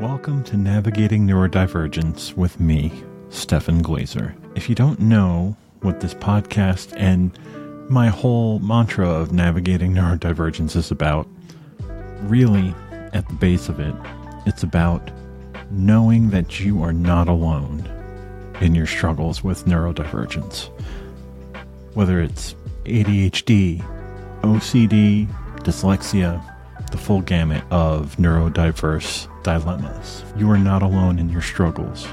Welcome 0.00 0.44
to 0.44 0.56
Navigating 0.56 1.26
Neurodivergence 1.26 2.34
with 2.34 2.58
me, 2.58 2.90
Stefan 3.28 3.82
Glazer. 3.82 4.34
If 4.54 4.66
you 4.70 4.74
don't 4.74 4.98
know 4.98 5.54
what 5.82 6.00
this 6.00 6.14
podcast 6.14 6.94
and 6.96 7.38
my 7.90 8.08
whole 8.08 8.60
mantra 8.60 9.06
of 9.06 9.30
navigating 9.32 9.92
neurodivergence 9.92 10.74
is 10.74 10.90
about, 10.90 11.28
really, 12.22 12.74
at 13.12 13.28
the 13.28 13.34
base 13.34 13.68
of 13.68 13.78
it, 13.78 13.94
it's 14.46 14.62
about 14.62 15.10
knowing 15.70 16.30
that 16.30 16.60
you 16.60 16.82
are 16.82 16.94
not 16.94 17.28
alone 17.28 17.86
in 18.62 18.74
your 18.74 18.86
struggles 18.86 19.44
with 19.44 19.66
neurodivergence. 19.66 20.70
Whether 21.92 22.22
it's 22.22 22.54
ADHD, 22.86 23.84
OCD, 24.40 25.28
dyslexia, 25.56 26.42
the 26.90 26.98
full 26.98 27.20
gamut 27.20 27.64
of 27.70 28.16
neurodiverse 28.16 29.28
dilemmas. 29.42 30.24
You 30.36 30.50
are 30.50 30.58
not 30.58 30.82
alone 30.82 31.18
in 31.18 31.28
your 31.28 31.42
struggles. 31.42 32.06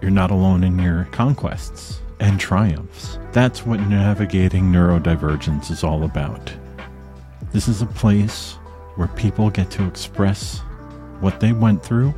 You're 0.00 0.10
not 0.10 0.30
alone 0.30 0.64
in 0.64 0.78
your 0.78 1.04
conquests 1.12 2.00
and 2.20 2.38
triumphs. 2.38 3.18
That's 3.32 3.66
what 3.66 3.80
navigating 3.80 4.64
neurodivergence 4.64 5.70
is 5.70 5.82
all 5.82 6.04
about. 6.04 6.52
This 7.52 7.68
is 7.68 7.82
a 7.82 7.86
place 7.86 8.52
where 8.96 9.08
people 9.08 9.50
get 9.50 9.70
to 9.72 9.86
express 9.86 10.58
what 11.20 11.40
they 11.40 11.52
went 11.52 11.82
through, 11.82 12.14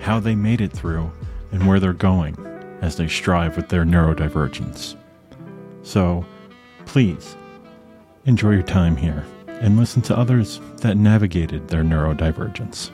how 0.00 0.20
they 0.20 0.34
made 0.34 0.60
it 0.60 0.72
through, 0.72 1.10
and 1.52 1.66
where 1.66 1.80
they're 1.80 1.92
going 1.92 2.36
as 2.80 2.96
they 2.96 3.08
strive 3.08 3.56
with 3.56 3.68
their 3.68 3.84
neurodivergence. 3.84 4.96
So, 5.82 6.24
please 6.84 7.36
enjoy 8.24 8.52
your 8.52 8.62
time 8.62 8.96
here 8.96 9.24
and 9.60 9.76
listen 9.76 10.02
to 10.02 10.16
others 10.16 10.60
that 10.78 10.96
navigated 10.96 11.68
their 11.68 11.82
neurodivergence. 11.82 12.90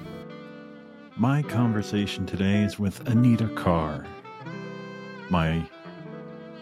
My 1.16 1.42
conversation 1.42 2.24
today 2.24 2.62
is 2.62 2.78
with 2.78 3.06
Anita 3.08 3.48
Carr, 3.48 4.06
my 5.28 5.64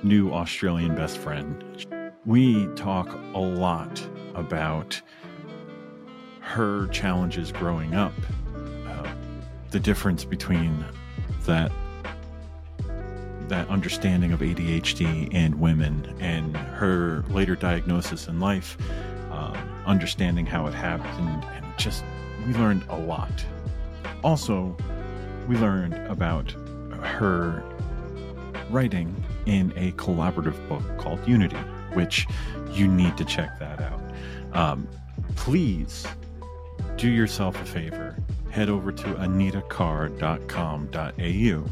new 0.03 0.33
Australian 0.33 0.95
best 0.95 1.19
friend. 1.19 1.65
We 2.25 2.67
talk 2.75 3.13
a 3.35 3.39
lot 3.39 4.03
about 4.35 5.01
her 6.41 6.87
challenges 6.89 7.53
growing 7.53 7.95
up, 7.95 8.15
uh, 8.89 9.07
the 9.71 9.81
difference 9.81 10.25
between 10.25 10.85
that 11.45 11.71
that 13.49 13.69
understanding 13.69 14.33
of 14.33 14.41
ADHD 14.41 15.29
and 15.35 15.61
women, 15.61 16.17
and 16.21 16.57
her 16.57 17.25
later 17.31 17.57
diagnosis 17.57 18.29
in 18.29 18.39
life, 18.39 18.79
understanding 19.91 20.47
how 20.47 20.69
it 20.69 20.75
happened, 20.75 21.45
and 21.45 21.67
just 21.77 22.05
we 22.47 22.55
learned 22.55 22.85
a 22.89 22.97
lot. 22.97 23.45
Also, 24.23 24.77
we 25.49 25.57
learned 25.57 25.95
about 26.09 26.53
her 27.03 27.65
writing 28.71 29.13
in 29.47 29.73
a 29.75 29.91
collaborative 29.93 30.69
book 30.69 30.83
called 30.97 31.19
Unity, 31.27 31.57
which 31.95 32.29
you 32.71 32.87
need 32.87 33.17
to 33.17 33.25
check 33.25 33.59
that 33.59 33.81
out. 33.81 34.01
Um, 34.53 34.87
please 35.35 36.07
do 36.97 37.11
yourself 37.11 37.61
a 37.61 37.65
favor. 37.65 38.15
Head 38.51 38.69
over 38.69 38.93
to 38.93 39.05
anitacarr.com.au 39.15 41.71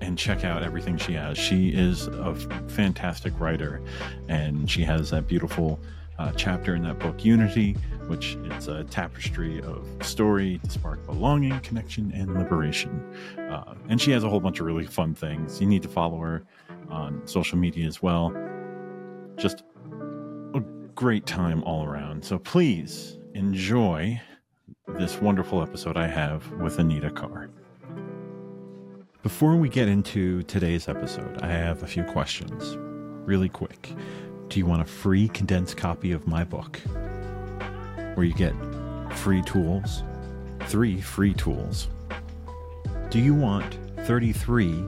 and 0.00 0.18
check 0.18 0.44
out 0.44 0.62
everything 0.62 0.96
she 0.96 1.12
has. 1.12 1.36
She 1.36 1.68
is 1.70 2.06
a 2.06 2.34
fantastic 2.68 3.38
writer, 3.38 3.82
and 4.28 4.70
she 4.70 4.84
has 4.84 5.10
that 5.10 5.26
beautiful 5.26 5.78
uh, 6.18 6.32
chapter 6.32 6.74
in 6.74 6.82
that 6.82 6.98
book, 6.98 7.24
Unity, 7.24 7.76
which 8.08 8.36
is 8.56 8.68
a 8.68 8.84
tapestry 8.84 9.60
of 9.62 9.86
story 10.00 10.60
to 10.64 10.70
spark 10.70 11.04
belonging, 11.06 11.58
connection, 11.60 12.12
and 12.12 12.34
liberation. 12.34 13.02
Uh, 13.50 13.74
and 13.88 14.00
she 14.00 14.10
has 14.10 14.24
a 14.24 14.28
whole 14.28 14.40
bunch 14.40 14.60
of 14.60 14.66
really 14.66 14.86
fun 14.86 15.14
things. 15.14 15.60
You 15.60 15.66
need 15.66 15.82
to 15.82 15.88
follow 15.88 16.18
her 16.18 16.44
on 16.88 17.26
social 17.26 17.58
media 17.58 17.86
as 17.86 18.02
well. 18.02 18.34
Just 19.36 19.64
a 20.54 20.60
great 20.94 21.26
time 21.26 21.62
all 21.64 21.84
around. 21.84 22.24
So 22.24 22.38
please 22.38 23.18
enjoy 23.34 24.20
this 24.98 25.20
wonderful 25.20 25.60
episode 25.62 25.96
I 25.96 26.06
have 26.06 26.50
with 26.52 26.78
Anita 26.78 27.10
Carr. 27.10 27.50
Before 29.22 29.56
we 29.56 29.68
get 29.68 29.88
into 29.88 30.44
today's 30.44 30.88
episode, 30.88 31.42
I 31.42 31.48
have 31.48 31.82
a 31.82 31.86
few 31.86 32.04
questions, 32.04 32.76
really 33.26 33.48
quick. 33.48 33.92
Do 34.48 34.58
you 34.60 34.66
want 34.66 34.82
a 34.82 34.84
free 34.84 35.28
condensed 35.28 35.76
copy 35.76 36.12
of 36.12 36.26
my 36.26 36.44
book? 36.44 36.78
Where 38.14 38.24
you 38.24 38.34
get 38.34 38.54
free 39.16 39.42
tools, 39.42 40.02
three 40.66 41.00
free 41.00 41.34
tools. 41.34 41.88
Do 43.10 43.18
you 43.18 43.34
want 43.34 43.78
33, 44.06 44.84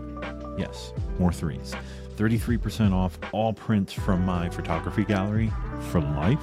yes, 0.57 0.93
more 1.19 1.33
threes, 1.33 1.75
33% 2.17 2.93
off 2.93 3.19
all 3.33 3.53
prints 3.53 3.93
from 3.93 4.25
my 4.25 4.49
photography 4.49 5.05
gallery 5.05 5.53
for 5.91 6.01
life? 6.01 6.39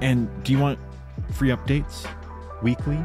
And 0.00 0.28
do 0.44 0.52
you 0.52 0.58
want 0.58 0.78
free 1.32 1.50
updates 1.50 2.08
weekly 2.62 2.98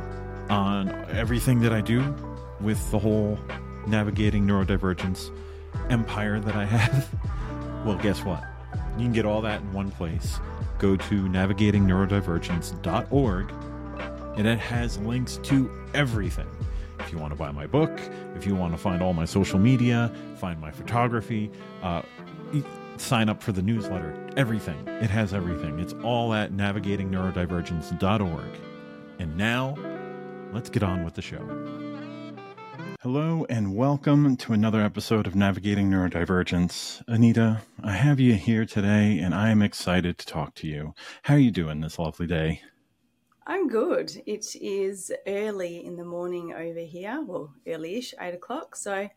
on 0.50 0.90
everything 1.10 1.60
that 1.62 1.74
I 1.74 1.82
do 1.82 2.16
with 2.62 2.92
the 2.92 3.00
whole 3.00 3.38
navigating 3.88 4.48
neurodivergence 4.48 5.30
empire 5.90 6.40
that 6.40 6.56
I 6.56 6.66
have? 6.66 7.10
Well, 7.86 7.98
guess 7.98 8.26
what? 8.26 8.44
You 8.98 9.06
can 9.06 9.14
get 9.14 9.26
all 9.26 9.42
that 9.42 9.62
in 9.62 9.74
one 9.74 9.90
place. 9.92 10.40
Go 10.80 10.96
to 10.96 11.24
navigatingneurodivergence.org 11.24 13.54
and 14.38 14.48
it 14.48 14.60
has 14.60 14.98
links 15.00 15.40
to 15.44 15.70
everything. 15.94 16.48
If 17.00 17.12
you 17.12 17.18
want 17.18 17.34
to 17.34 17.38
buy 17.38 17.52
my 17.52 17.68
book, 17.68 17.92
if 18.36 18.46
you 18.46 18.56
want 18.56 18.74
to 18.74 18.78
find 18.78 19.02
all 19.02 19.14
my 19.14 19.26
social 19.26 19.60
media, 19.60 20.14
find 20.38 20.60
my 20.60 20.72
photography, 20.72 21.52
uh, 21.84 22.02
sign 22.98 23.30
up 23.30 23.44
for 23.44 23.52
the 23.52 23.62
newsletter, 23.62 24.16
everything. 24.38 24.88
It 24.88 25.10
has 25.10 25.34
everything. 25.34 25.80
It's 25.80 25.94
all 26.04 26.34
at 26.34 26.54
navigatingneurodivergence.org. 26.54 28.60
And 29.20 29.38
now, 29.38 29.76
let's 30.52 30.70
get 30.70 30.84
on 30.84 31.04
with 31.04 31.16
the 31.16 31.22
show. 31.22 31.85
Hello, 33.06 33.46
and 33.50 33.76
welcome 33.76 34.36
to 34.38 34.52
another 34.52 34.82
episode 34.82 35.28
of 35.28 35.36
Navigating 35.36 35.92
Neurodivergence. 35.92 37.04
Anita, 37.08 37.62
I 37.84 37.92
have 37.92 38.20
you 38.20 38.34
here 38.34 38.66
today, 38.66 39.20
and 39.20 39.36
I 39.36 39.52
am 39.52 39.62
excited 39.62 40.18
to 40.18 40.26
talk 40.26 40.56
to 40.56 40.68
you. 40.68 40.96
How 41.22 41.36
are 41.36 41.38
you 41.38 41.52
doing 41.52 41.82
this 41.82 42.00
lovely 42.00 42.26
day? 42.26 42.64
I'm 43.46 43.68
good. 43.68 44.24
It 44.26 44.56
is 44.60 45.12
early 45.28 45.86
in 45.86 45.98
the 45.98 46.04
morning 46.04 46.52
over 46.52 46.80
here, 46.80 47.24
well, 47.24 47.54
early-ish, 47.68 48.16
eight 48.20 48.34
o'clock. 48.34 48.76
So 48.76 49.08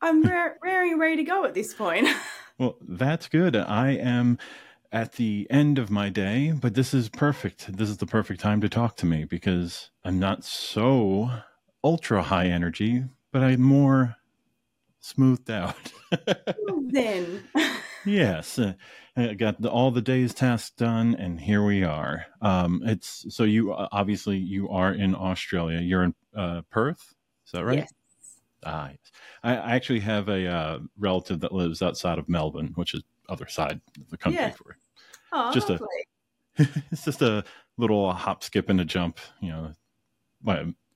I'm 0.00 0.22
raring 0.60 0.98
ready 0.98 1.14
to 1.18 1.22
go 1.22 1.44
at 1.44 1.54
this 1.54 1.72
point. 1.72 2.08
well, 2.58 2.76
that's 2.80 3.28
good. 3.28 3.54
I 3.54 3.90
am 3.90 4.36
at 4.90 5.12
the 5.12 5.46
end 5.48 5.78
of 5.78 5.90
my 5.90 6.08
day, 6.08 6.54
but 6.60 6.74
this 6.74 6.92
is 6.92 7.08
perfect. 7.08 7.76
This 7.76 7.88
is 7.88 7.98
the 7.98 8.06
perfect 8.06 8.40
time 8.40 8.60
to 8.62 8.68
talk 8.68 8.96
to 8.96 9.06
me 9.06 9.22
because 9.22 9.92
I'm 10.04 10.18
not 10.18 10.42
so 10.42 11.30
ultra 11.84 12.22
high 12.22 12.46
energy, 12.46 13.04
but 13.32 13.42
I'm 13.42 13.60
more 13.60 14.16
smoothed 15.00 15.50
out. 15.50 15.76
then. 16.86 17.42
yes. 18.06 18.58
Uh, 18.58 18.74
I 19.16 19.34
got 19.34 19.60
the, 19.60 19.70
all 19.70 19.90
the 19.90 20.00
day's 20.00 20.32
tasks 20.32 20.74
done, 20.76 21.14
and 21.16 21.38
here 21.38 21.64
we 21.64 21.84
are. 21.84 22.24
Um, 22.40 22.82
it's 22.84 23.26
so 23.28 23.44
you 23.44 23.72
uh, 23.72 23.88
obviously 23.92 24.38
you 24.38 24.70
are 24.70 24.92
in 24.92 25.14
Australia. 25.14 25.80
You're 25.80 26.04
in 26.04 26.14
uh, 26.34 26.62
Perth, 26.70 27.14
is 27.46 27.52
that 27.52 27.64
right? 27.64 27.78
Yes. 27.78 27.92
Ah, 28.64 28.88
yes. 28.90 29.12
I, 29.42 29.56
I 29.56 29.74
actually 29.74 30.00
have 30.00 30.28
a 30.28 30.46
uh, 30.46 30.78
relative 30.98 31.40
that 31.40 31.52
lives 31.52 31.82
outside 31.82 32.18
of 32.18 32.28
Melbourne, 32.28 32.72
which 32.74 32.94
is 32.94 33.02
other 33.28 33.48
side 33.48 33.80
of 34.00 34.08
the 34.08 34.16
country. 34.16 34.40
Yeah. 34.40 34.50
For 34.50 34.76
oh, 35.32 35.52
just 35.52 35.68
lovely. 35.68 35.86
a, 36.58 36.66
it's 36.90 37.04
just 37.04 37.20
a 37.20 37.44
little 37.76 38.10
hop, 38.12 38.42
skip, 38.42 38.70
and 38.70 38.80
a 38.80 38.84
jump. 38.84 39.18
You 39.40 39.50
know, 39.50 39.74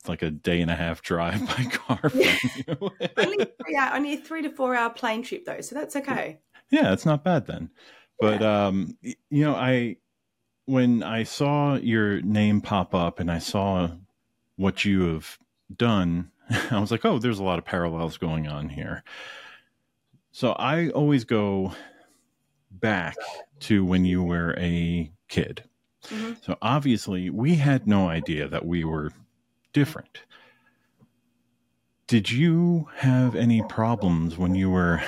like 0.09 0.23
a 0.23 0.31
day 0.31 0.61
and 0.61 0.71
a 0.71 0.77
half 0.77 1.03
drive 1.03 1.47
by 1.47 1.65
car 1.71 2.11
from 2.11 2.21
you. 2.21 2.77
only, 3.17 3.47
only 3.93 4.13
a 4.15 4.17
three 4.17 4.43
to 4.43 4.51
four 4.51 4.75
hour 4.75 4.91
plane 4.91 5.23
trip 5.23 5.45
though, 5.45 5.61
so 5.61 5.75
that's 5.75 5.97
okay. 5.97 6.39
Yeah, 6.71 6.93
it's 6.93 7.07
not 7.07 7.25
bad 7.25 7.47
then. 7.47 7.71
But 8.19 8.41
yeah. 8.41 8.67
um, 8.67 8.97
you 9.03 9.45
know, 9.45 9.55
I 9.55 9.97
when 10.67 11.03
I 11.03 11.23
saw 11.23 11.77
your 11.77 12.21
name 12.23 12.61
pop 12.61 12.95
up 12.95 13.21
and 13.21 13.31
I 13.31 13.39
saw 13.39 13.89
what 14.57 14.85
you 14.85 15.13
have 15.13 15.39
done, 15.75 16.31
I 16.71 16.81
was 16.81 16.91
like, 16.91 17.05
oh, 17.05 17.19
there's 17.19 17.39
a 17.39 17.45
lot 17.45 17.59
of 17.59 17.65
parallels 17.65 18.19
going 18.19 18.49
on 18.49 18.69
here. 18.69 19.05
So 20.33 20.53
I 20.53 20.91
always 20.91 21.25
go 21.25 21.73
back 22.71 23.17
to 23.61 23.85
when 23.85 24.05
you 24.05 24.23
were 24.23 24.55
a 24.59 25.11
kid. 25.29 25.65
Mm-hmm. 26.09 26.35
So 26.43 26.57
obviously, 26.61 27.31
we 27.31 27.55
had 27.55 27.87
no 27.87 28.09
idea 28.09 28.49
that 28.49 28.67
we 28.67 28.85
were 28.85 29.13
different. 29.77 30.23
Did 32.07 32.31
you 32.31 32.89
have 32.95 33.37
any 33.37 33.61
problems 33.61 34.39
when 34.39 34.55
you 34.55 34.71
were 34.71 35.03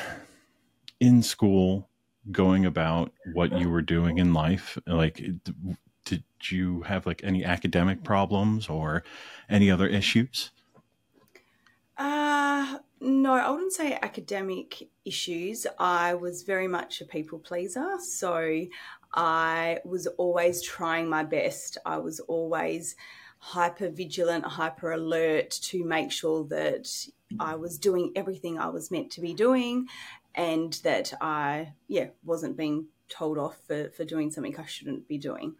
in 1.00 1.22
school 1.22 1.88
going 2.30 2.66
about 2.66 3.10
what 3.32 3.58
you 3.58 3.70
were 3.70 3.80
doing 3.80 4.18
in 4.18 4.34
life? 4.34 4.76
Like, 4.86 5.22
did 6.04 6.22
you 6.50 6.82
have 6.82 7.06
like 7.06 7.22
any 7.24 7.46
academic 7.46 8.04
problems 8.04 8.68
or 8.68 9.04
any 9.48 9.70
other 9.70 9.86
issues? 9.86 10.50
Uh, 11.96 12.80
no, 13.00 13.32
I 13.32 13.48
wouldn't 13.48 13.72
say 13.72 13.98
academic 14.02 14.90
issues. 15.06 15.66
I 15.78 16.12
was 16.12 16.42
very 16.42 16.68
much 16.68 17.00
a 17.00 17.06
people 17.06 17.38
pleaser. 17.38 17.96
So 18.00 18.66
I 19.14 19.78
was 19.86 20.06
always 20.18 20.60
trying 20.60 21.08
my 21.08 21.24
best. 21.24 21.78
I 21.86 21.96
was 21.96 22.20
always 22.20 22.96
hyper 23.38 23.88
vigilant, 23.88 24.44
hyper 24.44 24.92
alert 24.92 25.50
to 25.50 25.84
make 25.84 26.10
sure 26.10 26.44
that 26.44 26.88
I 27.38 27.54
was 27.54 27.78
doing 27.78 28.12
everything 28.16 28.58
I 28.58 28.68
was 28.68 28.90
meant 28.90 29.10
to 29.12 29.20
be 29.20 29.34
doing 29.34 29.86
and 30.34 30.72
that 30.84 31.12
I, 31.20 31.72
yeah, 31.88 32.08
wasn't 32.24 32.56
being 32.56 32.86
told 33.08 33.38
off 33.38 33.58
for, 33.66 33.90
for 33.90 34.04
doing 34.04 34.30
something 34.30 34.58
I 34.58 34.66
shouldn't 34.66 35.08
be 35.08 35.18
doing. 35.18 35.54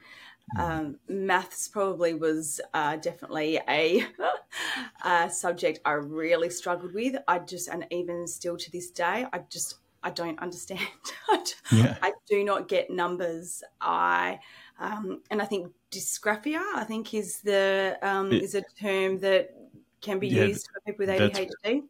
Hmm. 0.55 0.61
Um, 0.61 0.97
maths 1.09 1.69
probably 1.69 2.15
was 2.15 2.61
uh, 2.75 2.97
definitely 2.97 3.61
a, 3.69 4.05
a, 5.05 5.31
subject 5.31 5.81
I 5.85 5.93
really 5.93 6.51
struggled 6.51 6.95
with. 6.95 7.17
I 7.27 7.39
just, 7.41 7.69
and 7.69 7.87
even 7.91 8.27
still 8.27 8.57
to 8.57 8.71
this 8.71 8.91
day, 8.91 9.27
I 9.33 9.41
just, 9.51 9.77
I 10.03 10.11
don't 10.11 10.39
understand. 10.39 10.81
yeah. 11.73 11.97
I 12.03 12.13
do 12.29 12.45
not 12.45 12.69
get 12.69 12.91
numbers. 12.91 13.63
I, 13.81 14.39
um, 14.79 15.23
and 15.31 15.43
I 15.43 15.45
think 15.45 15.73
dysgraphia, 15.91 16.61
I 16.75 16.85
think 16.85 17.13
is 17.15 17.41
the 17.41 17.99
um, 18.03 18.33
is 18.33 18.55
a 18.55 18.63
term 18.81 19.19
that 19.21 19.55
can 20.01 20.19
be 20.19 20.29
yeah, 20.29 20.45
used 20.45 20.69
for 20.73 20.81
people 20.81 21.07
with 21.07 21.21
ADHD. 21.21 21.83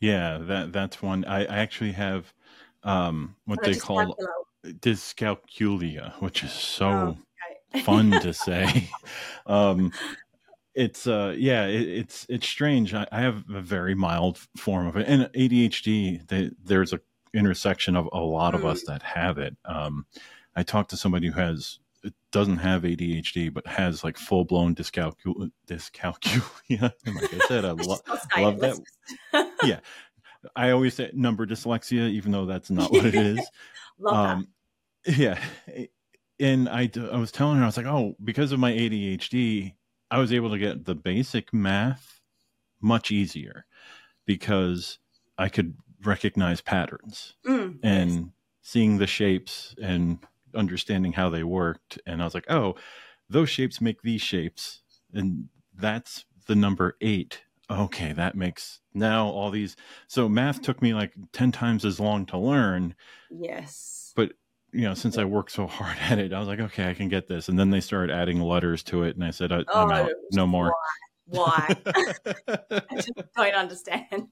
Yeah, 0.00 0.38
that 0.42 0.72
that's 0.72 1.02
one. 1.02 1.24
I, 1.24 1.44
I 1.44 1.58
actually 1.58 1.92
have 1.92 2.32
um, 2.82 3.36
what 3.46 3.62
they 3.62 3.74
call 3.74 4.16
dyscalculia, 4.64 6.12
which 6.20 6.44
is 6.44 6.52
so 6.52 6.88
oh, 6.88 7.16
okay. 7.74 7.82
fun 7.84 8.10
to 8.10 8.32
say. 8.32 8.90
um, 9.46 9.92
it's 10.74 11.06
uh 11.06 11.34
yeah 11.38 11.64
it, 11.64 11.88
it's 11.88 12.26
it's 12.28 12.46
strange 12.46 12.92
I, 12.92 13.06
I, 13.10 13.22
have 13.22 13.44
a 13.48 13.62
very 13.62 13.94
mild 13.94 14.38
form 14.58 14.86
of 14.86 14.96
it 14.96 15.08
and 15.08 15.22
adhd 15.32 16.28
they, 16.28 16.50
there's 16.62 16.92
a 16.92 17.00
intersection 17.32 17.96
of 17.96 18.10
a 18.12 18.20
lot 18.20 18.54
of 18.54 18.60
mm. 18.60 18.66
us 18.66 18.82
that 18.82 19.02
have 19.02 19.38
it 19.38 19.56
um 19.64 20.04
i 20.54 20.62
talked 20.62 20.90
to 20.90 20.96
somebody 20.98 21.28
who 21.28 21.40
has 21.40 21.78
doesn't 22.32 22.58
have 22.58 22.82
adhd 22.82 23.52
but 23.52 23.66
has 23.66 24.04
like 24.04 24.16
full-blown 24.16 24.74
dyscalculia. 24.74 25.50
Dyscalculia 25.66 26.92
like 27.06 27.34
i 27.34 27.38
said 27.48 27.64
i 27.64 27.70
lo- 27.72 27.98
love 28.36 28.60
that. 28.60 29.50
yeah. 29.62 29.80
I 30.54 30.70
always 30.70 30.94
say 30.94 31.10
number 31.12 31.46
dyslexia 31.46 32.08
even 32.10 32.30
though 32.30 32.46
that's 32.46 32.70
not 32.70 32.92
what 32.92 33.04
it 33.06 33.14
is. 33.14 33.40
Um 34.06 34.48
yeah. 35.06 35.42
And 36.38 36.68
I, 36.68 36.90
I 37.10 37.16
was 37.16 37.32
telling 37.32 37.56
her 37.56 37.62
i 37.62 37.66
was 37.66 37.78
like 37.78 37.86
oh 37.86 38.14
because 38.22 38.52
of 38.52 38.58
my 38.58 38.70
adhd 38.72 39.72
I 40.10 40.18
was 40.18 40.32
able 40.32 40.50
to 40.50 40.58
get 40.58 40.84
the 40.84 40.94
basic 40.94 41.52
math 41.52 42.20
much 42.80 43.10
easier 43.10 43.66
because 44.24 44.98
I 45.38 45.48
could 45.48 45.74
recognize 46.04 46.60
patterns 46.60 47.34
mm, 47.46 47.78
and 47.82 48.14
nice. 48.14 48.24
seeing 48.62 48.98
the 48.98 49.06
shapes 49.06 49.74
and 49.82 50.18
understanding 50.54 51.12
how 51.12 51.30
they 51.30 51.42
worked. 51.42 51.98
And 52.06 52.20
I 52.20 52.24
was 52.24 52.34
like, 52.34 52.50
oh, 52.50 52.74
those 53.28 53.50
shapes 53.50 53.80
make 53.80 54.02
these 54.02 54.22
shapes. 54.22 54.82
And 55.12 55.48
that's 55.74 56.24
the 56.46 56.54
number 56.54 56.96
eight. 57.00 57.42
Okay, 57.68 58.12
that 58.12 58.36
makes 58.36 58.80
now 58.94 59.26
all 59.26 59.50
these. 59.50 59.76
So 60.06 60.28
math 60.28 60.62
took 60.62 60.80
me 60.80 60.94
like 60.94 61.12
10 61.32 61.50
times 61.52 61.84
as 61.84 61.98
long 61.98 62.24
to 62.26 62.38
learn. 62.38 62.94
Yes. 63.30 64.12
But 64.14 64.32
you 64.72 64.82
know, 64.82 64.94
since 64.94 65.16
I 65.16 65.24
worked 65.24 65.52
so 65.52 65.66
hard 65.66 65.96
at 66.00 66.18
it, 66.18 66.32
I 66.32 66.38
was 66.38 66.48
like, 66.48 66.60
okay, 66.60 66.88
I 66.88 66.94
can 66.94 67.08
get 67.08 67.26
this. 67.26 67.48
And 67.48 67.58
then 67.58 67.70
they 67.70 67.80
started 67.80 68.14
adding 68.14 68.40
letters 68.40 68.82
to 68.84 69.04
it, 69.04 69.14
and 69.16 69.24
I 69.24 69.30
said, 69.30 69.50
I, 69.50 69.58
am 69.58 69.64
oh, 69.68 69.90
out, 69.90 70.10
no 70.32 70.46
more. 70.46 70.74
Why? 71.26 71.74
why? 71.76 71.76
I 72.90 72.94
just 72.96 73.12
don't 73.36 73.54
understand. 73.54 74.28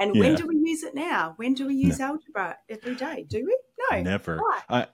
And 0.00 0.14
yeah. 0.14 0.20
when 0.20 0.34
do 0.34 0.46
we 0.46 0.56
use 0.56 0.82
it 0.82 0.94
now? 0.94 1.34
When 1.36 1.54
do 1.54 1.66
we 1.66 1.74
use 1.74 1.98
no. 1.98 2.06
algebra 2.06 2.56
every 2.68 2.94
day? 2.94 3.26
Do 3.28 3.44
we? 3.44 3.58
No, 3.90 4.02
never. 4.02 4.40
I, 4.68 4.86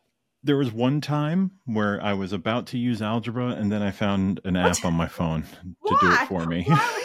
there 0.44 0.56
was 0.56 0.72
one 0.72 1.00
time 1.00 1.52
where 1.66 2.02
I 2.02 2.14
was 2.14 2.32
about 2.32 2.66
to 2.68 2.78
use 2.78 3.00
algebra, 3.00 3.48
and 3.48 3.70
then 3.70 3.82
I 3.82 3.90
found 3.90 4.40
an 4.44 4.54
what? 4.54 4.78
app 4.78 4.84
on 4.84 4.94
my 4.94 5.08
phone 5.08 5.42
to 5.42 5.74
why? 5.80 5.98
do 6.00 6.12
it 6.12 6.28
for 6.28 6.46
me. 6.46 6.64
Why? 6.66 6.98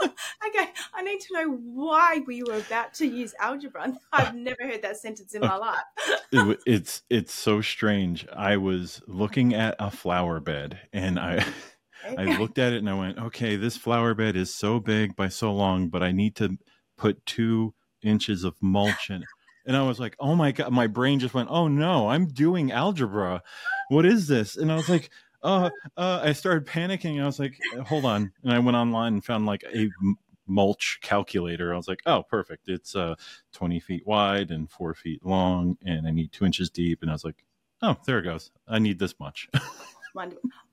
okay, 0.02 0.70
I 0.94 1.02
need 1.02 1.20
to 1.20 1.34
know 1.34 1.50
why 1.50 2.22
we 2.26 2.42
were 2.42 2.58
about 2.58 2.94
to 2.94 3.06
use 3.06 3.34
algebra. 3.38 3.94
I've 4.12 4.34
never 4.34 4.62
heard 4.62 4.82
that 4.82 4.96
sentence 4.96 5.34
in 5.34 5.42
my 5.42 5.56
life. 5.56 5.78
it, 6.32 6.58
it's 6.66 7.02
it's 7.10 7.34
so 7.34 7.60
strange. 7.60 8.26
I 8.32 8.56
was 8.56 9.02
looking 9.06 9.54
at 9.54 9.76
a 9.78 9.90
flower 9.90 10.40
bed, 10.40 10.80
and 10.92 11.18
I. 11.18 11.44
I 12.16 12.38
looked 12.38 12.56
at 12.56 12.72
it 12.72 12.78
and 12.78 12.88
I 12.88 12.94
went, 12.94 13.18
okay, 13.18 13.56
this 13.56 13.76
flower 13.76 14.14
bed 14.14 14.34
is 14.34 14.54
so 14.54 14.80
big 14.80 15.14
by 15.14 15.28
so 15.28 15.52
long, 15.52 15.90
but 15.90 16.02
I 16.02 16.12
need 16.12 16.34
to 16.36 16.56
put 16.96 17.26
two 17.26 17.74
inches 18.02 18.42
of 18.42 18.54
mulch 18.62 19.10
in. 19.10 19.22
And 19.66 19.76
I 19.76 19.82
was 19.82 20.00
like, 20.00 20.16
oh 20.18 20.34
my 20.34 20.52
God, 20.52 20.72
my 20.72 20.86
brain 20.86 21.20
just 21.20 21.34
went, 21.34 21.48
oh 21.50 21.68
no, 21.68 22.08
I'm 22.08 22.26
doing 22.26 22.72
algebra. 22.72 23.42
What 23.88 24.06
is 24.06 24.26
this? 24.26 24.56
And 24.56 24.72
I 24.72 24.76
was 24.76 24.88
like, 24.88 25.10
uh, 25.42 25.70
uh, 25.96 26.20
I 26.22 26.32
started 26.32 26.66
panicking. 26.66 27.22
I 27.22 27.26
was 27.26 27.38
like, 27.38 27.58
hold 27.86 28.04
on. 28.04 28.32
And 28.42 28.52
I 28.52 28.58
went 28.58 28.76
online 28.76 29.14
and 29.14 29.24
found 29.24 29.46
like 29.46 29.64
a 29.74 29.88
mulch 30.46 30.98
calculator. 31.02 31.72
I 31.72 31.76
was 31.76 31.88
like, 31.88 32.02
oh, 32.06 32.22
perfect. 32.22 32.68
It's 32.68 32.94
uh, 32.94 33.14
20 33.52 33.80
feet 33.80 34.06
wide 34.06 34.50
and 34.50 34.70
four 34.70 34.94
feet 34.94 35.24
long, 35.24 35.78
and 35.84 36.06
I 36.06 36.10
need 36.10 36.32
two 36.32 36.44
inches 36.44 36.70
deep. 36.70 37.02
And 37.02 37.10
I 37.10 37.14
was 37.14 37.24
like, 37.24 37.44
oh, 37.82 37.96
there 38.06 38.18
it 38.18 38.24
goes. 38.24 38.50
I 38.68 38.78
need 38.78 38.98
this 38.98 39.18
much. 39.18 39.48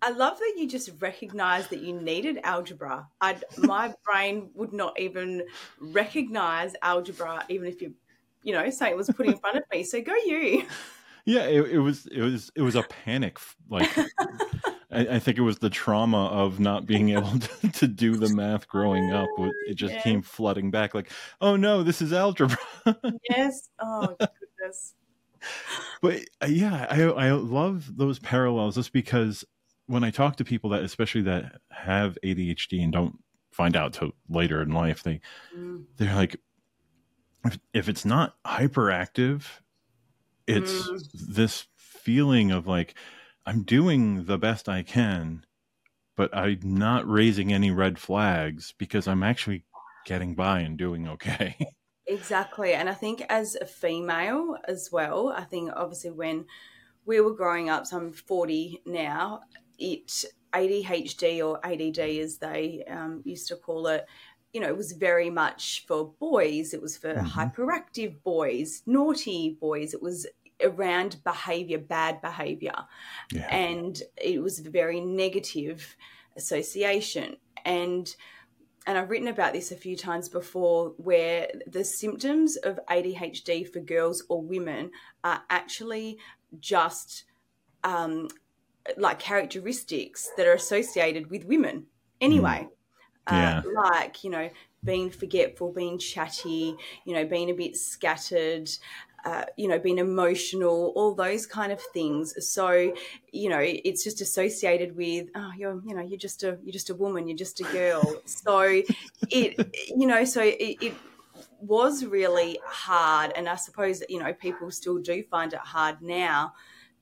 I 0.01 0.09
love 0.09 0.39
that 0.39 0.53
you 0.57 0.67
just 0.67 0.89
recognized 0.99 1.69
that 1.69 1.81
you 1.81 1.93
needed 1.93 2.39
algebra. 2.43 3.07
I'd, 3.21 3.43
my 3.57 3.93
brain 4.03 4.49
would 4.55 4.73
not 4.73 4.99
even 4.99 5.43
recognize 5.79 6.73
algebra, 6.81 7.45
even 7.47 7.67
if 7.67 7.81
you, 7.81 7.93
you 8.43 8.53
know, 8.53 8.69
say 8.69 8.89
it 8.89 8.97
was 8.97 9.09
put 9.09 9.25
in 9.25 9.37
front 9.39 9.57
of 9.57 9.63
me. 9.71 9.83
So 9.83 10.01
go 10.01 10.15
you. 10.15 10.65
Yeah, 11.25 11.41
it, 11.41 11.71
it 11.71 11.79
was 11.79 12.05
it 12.07 12.21
was 12.21 12.51
it 12.55 12.61
was 12.61 12.75
a 12.75 12.83
panic. 12.83 13.37
Like 13.69 13.89
I, 14.89 15.15
I, 15.15 15.19
think 15.19 15.37
it 15.37 15.41
was 15.41 15.59
the 15.59 15.69
trauma 15.69 16.27
of 16.27 16.59
not 16.59 16.85
being 16.85 17.09
able 17.09 17.37
to, 17.39 17.71
to 17.71 17.87
do 17.87 18.15
the 18.15 18.29
math 18.29 18.67
growing 18.69 19.11
up. 19.11 19.27
It 19.67 19.75
just 19.75 19.95
yes. 19.95 20.03
came 20.03 20.21
flooding 20.21 20.71
back. 20.71 20.95
Like, 20.95 21.11
oh 21.41 21.57
no, 21.57 21.83
this 21.83 22.01
is 22.01 22.13
algebra. 22.13 22.57
yes. 23.29 23.69
Oh 23.79 24.15
goodness. 24.17 24.93
But 26.01 26.21
uh, 26.41 26.47
yeah, 26.47 26.87
I 26.89 27.03
I 27.03 27.31
love 27.31 27.97
those 27.97 28.19
parallels 28.19 28.75
just 28.75 28.93
because 28.93 29.43
when 29.87 30.03
I 30.03 30.11
talk 30.11 30.37
to 30.37 30.45
people 30.45 30.69
that, 30.69 30.83
especially 30.83 31.23
that 31.23 31.59
have 31.71 32.17
ADHD 32.23 32.83
and 32.83 32.93
don't 32.93 33.19
find 33.51 33.75
out 33.75 33.93
till 33.93 34.11
later 34.29 34.61
in 34.61 34.71
life, 34.71 35.03
they 35.03 35.19
mm. 35.55 35.83
they're 35.97 36.15
like, 36.15 36.37
if, 37.73 37.89
it's 37.89 38.05
not 38.05 38.35
hyperactive 38.45 39.43
it's 40.47 40.87
mm. 40.87 41.11
this 41.13 41.67
feeling 41.75 42.51
of 42.51 42.65
like 42.65 42.95
I'm 43.45 43.63
doing 43.63 44.25
the 44.25 44.37
best 44.37 44.67
I 44.67 44.81
can, 44.81 45.45
but 46.15 46.35
I'm 46.35 46.59
not 46.63 47.07
raising 47.07 47.53
any 47.53 47.69
red 47.69 47.99
flags 47.99 48.73
because 48.77 49.07
I'm 49.07 49.23
actually 49.23 49.65
getting 50.05 50.35
by 50.35 50.61
and 50.61 50.77
doing 50.77 51.07
okay. 51.07 51.57
Exactly. 52.09 52.71
And 52.73 52.87
I 52.87 52.93
think 52.93 53.21
as 53.27 53.57
a 53.59 53.65
female 53.65 54.55
as 54.65 54.89
well, 54.93 55.27
I 55.27 55.43
think 55.43 55.71
obviously 55.75 56.11
when 56.11 56.45
we 57.05 57.19
were 57.19 57.33
growing 57.33 57.69
up, 57.69 57.85
so 57.85 57.97
I'm 57.97 58.13
40 58.13 58.83
now, 58.85 59.41
it 59.77 60.23
ADHD 60.53 61.45
or 61.45 61.59
ADD 61.65 61.99
as 61.99 62.37
they 62.37 62.85
um, 62.89 63.21
used 63.25 63.49
to 63.49 63.57
call 63.57 63.87
it, 63.87 64.05
you 64.53 64.61
know, 64.61 64.67
it 64.67 64.77
was 64.77 64.93
very 64.93 65.29
much 65.29 65.85
for 65.87 66.13
boys. 66.19 66.73
It 66.73 66.81
was 66.81 66.97
for 66.97 67.13
mm-hmm. 67.13 67.27
hyperactive 67.27 68.21
boys, 68.23 68.81
naughty 68.85 69.57
boys. 69.59 69.93
It 69.93 70.01
was 70.01 70.25
around 70.63 71.23
behavior, 71.23 71.77
bad 71.77 72.21
behavior. 72.21 72.75
Yeah. 73.31 73.47
And 73.53 74.01
it 74.15 74.41
was 74.41 74.59
a 74.59 74.69
very 74.69 74.99
negative 74.99 75.95
association. 76.35 77.37
And 77.65 78.13
and 78.85 78.97
I've 78.97 79.09
written 79.09 79.27
about 79.27 79.51
this 79.51 79.73
a 79.73 79.75
few 79.75 79.97
times 79.97 80.29
before 80.29 80.93
where 80.95 81.49
the 81.67 81.83
symptoms 81.83 82.55
of 82.55 82.79
ADHD 82.89 83.69
for 83.69 83.81
girls 83.81 84.23
or 84.29 84.41
women 84.41 84.91
are 85.25 85.43
actually 85.49 86.19
just 86.61 87.25
um, 87.83 88.29
like 88.95 89.19
characteristics 89.19 90.29
that 90.37 90.47
are 90.47 90.53
associated 90.53 91.29
with 91.29 91.43
women 91.43 91.87
anyway. 92.21 92.69
Mm. 92.69 92.76
Yeah. 93.29 93.61
Uh, 93.65 93.71
like, 93.73 94.23
you 94.23 94.29
know, 94.29 94.49
being 94.83 95.09
forgetful, 95.09 95.71
being 95.71 95.97
chatty, 95.97 96.75
you 97.05 97.13
know, 97.13 97.25
being 97.25 97.49
a 97.49 97.53
bit 97.53 97.75
scattered, 97.75 98.69
uh, 99.25 99.43
you 99.57 99.67
know, 99.67 99.79
being 99.79 99.97
emotional, 99.97 100.93
all 100.95 101.13
those 101.13 101.45
kind 101.45 101.71
of 101.71 101.81
things. 101.93 102.33
So, 102.47 102.93
you 103.31 103.49
know, 103.49 103.59
it's 103.59 104.03
just 104.03 104.21
associated 104.21 104.95
with, 104.95 105.27
oh, 105.35 105.51
you're, 105.57 105.81
you 105.85 105.95
know, 105.95 106.01
you're 106.01 106.19
just 106.19 106.43
a, 106.43 106.57
you're 106.63 106.73
just 106.73 106.89
a 106.89 106.95
woman, 106.95 107.27
you're 107.27 107.37
just 107.37 107.59
a 107.59 107.63
girl. 107.63 108.21
so, 108.25 108.81
it, 109.29 109.75
you 109.95 110.07
know, 110.07 110.23
so 110.23 110.41
it, 110.41 110.77
it 110.81 110.93
was 111.59 112.05
really 112.05 112.59
hard, 112.65 113.33
and 113.35 113.47
I 113.49 113.55
suppose 113.55 114.03
you 114.09 114.19
know 114.19 114.33
people 114.33 114.71
still 114.71 114.97
do 114.99 115.23
find 115.23 115.53
it 115.53 115.59
hard 115.59 116.01
now 116.01 116.53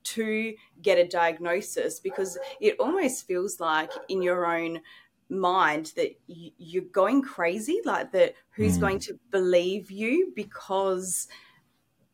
to 0.04 0.54
get 0.82 0.98
a 0.98 1.06
diagnosis 1.06 1.98
because 1.98 2.38
it 2.60 2.76
almost 2.78 3.26
feels 3.26 3.58
like 3.58 3.90
in 4.08 4.22
your 4.22 4.46
own 4.46 4.80
mind 5.28 5.92
that 5.96 6.10
you're 6.26 6.84
going 6.84 7.22
crazy 7.22 7.80
like 7.84 8.12
that 8.12 8.34
who's 8.50 8.78
mm. 8.78 8.80
going 8.80 8.98
to 8.98 9.18
believe 9.30 9.90
you 9.90 10.32
because 10.36 11.26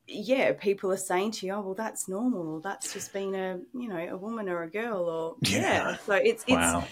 yeah 0.07 0.53
people 0.53 0.91
are 0.91 0.97
saying 0.97 1.31
to 1.31 1.47
you 1.47 1.53
oh 1.53 1.61
well 1.61 1.75
that's 1.75 2.09
normal 2.09 2.55
or 2.55 2.61
that's 2.61 2.93
just 2.93 3.13
being 3.13 3.35
a 3.35 3.59
you 3.75 3.89
know 3.89 4.09
a 4.11 4.17
woman 4.17 4.49
or 4.49 4.63
a 4.63 4.71
girl 4.71 5.03
or 5.03 5.37
yeah, 5.51 5.61
yeah. 5.61 5.97
so 6.05 6.15
it's 6.15 6.43
it's 6.47 6.57
wow. 6.57 6.85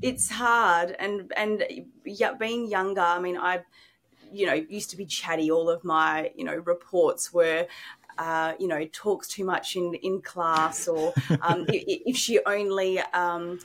it's 0.00 0.30
hard 0.30 0.94
and 0.98 1.32
and 1.36 1.64
yeah 2.04 2.32
being 2.34 2.68
younger 2.68 3.00
i 3.00 3.18
mean 3.18 3.36
i 3.36 3.60
you 4.30 4.46
know 4.46 4.54
used 4.54 4.90
to 4.90 4.96
be 4.96 5.04
chatty 5.04 5.50
all 5.50 5.68
of 5.68 5.82
my 5.84 6.30
you 6.36 6.44
know 6.44 6.54
reports 6.54 7.32
were 7.32 7.66
uh, 8.18 8.52
you 8.58 8.68
know 8.68 8.86
talks 8.92 9.26
too 9.28 9.44
much 9.44 9.76
in 9.76 9.94
in 9.94 10.20
class 10.20 10.86
or 10.86 11.14
um, 11.40 11.64
if 11.68 12.16
she 12.16 12.38
only 12.44 12.98
um, 13.14 13.58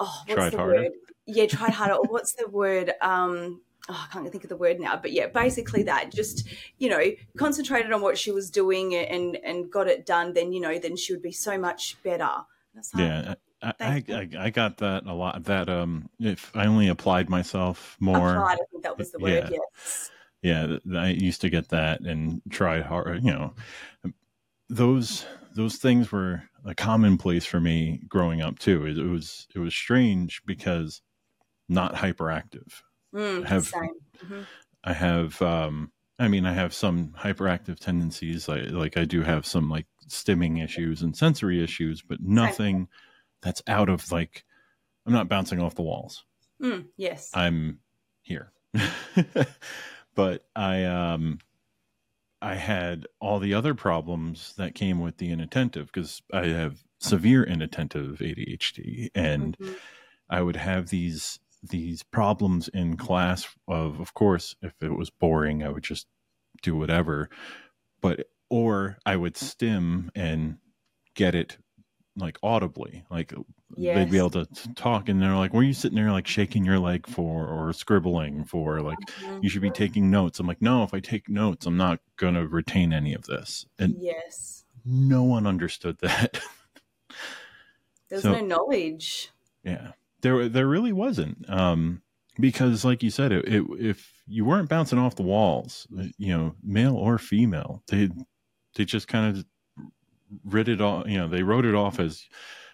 oh 0.00 0.22
what's 0.26 0.34
Tried 0.34 0.52
the 0.52 0.56
harder. 0.56 0.74
word 0.74 0.92
yeah, 1.26 1.46
tried 1.46 1.72
harder. 1.72 1.94
or 1.94 2.04
what's 2.04 2.32
the 2.34 2.48
word? 2.48 2.92
Um, 3.00 3.60
oh, 3.88 4.06
I 4.08 4.12
can't 4.12 4.30
think 4.30 4.44
of 4.44 4.50
the 4.50 4.56
word 4.56 4.80
now, 4.80 4.96
but 4.96 5.12
yeah, 5.12 5.26
basically 5.26 5.82
that. 5.84 6.12
Just 6.12 6.48
you 6.78 6.88
know, 6.88 7.02
concentrated 7.36 7.92
on 7.92 8.02
what 8.02 8.18
she 8.18 8.30
was 8.30 8.50
doing 8.50 8.94
and 8.94 9.36
and 9.36 9.70
got 9.70 9.88
it 9.88 10.06
done. 10.06 10.32
Then 10.32 10.52
you 10.52 10.60
know, 10.60 10.78
then 10.78 10.96
she 10.96 11.12
would 11.12 11.22
be 11.22 11.32
so 11.32 11.58
much 11.58 11.96
better. 12.02 12.30
yeah. 12.96 13.34
I, 13.62 14.04
I, 14.10 14.28
I, 14.38 14.50
got 14.50 14.76
that 14.78 15.06
a 15.06 15.14
lot. 15.14 15.44
That 15.44 15.70
um, 15.70 16.10
if 16.20 16.54
I 16.54 16.66
only 16.66 16.88
applied 16.88 17.30
myself 17.30 17.96
more, 17.98 18.36
applied, 18.36 18.58
I 18.60 18.64
think 18.70 18.82
that 18.82 18.98
was 18.98 19.10
the 19.10 19.18
word. 19.18 19.48
Yeah. 19.50 19.58
Yes. 19.74 20.10
Yeah, 20.42 20.76
I 20.94 21.08
used 21.08 21.40
to 21.40 21.48
get 21.48 21.70
that 21.70 22.00
and 22.00 22.42
try 22.50 22.82
hard. 22.82 23.24
You 23.24 23.32
know, 23.32 23.54
those 24.68 25.24
those 25.54 25.76
things 25.76 26.12
were 26.12 26.42
a 26.66 26.74
commonplace 26.74 27.46
for 27.46 27.60
me 27.60 28.02
growing 28.08 28.42
up 28.42 28.58
too. 28.58 28.86
It, 28.86 28.98
it 28.98 29.06
was 29.06 29.46
it 29.54 29.58
was 29.58 29.74
strange 29.74 30.42
because 30.44 31.00
not 31.68 31.94
hyperactive. 31.94 32.82
Mm, 33.14 33.44
I 33.44 33.48
have 33.48 33.70
mm-hmm. 33.70 34.40
I 34.82 34.92
have 34.92 35.40
um 35.40 35.92
I 36.18 36.28
mean 36.28 36.46
I 36.46 36.52
have 36.52 36.74
some 36.74 37.14
hyperactive 37.18 37.78
tendencies 37.78 38.48
I 38.48 38.60
like 38.62 38.96
I 38.96 39.04
do 39.04 39.22
have 39.22 39.46
some 39.46 39.70
like 39.70 39.86
stimming 40.08 40.62
issues 40.62 41.02
and 41.02 41.16
sensory 41.16 41.62
issues 41.62 42.02
but 42.02 42.20
nothing 42.20 42.88
that's 43.40 43.62
out 43.66 43.88
of 43.88 44.10
like 44.10 44.44
I'm 45.06 45.12
not 45.12 45.28
bouncing 45.28 45.60
off 45.60 45.74
the 45.74 45.82
walls. 45.82 46.24
Mm, 46.62 46.86
yes. 46.96 47.30
I'm 47.34 47.80
here. 48.22 48.52
but 50.14 50.44
I 50.56 50.84
um 50.84 51.38
I 52.42 52.56
had 52.56 53.06
all 53.20 53.38
the 53.38 53.54
other 53.54 53.74
problems 53.74 54.54
that 54.58 54.74
came 54.74 55.00
with 55.00 55.18
the 55.18 55.30
inattentive 55.30 55.86
because 55.86 56.20
I 56.32 56.46
have 56.46 56.82
severe 56.98 57.44
inattentive 57.44 58.18
ADHD 58.18 59.10
and 59.14 59.56
mm-hmm. 59.56 59.72
I 60.28 60.42
would 60.42 60.56
have 60.56 60.88
these 60.88 61.38
these 61.70 62.02
problems 62.02 62.68
in 62.68 62.96
class 62.96 63.46
of 63.68 64.00
of 64.00 64.14
course 64.14 64.54
if 64.62 64.74
it 64.82 64.96
was 64.96 65.10
boring 65.10 65.62
i 65.62 65.68
would 65.68 65.82
just 65.82 66.06
do 66.64 66.74
whatever. 66.74 67.28
But 68.00 68.26
or 68.50 68.98
i 69.06 69.14
would 69.14 69.36
stim 69.36 70.10
and 70.14 70.58
get 71.14 71.34
it 71.34 71.58
like 72.16 72.38
audibly. 72.42 73.04
Like 73.10 73.32
yes. 73.76 73.96
they'd 73.96 74.10
be 74.10 74.18
able 74.18 74.30
to 74.30 74.46
talk 74.74 75.08
and 75.08 75.20
they're 75.20 75.36
like 75.36 75.52
were 75.52 75.62
you 75.62 75.72
sitting 75.72 75.96
there 75.96 76.12
like 76.12 76.26
shaking 76.26 76.64
your 76.64 76.78
leg 76.78 77.06
for 77.06 77.46
or 77.46 77.72
scribbling 77.72 78.44
for? 78.44 78.80
Like 78.80 78.98
mm-hmm. 78.98 79.40
you 79.42 79.48
should 79.48 79.62
be 79.62 79.70
taking 79.70 80.10
notes. 80.10 80.40
I'm 80.40 80.46
like 80.46 80.62
no 80.62 80.82
if 80.82 80.94
i 80.94 81.00
take 81.00 81.28
notes 81.28 81.66
i'm 81.66 81.76
not 81.76 82.00
going 82.16 82.34
to 82.34 82.46
retain 82.46 82.92
any 82.92 83.14
of 83.14 83.24
this. 83.24 83.66
And 83.78 83.96
yes. 83.98 84.64
no 84.84 85.22
one 85.22 85.46
understood 85.46 85.98
that. 86.00 86.40
There's 88.08 88.22
so, 88.22 88.32
no 88.32 88.40
knowledge. 88.40 89.30
Yeah 89.62 89.92
there 90.24 90.48
there 90.48 90.66
really 90.66 90.92
wasn't 90.92 91.48
um, 91.48 92.02
because 92.40 92.84
like 92.84 93.02
you 93.02 93.10
said 93.10 93.30
it, 93.30 93.44
it, 93.46 93.64
if 93.78 94.10
you 94.26 94.44
weren't 94.44 94.70
bouncing 94.70 94.98
off 94.98 95.14
the 95.14 95.22
walls 95.22 95.86
you 96.18 96.36
know 96.36 96.54
male 96.64 96.96
or 96.96 97.18
female 97.18 97.82
they 97.88 98.08
they 98.74 98.84
just 98.84 99.06
kind 99.06 99.36
of 99.36 99.44
writ 100.44 100.68
it 100.68 100.80
off 100.80 101.06
you 101.06 101.18
know 101.18 101.28
they 101.28 101.42
wrote 101.42 101.66
it 101.66 101.74
off 101.74 102.00
as 102.00 102.24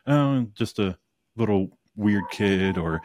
oh 0.07 0.47
just 0.55 0.79
a 0.79 0.97
little 1.37 1.77
weird 1.97 2.23
kid 2.31 2.79
or 2.79 3.03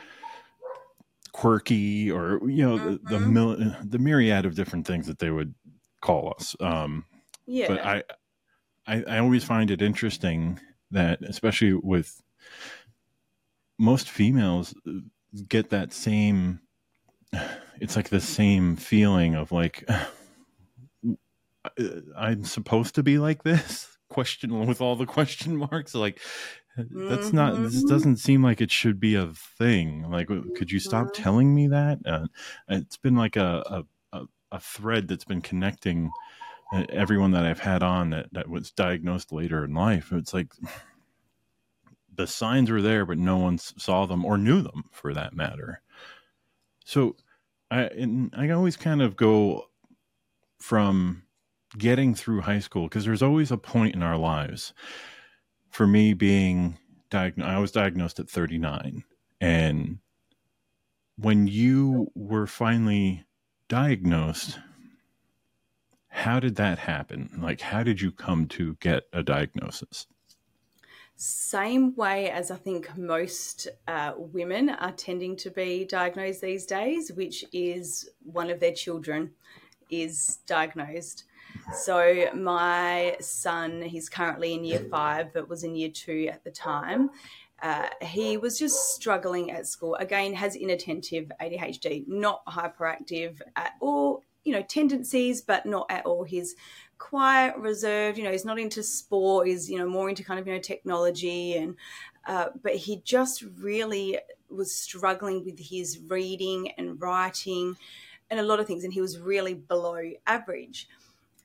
quirky 1.34 2.10
or 2.12 2.40
you 2.48 2.64
know 2.64 2.78
mm-hmm. 2.78 3.14
the 3.14 3.18
the, 3.18 3.20
mil- 3.20 3.76
the 3.84 4.00
myriad 4.00 4.46
of 4.46 4.56
different 4.56 4.86
things 4.86 5.08
that 5.08 5.18
they 5.18 5.32
would 5.32 5.56
call 6.02 6.34
us 6.38 6.56
um 6.60 7.04
yeah 7.48 7.68
but 7.68 7.84
I, 7.84 8.04
I 8.86 9.04
i 9.16 9.18
always 9.18 9.44
find 9.44 9.72
it 9.72 9.82
interesting 9.82 10.60
that 10.92 11.24
especially 11.24 11.74
with 11.74 12.22
most 13.78 14.10
females 14.10 14.74
get 15.50 15.70
that 15.70 15.94
same 15.94 16.60
it's 17.80 17.96
like 17.96 18.10
the 18.10 18.22
same 18.22 18.76
feeling 18.76 19.36
of 19.36 19.52
like 19.52 19.88
i'm 22.18 22.44
supposed 22.44 22.96
to 22.96 23.04
be 23.04 23.18
like 23.18 23.44
this? 23.44 23.90
Question 24.10 24.68
with 24.68 24.82
all 24.82 24.96
the 24.96 25.08
question 25.08 25.58
marks? 25.58 25.96
Like 25.96 26.20
that's 26.78 27.34
not 27.34 27.62
this 27.62 27.78
mm-hmm. 27.78 27.88
doesn't 27.88 28.18
seem 28.18 28.44
like 28.44 28.62
it 28.62 28.70
should 28.70 29.00
be 29.00 29.16
a 29.16 29.32
thing. 29.58 30.10
Like 30.10 30.28
could 30.28 30.72
you 30.72 30.80
stop 30.80 31.08
mm-hmm. 31.08 31.24
telling 31.24 31.56
me 31.56 31.68
that? 31.70 32.00
Uh, 32.06 32.28
it's 32.70 32.98
been 32.98 33.16
like 33.16 33.36
a, 33.36 33.84
a, 34.14 34.22
a 34.52 34.60
thread 34.60 35.08
that's 35.08 35.26
been 35.26 35.42
connecting 35.42 36.12
uh, 36.72 36.84
everyone 36.90 37.32
that 37.32 37.46
i've 37.46 37.60
had 37.60 37.84
on 37.84 38.12
that, 38.12 38.28
that 38.32 38.48
was 38.48 38.72
diagnosed 38.72 39.34
later 39.34 39.66
in 39.66 39.74
life. 39.74 40.14
It's 40.14 40.34
like 40.34 40.54
the 42.16 42.28
signs 42.28 42.70
were 42.70 42.82
there, 42.82 43.06
but 43.06 43.18
no 43.18 43.38
one 43.38 43.58
saw 43.58 44.06
them 44.06 44.26
or 44.26 44.38
knew 44.38 44.62
them 44.62 44.86
for 44.92 45.14
that 45.14 45.36
matter. 45.36 45.82
So 46.86 47.16
I 47.72 47.90
I 48.34 48.50
always 48.50 48.78
kind 48.78 49.02
of 49.02 49.16
go 49.16 49.66
from 50.60 51.24
getting 51.78 52.16
through 52.16 52.42
high 52.42 52.60
school 52.60 52.84
because 52.84 53.06
there's 53.06 53.24
always 53.24 53.52
a 53.52 53.58
point 53.58 53.96
in 53.96 54.04
our 54.04 54.18
lives. 54.18 54.74
For 55.70 55.86
me, 55.86 56.14
being 56.14 56.78
diagnosed, 57.10 57.50
I 57.50 57.60
was 57.60 57.72
diagnosed 57.72 58.20
at 58.20 58.30
39, 58.30 59.04
and 59.42 60.00
when 61.18 61.48
you 61.48 62.12
were 62.16 62.48
finally 62.48 63.26
diagnosed, 63.68 64.60
how 66.08 66.40
did 66.40 66.56
that 66.56 66.80
happen? 66.80 67.30
Like, 67.42 67.62
how 67.62 67.84
did 67.84 68.00
you 68.00 68.12
come 68.12 68.48
to 68.50 68.76
get 68.76 69.04
a 69.12 69.22
diagnosis? 69.22 70.08
Same 71.18 71.96
way 71.96 72.30
as 72.30 72.52
I 72.52 72.58
think 72.58 72.96
most 72.98 73.70
uh, 73.88 74.14
women 74.18 74.70
are 74.70 74.92
tending 74.92 75.38
to 75.38 75.50
be 75.50 75.86
diagnosed 75.86 76.42
these 76.42 76.66
days, 76.66 77.12
which 77.12 77.46
is 77.54 78.10
one 78.24 78.50
of 78.50 78.60
their 78.60 78.74
children 78.74 79.32
is 79.90 80.40
diagnosed. 80.46 81.24
So 81.74 82.30
my 82.36 83.16
son, 83.22 83.82
he's 83.82 84.10
currently 84.10 84.54
in 84.56 84.66
year 84.66 84.86
five, 84.92 85.34
but 85.34 85.48
was 85.48 85.64
in 85.64 85.76
year 85.76 85.90
two 85.90 86.28
at 86.32 86.44
the 86.44 86.52
time. 86.52 87.10
Uh, 87.62 87.88
he 88.02 88.36
was 88.38 88.60
just 88.60 88.94
struggling 88.94 89.52
at 89.52 89.66
school. 89.68 89.96
Again, 89.96 90.34
has 90.34 90.56
inattentive 90.56 91.32
ADHD, 91.42 92.08
not 92.08 92.46
hyperactive 92.46 93.42
at 93.56 93.72
all. 93.80 94.24
You 94.44 94.52
know, 94.52 94.62
tendencies, 94.62 95.42
but 95.42 95.66
not 95.66 95.88
at 95.90 96.06
all 96.06 96.24
his 96.24 96.56
quiet, 96.98 97.56
reserved. 97.58 98.18
You 98.18 98.24
know, 98.24 98.32
he's 98.32 98.46
not 98.46 98.60
into 98.60 98.84
sport. 98.84 99.48
He's 99.48 99.70
you 99.70 99.78
know 99.78 99.88
more 99.88 100.10
into 100.10 100.24
kind 100.24 100.40
of 100.40 100.48
you 100.48 100.54
know 100.54 100.60
technology 100.60 101.56
and. 101.56 101.76
Uh, 102.28 102.48
but 102.64 102.76
he 102.76 103.04
just 103.06 103.44
really 103.60 104.18
was 104.50 104.74
struggling 104.74 105.46
with 105.46 105.60
his 105.60 106.00
reading 106.08 106.72
and 106.78 107.00
writing 107.00 107.78
and 108.30 108.40
a 108.40 108.44
lot 108.44 108.60
of 108.60 108.68
things 108.68 108.84
and 108.84 108.94
he 108.94 109.02
was 109.02 109.20
really 109.20 109.54
below 109.54 110.02
average 110.26 110.88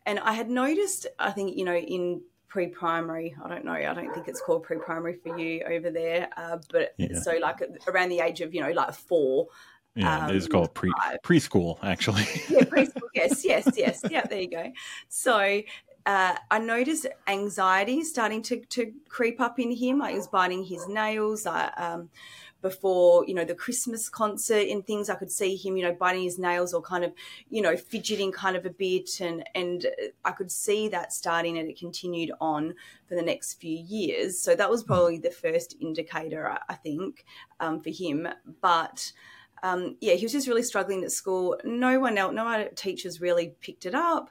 and 0.06 0.18
i 0.20 0.32
had 0.32 0.48
noticed 0.48 1.06
i 1.18 1.30
think 1.30 1.56
you 1.56 1.64
know 1.64 1.76
in 1.76 2.20
pre-primary 2.48 3.34
i 3.44 3.48
don't 3.48 3.64
know 3.64 3.72
i 3.72 3.94
don't 3.94 4.12
think 4.12 4.26
it's 4.26 4.40
called 4.40 4.62
pre-primary 4.62 5.14
for 5.14 5.38
you 5.38 5.62
over 5.70 5.90
there 5.90 6.28
uh, 6.36 6.58
but 6.70 6.94
yeah. 6.96 7.18
so 7.18 7.36
like 7.40 7.62
around 7.86 8.08
the 8.08 8.20
age 8.20 8.40
of 8.40 8.54
you 8.54 8.60
know 8.60 8.70
like 8.72 8.92
four 8.92 9.46
yeah, 9.94 10.26
um, 10.26 10.36
it's 10.36 10.46
called 10.46 10.72
pre 10.74 10.92
preschool 11.24 11.78
actually. 11.82 12.22
yeah, 12.48 12.60
preschool. 12.64 13.02
Yes, 13.14 13.44
yes, 13.44 13.68
yes. 13.76 14.02
Yeah, 14.08 14.24
there 14.26 14.40
you 14.40 14.50
go. 14.50 14.72
So 15.08 15.62
uh, 16.06 16.36
I 16.50 16.58
noticed 16.58 17.06
anxiety 17.26 18.02
starting 18.04 18.42
to, 18.42 18.60
to 18.60 18.92
creep 19.08 19.40
up 19.40 19.58
in 19.58 19.70
him. 19.70 20.02
He 20.02 20.14
was 20.14 20.28
biting 20.28 20.64
his 20.64 20.86
nails. 20.88 21.46
I, 21.46 21.68
um, 21.76 22.10
before 22.62 23.24
you 23.26 23.34
know 23.34 23.44
the 23.44 23.54
Christmas 23.54 24.08
concert 24.08 24.68
and 24.68 24.86
things, 24.86 25.08
I 25.08 25.14
could 25.14 25.30
see 25.30 25.56
him, 25.56 25.76
you 25.76 25.84
know, 25.84 25.94
biting 25.94 26.22
his 26.22 26.38
nails 26.38 26.74
or 26.74 26.82
kind 26.82 27.04
of, 27.04 27.12
you 27.48 27.62
know, 27.62 27.76
fidgeting 27.76 28.32
kind 28.32 28.56
of 28.56 28.66
a 28.66 28.70
bit, 28.70 29.20
and 29.20 29.42
and 29.54 29.86
I 30.24 30.32
could 30.32 30.50
see 30.50 30.88
that 30.88 31.12
starting, 31.12 31.58
and 31.58 31.70
it 31.70 31.78
continued 31.78 32.32
on 32.40 32.74
for 33.08 33.14
the 33.14 33.22
next 33.22 33.54
few 33.54 33.76
years. 33.76 34.38
So 34.38 34.54
that 34.54 34.70
was 34.70 34.82
hmm. 34.82 34.88
probably 34.88 35.18
the 35.18 35.30
first 35.30 35.76
indicator, 35.80 36.50
I, 36.50 36.58
I 36.68 36.74
think, 36.74 37.24
um, 37.60 37.80
for 37.80 37.90
him. 37.90 38.28
But 38.60 39.12
um, 39.62 39.96
yeah, 40.00 40.14
he 40.14 40.24
was 40.24 40.32
just 40.32 40.48
really 40.48 40.62
struggling 40.62 41.04
at 41.04 41.12
school. 41.12 41.58
No 41.64 42.00
one 42.00 42.18
else, 42.18 42.34
no 42.34 42.46
other 42.46 42.70
teachers 42.74 43.20
really 43.20 43.54
picked 43.60 43.86
it 43.86 43.94
up. 43.94 44.30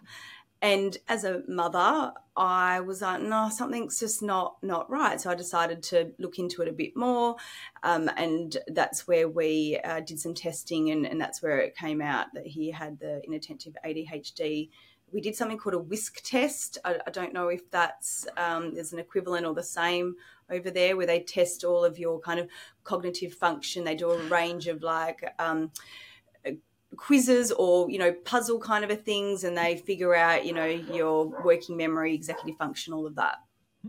And 0.61 0.97
as 1.07 1.23
a 1.23 1.41
mother, 1.47 2.11
I 2.35 2.81
was 2.81 3.01
like, 3.01 3.21
no, 3.21 3.49
something's 3.49 3.99
just 3.99 4.21
not 4.21 4.57
not 4.61 4.89
right. 4.89 5.19
So 5.19 5.29
I 5.29 5.35
decided 5.35 5.81
to 5.83 6.11
look 6.19 6.37
into 6.37 6.61
it 6.61 6.67
a 6.67 6.73
bit 6.73 6.97
more, 6.97 7.37
um, 7.83 8.09
and 8.17 8.57
that's 8.67 9.07
where 9.07 9.29
we 9.29 9.79
uh, 9.85 10.01
did 10.01 10.19
some 10.19 10.33
testing, 10.33 10.91
and, 10.91 11.05
and 11.05 11.19
that's 11.19 11.41
where 11.41 11.59
it 11.59 11.77
came 11.77 12.01
out 12.01 12.27
that 12.33 12.45
he 12.45 12.71
had 12.71 12.99
the 12.99 13.21
inattentive 13.25 13.77
ADHD. 13.85 14.69
We 15.11 15.21
did 15.21 15.35
something 15.35 15.57
called 15.57 15.75
a 15.75 15.79
WISC 15.79 16.21
test. 16.23 16.77
I, 16.83 16.97
I 17.07 17.09
don't 17.09 17.33
know 17.33 17.47
if 17.47 17.71
that's 17.71 18.27
um, 18.35 18.73
there's 18.73 18.93
an 18.93 18.99
equivalent 18.99 19.45
or 19.45 19.53
the 19.53 19.63
same 19.63 20.15
over 20.51 20.71
there, 20.71 20.97
where 20.97 21.05
they 21.05 21.21
test 21.21 21.63
all 21.63 21.83
of 21.83 21.99
your 21.99 22.19
kind 22.19 22.39
of 22.39 22.47
cognitive 22.83 23.33
function. 23.33 23.83
They 23.83 23.95
do 23.95 24.11
a 24.11 24.27
range 24.27 24.67
of 24.67 24.83
like. 24.83 25.33
Um, 25.39 25.71
quizzes 26.97 27.51
or 27.51 27.89
you 27.89 27.99
know 27.99 28.11
puzzle 28.25 28.59
kind 28.59 28.83
of 28.83 28.89
a 28.89 28.95
things 28.95 29.43
and 29.43 29.55
they 29.55 29.77
figure 29.77 30.15
out 30.15 30.43
you 30.43 30.51
know 30.51 30.65
your 30.65 31.27
working 31.43 31.77
memory 31.77 32.15
executive 32.15 32.57
function 32.57 32.93
all 32.93 33.05
of 33.05 33.13
that 33.13 33.35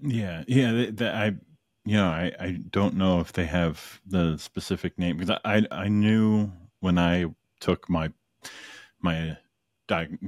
yeah 0.02 0.44
yeah 0.46 0.86
that 0.90 1.14
i 1.14 1.26
you 1.86 1.96
know 1.96 2.08
I, 2.08 2.30
I 2.38 2.58
don't 2.70 2.96
know 2.96 3.20
if 3.20 3.32
they 3.32 3.46
have 3.46 4.00
the 4.06 4.36
specific 4.36 4.98
name 4.98 5.16
because 5.16 5.38
i 5.46 5.64
i 5.70 5.88
knew 5.88 6.52
when 6.80 6.98
i 6.98 7.24
took 7.58 7.88
my 7.88 8.12
my 9.00 9.38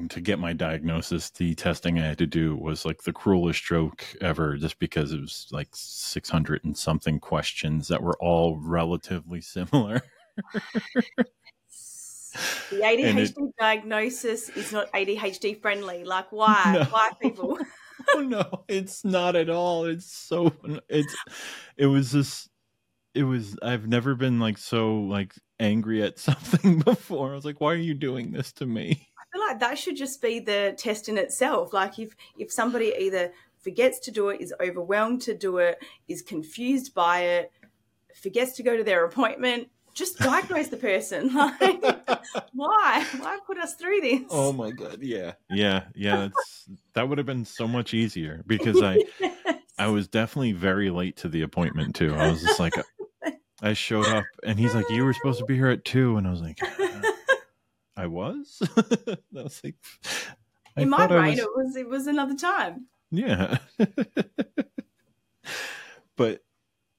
to 0.08 0.20
get 0.20 0.38
my 0.38 0.52
diagnosis 0.52 1.30
the 1.30 1.54
testing 1.54 1.98
i 1.98 2.06
had 2.06 2.18
to 2.18 2.26
do 2.26 2.56
was 2.56 2.84
like 2.84 3.02
the 3.02 3.12
cruelest 3.12 3.62
joke 3.62 4.04
ever 4.20 4.56
just 4.56 4.78
because 4.78 5.12
it 5.12 5.20
was 5.20 5.46
like 5.52 5.68
600 5.72 6.64
and 6.64 6.76
something 6.76 7.18
questions 7.20 7.88
that 7.88 8.02
were 8.02 8.16
all 8.20 8.58
relatively 8.58 9.40
similar 9.40 10.02
the 12.70 12.80
ADHD 12.80 13.30
it, 13.36 13.56
diagnosis 13.58 14.48
is 14.50 14.72
not 14.72 14.90
ADHD 14.92 15.60
friendly. 15.60 16.04
Like, 16.04 16.26
why? 16.32 16.62
No. 16.74 16.84
Why 16.84 17.10
people? 17.20 17.58
oh 18.14 18.20
no, 18.20 18.64
it's 18.68 19.04
not 19.04 19.36
at 19.36 19.50
all. 19.50 19.84
It's 19.84 20.10
so 20.10 20.52
it's 20.88 21.14
it 21.76 21.86
was 21.86 22.12
just 22.12 22.48
it 23.14 23.24
was 23.24 23.56
I've 23.62 23.86
never 23.86 24.14
been 24.14 24.40
like 24.40 24.58
so 24.58 25.00
like 25.00 25.34
angry 25.60 26.02
at 26.02 26.18
something 26.18 26.78
before. 26.80 27.32
I 27.32 27.34
was 27.34 27.44
like, 27.44 27.60
why 27.60 27.72
are 27.72 27.76
you 27.76 27.94
doing 27.94 28.32
this 28.32 28.52
to 28.54 28.66
me? 28.66 29.08
I 29.32 29.36
feel 29.36 29.46
like 29.46 29.60
that 29.60 29.78
should 29.78 29.96
just 29.96 30.20
be 30.20 30.40
the 30.40 30.74
test 30.76 31.08
in 31.08 31.16
itself. 31.16 31.72
Like 31.72 31.98
if 31.98 32.14
if 32.36 32.52
somebody 32.52 32.92
either 32.98 33.32
forgets 33.60 33.98
to 34.00 34.10
do 34.10 34.28
it, 34.28 34.40
is 34.40 34.52
overwhelmed 34.60 35.22
to 35.22 35.34
do 35.34 35.58
it, 35.58 35.82
is 36.08 36.20
confused 36.20 36.94
by 36.94 37.20
it, 37.20 37.52
forgets 38.14 38.52
to 38.56 38.62
go 38.62 38.76
to 38.76 38.84
their 38.84 39.04
appointment, 39.04 39.68
just 39.94 40.18
diagnose 40.18 40.68
the 40.68 40.76
person. 40.76 41.30
Like, 41.60 41.82
why? 42.52 43.04
Why 43.18 43.38
put 43.46 43.58
us 43.58 43.74
through 43.74 44.00
this? 44.00 44.22
Oh 44.30 44.52
my 44.52 44.70
god! 44.70 44.98
Yeah, 45.00 45.32
yeah, 45.50 45.84
yeah. 45.94 46.16
That's 46.16 46.68
that 46.94 47.08
would 47.08 47.18
have 47.18 47.26
been 47.26 47.44
so 47.44 47.66
much 47.66 47.94
easier 47.94 48.42
because 48.46 48.80
I, 48.80 48.98
yes. 49.20 49.58
I 49.78 49.88
was 49.88 50.08
definitely 50.08 50.52
very 50.52 50.90
late 50.90 51.16
to 51.18 51.28
the 51.28 51.42
appointment 51.42 51.94
too. 51.94 52.14
I 52.14 52.30
was 52.30 52.42
just 52.42 52.60
like, 52.60 52.74
I 53.60 53.72
showed 53.72 54.06
up 54.06 54.24
and 54.44 54.58
he's 54.58 54.74
like, 54.74 54.88
"You 54.90 55.04
were 55.04 55.12
supposed 55.12 55.40
to 55.40 55.44
be 55.44 55.56
here 55.56 55.68
at 55.68 55.84
2. 55.84 56.16
and 56.16 56.26
I 56.26 56.30
was 56.30 56.40
like, 56.40 56.58
"I 57.96 58.06
was." 58.06 58.62
I 58.76 59.16
was 59.30 59.60
like, 59.64 59.76
I 60.76 60.82
in 60.82 60.90
my 60.90 61.06
brain, 61.06 61.30
was... 61.30 61.38
it 61.38 61.48
was 61.54 61.76
it 61.76 61.88
was 61.88 62.06
another 62.06 62.36
time. 62.36 62.86
Yeah, 63.10 63.58
but 66.16 66.42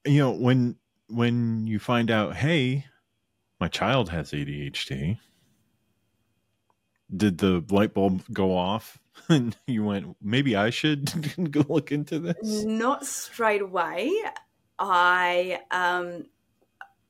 you 0.04 0.18
know 0.18 0.30
when 0.32 0.76
when 1.08 1.66
you 1.66 1.78
find 1.78 2.10
out, 2.10 2.36
hey, 2.36 2.86
my 3.60 3.68
child 3.68 4.10
has 4.10 4.32
ADHD, 4.32 5.18
did 7.14 7.38
the 7.38 7.64
light 7.70 7.94
bulb 7.94 8.22
go 8.32 8.56
off? 8.56 8.98
And 9.28 9.56
you 9.68 9.84
went, 9.84 10.16
maybe 10.20 10.56
I 10.56 10.70
should 10.70 11.50
go 11.52 11.64
look 11.68 11.92
into 11.92 12.18
this? 12.18 12.64
Not 12.64 13.06
straight 13.06 13.62
away. 13.62 14.12
I, 14.76 15.60
um, 15.70 16.26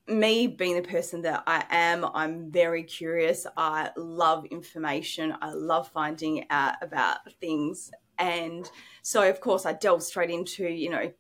me 0.07 0.47
being 0.47 0.77
the 0.77 0.89
person 0.89 1.23
that 1.23 1.43
I 1.47 1.65
am, 1.71 2.05
I'm 2.15 2.51
very 2.51 2.83
curious. 2.83 3.47
I 3.57 3.91
love 3.97 4.45
information. 4.47 5.35
I 5.41 5.53
love 5.53 5.89
finding 5.89 6.47
out 6.51 6.75
about 6.83 7.33
things. 7.41 7.91
And 8.19 8.71
so, 9.03 9.29
of 9.29 9.41
course, 9.41 9.67
I 9.67 9.73
delved 9.73 10.03
straight 10.03 10.31
into, 10.31 10.69
you 10.69 10.91
know, 10.91 11.13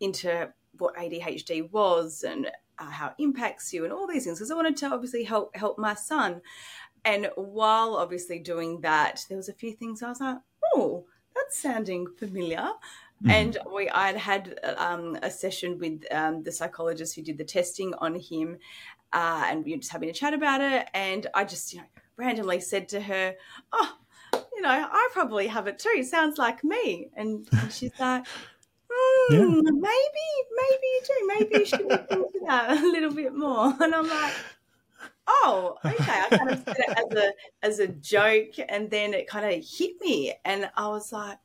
into 0.00 0.52
what 0.78 0.96
ADHD 0.96 1.70
was 1.70 2.24
and 2.26 2.50
uh, 2.78 2.90
how 2.90 3.08
it 3.08 3.14
impacts 3.18 3.72
you 3.72 3.84
and 3.84 3.92
all 3.92 4.06
these 4.06 4.24
things 4.24 4.38
because 4.38 4.50
I 4.50 4.54
wanted 4.54 4.76
to 4.78 4.86
obviously 4.86 5.24
help 5.24 5.54
help 5.56 5.78
my 5.78 5.94
son. 5.94 6.40
And 7.04 7.30
while 7.36 7.96
obviously 7.96 8.38
doing 8.38 8.80
that, 8.82 9.24
there 9.28 9.36
was 9.36 9.48
a 9.48 9.54
few 9.54 9.72
things 9.72 10.02
I 10.02 10.08
was 10.08 10.20
like, 10.20 10.38
oh, 10.74 11.06
that's 11.34 11.58
sounding 11.58 12.06
familiar. 12.18 12.68
Mm-hmm. 13.22 13.30
And 13.30 13.58
we 13.74 13.88
I'd 13.90 14.16
had 14.16 14.58
um, 14.78 15.18
a 15.22 15.30
session 15.30 15.78
with 15.78 16.04
um, 16.10 16.42
the 16.42 16.52
psychologist 16.52 17.14
who 17.14 17.22
did 17.22 17.36
the 17.36 17.44
testing 17.44 17.92
on 17.98 18.14
him, 18.14 18.56
uh, 19.12 19.44
and 19.46 19.64
we 19.64 19.72
were 19.72 19.78
just 19.78 19.92
having 19.92 20.08
a 20.08 20.12
chat 20.12 20.32
about 20.32 20.62
it. 20.62 20.88
And 20.94 21.26
I 21.34 21.44
just 21.44 21.72
you 21.72 21.80
know 21.80 21.86
randomly 22.16 22.60
said 22.60 22.88
to 22.90 23.00
her, 23.00 23.34
"Oh, 23.72 23.92
you 24.32 24.62
know, 24.62 24.70
I 24.70 25.08
probably 25.12 25.48
have 25.48 25.66
it 25.66 25.78
too. 25.78 26.02
Sounds 26.02 26.38
like 26.38 26.64
me." 26.64 27.10
And, 27.14 27.46
and 27.52 27.72
she's 27.72 27.92
like, 28.00 28.24
yeah. 29.30 29.38
Hmm, 29.38 29.60
maybe, 29.64 30.26
maybe 30.56 30.86
you 30.86 31.00
do. 31.06 31.26
Maybe 31.26 31.58
you 31.58 31.66
should 31.66 31.86
look 31.86 32.10
into 32.10 32.40
that 32.46 32.70
a 32.82 32.86
little 32.86 33.12
bit 33.12 33.34
more. 33.34 33.74
And 33.80 33.94
I'm 33.94 34.08
like, 34.08 34.32
oh, 35.26 35.76
okay. 35.84 36.22
I 36.30 36.36
kind 36.36 36.50
of 36.50 36.62
said 36.64 36.76
it 36.78 36.98
as 36.98 37.18
a 37.18 37.32
as 37.62 37.78
a 37.80 37.88
joke, 37.88 38.54
and 38.68 38.90
then 38.90 39.14
it 39.14 39.26
kind 39.28 39.44
of 39.44 39.64
hit 39.66 40.00
me, 40.00 40.34
and 40.44 40.70
I 40.76 40.88
was 40.88 41.12
like, 41.12 41.38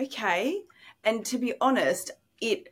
okay. 0.00 0.62
And 1.06 1.24
to 1.26 1.38
be 1.38 1.54
honest, 1.60 2.10
it, 2.40 2.68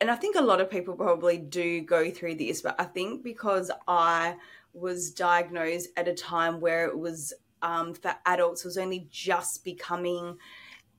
and 0.00 0.10
I 0.10 0.14
think 0.14 0.36
a 0.36 0.42
lot 0.42 0.60
of 0.60 0.70
people 0.70 0.94
probably 0.94 1.38
do 1.38 1.80
go 1.80 2.10
through 2.10 2.36
this, 2.36 2.60
but 2.60 2.78
I 2.78 2.84
think 2.84 3.24
because 3.24 3.70
I 3.88 4.36
was 4.74 5.10
diagnosed 5.10 5.88
at 5.96 6.06
a 6.06 6.14
time 6.14 6.60
where 6.60 6.86
it 6.86 6.96
was 6.96 7.32
um, 7.62 7.94
for 7.94 8.14
adults, 8.26 8.64
it 8.64 8.68
was 8.68 8.78
only 8.78 9.08
just 9.10 9.64
becoming 9.64 10.36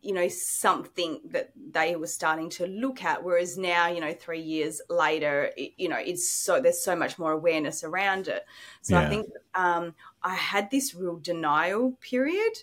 you 0.01 0.13
know 0.13 0.27
something 0.27 1.19
that 1.25 1.51
they 1.71 1.95
were 1.95 2.07
starting 2.07 2.49
to 2.49 2.67
look 2.67 3.03
at 3.03 3.23
whereas 3.23 3.57
now 3.57 3.87
you 3.87 3.99
know 3.99 4.13
3 4.13 4.39
years 4.39 4.79
later 4.91 5.51
it, 5.57 5.73
you 5.75 5.89
know 5.89 5.97
it's 5.97 6.29
so 6.29 6.61
there's 6.61 6.79
so 6.79 6.95
much 6.95 7.17
more 7.17 7.31
awareness 7.31 7.83
around 7.83 8.27
it 8.27 8.45
so 8.83 8.95
yeah. 8.95 9.05
i 9.05 9.09
think 9.09 9.27
um, 9.55 9.95
i 10.21 10.35
had 10.35 10.69
this 10.69 10.93
real 10.93 11.17
denial 11.17 11.97
period 11.99 12.53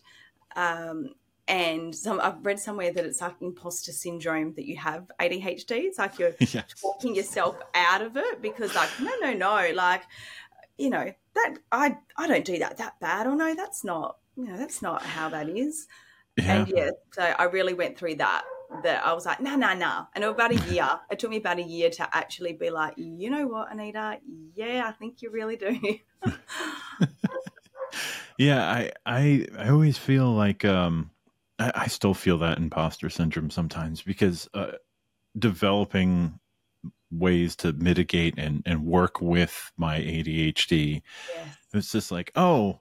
um, 0.54 1.10
and 1.46 1.94
some, 1.94 2.20
I've 2.20 2.44
read 2.44 2.58
somewhere 2.58 2.92
that 2.92 3.04
it's 3.04 3.20
like 3.20 3.34
imposter 3.40 3.92
syndrome 3.92 4.54
that 4.54 4.66
you 4.66 4.76
have 4.76 5.10
ADHD. 5.20 5.72
It's 5.72 5.98
like 5.98 6.18
you're 6.18 6.32
yes. 6.40 6.64
talking 6.80 7.14
yourself 7.14 7.56
out 7.74 8.00
of 8.00 8.16
it 8.16 8.40
because, 8.40 8.74
like, 8.74 8.88
no, 9.00 9.12
no, 9.20 9.34
no, 9.34 9.72
like, 9.74 10.02
you 10.78 10.90
know, 10.90 11.12
that 11.34 11.58
I 11.70 11.98
I 12.16 12.26
don't 12.26 12.44
do 12.44 12.58
that 12.58 12.78
that 12.78 12.98
bad, 13.00 13.26
or 13.26 13.36
no, 13.36 13.54
that's 13.54 13.84
not, 13.84 14.16
you 14.36 14.48
know, 14.48 14.56
that's 14.56 14.80
not 14.80 15.02
how 15.02 15.28
that 15.28 15.48
is. 15.48 15.86
Yeah. 16.36 16.56
And 16.56 16.68
yeah, 16.68 16.90
so 17.12 17.22
I 17.22 17.44
really 17.44 17.74
went 17.74 17.98
through 17.98 18.16
that. 18.16 18.44
That 18.82 19.06
I 19.06 19.12
was 19.12 19.24
like, 19.24 19.40
no, 19.40 19.54
no, 19.54 19.72
no. 19.74 20.06
And 20.14 20.24
about 20.24 20.50
a 20.50 20.56
year, 20.72 20.88
it 21.10 21.18
took 21.18 21.30
me 21.30 21.36
about 21.36 21.58
a 21.58 21.62
year 21.62 21.90
to 21.90 22.16
actually 22.16 22.54
be 22.54 22.70
like, 22.70 22.94
you 22.96 23.30
know 23.30 23.46
what, 23.46 23.70
Anita? 23.70 24.18
Yeah, 24.54 24.84
I 24.86 24.92
think 24.92 25.22
you 25.22 25.30
really 25.30 25.56
do. 25.56 25.78
yeah, 28.38 28.68
I, 28.68 28.90
I, 29.06 29.46
I 29.56 29.68
always 29.68 29.96
feel 29.96 30.32
like, 30.32 30.64
um, 30.64 31.10
I, 31.58 31.72
I 31.74 31.86
still 31.86 32.14
feel 32.14 32.38
that 32.38 32.58
imposter 32.58 33.10
syndrome 33.10 33.50
sometimes 33.50 34.02
because 34.02 34.48
uh, 34.54 34.72
developing 35.38 36.38
ways 37.10 37.56
to 37.56 37.72
mitigate 37.72 38.34
and, 38.38 38.62
and 38.66 38.84
work 38.84 39.20
with 39.20 39.72
my 39.76 39.98
ADHD. 40.00 41.02
Yes. 41.34 41.56
It's 41.72 41.92
just 41.92 42.10
like, 42.10 42.32
oh, 42.34 42.80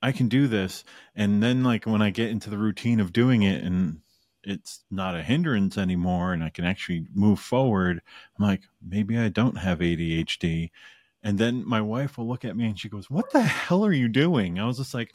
I 0.00 0.12
can 0.12 0.28
do 0.28 0.46
this. 0.46 0.84
And 1.14 1.42
then 1.42 1.64
like 1.64 1.84
when 1.84 2.02
I 2.02 2.10
get 2.10 2.30
into 2.30 2.50
the 2.50 2.58
routine 2.58 3.00
of 3.00 3.12
doing 3.12 3.42
it 3.42 3.64
and 3.64 4.00
it's 4.44 4.84
not 4.90 5.16
a 5.16 5.22
hindrance 5.22 5.76
anymore 5.76 6.32
and 6.32 6.44
I 6.44 6.50
can 6.50 6.64
actually 6.64 7.06
move 7.12 7.40
forward, 7.40 8.00
I'm 8.38 8.46
like, 8.46 8.62
maybe 8.86 9.18
I 9.18 9.28
don't 9.28 9.58
have 9.58 9.80
ADHD. 9.80 10.70
And 11.22 11.38
then 11.38 11.66
my 11.66 11.80
wife 11.80 12.16
will 12.16 12.28
look 12.28 12.44
at 12.44 12.56
me 12.56 12.66
and 12.66 12.78
she 12.78 12.88
goes, 12.88 13.10
What 13.10 13.32
the 13.32 13.42
hell 13.42 13.84
are 13.84 13.92
you 13.92 14.08
doing? 14.08 14.58
I 14.58 14.66
was 14.66 14.78
just 14.78 14.94
like, 14.94 15.14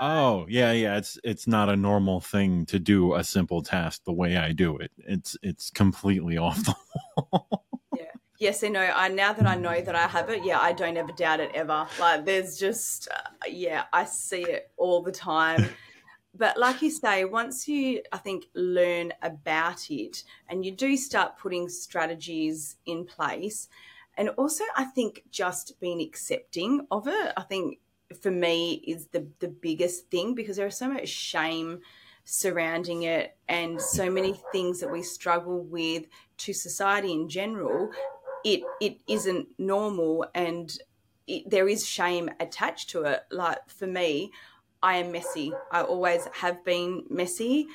Oh, 0.00 0.46
yeah, 0.48 0.72
yeah, 0.72 0.96
it's 0.96 1.18
it's 1.24 1.46
not 1.46 1.68
a 1.68 1.76
normal 1.76 2.20
thing 2.20 2.66
to 2.66 2.78
do 2.78 3.14
a 3.14 3.24
simple 3.24 3.62
task 3.62 4.04
the 4.04 4.12
way 4.12 4.36
I 4.36 4.52
do 4.52 4.76
it. 4.76 4.92
It's 4.98 5.36
it's 5.42 5.70
completely 5.70 6.38
off 6.38 6.64
the 6.64 6.74
wall. 7.16 7.64
Yeah. 7.96 8.04
Yes 8.38 8.62
i 8.62 8.68
know 8.68 8.80
i 8.94 9.08
now 9.08 9.32
that 9.32 9.46
i 9.46 9.56
know 9.56 9.80
that 9.80 9.96
i 9.96 10.06
have 10.06 10.30
it 10.30 10.44
yeah 10.44 10.60
i 10.60 10.72
don't 10.72 10.96
ever 10.96 11.12
doubt 11.12 11.40
it 11.40 11.50
ever. 11.54 11.86
Like 11.98 12.24
there's 12.24 12.56
just 12.56 13.08
uh, 13.08 13.48
yeah 13.48 13.84
i 13.92 14.04
see 14.04 14.42
it 14.42 14.70
all 14.76 15.02
the 15.02 15.12
time. 15.12 15.68
But 16.34 16.56
like 16.56 16.82
you 16.82 16.90
say 16.90 17.24
once 17.24 17.66
you 17.66 18.02
i 18.12 18.18
think 18.18 18.44
learn 18.54 19.12
about 19.22 19.90
it 19.90 20.22
and 20.48 20.64
you 20.64 20.70
do 20.70 20.96
start 20.96 21.36
putting 21.36 21.68
strategies 21.68 22.76
in 22.86 23.06
place 23.06 23.66
and 24.16 24.28
also 24.30 24.62
i 24.76 24.84
think 24.84 25.24
just 25.32 25.80
being 25.80 26.00
accepting 26.00 26.86
of 26.92 27.08
it 27.08 27.32
i 27.36 27.42
think 27.42 27.78
for 28.20 28.30
me 28.30 28.82
is 28.86 29.06
the 29.08 29.26
the 29.40 29.48
biggest 29.48 30.10
thing 30.10 30.34
because 30.34 30.56
there 30.56 30.66
is 30.66 30.76
so 30.76 30.88
much 30.88 31.08
shame 31.08 31.80
surrounding 32.24 33.04
it 33.04 33.36
and 33.48 33.80
so 33.80 34.10
many 34.10 34.34
things 34.52 34.80
that 34.80 34.90
we 34.90 35.02
struggle 35.02 35.62
with 35.62 36.04
to 36.36 36.52
society 36.52 37.12
in 37.12 37.28
general 37.28 37.90
it 38.44 38.62
it 38.80 38.98
isn't 39.08 39.48
normal 39.58 40.24
and 40.34 40.78
it, 41.26 41.48
there 41.48 41.68
is 41.68 41.86
shame 41.86 42.30
attached 42.40 42.90
to 42.90 43.02
it. 43.02 43.22
Like 43.30 43.58
for 43.68 43.86
me 43.86 44.32
i 44.82 44.96
am 44.96 45.12
messy. 45.12 45.52
I 45.70 45.82
always 45.82 46.26
have 46.34 46.64
been 46.64 47.04
messy 47.10 47.66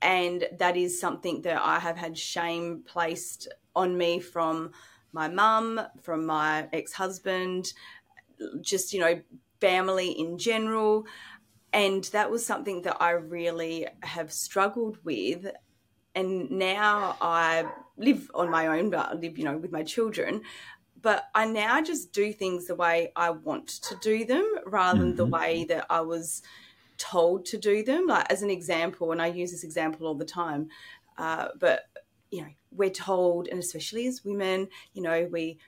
and 0.00 0.48
that 0.58 0.76
is 0.76 1.00
something 1.00 1.42
that 1.42 1.60
i 1.62 1.78
have 1.78 1.96
had 1.96 2.18
shame 2.18 2.82
placed 2.86 3.48
on 3.76 3.96
me 3.96 4.18
from 4.18 4.72
my 5.12 5.28
mum 5.28 5.80
from 6.00 6.26
my 6.26 6.68
ex-husband 6.72 7.72
just 8.60 8.92
you 8.92 9.00
know 9.00 9.20
family 9.62 10.10
in 10.10 10.38
general 10.38 11.06
and 11.72 12.04
that 12.04 12.30
was 12.30 12.44
something 12.44 12.82
that 12.82 12.98
I 13.00 13.10
really 13.10 13.86
have 14.02 14.32
struggled 14.32 14.98
with. 15.04 15.46
And 16.14 16.50
now 16.50 17.16
I 17.20 17.64
live 17.96 18.30
on 18.34 18.50
my 18.50 18.66
own, 18.66 18.90
but 18.90 19.08
I 19.08 19.14
live, 19.14 19.38
you 19.38 19.44
know, 19.44 19.56
with 19.56 19.72
my 19.72 19.82
children. 19.82 20.42
But 21.00 21.24
I 21.34 21.46
now 21.46 21.80
just 21.80 22.12
do 22.12 22.32
things 22.32 22.66
the 22.66 22.74
way 22.74 23.12
I 23.16 23.30
want 23.30 23.68
to 23.68 23.96
do 24.02 24.24
them 24.24 24.46
rather 24.66 24.98
than 24.98 25.08
mm-hmm. 25.10 25.16
the 25.16 25.26
way 25.26 25.64
that 25.64 25.86
I 25.88 26.02
was 26.02 26.42
told 26.98 27.46
to 27.46 27.58
do 27.58 27.82
them. 27.82 28.06
Like, 28.06 28.30
as 28.30 28.42
an 28.42 28.50
example, 28.50 29.10
and 29.10 29.22
I 29.22 29.28
use 29.28 29.50
this 29.50 29.64
example 29.64 30.06
all 30.06 30.14
the 30.14 30.24
time, 30.24 30.68
uh, 31.16 31.48
but, 31.58 31.84
you 32.30 32.42
know, 32.42 32.48
we're 32.70 32.90
told, 32.90 33.48
and 33.48 33.58
especially 33.58 34.06
as 34.06 34.24
women, 34.24 34.68
you 34.92 35.02
know, 35.02 35.26
we 35.32 35.58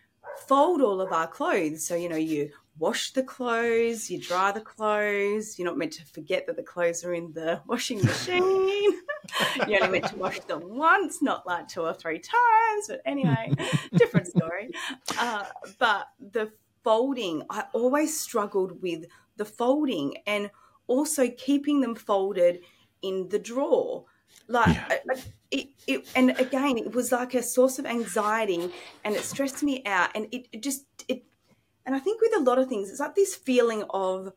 fold 0.47 0.83
all 0.83 1.01
of 1.01 1.13
our 1.13 1.27
clothes. 1.27 1.87
So, 1.87 1.95
you 1.97 2.09
know, 2.09 2.17
you 2.17 2.51
wash 2.79 3.13
the 3.13 3.23
clothes, 3.23 4.11
you 4.11 4.21
dry 4.21 4.53
the 4.53 4.61
clothes. 4.61 5.59
You're 5.59 5.67
not 5.67 5.79
meant 5.79 5.93
to 5.93 6.05
forget 6.07 6.47
that 6.47 6.57
the 6.57 6.63
clothes 6.63 7.05
are 7.05 7.15
in 7.15 7.33
the 7.33 7.61
washing 7.67 8.03
machine. 8.03 8.43
You're 9.69 9.85
only 9.85 10.01
meant 10.01 10.13
to 10.13 10.17
wash 10.17 10.41
them 10.41 10.77
once, 10.77 11.23
not 11.23 11.47
like 11.47 11.69
two 11.69 11.83
or 11.83 11.95
three 11.95 12.19
times. 12.19 12.89
But 12.89 13.01
anyway, 13.07 13.53
different 13.95 14.27
story. 14.27 14.71
Uh, 15.19 15.45
but 15.79 16.09
the 16.21 16.53
folding, 16.83 17.43
I 17.49 17.65
always 17.73 18.19
struggled 18.19 18.83
with 18.83 19.05
the 19.37 19.45
folding 19.45 20.17
and 20.27 20.51
also 20.87 21.29
keeping 21.31 21.81
them 21.81 21.95
folded 21.95 22.61
in 23.03 23.29
the 23.29 23.39
drawer. 23.39 24.05
Like, 24.47 24.77
yeah. 24.77 24.99
it, 25.51 25.69
it, 25.87 26.09
and 26.15 26.39
again, 26.39 26.77
it 26.77 26.93
was 26.93 27.13
like 27.13 27.35
a 27.35 27.43
source 27.43 27.79
of 27.79 27.87
anxiety 27.87 28.71
and 29.05 29.15
it 29.15 29.23
stressed 29.23 29.63
me 29.63 29.83
out. 29.87 30.11
And 30.15 30.27
it, 30.33 30.49
it 30.53 30.63
just, 30.63 30.85
and 31.87 31.95
I 31.95 31.99
think 31.99 32.21
with 32.21 32.37
a 32.37 32.41
lot 32.41 32.59
of 32.59 32.69
things, 32.69 32.91
it's 32.91 33.01
like 33.01 33.15
this 33.15 33.35
feeling 33.35 33.85
of 33.91 34.33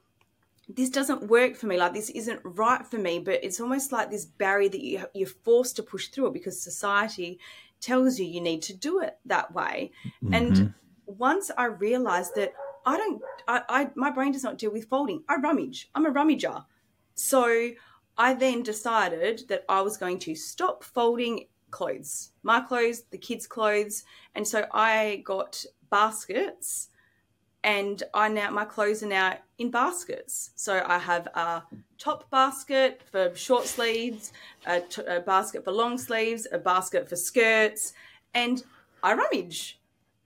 this 0.67 0.89
doesn't 0.89 1.27
work 1.27 1.55
for 1.55 1.67
me, 1.67 1.77
like 1.77 1.93
this 1.93 2.09
isn't 2.09 2.41
right 2.43 2.85
for 2.85 2.97
me, 2.97 3.19
but 3.19 3.43
it's 3.43 3.61
almost 3.61 3.91
like 3.91 4.11
this 4.11 4.25
barrier 4.25 4.69
that 4.69 4.81
you, 4.81 5.05
you're 5.13 5.27
forced 5.27 5.77
to 5.77 5.83
push 5.83 6.09
through 6.09 6.31
because 6.31 6.61
society 6.61 7.39
tells 7.79 8.19
you 8.19 8.25
you 8.25 8.41
need 8.41 8.61
to 8.63 8.75
do 8.75 8.99
it 8.99 9.17
that 9.25 9.53
way. 9.53 9.91
Mm-hmm. 10.23 10.33
And 10.33 10.73
once 11.05 11.49
I 11.57 11.65
realized 11.65 12.35
that 12.35 12.53
I 12.85 12.97
don't, 12.97 13.21
I, 13.47 13.61
I, 13.69 13.89
my 13.95 14.11
brain 14.11 14.33
does 14.33 14.43
not 14.43 14.57
deal 14.57 14.71
with 14.71 14.89
folding. 14.89 15.23
I 15.29 15.35
rummage. 15.35 15.89
I'm 15.95 16.05
a 16.05 16.11
rummager. 16.11 16.65
So 17.15 17.71
I 18.17 18.33
then 18.33 18.61
decided 18.63 19.43
that 19.47 19.63
I 19.69 19.81
was 19.81 19.95
going 19.95 20.19
to 20.19 20.35
stop 20.35 20.83
folding 20.83 21.47
clothes, 21.69 22.31
my 22.43 22.59
clothes, 22.61 23.03
the 23.11 23.17
kids' 23.17 23.47
clothes. 23.47 24.03
And 24.35 24.47
so 24.47 24.65
I 24.71 25.21
got 25.25 25.63
baskets 25.89 26.89
and 27.67 28.01
I 28.13 28.29
now 28.29 28.49
my 28.49 28.63
clothes 28.63 29.03
are 29.03 29.07
now 29.07 29.37
in 29.57 29.69
baskets. 29.69 30.51
So 30.55 30.81
I 30.87 30.97
have 30.97 31.27
a 31.35 31.63
top 31.97 32.29
basket 32.29 33.01
for 33.11 33.35
short 33.35 33.65
sleeves, 33.65 34.31
a, 34.65 34.79
t- 34.79 35.03
a 35.05 35.19
basket 35.19 35.65
for 35.65 35.73
long 35.73 35.97
sleeves, 35.97 36.47
a 36.49 36.59
basket 36.59 37.09
for 37.09 37.17
skirts, 37.17 37.91
and 38.33 38.63
I 39.03 39.15
rummage. 39.15 39.81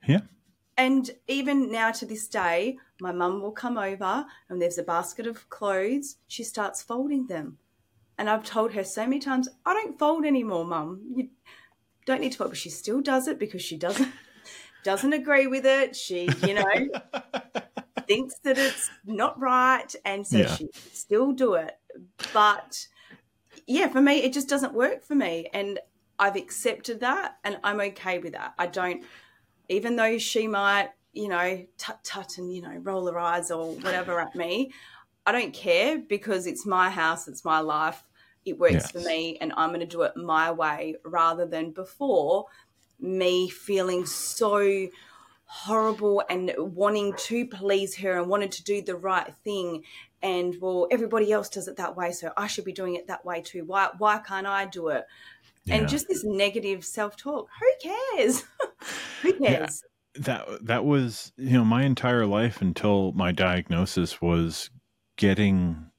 Yeah. 0.08 0.22
And 0.78 1.10
even 1.28 1.72
now 1.72 1.90
to 1.92 2.06
this 2.06 2.28
day, 2.28 2.78
my 3.00 3.12
mum 3.12 3.42
will 3.42 3.52
come 3.52 3.80
over 3.80 4.24
and 4.48 4.62
there's 4.62 4.78
a 4.78 4.84
basket 4.84 5.26
of 5.26 5.50
clothes. 5.50 6.18
She 6.28 6.44
starts 6.44 6.84
folding 6.84 7.26
them. 7.26 7.58
And 8.20 8.30
I've 8.30 8.46
told 8.46 8.74
her 8.74 8.84
so 8.84 9.06
many 9.06 9.20
times, 9.20 9.50
I 9.66 9.74
don't 9.74 9.98
fold 9.98 10.26
anymore, 10.26 10.64
mum. 10.64 11.02
You 11.16 11.30
don't 12.06 12.22
need 12.22 12.34
to 12.34 12.38
fold, 12.38 12.52
but 12.52 12.58
she 12.58 12.70
still 12.70 13.02
does 13.02 13.28
it 13.28 13.40
because 13.40 13.64
she 13.64 13.78
doesn't 13.78 14.14
doesn't 14.84 15.14
agree 15.14 15.48
with 15.48 15.66
it. 15.66 15.96
She, 15.96 16.30
you 16.46 16.54
know, 16.56 16.64
thinks 18.08 18.36
that 18.44 18.58
it's 18.58 18.90
not 19.06 19.40
right. 19.40 19.94
And 20.06 20.26
so 20.26 20.38
yeah. 20.38 20.56
she 20.56 20.70
still 20.92 21.32
do 21.32 21.56
it. 21.56 21.78
But 22.34 22.88
yeah, 23.68 23.88
for 23.88 24.02
me, 24.02 24.24
it 24.24 24.34
just 24.34 24.50
doesn't 24.50 24.74
work 24.74 25.04
for 25.04 25.16
me. 25.16 25.50
And 25.54 25.80
I've 26.20 26.36
accepted 26.36 27.00
that 27.00 27.38
and 27.44 27.58
I'm 27.64 27.80
okay 27.82 28.20
with 28.20 28.34
that. 28.34 28.54
I 28.58 28.68
don't, 28.68 29.04
even 29.70 29.96
though 29.96 30.18
she 30.18 30.48
might, 30.48 30.90
you 31.14 31.28
know, 31.28 31.66
tut 31.78 32.04
tut 32.04 32.38
and, 32.38 32.54
you 32.54 32.62
know, 32.62 32.76
roll 32.84 33.08
her 33.08 33.18
eyes 33.18 33.52
or 33.52 33.74
whatever 33.76 34.20
at 34.20 34.36
me, 34.36 34.72
I 35.26 35.32
don't 35.32 35.54
care 35.54 36.00
because 36.00 36.48
it's 36.48 36.66
my 36.66 36.90
house, 36.90 37.28
it's 37.28 37.46
my 37.46 37.60
life. 37.60 38.04
It 38.44 38.58
works 38.58 38.74
yes. 38.74 38.92
for 38.92 39.00
me 39.00 39.38
and 39.40 39.54
I'm 39.56 39.70
going 39.70 39.82
to 39.82 39.86
do 39.86 40.02
it 40.02 40.18
my 40.18 40.52
way 40.52 40.96
rather 41.06 41.46
than 41.46 41.72
before 41.72 42.46
me 43.02 43.50
feeling 43.50 44.06
so 44.06 44.88
horrible 45.46 46.24
and 46.30 46.54
wanting 46.58 47.14
to 47.18 47.46
please 47.46 47.98
her 47.98 48.18
and 48.18 48.30
wanted 48.30 48.52
to 48.54 48.64
do 48.64 48.82
the 48.82 48.96
right 48.96 49.34
thing. 49.44 49.84
And 50.22 50.56
well 50.62 50.88
everybody 50.92 51.32
else 51.32 51.50
does 51.50 51.68
it 51.68 51.78
that 51.78 51.98
way 51.98 52.12
so 52.12 52.32
i 52.38 52.46
should 52.46 52.64
be 52.64 52.72
doing 52.72 52.96
it 52.96 53.08
that 53.08 53.26
way 53.26 53.42
too. 53.42 53.66
Why 53.66 53.90
why 53.98 54.20
can't 54.20 54.48
i 54.48 54.66
do 54.66 54.90
it? 54.90 55.06
Yeah. 55.66 55.76
and 55.76 55.90
just 55.90 56.08
this 56.08 56.24
negative 56.24 56.84
self-talk. 56.84 57.48
Who 57.60 57.90
cares? 57.90 58.44
Who 59.22 59.34
cares? 59.34 59.84
Yeah, 60.16 60.22
that 60.24 60.66
that 60.66 60.86
was 60.86 61.32
you 61.38 61.52
know 61.58 61.66
my 61.66 61.84
entire 61.84 62.26
life 62.26 62.62
until 62.62 63.12
my 63.14 63.32
diagnosis 63.32 64.22
was 64.22 64.70
getting 65.18 65.92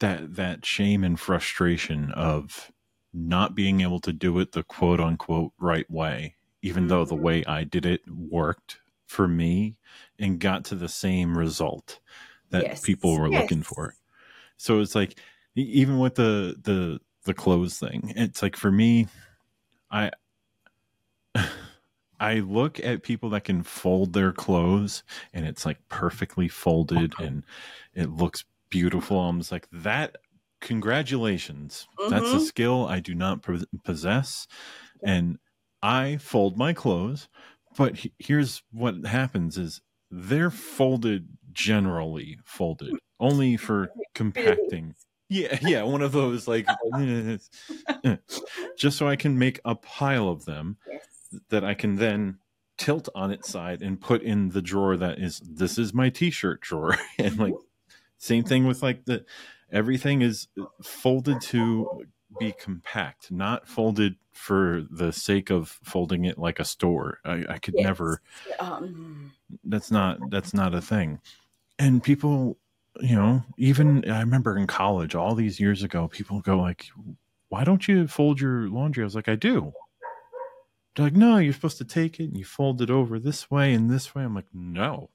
that 0.00 0.36
that 0.36 0.64
shame 0.64 1.04
and 1.04 1.18
frustration 1.18 2.10
of 2.12 2.72
not 3.14 3.54
being 3.54 3.80
able 3.80 4.00
to 4.00 4.12
do 4.12 4.38
it 4.40 4.52
the 4.52 4.64
quote 4.64 5.00
unquote 5.00 5.52
right 5.58 5.88
way, 5.90 6.34
even 6.62 6.88
though 6.88 7.04
the 7.04 7.14
mm-hmm. 7.14 7.24
way 7.24 7.44
I 7.44 7.64
did 7.64 7.86
it 7.86 8.02
worked 8.08 8.78
for 9.06 9.28
me 9.28 9.76
and 10.18 10.40
got 10.40 10.64
to 10.66 10.74
the 10.74 10.88
same 10.88 11.38
result 11.38 12.00
that 12.50 12.64
yes. 12.64 12.80
people 12.82 13.18
were 13.18 13.28
yes. 13.28 13.42
looking 13.42 13.62
for. 13.62 13.94
So 14.56 14.80
it's 14.80 14.94
like 14.94 15.18
even 15.54 15.98
with 15.98 16.16
the 16.16 16.56
the 16.62 17.00
the 17.24 17.34
clothes 17.34 17.78
thing, 17.78 18.12
it's 18.16 18.42
like 18.42 18.56
for 18.56 18.70
me, 18.70 19.06
I 19.90 20.10
I 22.20 22.34
look 22.40 22.80
at 22.80 23.02
people 23.02 23.30
that 23.30 23.44
can 23.44 23.62
fold 23.62 24.12
their 24.12 24.32
clothes 24.32 25.02
and 25.32 25.44
it's 25.46 25.66
like 25.66 25.78
perfectly 25.88 26.48
folded 26.48 27.12
uh-huh. 27.14 27.24
and 27.24 27.44
it 27.94 28.10
looks 28.10 28.44
beautiful. 28.70 29.20
I'm 29.20 29.38
just 29.38 29.52
like 29.52 29.68
that 29.72 30.16
congratulations. 30.64 31.86
Mm-hmm. 32.00 32.10
That's 32.10 32.26
a 32.26 32.36
mm-hmm. 32.36 32.44
skill 32.44 32.86
I 32.86 32.98
do 32.98 33.14
not 33.14 33.44
possess. 33.84 34.48
And 35.04 35.38
I 35.82 36.16
fold 36.16 36.56
my 36.56 36.72
clothes, 36.72 37.28
but 37.76 37.98
he- 37.98 38.14
here's 38.18 38.62
what 38.72 39.06
happens 39.06 39.58
is 39.58 39.82
they're 40.10 40.50
folded 40.50 41.28
generally 41.52 42.38
folded 42.44 42.94
only 43.20 43.56
for 43.56 43.90
compacting. 44.14 44.94
Yeah, 45.28 45.58
yeah, 45.62 45.82
one 45.82 46.02
of 46.02 46.12
those 46.12 46.48
like 46.48 46.66
just 48.78 48.98
so 48.98 49.06
I 49.06 49.16
can 49.16 49.38
make 49.38 49.60
a 49.64 49.74
pile 49.74 50.28
of 50.28 50.44
them 50.44 50.78
yes. 50.90 51.06
that 51.50 51.64
I 51.64 51.74
can 51.74 51.96
then 51.96 52.38
tilt 52.78 53.08
on 53.14 53.30
its 53.30 53.48
side 53.48 53.82
and 53.82 54.00
put 54.00 54.22
in 54.22 54.50
the 54.50 54.62
drawer 54.62 54.96
that 54.96 55.18
is 55.18 55.40
this 55.40 55.78
is 55.78 55.94
my 55.94 56.08
t-shirt 56.10 56.60
drawer 56.60 56.96
and 57.18 57.38
like 57.38 57.54
same 58.18 58.42
thing 58.44 58.66
with 58.66 58.82
like 58.82 59.04
the 59.04 59.24
everything 59.74 60.22
is 60.22 60.48
folded 60.82 61.40
to 61.42 62.06
be 62.38 62.52
compact, 62.52 63.30
not 63.30 63.68
folded 63.68 64.16
for 64.32 64.84
the 64.90 65.12
sake 65.12 65.50
of 65.50 65.68
folding 65.82 66.24
it 66.24 66.38
like 66.38 66.58
a 66.58 66.64
store. 66.64 67.18
I, 67.24 67.44
I 67.48 67.58
could 67.58 67.74
yes. 67.76 67.84
never. 67.84 68.20
Um. 68.58 69.32
That's 69.64 69.90
not 69.90 70.18
that's 70.30 70.54
not 70.54 70.74
a 70.74 70.80
thing. 70.80 71.20
And 71.78 72.02
people, 72.02 72.56
you 73.00 73.16
know, 73.16 73.44
even 73.58 74.08
I 74.10 74.20
remember 74.20 74.56
in 74.56 74.66
college 74.66 75.14
all 75.14 75.34
these 75.34 75.60
years 75.60 75.82
ago, 75.82 76.08
people 76.08 76.40
go 76.40 76.58
like, 76.58 76.86
"Why 77.48 77.64
don't 77.64 77.86
you 77.86 78.06
fold 78.06 78.40
your 78.40 78.68
laundry?" 78.68 79.02
I 79.02 79.06
was 79.06 79.14
like, 79.14 79.28
"I 79.28 79.36
do." 79.36 79.72
They're 80.94 81.06
like, 81.06 81.14
"No, 81.14 81.38
you're 81.38 81.52
supposed 81.52 81.78
to 81.78 81.84
take 81.84 82.20
it 82.20 82.24
and 82.24 82.36
you 82.36 82.44
fold 82.44 82.80
it 82.80 82.90
over 82.90 83.18
this 83.18 83.50
way 83.50 83.74
and 83.74 83.90
this 83.90 84.14
way." 84.14 84.22
I'm 84.24 84.34
like, 84.34 84.52
"No, 84.52 85.10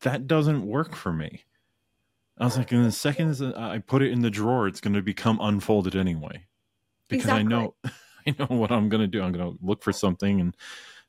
that 0.00 0.26
doesn't 0.26 0.66
work 0.66 0.94
for 0.94 1.12
me." 1.12 1.44
I 2.38 2.44
was 2.44 2.58
like, 2.58 2.72
in 2.72 2.82
the 2.82 2.92
second 2.92 3.40
I 3.56 3.78
put 3.78 4.02
it 4.02 4.12
in 4.12 4.20
the 4.20 4.30
drawer, 4.30 4.68
it's 4.68 4.80
going 4.80 4.94
to 4.94 5.02
become 5.02 5.38
unfolded 5.40 5.96
anyway, 5.96 6.46
because 7.08 7.24
exactly. 7.24 7.54
I 7.54 7.58
know, 7.58 7.74
I 8.26 8.34
know 8.38 8.56
what 8.56 8.70
I'm 8.70 8.88
going 8.88 9.00
to 9.00 9.06
do. 9.06 9.22
I'm 9.22 9.32
going 9.32 9.52
to 9.52 9.58
look 9.64 9.82
for 9.82 9.92
something, 9.92 10.40
and 10.40 10.54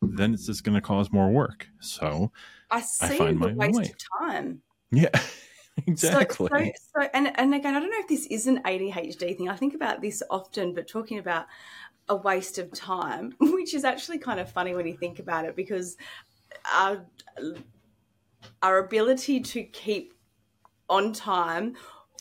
then 0.02 0.34
it's 0.34 0.46
just 0.46 0.64
going 0.64 0.76
to 0.76 0.82
cause 0.82 1.12
more 1.12 1.30
work. 1.30 1.68
So 1.82 2.32
I 2.72 2.82
see 2.82 3.06
I 3.06 3.18
find 3.18 3.42
the 3.42 3.54
my 3.54 3.68
waste 3.68 3.80
way. 3.80 3.86
of 3.86 3.96
time. 4.20 4.62
Yeah. 4.92 5.10
Exactly. 5.86 6.50
So, 6.52 6.58
so, 6.58 6.72
so, 7.02 7.10
and, 7.14 7.40
and 7.40 7.54
again, 7.54 7.76
I 7.76 7.80
don't 7.80 7.92
know 7.92 8.00
if 8.00 8.08
this 8.08 8.26
is 8.28 8.48
an 8.48 8.64
ADHD 8.64 9.38
thing. 9.38 9.48
I 9.48 9.56
think 9.56 9.76
about 9.76 10.02
this 10.02 10.24
often, 10.30 10.74
but 10.74 10.88
talking 10.88 11.20
about 11.20 11.46
a 12.10 12.16
waste 12.16 12.58
of 12.58 12.72
time, 12.72 13.36
which 13.40 13.74
is 13.74 13.84
actually 13.84 14.18
kind 14.18 14.40
of 14.40 14.52
funny 14.52 14.74
when 14.74 14.88
you 14.88 14.98
think 14.98 15.20
about 15.20 15.46
it, 15.46 15.56
because 15.56 15.98
our 16.74 17.06
our 18.64 18.80
ability 18.80 19.40
to 19.40 19.64
keep 19.64 20.14
on 20.90 21.14
time 21.14 21.76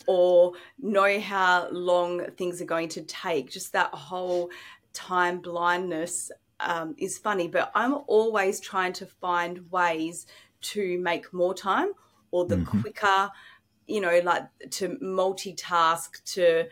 or 0.07 0.53
know 0.79 1.19
how 1.19 1.69
long 1.71 2.25
things 2.37 2.61
are 2.61 2.65
going 2.65 2.89
to 2.89 3.01
take, 3.03 3.51
just 3.51 3.73
that 3.73 3.93
whole 3.93 4.49
time 4.93 5.39
blindness 5.39 6.31
um, 6.59 6.95
is 6.97 7.17
funny. 7.17 7.47
But 7.47 7.71
I'm 7.75 7.95
always 8.07 8.59
trying 8.59 8.93
to 8.93 9.05
find 9.05 9.69
ways 9.71 10.25
to 10.61 10.99
make 10.99 11.33
more 11.33 11.53
time 11.53 11.91
or 12.31 12.45
the 12.45 12.57
mm-hmm. 12.57 12.81
quicker, 12.81 13.29
you 13.87 14.01
know, 14.01 14.19
like 14.23 14.47
to 14.71 14.97
multitask, 15.01 16.23
to, 16.33 16.65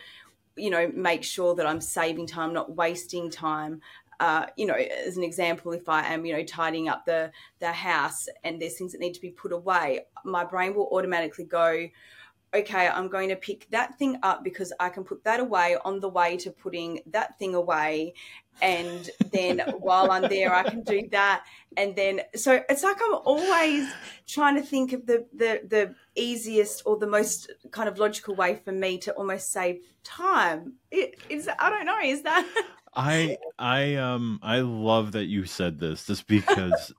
you 0.56 0.70
know, 0.70 0.92
make 0.94 1.24
sure 1.24 1.56
that 1.56 1.66
I'm 1.66 1.82
saving 1.82 2.28
time, 2.28 2.54
not 2.54 2.76
wasting 2.76 3.30
time. 3.30 3.82
Uh, 4.20 4.46
you 4.56 4.66
know, 4.66 4.74
as 4.74 5.18
an 5.18 5.24
example, 5.24 5.72
if 5.72 5.90
I 5.90 6.14
am, 6.14 6.26
you 6.26 6.34
know, 6.34 6.44
tidying 6.44 6.90
up 6.90 7.06
the 7.06 7.32
the 7.60 7.72
house 7.72 8.28
and 8.44 8.62
there's 8.62 8.78
things 8.78 8.92
that 8.92 9.02
need 9.02 9.14
to 9.14 9.22
be 9.22 9.32
put 9.32 9.52
away, 9.52 10.02
my 10.24 10.44
brain 10.44 10.74
will 10.76 10.88
automatically 10.92 11.46
go, 11.46 11.88
okay, 12.56 12.88
I'm 12.88 13.10
going 13.10 13.30
to 13.30 13.36
pick 13.36 13.68
that 13.72 13.98
thing 13.98 14.18
up 14.24 14.44
because 14.44 14.72
I 14.80 14.90
can 14.90 15.04
put 15.04 15.24
that 15.24 15.40
away 15.40 15.78
on 15.84 16.00
the 16.00 16.10
way 16.10 16.38
to 16.38 16.52
putting 16.52 17.02
that 17.08 17.38
thing 17.38 17.56
away. 17.56 18.14
And 18.62 19.10
then 19.32 19.60
while 19.80 20.12
I'm 20.12 20.30
there, 20.30 20.54
I 20.54 20.64
can 20.64 20.82
do 20.82 21.08
that. 21.12 21.44
And 21.78 21.96
then, 21.96 22.22
so 22.36 22.64
it's 22.70 22.84
like 22.84 22.98
I'm 23.04 23.16
always 23.26 23.92
trying 24.28 24.56
to 24.56 24.62
think 24.62 24.94
of 24.94 25.06
the, 25.06 25.26
the, 25.34 25.62
the 25.68 25.96
easiest 26.16 26.84
or 26.86 26.98
the 26.98 27.08
most 27.08 27.52
kind 27.72 27.90
of 27.90 28.00
logical 28.00 28.36
way 28.36 28.56
for 28.64 28.72
me 28.72 28.98
to 29.00 29.12
almost 29.14 29.52
save 29.52 29.82
time. 30.04 30.74
It 30.92 31.20
is, 31.30 31.50
I 31.60 31.70
don't 31.70 31.86
know, 31.86 32.00
is 32.02 32.24
that? 32.24 32.48
I, 32.96 33.38
I, 33.60 33.96
um, 33.96 34.40
I 34.42 34.60
love 34.60 35.14
that 35.14 35.26
you 35.26 35.46
said 35.46 35.80
this 35.80 36.06
just 36.06 36.28
because 36.28 36.94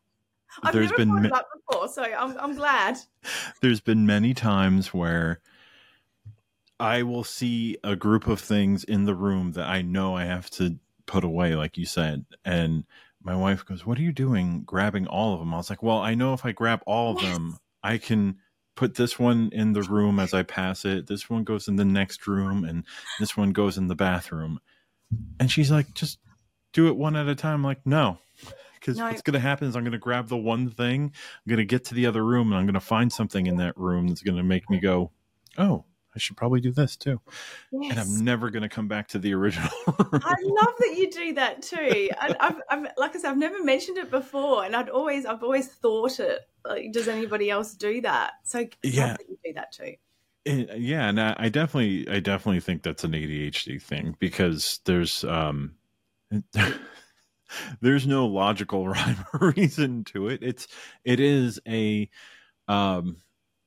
there's 0.73 0.93
been 0.93 1.23
that 1.23 1.45
before, 1.55 1.89
so 1.89 2.03
I'm 2.03 2.37
I'm 2.39 2.55
glad. 2.55 2.99
There's 3.61 3.81
been 3.81 4.07
many 4.07 4.35
times 4.35 4.93
where 4.93 5.41
I 6.79 7.03
will 7.03 7.25
see 7.25 7.79
a 7.85 7.97
group 7.97 8.27
of 8.27 8.41
things 8.41 8.85
in 8.85 9.05
the 9.05 9.15
room 9.15 9.53
that 9.53 9.67
I 9.67 9.83
know 9.83 10.17
I 10.17 10.25
have 10.25 10.51
to 10.51 10.79
put 11.07 11.25
away, 11.25 11.55
like 11.55 11.77
you 11.77 11.87
said, 11.87 12.25
and 12.45 12.85
my 13.23 13.37
wife 13.37 13.65
goes, 13.65 13.85
"What 13.85 13.99
are 13.99 14.03
you 14.03 14.13
doing, 14.13 14.63
grabbing 14.65 15.07
all 15.07 15.35
of 15.35 15.41
them?" 15.41 15.53
I 15.53 15.59
was 15.59 15.71
like, 15.71 15.83
"Well, 15.83 15.99
I 15.99 16.15
know 16.15 16.33
if 16.33 16.45
I 16.45 16.53
grab 16.53 16.83
all 16.87 17.17
of 17.17 17.23
yes. 17.23 17.33
them, 17.33 17.59
I 17.83 17.99
can." 17.99 18.39
Put 18.75 18.97
this 18.97 19.19
one 19.19 19.49
in 19.53 19.73
the 19.73 19.81
room 19.81 20.21
as 20.21 20.35
I 20.35 20.43
pass 20.43 20.85
it. 20.85 21.07
This 21.07 21.31
one 21.31 21.45
goes 21.45 21.67
in 21.67 21.77
the 21.77 21.85
next 21.87 22.27
room, 22.27 22.63
and 22.63 22.85
this 23.19 23.35
one 23.35 23.53
goes 23.53 23.79
in 23.79 23.89
the 23.89 23.95
bathroom. 23.95 24.61
And 25.38 25.51
she's 25.51 25.71
like, 25.71 25.95
"Just 25.95 26.19
do 26.73 26.88
it 26.88 26.97
one 26.97 27.16
at 27.16 27.29
a 27.29 27.35
time." 27.35 27.55
I'm 27.55 27.64
like, 27.64 27.87
no, 27.87 28.19
because 28.87 28.99
no, 28.99 29.07
what's 29.07 29.23
going 29.23 29.35
to 29.35 29.40
happen 29.40 29.69
is 29.69 29.77
I'm 29.77 29.83
going 29.83 29.92
to 29.92 29.99
grab 29.99 30.29
the 30.29 30.37
one 30.37 30.71
thing, 30.71 31.05
I'm 31.05 31.49
going 31.49 31.59
to 31.59 31.64
get 31.64 31.85
to 31.87 31.95
the 31.95 32.07
other 32.07 32.25
room, 32.25 32.49
and 32.49 32.59
I'm 32.59 32.66
going 32.66 32.75
to 32.75 32.81
find 32.81 33.12
something 33.12 33.47
in 33.47 33.57
that 33.57 33.77
room 33.77 34.09
that's 34.09 34.23
going 34.23 34.37
to 34.37 34.42
make 34.42 34.71
me 34.71 34.79
go, 34.79 35.11
"Oh, 35.59 35.85
I 36.14 36.19
should 36.19 36.37
probably 36.37 36.61
do 36.61 36.73
this 36.73 36.97
too." 36.97 37.21
Yes. 37.73 37.90
And 37.90 38.01
I'm 38.01 38.25
never 38.25 38.51
going 38.51 38.62
to 38.62 38.69
come 38.69 38.88
back 38.88 39.09
to 39.09 39.19
the 39.19 39.35
original. 39.35 39.71
I 39.88 40.35
love 40.42 40.75
that 40.79 40.95
you 40.97 41.11
do 41.11 41.35
that 41.35 41.62
too. 41.62 42.11
I, 42.21 42.37
I've, 42.40 42.61
I've, 42.71 42.92
like 42.97 43.16
I 43.16 43.19
said, 43.19 43.31
I've 43.31 43.38
never 43.38 43.62
mentioned 43.62 43.99
it 43.99 44.11
before, 44.11 44.64
and 44.64 44.77
I'd 44.77 44.88
always, 44.88 45.27
I've 45.27 45.42
always 45.42 45.69
thought 45.69 46.21
it. 46.21 46.40
Like, 46.64 46.92
does 46.92 47.09
anybody 47.09 47.51
else 47.51 47.75
do 47.75 48.01
that? 48.03 48.35
So 48.45 48.66
yeah, 48.83 49.16
that 49.16 49.29
you 49.29 49.38
do 49.45 49.53
that 49.55 49.73
too. 49.73 49.95
It, 50.47 50.79
yeah, 50.79 51.09
and 51.09 51.21
I, 51.21 51.35
I 51.37 51.49
definitely, 51.49 52.09
I 52.09 52.21
definitely 52.21 52.61
think 52.61 52.83
that's 52.85 53.03
an 53.03 53.13
ADHD 53.13 53.83
thing 53.83 54.15
because 54.21 54.79
there's, 54.85 55.25
um, 55.25 55.75
there's 57.81 58.07
no 58.07 58.27
logical 58.27 58.89
rhyme 58.89 59.25
or 59.35 59.53
reason 59.57 60.05
to 60.05 60.29
it. 60.29 60.43
It's 60.43 60.69
it 61.05 61.19
is 61.19 61.61
a 61.67 62.09
um 62.69 63.17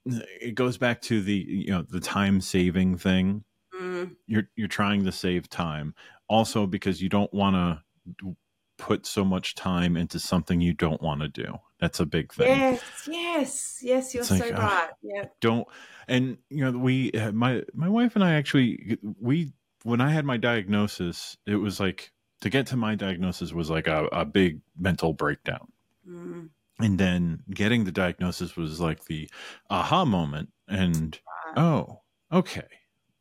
it 0.05 0.55
goes 0.55 0.77
back 0.77 1.01
to 1.03 1.21
the 1.21 1.33
you 1.33 1.71
know 1.71 1.81
the 1.81 1.99
time 1.99 2.39
saving 2.39 2.97
thing. 2.97 3.43
Mm. 3.79 4.15
You're 4.27 4.49
you're 4.55 4.67
trying 4.69 5.03
to 5.05 5.11
save 5.11 5.49
time 5.49 5.93
also 6.29 6.65
because 6.65 7.01
you 7.01 7.09
don't 7.09 7.33
want 7.33 7.55
to 7.55 8.35
put 8.79 9.05
so 9.05 9.23
much 9.23 9.53
time 9.53 9.95
into 9.95 10.19
something 10.19 10.61
you 10.61 10.73
don't 10.73 11.01
want 11.01 11.21
to 11.21 11.27
do. 11.27 11.59
That's 11.79 11.99
a 11.99 12.05
big 12.05 12.33
thing. 12.33 12.47
Yes, 12.47 13.07
yes, 13.07 13.79
yes. 13.83 14.13
You're 14.13 14.21
it's 14.21 14.29
so 14.29 14.37
like, 14.37 14.57
right. 14.57 14.89
yeah. 15.03 15.25
Don't 15.39 15.67
and 16.07 16.37
you 16.49 16.63
know 16.63 16.77
we 16.77 17.11
uh, 17.11 17.31
my 17.31 17.63
my 17.73 17.87
wife 17.87 18.15
and 18.15 18.23
I 18.23 18.33
actually 18.33 18.97
we 19.21 19.53
when 19.83 20.01
I 20.01 20.11
had 20.11 20.25
my 20.25 20.37
diagnosis, 20.37 21.37
it 21.45 21.55
was 21.55 21.79
like 21.79 22.11
to 22.41 22.49
get 22.49 22.67
to 22.67 22.77
my 22.77 22.95
diagnosis 22.95 23.53
was 23.53 23.69
like 23.69 23.87
a, 23.87 24.05
a 24.07 24.25
big 24.25 24.61
mental 24.77 25.13
breakdown. 25.13 25.71
Mm. 26.09 26.49
And 26.79 26.97
then 26.97 27.43
getting 27.53 27.83
the 27.83 27.91
diagnosis 27.91 28.55
was 28.55 28.79
like 28.79 29.05
the 29.05 29.29
aha 29.69 30.05
moment. 30.05 30.49
And 30.67 31.19
oh, 31.57 32.01
okay. 32.31 32.67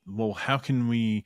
Well, 0.07 0.33
how 0.33 0.59
can 0.59 0.89
we 0.89 1.25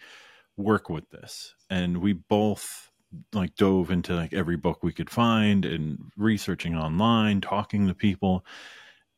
work 0.56 0.88
with 0.88 1.10
this? 1.10 1.54
And 1.68 1.98
we 1.98 2.14
both 2.14 2.91
like 3.32 3.54
dove 3.56 3.90
into 3.90 4.14
like 4.14 4.32
every 4.32 4.56
book 4.56 4.82
we 4.82 4.92
could 4.92 5.10
find 5.10 5.64
and 5.64 5.98
researching 6.16 6.76
online, 6.76 7.40
talking 7.40 7.88
to 7.88 7.94
people. 7.94 8.44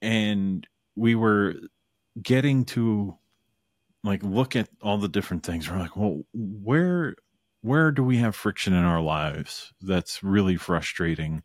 And 0.03 0.67
we 0.97 1.15
were 1.15 1.55
getting 2.23 2.65
to 2.67 3.17
like 4.03 4.23
look 4.23 4.55
at 4.55 4.69
all 4.83 4.99
the 4.99 5.09
different 5.09 5.45
things. 5.45 5.71
We're 5.71 5.79
like, 5.79 5.97
well, 5.97 6.23
where 6.33 7.15
where 7.63 7.91
do 7.91 8.05
we 8.05 8.19
have 8.19 8.37
friction 8.37 8.75
in 8.75 8.85
our 8.85 9.01
lives 9.01 9.73
that's 9.81 10.23
really 10.23 10.57
frustrating 10.57 11.43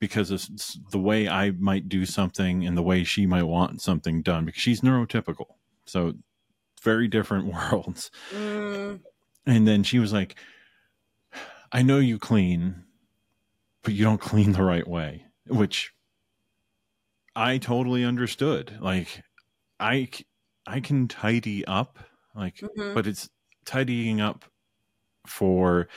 because 0.00 0.30
of 0.32 0.44
the 0.90 0.98
way 0.98 1.28
I 1.28 1.52
might 1.52 1.88
do 1.88 2.04
something 2.04 2.66
and 2.66 2.76
the 2.76 2.82
way 2.82 3.04
she 3.04 3.26
might 3.26 3.44
want 3.44 3.80
something 3.80 4.22
done 4.22 4.44
because 4.44 4.62
she's 4.62 4.80
neurotypical. 4.80 5.46
So 5.84 6.14
very 6.82 7.06
different 7.06 7.46
worlds. 7.72 8.10
Mm. 8.34 9.00
And 9.46 9.68
then 9.68 9.84
she 9.84 9.98
was 9.98 10.12
like, 10.12 10.36
I 11.72 11.82
know 11.82 11.98
you 11.98 12.18
clean, 12.18 12.84
but 13.82 13.94
you 13.94 14.04
don't 14.04 14.20
clean 14.20 14.52
the 14.52 14.62
right 14.62 14.86
way, 14.86 15.24
which 15.46 15.92
I 17.36 17.58
totally 17.58 18.04
understood. 18.04 18.78
Like 18.80 19.22
I 19.78 20.08
I 20.66 20.80
can 20.80 21.08
tidy 21.08 21.64
up 21.64 21.98
like 22.34 22.56
mm-hmm. 22.56 22.94
but 22.94 23.06
it's 23.06 23.28
tidying 23.64 24.20
up 24.20 24.44
for 25.26 25.88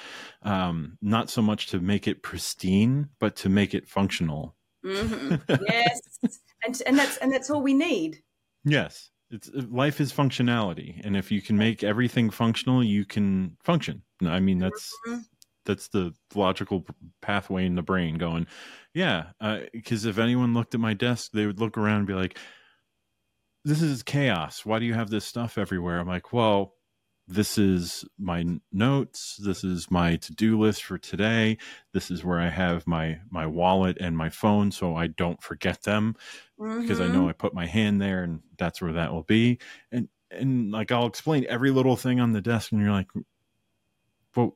um, 0.43 0.97
not 1.01 1.29
so 1.29 1.41
much 1.41 1.67
to 1.67 1.79
make 1.79 2.07
it 2.07 2.23
pristine, 2.23 3.09
but 3.19 3.35
to 3.37 3.49
make 3.49 3.73
it 3.73 3.87
functional. 3.87 4.55
Mm-hmm. 4.85 5.35
Yes, 5.67 6.01
and 6.65 6.81
and 6.85 6.99
that's 6.99 7.17
and 7.17 7.31
that's 7.31 7.49
all 7.49 7.61
we 7.61 7.73
need. 7.73 8.21
Yes, 8.65 9.11
it's 9.29 9.49
life 9.53 10.01
is 10.01 10.11
functionality, 10.11 11.01
and 11.05 11.15
if 11.15 11.31
you 11.31 11.41
can 11.41 11.57
make 11.57 11.83
everything 11.83 12.29
functional, 12.29 12.83
you 12.83 13.05
can 13.05 13.57
function. 13.63 14.03
I 14.25 14.39
mean, 14.39 14.59
that's 14.59 14.91
mm-hmm. 15.07 15.21
That's 15.65 15.87
the 15.89 16.13
logical 16.35 16.85
pathway 17.21 17.65
in 17.65 17.75
the 17.75 17.81
brain 17.81 18.17
going. 18.17 18.47
Yeah, 18.93 19.27
because 19.71 20.05
uh, 20.05 20.09
if 20.09 20.17
anyone 20.17 20.53
looked 20.53 20.75
at 20.75 20.81
my 20.81 20.93
desk, 20.93 21.31
they 21.31 21.45
would 21.45 21.59
look 21.59 21.77
around 21.77 21.99
and 21.99 22.07
be 22.07 22.13
like, 22.13 22.37
"This 23.65 23.81
is 23.81 24.03
chaos. 24.03 24.65
Why 24.65 24.79
do 24.79 24.85
you 24.85 24.93
have 24.93 25.09
this 25.09 25.25
stuff 25.25 25.57
everywhere?" 25.57 25.99
I'm 25.99 26.07
like, 26.07 26.33
"Well." 26.33 26.75
this 27.27 27.57
is 27.57 28.03
my 28.19 28.45
notes 28.71 29.39
this 29.43 29.63
is 29.63 29.89
my 29.89 30.17
to-do 30.17 30.59
list 30.59 30.83
for 30.83 30.97
today 30.97 31.57
this 31.93 32.11
is 32.11 32.23
where 32.23 32.39
i 32.39 32.49
have 32.49 32.85
my 32.85 33.17
my 33.29 33.45
wallet 33.45 33.97
and 34.01 34.17
my 34.17 34.29
phone 34.29 34.71
so 34.71 34.95
i 34.95 35.07
don't 35.07 35.41
forget 35.41 35.83
them 35.83 36.15
mm-hmm. 36.59 36.81
because 36.81 36.99
i 36.99 37.07
know 37.07 37.21
mm-hmm. 37.21 37.29
i 37.29 37.33
put 37.33 37.53
my 37.53 37.65
hand 37.65 38.01
there 38.01 38.23
and 38.23 38.41
that's 38.57 38.81
where 38.81 38.93
that 38.93 39.13
will 39.13 39.23
be 39.23 39.57
and 39.91 40.09
and 40.31 40.71
like 40.71 40.91
i'll 40.91 41.05
explain 41.05 41.45
every 41.47 41.71
little 41.71 41.95
thing 41.95 42.19
on 42.19 42.33
the 42.33 42.41
desk 42.41 42.71
and 42.71 42.81
you're 42.81 42.91
like 42.91 43.09
but 44.33 44.51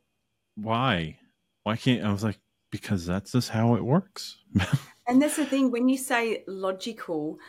why 0.62 1.18
why 1.64 1.76
can't 1.76 2.04
i 2.04 2.12
was 2.12 2.24
like 2.24 2.40
because 2.72 3.06
that's 3.06 3.32
just 3.32 3.50
how 3.50 3.76
it 3.76 3.84
works 3.84 4.40
and 5.08 5.22
that's 5.22 5.38
the 5.38 5.46
thing 5.46 5.72
when 5.72 5.88
you 5.88 5.98
say 5.98 6.44
logical 6.48 7.40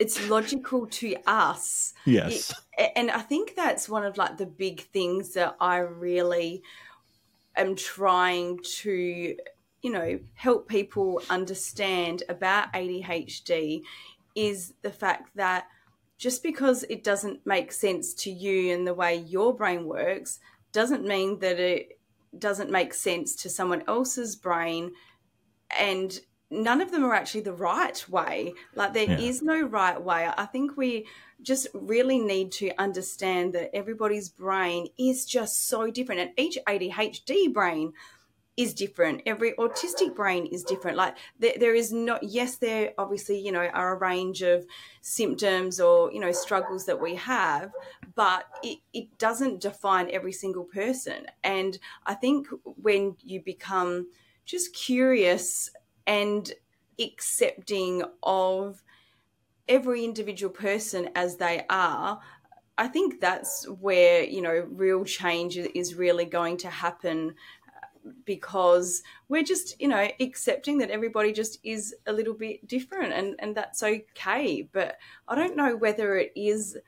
it's 0.00 0.30
logical 0.30 0.86
to 0.86 1.14
us. 1.26 1.92
Yes. 2.06 2.54
It, 2.78 2.90
and 2.96 3.10
I 3.10 3.20
think 3.20 3.54
that's 3.54 3.86
one 3.86 4.04
of 4.04 4.16
like 4.16 4.38
the 4.38 4.46
big 4.46 4.80
things 4.80 5.34
that 5.34 5.56
I 5.60 5.76
really 5.76 6.62
am 7.54 7.76
trying 7.76 8.60
to, 8.78 9.36
you 9.82 9.92
know, 9.92 10.18
help 10.34 10.68
people 10.68 11.22
understand 11.28 12.22
about 12.30 12.72
ADHD 12.72 13.82
is 14.34 14.72
the 14.80 14.90
fact 14.90 15.36
that 15.36 15.66
just 16.16 16.42
because 16.42 16.82
it 16.84 17.04
doesn't 17.04 17.46
make 17.46 17.70
sense 17.70 18.14
to 18.14 18.30
you 18.30 18.72
and 18.72 18.86
the 18.86 18.94
way 18.94 19.16
your 19.16 19.54
brain 19.54 19.84
works 19.84 20.40
doesn't 20.72 21.04
mean 21.04 21.38
that 21.40 21.60
it 21.60 21.99
doesn't 22.38 22.70
make 22.70 22.94
sense 22.94 23.34
to 23.36 23.50
someone 23.50 23.82
else's 23.88 24.36
brain 24.36 24.92
and 25.78 26.20
none 26.50 26.80
of 26.80 26.90
them 26.90 27.04
are 27.04 27.14
actually 27.14 27.42
the 27.42 27.52
right 27.52 28.08
way. 28.08 28.54
Like 28.74 28.92
there 28.92 29.10
yeah. 29.10 29.18
is 29.18 29.42
no 29.42 29.62
right 29.62 30.00
way. 30.00 30.28
I 30.36 30.46
think 30.46 30.76
we 30.76 31.06
just 31.42 31.68
really 31.72 32.18
need 32.18 32.52
to 32.52 32.70
understand 32.78 33.54
that 33.54 33.74
everybody's 33.74 34.28
brain 34.28 34.88
is 34.98 35.24
just 35.24 35.68
so 35.68 35.90
different, 35.90 36.20
and 36.20 36.30
each 36.36 36.58
ADHD 36.66 37.52
brain 37.52 37.92
is 38.56 38.74
different. 38.74 39.22
Every 39.24 39.52
autistic 39.52 40.14
brain 40.14 40.44
is 40.46 40.64
different. 40.64 40.96
Like 40.96 41.16
there, 41.38 41.54
there 41.58 41.74
is 41.74 41.92
not, 41.92 42.22
yes, 42.22 42.56
there 42.56 42.92
obviously, 42.98 43.38
you 43.38 43.52
know, 43.52 43.66
are 43.72 43.94
a 43.94 43.98
range 43.98 44.42
of 44.42 44.66
symptoms 45.00 45.80
or, 45.80 46.12
you 46.12 46.20
know, 46.20 46.32
struggles 46.32 46.84
that 46.86 47.00
we 47.00 47.14
have, 47.14 47.70
but 48.14 48.44
it, 48.62 48.78
it 48.92 49.18
doesn't 49.18 49.60
define 49.60 50.10
every 50.10 50.32
single 50.32 50.64
person. 50.64 51.26
And 51.44 51.78
I 52.06 52.14
think 52.14 52.48
when 52.64 53.16
you 53.22 53.40
become 53.40 54.08
just 54.44 54.74
curious 54.74 55.70
and 56.06 56.52
accepting 56.98 58.02
of 58.22 58.82
every 59.68 60.04
individual 60.04 60.52
person 60.52 61.10
as 61.14 61.36
they 61.36 61.64
are, 61.70 62.20
I 62.78 62.88
think 62.88 63.20
that's 63.20 63.68
where, 63.68 64.24
you 64.24 64.40
know, 64.40 64.66
real 64.70 65.04
change 65.04 65.56
is 65.56 65.94
really 65.94 66.24
going 66.24 66.56
to 66.58 66.70
happen 66.70 67.34
because 68.24 69.02
we're 69.28 69.42
just 69.42 69.78
you 69.80 69.88
know 69.88 70.08
accepting 70.20 70.78
that 70.78 70.90
everybody 70.90 71.32
just 71.32 71.58
is 71.62 71.94
a 72.06 72.12
little 72.12 72.34
bit 72.34 72.66
different 72.66 73.12
and 73.12 73.34
and 73.40 73.54
that's 73.54 73.82
okay 73.82 74.66
but 74.72 74.96
i 75.28 75.34
don't 75.34 75.56
know 75.56 75.76
whether 75.76 76.16
it 76.16 76.32
is 76.34 76.78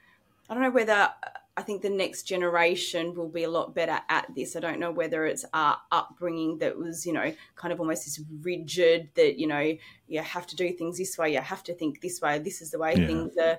i 0.53 0.55
don't 0.55 0.63
know 0.63 0.71
whether 0.71 1.09
i 1.57 1.63
think 1.63 1.83
the 1.83 1.91
next 1.91 2.25
generation 2.25 3.15
will 3.15 3.29
be 3.29 3.45
a 3.45 3.51
lot 3.51 3.75
better 3.75 3.99
at 4.09 4.27
this 4.37 4.55
i 4.55 4.61
don't 4.61 4.79
know 4.79 4.91
whether 4.91 5.25
it's 5.25 5.45
our 5.55 5.79
upbringing 5.91 6.59
that 6.59 6.77
was 6.77 7.07
you 7.07 7.13
know 7.13 7.33
kind 7.57 7.73
of 7.73 7.81
almost 7.81 8.05
this 8.05 8.21
rigid 8.43 9.09
that 9.15 9.39
you 9.39 9.47
know 9.47 9.73
you 10.07 10.21
have 10.21 10.47
to 10.47 10.57
do 10.57 10.73
things 10.73 10.99
this 10.99 11.17
way 11.17 11.33
you 11.33 11.41
have 11.41 11.63
to 11.63 11.75
think 11.75 12.01
this 12.01 12.21
way 12.21 12.39
this 12.39 12.61
is 12.61 12.71
the 12.71 12.79
way 12.79 12.95
yeah. 12.97 13.07
things 13.07 13.37
are, 13.37 13.59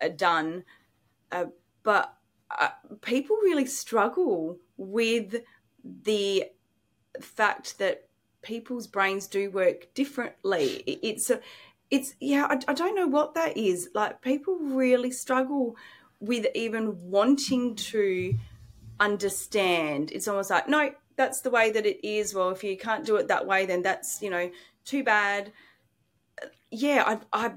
are 0.00 0.08
done 0.08 0.64
uh, 1.32 1.44
but 1.82 2.14
uh, 2.58 2.70
people 3.02 3.36
really 3.42 3.66
struggle 3.66 4.58
with 4.76 5.36
the 5.84 6.44
fact 7.20 7.78
that 7.78 8.08
people's 8.42 8.86
brains 8.86 9.26
do 9.26 9.50
work 9.50 9.92
differently. 9.94 10.82
It's 10.86 11.30
a, 11.30 11.40
it's 11.90 12.14
yeah, 12.20 12.46
I, 12.48 12.58
I 12.68 12.74
don't 12.74 12.94
know 12.94 13.06
what 13.06 13.34
that 13.34 13.56
is. 13.56 13.90
Like 13.94 14.22
people 14.22 14.58
really 14.58 15.10
struggle 15.10 15.76
with 16.20 16.46
even 16.54 17.10
wanting 17.10 17.74
to 17.74 18.34
understand. 18.98 20.12
It's 20.12 20.28
almost 20.28 20.50
like 20.50 20.68
no, 20.68 20.92
that's 21.16 21.40
the 21.40 21.50
way 21.50 21.70
that 21.72 21.86
it 21.86 22.06
is. 22.06 22.34
Well, 22.34 22.50
if 22.50 22.62
you 22.62 22.76
can't 22.76 23.04
do 23.04 23.16
it 23.16 23.28
that 23.28 23.46
way, 23.46 23.66
then 23.66 23.82
that's 23.82 24.22
you 24.22 24.30
know 24.30 24.50
too 24.84 25.02
bad. 25.02 25.52
Yeah, 26.70 27.18
I, 27.32 27.46
I 27.46 27.52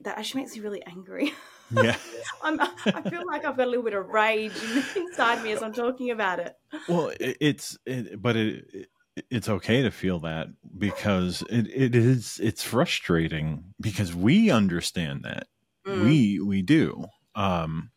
that 0.00 0.18
actually 0.18 0.42
makes 0.42 0.54
me 0.54 0.60
really 0.60 0.82
angry. 0.84 1.32
Yeah, 1.70 1.96
I'm, 2.42 2.60
I 2.60 3.02
feel 3.08 3.26
like 3.26 3.44
I've 3.44 3.56
got 3.56 3.66
a 3.66 3.70
little 3.70 3.84
bit 3.84 3.94
of 3.94 4.08
rage 4.08 4.52
inside 4.96 5.42
me 5.42 5.52
as 5.52 5.62
I'm 5.62 5.72
talking 5.72 6.10
about 6.10 6.40
it. 6.40 6.54
Well, 6.88 7.12
it's 7.18 7.78
it, 7.86 8.20
but 8.20 8.36
it 8.36 8.88
it's 9.30 9.48
okay 9.48 9.82
to 9.82 9.90
feel 9.90 10.20
that 10.20 10.48
because 10.76 11.42
it, 11.50 11.66
it 11.74 11.94
is 11.94 12.40
it's 12.42 12.62
frustrating 12.62 13.74
because 13.80 14.14
we 14.14 14.50
understand 14.50 15.24
that 15.24 15.46
mm. 15.86 16.04
we 16.04 16.40
we 16.40 16.62
do 16.62 17.04
um 17.34 17.90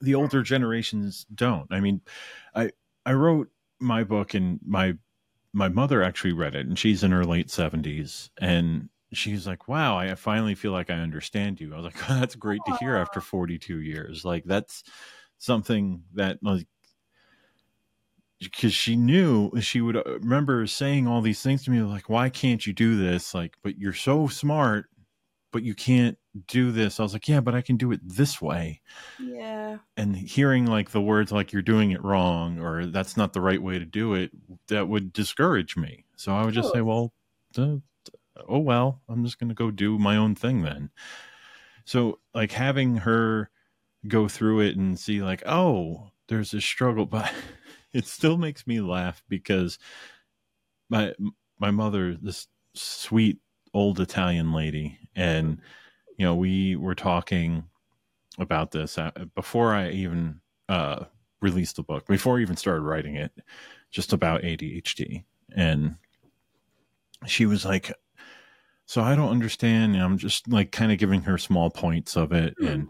the 0.00 0.14
older 0.14 0.42
generations 0.42 1.26
don't. 1.34 1.66
I 1.72 1.80
mean 1.80 2.00
i 2.54 2.70
i 3.04 3.12
wrote 3.12 3.48
my 3.80 4.04
book 4.04 4.34
and 4.34 4.60
my 4.64 4.94
my 5.52 5.68
mother 5.68 6.02
actually 6.02 6.32
read 6.32 6.54
it 6.54 6.66
and 6.66 6.78
she's 6.78 7.02
in 7.02 7.10
her 7.10 7.24
late 7.24 7.48
70s 7.48 8.30
and 8.38 8.88
she's 9.12 9.46
like 9.46 9.66
wow 9.66 9.96
i 9.96 10.14
finally 10.14 10.54
feel 10.54 10.72
like 10.72 10.90
i 10.90 10.94
understand 10.94 11.60
you. 11.60 11.72
I 11.72 11.76
was 11.76 11.84
like 11.86 12.10
oh, 12.10 12.14
that's 12.20 12.34
great 12.34 12.60
to 12.66 12.76
hear 12.76 12.96
after 12.96 13.20
42 13.20 13.80
years. 13.80 14.24
Like 14.24 14.44
that's 14.44 14.84
something 15.38 16.02
that 16.14 16.38
like 16.42 16.66
because 18.40 18.72
she 18.72 18.94
knew 18.94 19.50
she 19.60 19.80
would 19.80 19.96
uh, 19.96 20.02
remember 20.20 20.66
saying 20.66 21.08
all 21.08 21.20
these 21.20 21.42
things 21.42 21.64
to 21.64 21.70
me 21.70 21.80
like 21.80 22.08
why 22.08 22.28
can't 22.28 22.66
you 22.66 22.72
do 22.72 22.96
this? 22.96 23.34
Like 23.34 23.56
but 23.62 23.78
you're 23.78 23.92
so 23.92 24.28
smart 24.28 24.86
but 25.52 25.62
you 25.62 25.74
can't 25.74 26.18
do 26.46 26.70
this. 26.70 26.98
I 26.98 27.02
was 27.02 27.12
like 27.12 27.28
yeah 27.28 27.40
but 27.40 27.54
i 27.54 27.60
can 27.60 27.76
do 27.76 27.92
it 27.92 28.00
this 28.04 28.40
way. 28.40 28.80
Yeah. 29.18 29.78
And 29.96 30.16
hearing 30.16 30.66
like 30.66 30.90
the 30.90 31.00
words 31.00 31.32
like 31.32 31.52
you're 31.52 31.62
doing 31.62 31.90
it 31.90 32.02
wrong 32.02 32.60
or 32.60 32.86
that's 32.86 33.16
not 33.16 33.32
the 33.32 33.40
right 33.40 33.62
way 33.62 33.78
to 33.78 33.84
do 33.84 34.14
it 34.14 34.30
that 34.68 34.88
would 34.88 35.12
discourage 35.12 35.76
me. 35.76 36.04
So 36.16 36.32
i 36.32 36.44
would 36.44 36.54
just 36.54 36.72
say 36.72 36.80
well 36.80 37.12
duh, 37.52 37.76
oh 38.48 38.58
well 38.58 39.00
i'm 39.08 39.24
just 39.24 39.38
going 39.38 39.48
to 39.48 39.54
go 39.54 39.70
do 39.70 39.98
my 39.98 40.16
own 40.16 40.34
thing 40.34 40.62
then. 40.62 40.90
So 41.84 42.18
like 42.34 42.52
having 42.52 42.96
her 42.98 43.50
go 44.06 44.28
through 44.28 44.60
it 44.60 44.76
and 44.76 44.98
see 44.98 45.22
like 45.22 45.42
oh 45.46 46.10
there's 46.28 46.54
a 46.54 46.60
struggle 46.60 47.06
but 47.06 47.32
it 47.92 48.06
still 48.06 48.38
makes 48.38 48.66
me 48.66 48.80
laugh 48.80 49.22
because 49.28 49.78
my 50.88 51.12
my 51.58 51.70
mother, 51.70 52.16
this 52.20 52.46
sweet 52.74 53.38
old 53.74 54.00
Italian 54.00 54.52
lady, 54.52 54.98
and 55.14 55.60
you 56.18 56.26
know 56.26 56.34
we 56.34 56.76
were 56.76 56.94
talking 56.94 57.64
about 58.38 58.72
this 58.72 58.98
uh, 58.98 59.10
before 59.34 59.74
I 59.74 59.90
even 59.90 60.40
uh, 60.68 61.04
released 61.40 61.76
the 61.76 61.82
book, 61.82 62.06
before 62.06 62.38
I 62.38 62.42
even 62.42 62.56
started 62.56 62.82
writing 62.82 63.16
it, 63.16 63.32
just 63.90 64.12
about 64.12 64.42
ADHD, 64.42 65.24
and 65.56 65.96
she 67.26 67.46
was 67.46 67.64
like, 67.64 67.92
"So 68.84 69.00
I 69.00 69.14
don't 69.14 69.30
understand." 69.30 69.94
And 69.94 70.02
I'm 70.02 70.18
just 70.18 70.48
like 70.48 70.72
kind 70.72 70.92
of 70.92 70.98
giving 70.98 71.22
her 71.22 71.38
small 71.38 71.70
points 71.70 72.16
of 72.16 72.32
it, 72.32 72.54
mm. 72.60 72.68
and 72.68 72.88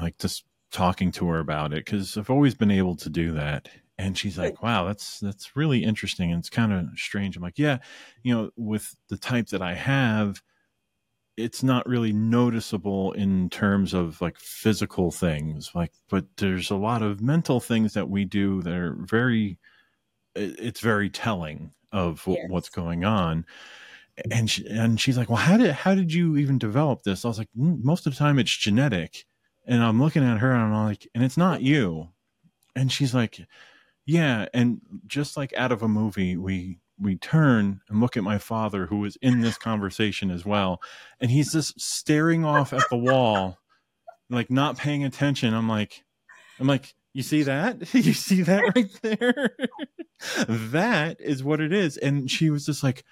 like 0.00 0.16
just 0.18 0.44
talking 0.70 1.10
to 1.10 1.26
her 1.28 1.40
about 1.40 1.72
it 1.72 1.84
because 1.84 2.16
I've 2.16 2.30
always 2.30 2.54
been 2.54 2.70
able 2.70 2.94
to 2.96 3.10
do 3.10 3.32
that 3.32 3.68
and 4.00 4.16
she's 4.16 4.38
like 4.38 4.62
wow 4.62 4.84
that's 4.84 5.20
that's 5.20 5.56
really 5.56 5.84
interesting 5.84 6.30
and 6.30 6.38
it's 6.38 6.48
kind 6.48 6.72
of 6.72 6.86
strange 6.96 7.36
i'm 7.36 7.42
like 7.42 7.58
yeah 7.58 7.78
you 8.22 8.32
know 8.32 8.50
with 8.56 8.96
the 9.08 9.18
type 9.18 9.48
that 9.48 9.60
i 9.60 9.74
have 9.74 10.40
it's 11.40 11.62
not 11.62 11.88
really 11.88 12.12
noticeable 12.12 13.12
in 13.12 13.48
terms 13.50 13.94
of 13.94 14.20
like 14.20 14.38
physical 14.38 15.10
things 15.10 15.70
like 15.74 15.92
but 16.08 16.24
there's 16.36 16.70
a 16.70 16.76
lot 16.76 17.02
of 17.02 17.20
mental 17.20 17.60
things 17.60 17.94
that 17.94 18.08
we 18.08 18.24
do 18.24 18.62
that 18.62 18.74
are 18.74 18.96
very 19.00 19.58
it's 20.34 20.80
very 20.80 21.10
telling 21.10 21.72
of 21.92 22.22
yes. 22.26 22.38
what's 22.48 22.68
going 22.68 23.04
on. 23.04 23.44
And 24.30 24.50
she, 24.50 24.66
and 24.66 25.00
she's 25.00 25.16
like 25.16 25.28
well 25.28 25.38
how 25.38 25.56
did 25.56 25.72
how 25.72 25.94
did 25.94 26.12
you 26.12 26.36
even 26.36 26.58
develop 26.58 27.02
this? 27.02 27.24
I 27.24 27.28
was 27.28 27.38
like 27.38 27.48
mm, 27.58 27.82
most 27.82 28.06
of 28.06 28.12
the 28.12 28.18
time 28.18 28.38
it's 28.38 28.56
genetic. 28.56 29.24
And 29.66 29.82
i'm 29.82 30.00
looking 30.00 30.24
at 30.24 30.38
her 30.38 30.52
and 30.52 30.62
i'm 30.62 30.84
like 30.84 31.08
and 31.14 31.24
it's 31.24 31.36
not 31.36 31.62
you. 31.62 32.08
And 32.76 32.92
she's 32.92 33.14
like 33.14 33.40
yeah, 34.06 34.46
and 34.52 34.80
just 35.06 35.36
like 35.36 35.52
out 35.56 35.70
of 35.70 35.82
a 35.82 35.88
movie, 35.88 36.36
we 36.36 36.78
we 37.00 37.16
turn 37.16 37.80
and 37.88 38.00
look 38.00 38.16
at 38.16 38.24
my 38.24 38.38
father 38.38 38.86
who 38.86 38.98
was 38.98 39.16
in 39.22 39.40
this 39.40 39.56
conversation 39.56 40.30
as 40.30 40.44
well, 40.44 40.80
and 41.20 41.30
he's 41.30 41.52
just 41.52 41.80
staring 41.80 42.44
off 42.44 42.72
at 42.72 42.88
the 42.90 42.96
wall, 42.96 43.58
like 44.28 44.50
not 44.50 44.76
paying 44.76 45.04
attention. 45.04 45.54
I'm 45.54 45.68
like, 45.68 46.04
I'm 46.58 46.66
like, 46.66 46.94
you 47.12 47.22
see 47.22 47.42
that? 47.42 47.92
you 47.94 48.12
see 48.12 48.42
that 48.42 48.72
right 48.76 48.90
there? 49.02 49.56
that 50.48 51.16
is 51.20 51.42
what 51.42 51.60
it 51.60 51.72
is. 51.72 51.96
And 51.96 52.30
she 52.30 52.50
was 52.50 52.66
just 52.66 52.82
like, 52.82 53.04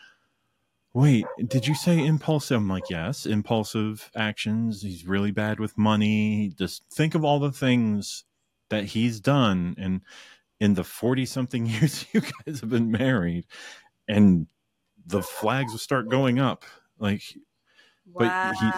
wait, 0.95 1.25
did 1.47 1.67
you 1.67 1.75
say 1.75 2.05
impulsive? 2.05 2.59
I'm 2.59 2.69
like, 2.69 2.91
yes, 2.91 3.27
impulsive 3.27 4.11
actions. 4.15 4.83
He's 4.83 5.07
really 5.07 5.31
bad 5.31 5.61
with 5.61 5.79
money. 5.79 6.53
Just 6.57 6.83
think 6.93 7.15
of 7.15 7.25
all 7.25 7.39
the 7.39 7.53
things 7.53 8.25
that 8.71 8.85
he's 8.85 9.21
done 9.21 9.75
and 9.79 10.03
in 10.61 10.75
the 10.75 10.85
40 10.85 11.27
something 11.27 11.67
years 11.67 12.07
you 12.13 12.21
guys 12.21 12.61
have 12.61 12.71
been 12.71 12.91
married 12.91 13.47
and 14.07 14.47
the 15.07 15.23
flags 15.23 15.73
will 15.73 15.79
start 15.79 16.09
going 16.09 16.39
up 16.39 16.65
like 16.99 17.23
wow. 18.13 18.53
but 18.53 18.57
he 18.59 18.71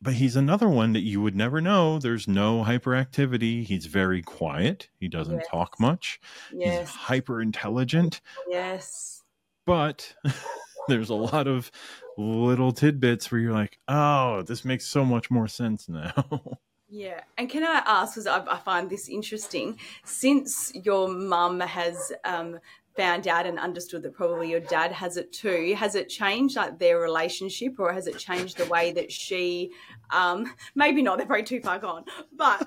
but 0.00 0.14
he's 0.14 0.36
another 0.36 0.68
one 0.68 0.92
that 0.92 1.00
you 1.00 1.20
would 1.20 1.34
never 1.34 1.60
know. 1.60 1.98
There's 1.98 2.28
no 2.28 2.62
hyperactivity. 2.62 3.64
He's 3.64 3.86
very 3.86 4.22
quiet. 4.22 4.88
He 5.00 5.08
doesn't 5.08 5.38
yes. 5.38 5.46
talk 5.50 5.80
much. 5.80 6.20
Yes. 6.52 6.80
he's 6.80 6.96
hyper 6.96 7.42
intelligent 7.42 8.20
yes. 8.48 9.24
But 9.66 10.14
there's 10.88 11.10
a 11.10 11.14
lot 11.14 11.46
of 11.46 11.70
little 12.16 12.72
tidbits 12.72 13.30
where 13.30 13.40
you're 13.40 13.52
like 13.52 13.78
oh 13.86 14.42
this 14.42 14.64
makes 14.64 14.86
so 14.86 15.04
much 15.04 15.30
more 15.30 15.46
sense 15.46 15.88
now 15.88 16.12
Yeah, 16.90 17.20
and 17.36 17.50
can 17.50 17.64
I 17.64 17.82
ask, 17.84 18.14
because 18.14 18.26
I, 18.26 18.42
I, 18.50 18.58
find 18.58 18.88
this 18.88 19.10
interesting, 19.10 19.78
since 20.04 20.72
your 20.74 21.08
mum 21.08 21.60
has 21.60 22.12
um, 22.24 22.58
found 22.96 23.28
out 23.28 23.44
and 23.44 23.58
understood 23.58 24.02
that 24.04 24.14
probably 24.14 24.50
your 24.50 24.60
dad 24.60 24.92
has 24.92 25.18
it 25.18 25.30
too, 25.30 25.74
has 25.76 25.94
it 25.94 26.08
changed 26.08 26.56
like 26.56 26.78
their 26.78 26.98
relationship, 26.98 27.78
or 27.78 27.92
has 27.92 28.06
it 28.06 28.16
changed 28.16 28.56
the 28.56 28.64
way 28.66 28.90
that 28.92 29.12
she, 29.12 29.70
um, 30.10 30.50
maybe 30.74 31.02
not, 31.02 31.18
they're 31.18 31.26
probably 31.26 31.44
too 31.44 31.60
far 31.60 31.78
gone, 31.78 32.04
but 32.34 32.66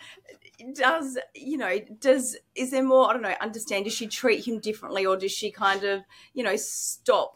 does 0.73 1.17
you 1.33 1.57
know 1.57 1.79
does 1.99 2.37
is 2.55 2.69
there 2.69 2.83
more 2.83 3.09
i 3.09 3.13
don't 3.13 3.21
know 3.21 3.33
understand 3.41 3.83
does 3.83 3.93
she 3.93 4.05
treat 4.05 4.47
him 4.47 4.59
differently 4.59 5.05
or 5.05 5.17
does 5.17 5.31
she 5.31 5.49
kind 5.49 5.83
of 5.83 6.01
you 6.33 6.43
know 6.43 6.55
stop 6.55 7.35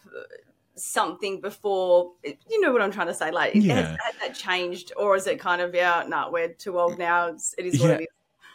something 0.77 1.39
before 1.41 2.11
you 2.23 2.59
know 2.61 2.71
what 2.73 2.81
i'm 2.81 2.91
trying 2.91 3.07
to 3.07 3.13
say 3.13 3.31
like 3.31 3.53
Yeah. 3.55 3.75
has, 3.75 3.85
has 3.87 4.15
that 4.21 4.35
changed 4.35 4.91
or 4.97 5.15
is 5.15 5.25
it 5.25 5.39
kind 5.39 5.61
of 5.61 5.73
yeah 5.73 6.03
no 6.07 6.29
we're 6.31 6.49
too 6.49 6.79
old 6.79 6.97
now 6.99 7.27
it's, 7.27 7.55
it 7.57 7.65
is 7.65 7.79
what 7.79 7.89
Yeah. 7.91 7.95
it 7.95 8.01
is 8.01 8.07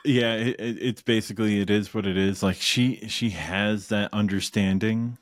Yeah, 0.04 0.34
it, 0.34 0.60
it, 0.60 0.78
it's 0.82 1.02
basically 1.02 1.60
it 1.60 1.68
is 1.68 1.92
what 1.92 2.06
it 2.06 2.16
is. 2.16 2.42
Like 2.42 2.56
she 2.56 3.06
she 3.08 3.28
has 3.30 3.88
that 3.88 4.08
understanding, 4.14 5.18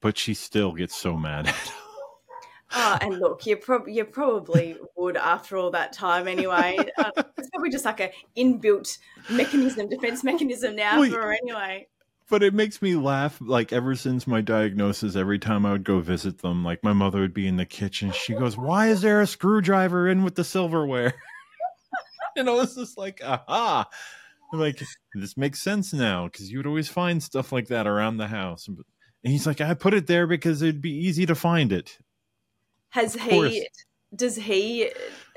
but 0.00 0.16
she 0.16 0.32
still 0.34 0.70
gets 0.72 0.94
so 0.94 1.16
mad 1.16 1.48
at 1.48 1.54
him. 1.54 1.74
Oh, 2.74 2.96
and 3.02 3.18
look, 3.18 3.44
you, 3.44 3.56
prob- 3.58 3.86
you 3.86 4.02
probably 4.06 4.78
would 4.96 5.18
after 5.18 5.58
all 5.58 5.70
that 5.72 5.92
time 5.92 6.26
anyway. 6.26 6.76
Uh, 6.98 7.10
it's 7.36 7.50
probably 7.50 7.68
just 7.68 7.84
like 7.84 8.00
a 8.00 8.10
inbuilt 8.34 8.96
mechanism, 9.28 9.88
defense 9.90 10.24
mechanism 10.24 10.74
now 10.76 11.02
for 11.04 11.20
her 11.20 11.32
anyway. 11.34 11.86
But 12.32 12.42
it 12.42 12.54
makes 12.54 12.80
me 12.80 12.96
laugh. 12.96 13.36
Like 13.42 13.74
ever 13.74 13.94
since 13.94 14.26
my 14.26 14.40
diagnosis, 14.40 15.16
every 15.16 15.38
time 15.38 15.66
I 15.66 15.72
would 15.72 15.84
go 15.84 16.00
visit 16.00 16.38
them, 16.38 16.64
like 16.64 16.82
my 16.82 16.94
mother 16.94 17.20
would 17.20 17.34
be 17.34 17.46
in 17.46 17.58
the 17.58 17.66
kitchen. 17.66 18.10
She 18.10 18.32
goes, 18.32 18.56
"Why 18.56 18.88
is 18.88 19.02
there 19.02 19.20
a 19.20 19.26
screwdriver 19.26 20.08
in 20.08 20.24
with 20.24 20.36
the 20.36 20.42
silverware?" 20.42 21.12
and 22.36 22.48
I 22.48 22.52
was 22.54 22.74
just 22.74 22.96
like, 22.96 23.20
"Aha!" 23.22 23.86
I'm 24.50 24.58
like 24.58 24.80
this 25.12 25.36
makes 25.36 25.60
sense 25.60 25.92
now 25.92 26.24
because 26.24 26.50
you 26.50 26.56
would 26.58 26.66
always 26.66 26.88
find 26.88 27.22
stuff 27.22 27.52
like 27.52 27.68
that 27.68 27.86
around 27.86 28.16
the 28.16 28.28
house. 28.28 28.66
And 28.66 28.78
he's 29.24 29.46
like, 29.46 29.60
"I 29.60 29.74
put 29.74 29.92
it 29.92 30.06
there 30.06 30.26
because 30.26 30.62
it'd 30.62 30.80
be 30.80 31.06
easy 31.06 31.26
to 31.26 31.34
find 31.34 31.70
it." 31.70 31.98
Has 32.88 33.12
he? 33.14 33.68
Does 34.16 34.36
he 34.36 34.88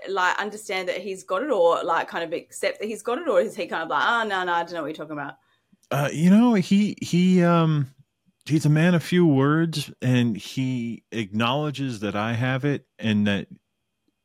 like 0.07 0.39
understand 0.39 0.87
that 0.87 0.99
he's 0.99 1.25
got 1.25 1.43
it, 1.43 1.51
or 1.51 1.83
like 1.83 2.07
kind 2.07 2.23
of 2.23 2.31
accept 2.31 2.79
that 2.79 2.87
he's 2.87 3.01
got 3.01 3.17
it, 3.17 3.27
or 3.27 3.41
is 3.41 3.53
he 3.53 3.67
kind 3.67 3.83
of 3.83 3.89
like, 3.89 4.07
oh 4.07 4.25
no, 4.25 4.45
no, 4.45 4.53
I 4.53 4.63
don't 4.63 4.75
know 4.75 4.83
what 4.83 4.87
you're 4.87 4.95
talking 4.95 5.11
about? 5.11 5.33
Uh, 5.91 6.09
you 6.11 6.29
know, 6.29 6.53
he 6.55 6.95
he 7.01 7.43
um 7.43 7.87
he's 8.45 8.65
a 8.65 8.69
man 8.69 8.95
of 8.95 9.03
few 9.03 9.25
words, 9.25 9.91
and 10.01 10.35
he 10.35 11.03
acknowledges 11.11 11.99
that 12.01 12.15
I 12.15 12.33
have 12.33 12.65
it, 12.65 12.85
and 12.99 13.27
that 13.27 13.47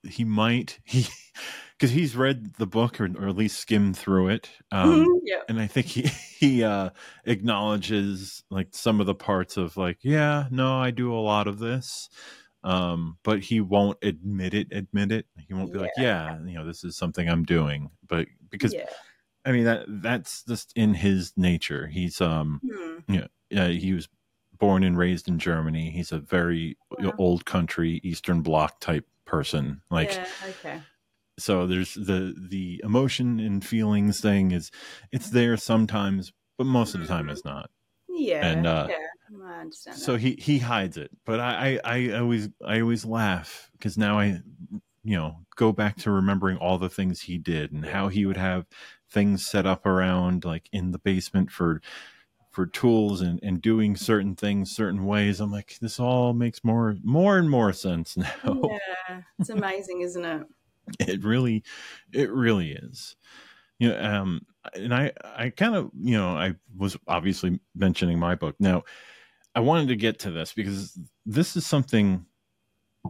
he 0.02 0.24
might 0.24 0.78
he 0.84 1.06
because 1.78 1.90
he's 1.90 2.16
read 2.16 2.54
the 2.54 2.66
book 2.66 3.00
or, 3.00 3.06
or 3.18 3.28
at 3.28 3.36
least 3.36 3.58
skimmed 3.60 3.96
through 3.96 4.28
it. 4.28 4.50
Um, 4.72 5.06
Mhm, 5.06 5.20
yeah, 5.24 5.42
and 5.48 5.60
I 5.60 5.66
think 5.66 5.86
he 5.86 6.02
he 6.38 6.64
uh, 6.64 6.90
acknowledges 7.24 8.42
like 8.50 8.68
some 8.72 9.00
of 9.00 9.06
the 9.06 9.14
parts 9.14 9.56
of 9.56 9.76
like, 9.76 9.98
yeah, 10.02 10.46
no, 10.50 10.78
I 10.78 10.90
do 10.90 11.12
a 11.12 11.20
lot 11.20 11.46
of 11.46 11.58
this, 11.58 12.08
um, 12.64 13.18
but 13.22 13.40
he 13.40 13.60
won't 13.60 13.98
admit 14.02 14.54
it. 14.54 14.68
Admit 14.72 15.12
it. 15.12 15.26
He 15.46 15.54
won't 15.54 15.72
be 15.72 15.78
like, 15.78 15.92
yeah, 15.98 16.38
you 16.44 16.54
know, 16.54 16.66
this 16.66 16.84
is 16.84 16.96
something 16.96 17.28
I'm 17.28 17.44
doing, 17.44 17.90
but 18.06 18.26
because 18.50 18.74
yeah. 18.74 18.86
I 19.44 19.52
mean 19.52 19.64
that 19.64 19.86
that's 19.88 20.44
just 20.44 20.72
in 20.76 20.94
his 20.94 21.32
nature. 21.36 21.86
He's 21.86 22.20
um 22.20 22.62
Hmm. 22.62 22.98
uh, 23.56 23.68
he 23.68 23.92
was 23.92 24.08
born 24.58 24.84
and 24.84 24.96
raised 24.98 25.28
in 25.28 25.38
Germany. 25.38 25.90
He's 25.90 26.12
a 26.12 26.18
very 26.20 26.76
Wow. 26.98 27.14
old 27.18 27.44
country 27.46 28.00
Eastern 28.04 28.42
Bloc 28.42 28.80
type 28.80 29.06
person. 29.24 29.82
Like 29.90 30.10
yeah, 30.10 30.26
okay. 30.48 30.82
so 31.38 31.66
there's 31.66 31.94
the 31.94 32.34
the 32.50 32.80
emotion 32.84 33.40
and 33.40 33.64
feelings 33.64 34.20
thing 34.20 34.50
is 34.50 34.70
it's 35.12 35.30
there 35.30 35.56
sometimes, 35.56 36.32
but 36.58 36.64
most 36.66 36.94
of 36.94 37.00
the 37.00 37.06
time 37.06 37.28
it's 37.30 37.44
not. 37.44 37.70
Yeah, 38.08 38.42
And, 38.42 38.66
uh, 38.66 38.88
yeah. 38.88 38.96
I 39.46 39.60
understand. 39.60 39.96
So 39.96 40.12
that. 40.12 40.20
he 40.20 40.32
he 40.38 40.58
hides 40.58 40.96
it. 40.96 41.10
But 41.24 41.40
I 41.40 41.78
I, 41.84 42.08
I 42.10 42.18
always 42.18 42.48
I 42.64 42.80
always 42.80 43.04
laugh 43.04 43.70
because 43.72 43.96
now 43.96 44.18
I 44.18 44.40
you 45.02 45.16
know 45.16 45.44
go 45.56 45.72
back 45.72 45.96
to 45.98 46.10
remembering 46.10 46.58
all 46.58 46.78
the 46.78 46.90
things 46.90 47.20
he 47.22 47.38
did 47.38 47.72
and 47.72 47.84
how 47.84 48.08
he 48.08 48.26
would 48.26 48.36
have 48.36 48.66
things 49.10 49.46
set 49.46 49.66
up 49.66 49.86
around 49.86 50.44
like 50.44 50.68
in 50.72 50.92
the 50.92 50.98
basement 50.98 51.50
for 51.50 51.80
for 52.50 52.66
tools 52.66 53.20
and 53.20 53.38
and 53.42 53.62
doing 53.62 53.96
certain 53.96 54.34
things 54.34 54.70
certain 54.74 55.04
ways 55.06 55.40
i'm 55.40 55.52
like 55.52 55.78
this 55.80 56.00
all 56.00 56.32
makes 56.32 56.64
more 56.64 56.96
more 57.02 57.38
and 57.38 57.48
more 57.50 57.72
sense 57.72 58.16
now 58.16 58.28
yeah, 59.08 59.20
it's 59.38 59.50
amazing, 59.50 60.00
isn't 60.00 60.24
it? 60.24 60.46
it 61.00 61.22
really 61.22 61.62
it 62.12 62.30
really 62.32 62.72
is 62.72 63.14
you 63.78 63.88
know 63.88 64.02
um 64.02 64.40
and 64.74 64.92
i 64.92 65.12
i 65.24 65.48
kind 65.50 65.76
of 65.76 65.90
you 66.00 66.16
know 66.16 66.30
i 66.30 66.52
was 66.76 66.96
obviously 67.06 67.60
mentioning 67.76 68.18
my 68.18 68.34
book 68.34 68.56
now 68.58 68.82
i 69.54 69.60
wanted 69.60 69.86
to 69.88 69.94
get 69.96 70.18
to 70.18 70.30
this 70.32 70.52
because 70.52 70.98
this 71.24 71.54
is 71.54 71.64
something 71.64 72.26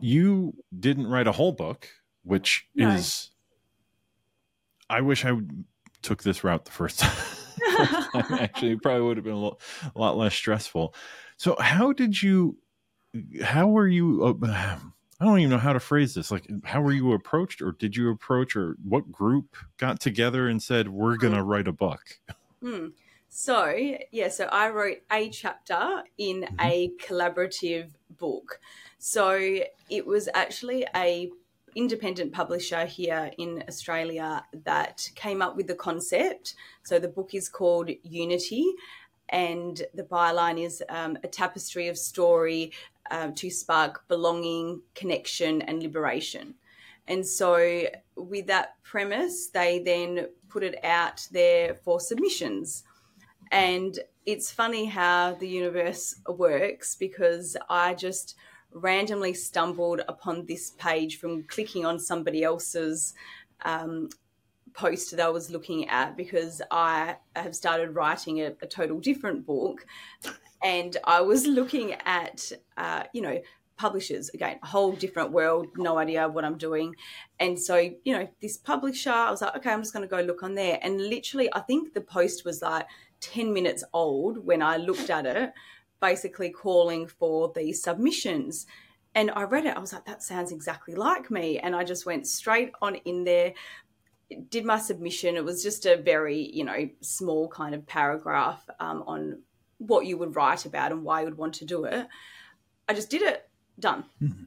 you 0.02 0.52
didn't 0.78 1.06
write 1.06 1.26
a 1.26 1.32
whole 1.32 1.52
book 1.52 1.88
which 2.22 2.66
No. 2.74 2.90
is 2.90 3.30
i 4.90 5.00
wish 5.00 5.24
i 5.24 5.32
took 6.02 6.22
this 6.22 6.44
route 6.44 6.64
the 6.64 6.70
first 6.70 6.98
time 7.00 7.26
actually 8.38 8.72
it 8.72 8.82
probably 8.82 9.02
would 9.02 9.16
have 9.16 9.24
been 9.24 9.34
a 9.34 9.38
lot, 9.38 9.60
a 9.94 9.98
lot 9.98 10.16
less 10.16 10.34
stressful 10.34 10.94
so 11.36 11.56
how 11.60 11.92
did 11.92 12.20
you 12.22 12.56
how 13.42 13.68
were 13.68 13.88
you 13.88 14.24
uh, 14.24 14.46
i 15.20 15.24
don't 15.24 15.38
even 15.38 15.50
know 15.50 15.58
how 15.58 15.72
to 15.72 15.80
phrase 15.80 16.14
this 16.14 16.30
like 16.30 16.46
how 16.64 16.80
were 16.80 16.92
you 16.92 17.12
approached 17.12 17.60
or 17.62 17.72
did 17.72 17.96
you 17.96 18.10
approach 18.10 18.56
or 18.56 18.76
what 18.82 19.10
group 19.12 19.56
got 19.76 20.00
together 20.00 20.48
and 20.48 20.62
said 20.62 20.88
we're 20.88 21.16
gonna 21.16 21.42
write 21.42 21.68
a 21.68 21.72
book 21.72 22.20
Hmm. 22.60 22.88
So, 23.28 23.72
yeah, 24.10 24.28
so 24.28 24.46
I 24.46 24.70
wrote 24.70 24.98
a 25.10 25.30
chapter 25.30 26.04
in 26.18 26.48
Mhm. 26.50 26.56
a 26.60 26.90
collaborative 27.00 27.92
book. 28.18 28.60
So 28.98 29.60
it 29.88 30.06
was 30.06 30.28
actually 30.34 30.84
a 30.94 31.30
independent 31.74 32.32
publisher 32.32 32.84
here 32.86 33.30
in 33.38 33.64
Australia 33.68 34.44
that 34.64 35.08
came 35.14 35.42
up 35.42 35.56
with 35.56 35.66
the 35.66 35.74
concept. 35.74 36.54
So 36.82 36.98
the 36.98 37.08
book 37.08 37.34
is 37.34 37.48
called 37.48 37.90
Unity, 38.02 38.66
and 39.28 39.82
the 39.94 40.02
byline 40.02 40.62
is 40.62 40.82
um, 40.88 41.16
a 41.22 41.28
tapestry 41.28 41.88
of 41.88 41.96
story 41.96 42.72
um, 43.10 43.34
to 43.34 43.50
spark 43.50 44.06
belonging, 44.08 44.82
connection, 44.94 45.62
and 45.62 45.82
liberation. 45.82 46.54
And 47.08 47.26
so, 47.26 47.86
with 48.16 48.46
that 48.46 48.74
premise, 48.82 49.48
they 49.48 49.80
then 49.80 50.28
put 50.48 50.62
it 50.62 50.78
out 50.84 51.26
there 51.32 51.74
for 51.74 51.98
submissions. 51.98 52.84
And 53.50 53.98
it's 54.26 54.50
funny 54.52 54.84
how 54.84 55.34
the 55.34 55.48
universe 55.48 56.14
works 56.28 56.94
because 56.94 57.56
I 57.68 57.94
just 57.94 58.36
randomly 58.72 59.34
stumbled 59.34 60.02
upon 60.08 60.46
this 60.46 60.70
page 60.70 61.18
from 61.18 61.42
clicking 61.44 61.84
on 61.84 61.98
somebody 61.98 62.42
else's 62.42 63.14
um, 63.62 64.08
post 64.72 65.10
that 65.10 65.20
I 65.20 65.28
was 65.28 65.50
looking 65.50 65.88
at 65.88 66.16
because 66.16 66.62
I 66.70 67.16
have 67.36 67.54
started 67.54 67.94
writing 67.94 68.40
a, 68.40 68.52
a 68.62 68.66
total 68.66 69.00
different 69.00 69.46
book. 69.46 69.86
And 70.62 70.96
I 71.04 71.20
was 71.20 71.46
looking 71.46 71.94
at, 72.04 72.52
uh, 72.76 73.04
you 73.12 73.22
know, 73.22 73.40
publishers 73.80 74.28
again, 74.34 74.58
a 74.62 74.66
whole 74.66 74.92
different 74.92 75.32
world, 75.32 75.66
no 75.76 75.96
idea 75.96 76.28
what 76.28 76.44
I'm 76.44 76.58
doing. 76.58 76.94
And 77.38 77.58
so, 77.58 77.76
you 77.76 78.12
know, 78.12 78.28
this 78.42 78.58
publisher, 78.58 79.10
I 79.10 79.30
was 79.30 79.40
like, 79.40 79.56
okay, 79.56 79.70
I'm 79.70 79.80
just 79.80 79.94
going 79.94 80.06
to 80.06 80.16
go 80.16 80.20
look 80.20 80.42
on 80.42 80.54
there. 80.54 80.78
And 80.82 81.00
literally, 81.00 81.48
I 81.54 81.60
think 81.60 81.94
the 81.94 82.02
post 82.02 82.44
was 82.44 82.60
like 82.60 82.86
10 83.20 83.52
minutes 83.52 83.82
old 83.94 84.44
when 84.44 84.60
I 84.62 84.76
looked 84.76 85.08
at 85.08 85.24
it, 85.24 85.52
basically 86.00 86.50
calling 86.50 87.06
for 87.06 87.52
the 87.54 87.72
submissions. 87.72 88.66
And 89.14 89.30
I 89.32 89.42
read 89.42 89.66
it, 89.66 89.76
I 89.76 89.80
was 89.80 89.92
like, 89.92 90.06
that 90.06 90.22
sounds 90.22 90.52
exactly 90.52 90.94
like 90.94 91.30
me. 91.30 91.58
And 91.58 91.74
I 91.74 91.84
just 91.84 92.06
went 92.06 92.26
straight 92.26 92.72
on 92.80 92.96
in 92.96 93.24
there, 93.24 93.54
did 94.48 94.64
my 94.64 94.78
submission. 94.78 95.36
It 95.36 95.44
was 95.44 95.62
just 95.62 95.86
a 95.86 95.96
very, 95.96 96.50
you 96.52 96.64
know, 96.64 96.88
small 97.00 97.48
kind 97.48 97.74
of 97.74 97.86
paragraph 97.86 98.68
um, 98.78 99.02
on 99.06 99.42
what 99.78 100.06
you 100.06 100.16
would 100.18 100.36
write 100.36 100.64
about 100.64 100.92
and 100.92 101.02
why 101.02 101.20
you 101.20 101.26
would 101.26 101.38
want 101.38 101.54
to 101.54 101.64
do 101.64 101.84
it. 101.84 102.06
I 102.88 102.94
just 102.94 103.10
did 103.10 103.22
it, 103.22 103.48
done. 103.78 104.04
Mhm. 104.22 104.46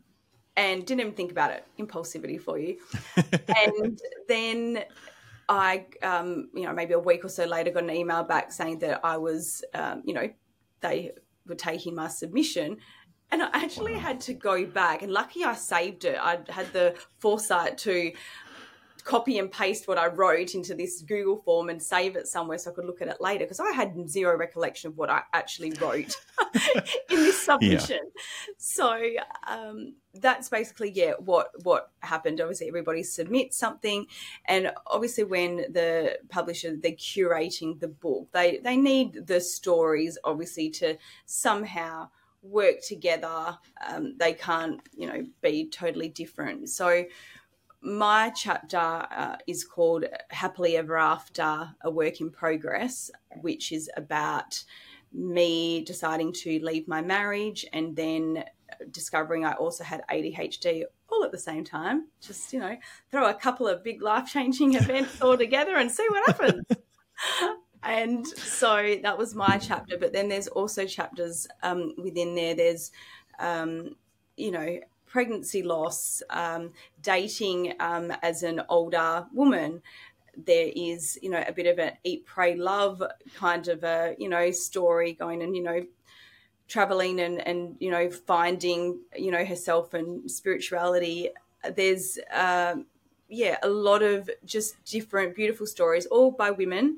And 0.56 0.86
didn't 0.86 1.02
even 1.02 1.14
think 1.14 1.32
about 1.32 1.52
it. 1.52 1.66
Impulsivity 1.80 2.40
for 2.40 2.60
you 2.60 2.78
and 3.66 4.00
then 4.28 4.84
I, 5.50 5.86
um, 6.04 6.50
you 6.54 6.64
know, 6.64 6.74
maybe 6.74 6.94
a 6.94 7.00
week 7.00 7.26
or 7.26 7.30
so 7.30 7.46
later, 7.46 7.72
got 7.72 7.84
an 7.84 7.90
email 7.90 8.24
back 8.24 8.52
saying 8.52 8.80
that 8.80 9.02
I 9.04 9.18
was, 9.18 9.64
um, 9.74 10.04
you 10.06 10.14
know, 10.14 10.30
they 10.82 11.12
were 11.48 11.56
taking 11.56 11.96
my 11.96 12.08
submission. 12.08 12.78
And 13.32 13.42
I 13.42 13.50
actually 13.52 13.94
Wow. 13.94 14.00
had 14.00 14.22
to 14.22 14.34
go 14.34 14.64
back, 14.66 15.02
and 15.02 15.12
lucky 15.12 15.44
I 15.44 15.56
saved 15.56 16.06
it. 16.06 16.18
I 16.20 16.40
had 16.50 16.72
the 16.72 16.96
foresight 17.20 17.80
to 17.80 18.12
copy 19.04 19.38
and 19.38 19.52
paste 19.52 19.88
what 19.88 19.98
I 19.98 20.08
wrote 20.08 20.56
into 20.56 20.74
this 20.74 21.02
Google 21.02 21.42
form 21.44 21.70
and 21.70 21.82
save 21.82 22.16
it 22.16 22.28
somewhere 22.28 22.58
so 22.58 22.72
I 22.72 22.74
could 22.74 22.86
look 22.86 23.02
at 23.02 23.08
it 23.08 23.20
later 23.20 23.46
because 23.46 23.60
I 23.60 23.72
had 23.72 24.10
zero 24.10 24.38
recollection 24.38 24.90
of 24.90 24.98
what 24.98 25.10
I 25.10 25.24
actually 25.34 25.72
wrote 25.74 26.16
in 27.10 27.18
this 27.18 27.42
submission. 27.46 28.00
So 28.58 29.00
um, 29.48 29.96
that's 30.14 30.50
basically 30.50 30.92
yeah 30.92 31.14
what 31.20 31.52
what 31.64 31.92
happened. 32.00 32.40
Obviously, 32.40 32.68
everybody 32.68 33.04
submits 33.04 33.58
something, 33.58 34.06
and 34.46 34.72
obviously 34.88 35.24
when 35.24 35.58
the 35.58 36.20
publisher 36.30 36.76
they're 36.76 36.92
curating 36.94 37.80
the 37.80 37.88
book, 37.88 38.30
they 38.32 38.60
they 38.60 38.78
need 38.78 39.28
the 39.28 39.42
stories 39.42 40.18
obviously 40.24 40.70
to 40.72 40.98
somehow 41.26 42.10
work 42.42 42.76
together. 42.86 43.58
Um, 43.88 44.16
they 44.18 44.34
can't 44.34 44.82
you 44.96 45.08
know 45.08 45.26
be 45.42 45.70
totally 45.70 46.10
different. 46.10 46.70
So 46.70 47.06
my 47.84 48.30
chapter 48.30 48.78
uh, 48.78 49.36
is 49.46 49.66
called 49.66 50.06
Happily 50.30 50.78
Ever 50.78 50.98
After, 50.98 51.70
a 51.82 51.92
work 51.92 52.22
in 52.22 52.30
progress, 52.32 53.12
which 53.42 53.72
is 53.72 53.90
about 53.98 54.64
me 55.12 55.84
deciding 55.84 56.34
to 56.34 56.60
leave 56.64 56.88
my 56.88 57.02
marriage 57.02 57.66
and 57.74 57.96
then 57.96 58.44
discovering 58.92 59.46
I 59.46 59.54
also 59.54 59.84
had 59.84 60.02
ADHD 60.10 60.84
all 61.12 61.24
at 61.24 61.32
the 61.32 61.38
same 61.38 61.64
time. 61.64 62.08
Just, 62.22 62.54
you 62.54 62.60
know, 62.60 62.78
throw 63.12 63.30
a 63.30 63.34
couple 63.34 63.68
of 63.68 63.84
big 63.84 64.02
life 64.02 64.28
changing 64.28 64.74
events 64.76 65.22
all 65.22 65.38
together 65.38 65.76
and 65.76 65.92
see 65.92 66.08
what 66.10 66.26
happens. 66.28 66.66
and 67.84 68.26
so 68.28 68.96
that 69.04 69.18
was 69.18 69.36
my 69.36 69.58
chapter. 69.58 69.98
But 69.98 70.14
then 70.14 70.30
there's 70.30 70.48
also 70.48 70.86
chapters 70.86 71.48
um, 71.62 71.94
within 71.98 72.34
there. 72.34 72.56
There's, 72.56 72.92
um, 73.40 73.96
you 74.38 74.52
know, 74.52 74.80
pregnancy 75.14 75.62
loss, 75.62 76.24
um, 76.32 76.72
dating 77.04 77.74
um, 77.80 78.12
as 78.24 78.42
an 78.42 78.64
older 78.68 79.28
woman. 79.32 79.80
There 80.36 80.72
is, 80.76 81.20
you 81.22 81.30
know, 81.30 81.44
a 81.48 81.54
bit 81.54 81.68
of 81.68 81.78
an 81.78 81.92
eat, 82.04 82.26
pray, 82.26 82.56
love 82.56 83.04
kind 83.36 83.68
of 83.68 83.84
a, 83.84 84.16
you 84.18 84.28
know, 84.28 84.50
story 84.50 85.14
going 85.14 85.44
and, 85.44 85.56
you 85.56 85.62
know, 85.62 85.86
traveling 86.68 87.20
and, 87.20 87.48
and, 87.48 87.76
you 87.80 87.92
know, 87.92 88.10
finding, 88.10 89.02
you 89.16 89.30
know, 89.30 89.46
herself 89.46 89.94
and 89.94 90.30
spirituality. 90.32 91.30
There's, 91.76 92.18
uh, 92.34 92.78
yeah, 93.30 93.58
a 93.62 93.70
lot 93.70 94.02
of 94.02 94.32
just 94.44 94.84
different, 94.84 95.36
beautiful 95.36 95.68
stories, 95.68 96.08
all 96.08 96.32
by 96.32 96.50
women 96.50 96.98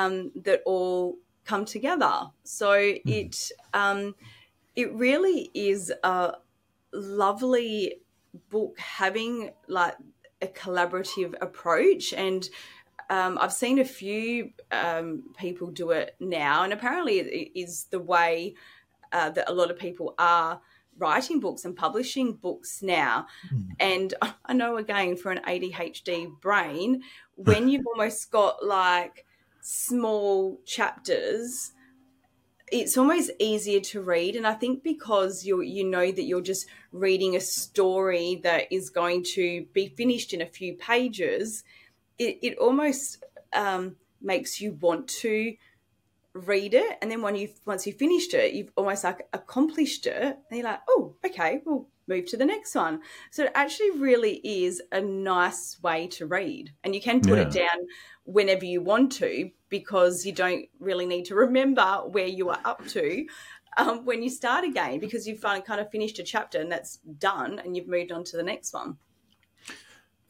um, 0.00 0.32
that 0.34 0.60
all 0.66 1.18
come 1.44 1.64
together. 1.64 2.14
So 2.42 2.70
mm. 2.70 3.00
it, 3.06 3.52
um, 3.72 4.16
it 4.74 4.92
really 4.92 5.52
is 5.54 5.92
a, 6.02 6.32
lovely 6.94 7.96
book 8.50 8.78
having 8.78 9.50
like 9.68 9.94
a 10.42 10.46
collaborative 10.46 11.34
approach 11.40 12.12
and 12.12 12.48
um, 13.10 13.38
I've 13.40 13.52
seen 13.52 13.78
a 13.78 13.84
few 13.84 14.50
um, 14.70 15.24
people 15.36 15.70
do 15.70 15.90
it 15.90 16.16
now, 16.20 16.62
and 16.62 16.72
apparently 16.72 17.18
it 17.18 17.52
is 17.54 17.84
the 17.90 18.00
way 18.00 18.54
uh, 19.12 19.30
that 19.30 19.50
a 19.50 19.54
lot 19.54 19.70
of 19.70 19.78
people 19.78 20.14
are 20.18 20.60
writing 20.98 21.40
books 21.40 21.64
and 21.64 21.76
publishing 21.76 22.34
books 22.34 22.82
now. 22.82 23.26
Mm. 23.52 23.68
And 23.80 24.14
I 24.46 24.52
know 24.52 24.76
again 24.76 25.16
for 25.16 25.32
an 25.32 25.42
ADHD 25.46 26.40
brain, 26.40 27.02
when 27.36 27.68
you've 27.68 27.86
almost 27.86 28.30
got 28.30 28.64
like 28.64 29.26
small 29.60 30.60
chapters 30.64 31.72
it's 32.72 32.96
almost 32.96 33.30
easier 33.38 33.80
to 33.80 34.00
read 34.00 34.36
and 34.36 34.46
i 34.46 34.54
think 34.54 34.82
because 34.82 35.44
you 35.44 35.60
you 35.60 35.84
know 35.84 36.10
that 36.10 36.22
you're 36.22 36.40
just 36.40 36.66
reading 36.92 37.36
a 37.36 37.40
story 37.40 38.40
that 38.42 38.64
is 38.72 38.90
going 38.90 39.22
to 39.22 39.66
be 39.72 39.88
finished 39.88 40.32
in 40.32 40.40
a 40.40 40.46
few 40.46 40.74
pages 40.74 41.62
it, 42.18 42.38
it 42.42 42.58
almost 42.58 43.24
um, 43.52 43.96
makes 44.20 44.60
you 44.60 44.72
want 44.80 45.08
to 45.08 45.54
read 46.32 46.74
it. 46.74 46.98
And 47.00 47.10
then 47.10 47.22
when 47.22 47.36
you 47.36 47.48
once 47.64 47.86
you've 47.86 47.96
finished 47.96 48.34
it 48.34 48.52
you've 48.52 48.72
almost 48.76 49.04
like 49.04 49.26
accomplished 49.32 50.06
it 50.06 50.38
and 50.50 50.58
you're 50.58 50.64
like 50.64 50.80
oh 50.88 51.14
okay 51.24 51.62
we'll 51.64 51.86
move 52.06 52.26
to 52.26 52.36
the 52.36 52.44
next 52.44 52.74
one 52.74 53.00
so 53.30 53.44
it 53.44 53.52
actually 53.54 53.90
really 53.92 54.40
is 54.44 54.82
a 54.92 55.00
nice 55.00 55.78
way 55.82 56.06
to 56.06 56.26
read 56.26 56.70
and 56.82 56.94
you 56.94 57.00
can 57.00 57.20
put 57.20 57.38
yeah. 57.38 57.44
it 57.44 57.50
down 57.50 57.86
whenever 58.24 58.64
you 58.64 58.80
want 58.80 59.12
to 59.12 59.50
because 59.68 60.24
you 60.24 60.32
don't 60.32 60.66
really 60.80 61.06
need 61.06 61.24
to 61.24 61.34
remember 61.34 62.02
where 62.06 62.26
you 62.26 62.48
are 62.48 62.60
up 62.64 62.86
to 62.86 63.26
um, 63.76 64.04
when 64.04 64.22
you 64.22 64.30
start 64.30 64.64
again 64.64 64.98
because 64.98 65.26
you've 65.26 65.40
kind 65.40 65.80
of 65.80 65.90
finished 65.90 66.18
a 66.18 66.22
chapter 66.22 66.60
and 66.60 66.70
that's 66.70 66.98
done 67.18 67.58
and 67.58 67.76
you've 67.76 67.88
moved 67.88 68.12
on 68.12 68.24
to 68.24 68.36
the 68.36 68.42
next 68.42 68.72
one. 68.72 68.96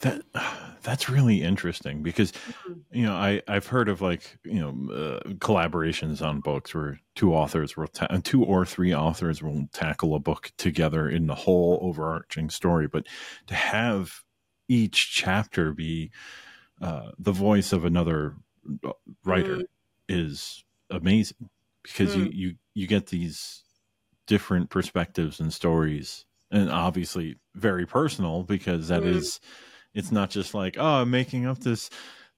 That 0.00 0.22
that's 0.82 1.08
really 1.08 1.42
interesting 1.42 2.02
because 2.02 2.32
mm-hmm. 2.32 2.72
you 2.92 3.06
know 3.06 3.14
I 3.14 3.42
I've 3.48 3.66
heard 3.66 3.88
of 3.88 4.00
like 4.00 4.38
you 4.44 4.60
know 4.60 4.94
uh, 4.94 5.28
collaborations 5.34 6.20
on 6.22 6.40
books 6.40 6.74
where 6.74 7.00
two 7.14 7.34
authors 7.34 7.76
will 7.76 7.86
ta- 7.86 8.08
two 8.22 8.44
or 8.44 8.66
three 8.66 8.94
authors 8.94 9.42
will 9.42 9.66
tackle 9.72 10.14
a 10.14 10.20
book 10.20 10.52
together 10.58 11.08
in 11.08 11.26
the 11.26 11.34
whole 11.34 11.78
overarching 11.82 12.50
story, 12.50 12.86
but 12.86 13.06
to 13.46 13.54
have 13.54 14.22
each 14.68 15.12
chapter 15.12 15.72
be 15.72 16.10
uh, 16.80 17.10
the 17.18 17.32
voice 17.32 17.72
of 17.72 17.84
another 17.84 18.36
uh, 18.84 18.92
writer 19.24 19.56
mm. 19.56 19.64
is 20.08 20.64
amazing 20.90 21.48
because 21.82 22.14
mm. 22.14 22.24
you, 22.24 22.30
you 22.32 22.54
you 22.74 22.86
get 22.86 23.06
these 23.06 23.62
different 24.26 24.70
perspectives 24.70 25.40
and 25.40 25.52
stories 25.52 26.24
and 26.50 26.70
obviously 26.70 27.36
very 27.54 27.86
personal 27.86 28.42
because 28.42 28.88
that 28.88 29.02
mm. 29.02 29.14
is 29.14 29.40
it's 29.94 30.12
not 30.12 30.30
just 30.30 30.54
like 30.54 30.76
oh 30.78 31.02
i'm 31.02 31.10
making 31.10 31.46
up 31.46 31.58
this 31.60 31.90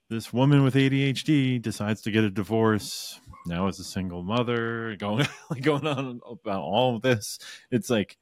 this 0.08 0.32
woman 0.32 0.62
with 0.62 0.74
adhd 0.74 1.62
decides 1.62 2.02
to 2.02 2.10
get 2.10 2.24
a 2.24 2.30
divorce 2.30 3.20
now 3.46 3.66
as 3.68 3.78
a 3.78 3.84
single 3.84 4.22
mother 4.22 4.96
going 4.98 5.26
going 5.62 5.86
on 5.86 6.20
about 6.30 6.62
all 6.62 6.96
of 6.96 7.02
this 7.02 7.38
it's 7.70 7.90
like 7.90 8.16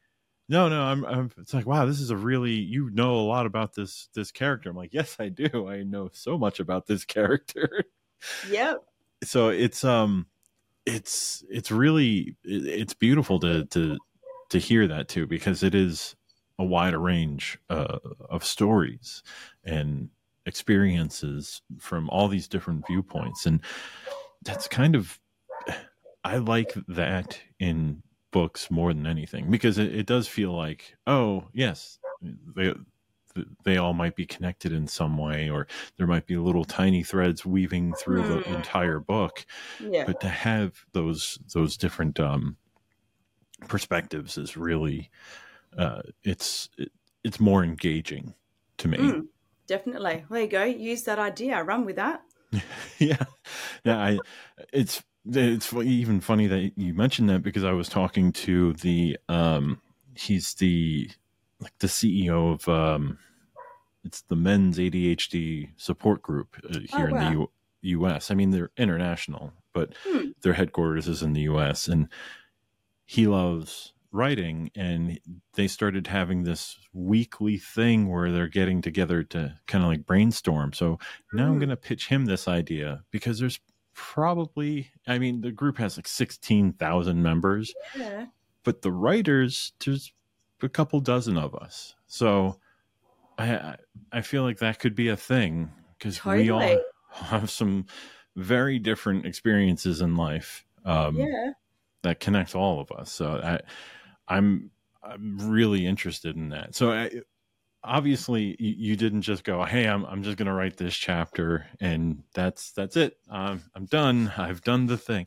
no, 0.48 0.68
no, 0.68 0.82
I'm, 0.82 1.04
I'm. 1.04 1.30
It's 1.38 1.54
like, 1.54 1.66
wow, 1.66 1.86
this 1.86 2.00
is 2.00 2.10
a 2.10 2.16
really 2.16 2.52
you 2.52 2.90
know 2.90 3.16
a 3.16 3.24
lot 3.24 3.46
about 3.46 3.74
this 3.74 4.08
this 4.14 4.30
character. 4.30 4.70
I'm 4.70 4.76
like, 4.76 4.92
yes, 4.92 5.16
I 5.18 5.28
do. 5.30 5.68
I 5.68 5.84
know 5.84 6.10
so 6.12 6.36
much 6.36 6.60
about 6.60 6.86
this 6.86 7.04
character. 7.06 7.84
Yep. 8.50 8.84
so 9.22 9.48
it's 9.48 9.84
um, 9.84 10.26
it's 10.86 11.44
it's 11.48 11.70
really 11.70 12.36
it's 12.44 12.94
beautiful 12.94 13.40
to 13.40 13.64
to 13.66 13.98
to 14.50 14.58
hear 14.58 14.86
that 14.88 15.08
too 15.08 15.26
because 15.26 15.62
it 15.62 15.74
is 15.74 16.14
a 16.58 16.64
wider 16.64 16.98
range 16.98 17.58
uh, 17.70 17.98
of 18.28 18.44
stories 18.44 19.22
and 19.64 20.08
experiences 20.46 21.62
from 21.78 22.08
all 22.10 22.28
these 22.28 22.48
different 22.48 22.86
viewpoints 22.86 23.46
and 23.46 23.60
that's 24.44 24.68
kind 24.68 24.94
of 24.94 25.18
I 26.24 26.38
like 26.38 26.72
that 26.88 27.38
in 27.58 28.02
books 28.30 28.70
more 28.70 28.92
than 28.92 29.06
anything 29.06 29.50
because 29.50 29.78
it, 29.78 29.94
it 29.94 30.06
does 30.06 30.26
feel 30.26 30.52
like 30.52 30.96
oh 31.06 31.44
yes 31.52 31.98
they 32.56 32.74
they 33.64 33.76
all 33.76 33.92
might 33.92 34.16
be 34.16 34.26
connected 34.26 34.72
in 34.72 34.86
some 34.86 35.18
way 35.18 35.50
or 35.50 35.66
there 35.96 36.06
might 36.06 36.26
be 36.26 36.36
little 36.36 36.64
tiny 36.64 37.02
threads 37.02 37.44
weaving 37.44 37.94
through 37.94 38.22
mm. 38.22 38.28
the 38.28 38.40
hmm. 38.40 38.54
entire 38.54 39.00
book 39.00 39.44
yeah. 39.80 40.04
but 40.04 40.20
to 40.20 40.28
have 40.28 40.84
those 40.92 41.38
those 41.52 41.76
different 41.76 42.20
um 42.20 42.56
perspectives 43.68 44.36
is 44.36 44.56
really 44.56 45.10
uh 45.78 46.02
it's 46.22 46.68
it, 46.78 46.90
it's 47.22 47.40
more 47.40 47.64
engaging 47.64 48.34
to 48.76 48.88
me 48.88 48.98
mm, 48.98 49.26
definitely 49.66 50.24
there 50.30 50.40
you 50.42 50.48
go 50.48 50.64
use 50.64 51.02
that 51.04 51.18
idea 51.18 51.62
run 51.62 51.84
with 51.84 51.96
that 51.96 52.22
yeah 52.98 53.24
yeah 53.84 53.98
i 53.98 54.18
it's 54.72 55.02
it's 55.26 55.72
even 55.72 56.20
funny 56.20 56.46
that 56.46 56.72
you 56.76 56.94
mentioned 56.94 57.28
that 57.30 57.42
because 57.42 57.64
I 57.64 57.72
was 57.72 57.88
talking 57.88 58.32
to 58.32 58.74
the 58.74 59.18
um 59.28 59.80
he's 60.14 60.54
the 60.54 61.10
like 61.60 61.72
the 61.78 61.86
CEO 61.86 62.52
of 62.52 62.68
um 62.68 63.18
it's 64.04 64.20
the 64.22 64.36
men's 64.36 64.78
ADHD 64.78 65.70
support 65.76 66.20
group 66.20 66.56
uh, 66.68 66.78
here 66.78 67.08
oh, 67.10 67.14
wow. 67.14 67.18
in 67.18 67.24
the 67.24 67.30
U- 67.30 68.00
US. 68.00 68.30
I 68.30 68.34
mean 68.34 68.50
they're 68.50 68.70
international, 68.76 69.52
but 69.72 69.94
hmm. 70.04 70.28
their 70.42 70.52
headquarters 70.52 71.08
is 71.08 71.22
in 71.22 71.32
the 71.32 71.42
US 71.42 71.88
and 71.88 72.08
he 73.06 73.26
loves 73.26 73.93
writing 74.14 74.70
and 74.74 75.18
they 75.54 75.66
started 75.66 76.06
having 76.06 76.44
this 76.44 76.78
weekly 76.92 77.58
thing 77.58 78.08
where 78.08 78.30
they're 78.30 78.48
getting 78.48 78.80
together 78.80 79.22
to 79.22 79.54
kind 79.66 79.84
of 79.84 79.90
like 79.90 80.06
brainstorm. 80.06 80.72
So 80.72 80.98
now 81.32 81.46
I'm 81.46 81.54
hmm. 81.54 81.58
going 81.58 81.68
to 81.70 81.76
pitch 81.76 82.08
him 82.08 82.24
this 82.24 82.48
idea 82.48 83.02
because 83.10 83.38
there's 83.38 83.60
probably 83.94 84.90
i 85.06 85.18
mean 85.18 85.40
the 85.40 85.52
group 85.52 85.78
has 85.78 85.96
like 85.96 86.08
16,000 86.08 87.22
members 87.22 87.72
yeah. 87.96 88.26
but 88.64 88.82
the 88.82 88.90
writers 88.90 89.72
there's 89.84 90.12
a 90.62 90.68
couple 90.68 91.00
dozen 91.00 91.38
of 91.38 91.54
us 91.54 91.94
so 92.06 92.58
i 93.38 93.76
i 94.12 94.20
feel 94.20 94.42
like 94.42 94.58
that 94.58 94.80
could 94.80 94.94
be 94.94 95.08
a 95.08 95.16
thing 95.16 95.70
because 95.96 96.18
totally. 96.18 96.42
we 96.42 96.50
all 96.50 96.78
have 97.10 97.48
some 97.48 97.86
very 98.36 98.78
different 98.80 99.24
experiences 99.24 100.00
in 100.00 100.16
life 100.16 100.64
um, 100.84 101.16
yeah. 101.16 101.52
that 102.02 102.18
connect 102.18 102.56
all 102.56 102.80
of 102.80 102.90
us 102.90 103.12
so 103.12 103.40
i 103.42 103.60
i'm 104.28 104.70
i'm 105.02 105.38
really 105.38 105.86
interested 105.86 106.36
in 106.36 106.48
that. 106.50 106.74
So 106.74 106.92
I, 106.92 107.10
obviously 107.82 108.56
you, 108.58 108.96
didn't 108.96 109.22
just 109.22 109.44
go 109.44 109.62
hey 109.64 109.86
i'm, 109.86 110.04
I'm 110.06 110.22
just 110.22 110.38
going 110.38 110.46
to 110.46 110.54
write 110.54 110.78
this 110.78 110.96
chapter 110.96 111.66
and 111.80 112.22
that's 112.34 112.72
that's 112.72 112.96
it. 112.96 113.18
Um, 113.30 113.62
i'm 113.74 113.86
done. 113.86 114.32
I've 114.36 114.62
done 114.62 114.86
the 114.86 114.96
thing. 114.96 115.26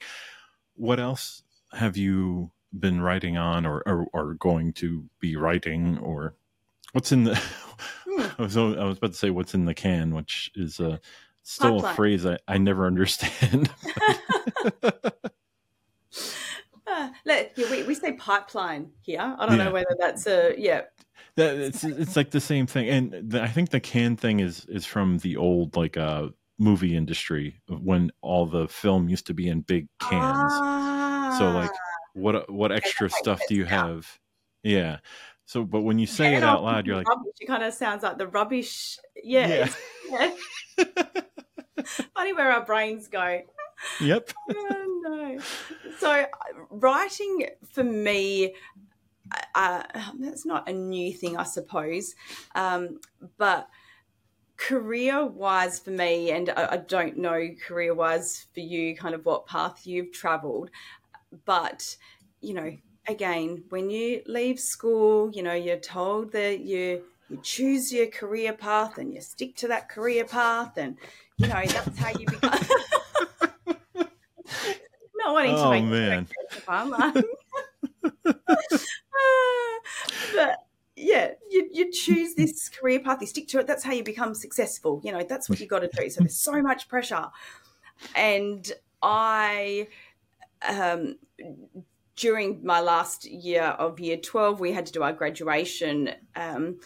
What 0.75 0.99
else 0.99 1.43
have 1.73 1.97
you 1.97 2.51
been 2.77 3.01
writing 3.01 3.37
on 3.37 3.65
or, 3.65 3.81
or, 3.85 4.07
or 4.13 4.33
going 4.35 4.73
to 4.73 5.05
be 5.19 5.35
writing 5.35 5.97
or 5.99 6.35
what's 6.93 7.11
in 7.11 7.23
the 7.23 7.35
hmm. 8.05 8.21
I, 8.37 8.41
was, 8.41 8.57
I 8.57 8.83
was 8.83 8.97
about 8.97 9.11
to 9.11 9.17
say 9.17 9.29
what's 9.29 9.53
in 9.53 9.65
the 9.65 9.73
can 9.73 10.13
which 10.13 10.51
is 10.55 10.79
uh, 10.79 10.97
still 11.43 11.75
Pipeline. 11.75 11.91
a 11.91 11.95
phrase 11.95 12.25
I, 12.25 12.37
I 12.47 12.57
never 12.57 12.85
understand 12.85 13.69
let, 17.25 17.53
yeah, 17.55 17.69
we, 17.71 17.83
we 17.83 17.93
say 17.93 18.13
pipeline 18.13 18.89
here 19.01 19.35
i 19.37 19.45
don't 19.45 19.57
yeah. 19.57 19.65
know 19.65 19.71
whether 19.71 19.95
that's 19.99 20.27
a 20.27 20.53
yeah 20.57 20.81
that 21.37 21.55
it's 21.55 21.83
it's 21.83 22.15
like 22.15 22.31
the 22.31 22.41
same 22.41 22.65
thing, 22.65 22.89
and 22.89 23.31
the, 23.31 23.41
I 23.41 23.47
think 23.47 23.69
the 23.69 23.79
can 23.79 24.17
thing 24.17 24.39
is 24.39 24.65
is 24.65 24.85
from 24.85 25.19
the 25.19 25.37
old 25.37 25.75
like 25.75 25.95
uh 25.95 26.29
movie 26.57 26.95
industry 26.95 27.61
when 27.69 28.11
all 28.21 28.47
the 28.47 28.67
film 28.67 29.07
used 29.07 29.27
to 29.27 29.33
be 29.33 29.47
in 29.47 29.61
big 29.61 29.87
cans. 29.99 30.51
Ah. 30.53 31.35
So 31.37 31.51
like, 31.51 31.69
what 32.13 32.51
what 32.51 32.71
extra 32.71 33.09
stuff 33.09 33.39
do 33.47 33.55
you 33.55 33.65
have 33.65 34.19
Yeah. 34.63 34.97
So, 35.45 35.63
but 35.63 35.81
when 35.81 35.97
you 35.97 36.07
say 36.07 36.31
Yeah, 36.31 36.39
it 36.39 36.43
out 36.43 36.63
loud, 36.63 36.85
you're 36.85 36.97
like, 36.97 37.07
rubbish. 37.07 37.35
It 37.39 37.45
kind 37.45 37.63
of 37.63 37.73
sounds 37.73 38.03
like 38.03 38.17
the 38.17 38.27
rubbish. 38.27 38.97
Yeah. 39.23 39.69
Yeah. 40.09 40.31
yeah. 40.77 40.85
Funny 42.15 42.33
where 42.33 42.51
our 42.51 42.65
brains 42.65 43.07
go. 43.07 43.41
Yep. 44.01 44.31
Oh, 44.49 45.01
no. 45.03 45.39
So, 45.99 46.11
uh, 46.11 46.25
writing 46.69 47.47
for 47.71 47.83
me, 47.83 48.55
uh, 49.55 49.83
that's 50.19 50.45
not 50.45 50.67
a 50.69 50.73
new 50.73 51.13
thing, 51.13 51.37
I 51.37 51.43
suppose. 51.43 52.15
Um, 52.55 52.99
but 53.37 53.67
career 54.57 55.25
wise 55.25 55.79
for 55.79 55.91
me, 55.91 56.31
and 56.31 56.49
I, 56.49 56.73
I 56.73 56.77
don't 56.77 57.17
know 57.17 57.49
career 57.65 57.93
wise 57.93 58.47
for 58.53 58.59
you, 58.59 58.95
kind 58.95 59.15
of 59.15 59.25
what 59.25 59.45
path 59.45 59.85
you've 59.85 60.11
traveled, 60.11 60.69
but 61.45 61.95
you 62.41 62.53
know, 62.53 62.77
again, 63.07 63.63
when 63.69 63.89
you 63.89 64.21
leave 64.25 64.59
school, 64.59 65.31
you 65.31 65.43
know, 65.43 65.53
you're 65.53 65.77
told 65.77 66.31
that 66.33 66.59
you 66.59 67.03
you 67.29 67.39
choose 67.43 67.91
your 67.91 68.07
career 68.07 68.53
path 68.53 68.97
and 68.97 69.13
you 69.13 69.19
stick 69.19 69.55
to 69.57 69.67
that 69.67 69.89
career 69.89 70.23
path, 70.23 70.77
and 70.77 70.97
you 71.37 71.47
know 71.47 71.63
that's 71.65 71.97
how 71.97 72.09
you 72.09 72.25
become. 72.25 72.59
Not 75.27 75.33
wanting 75.33 75.55
to 75.55 75.61
Oh, 75.61 75.71
make 75.71 75.83
man. 75.83 76.27
like. 76.67 77.25
but 80.33 80.57
yeah, 80.95 81.31
you, 81.49 81.69
you 81.71 81.91
choose 81.91 82.33
this 82.35 82.69
career 82.69 83.01
path, 83.01 83.19
you 83.19 83.27
stick 83.27 83.49
to 83.49 83.59
it. 83.59 83.67
That's 83.67 83.83
how 83.83 83.91
you 83.91 84.03
become 84.03 84.33
successful. 84.33 85.01
You 85.03 85.11
know, 85.11 85.23
that's 85.27 85.49
what 85.49 85.59
you 85.59 85.67
got 85.67 85.79
to 85.79 85.89
do. 85.89 86.09
So 86.09 86.21
there's 86.21 86.37
so 86.37 86.61
much 86.61 86.87
pressure, 86.87 87.25
and 88.15 88.71
I 89.01 89.89
um, 90.67 91.17
during 92.15 92.65
my 92.65 92.79
last 92.79 93.25
year 93.25 93.63
of 93.63 93.99
year 93.99 94.15
12, 94.15 94.61
we 94.61 94.71
had 94.71 94.85
to 94.85 94.93
do 94.93 95.03
our 95.03 95.11
graduation, 95.13 96.11
um, 96.37 96.79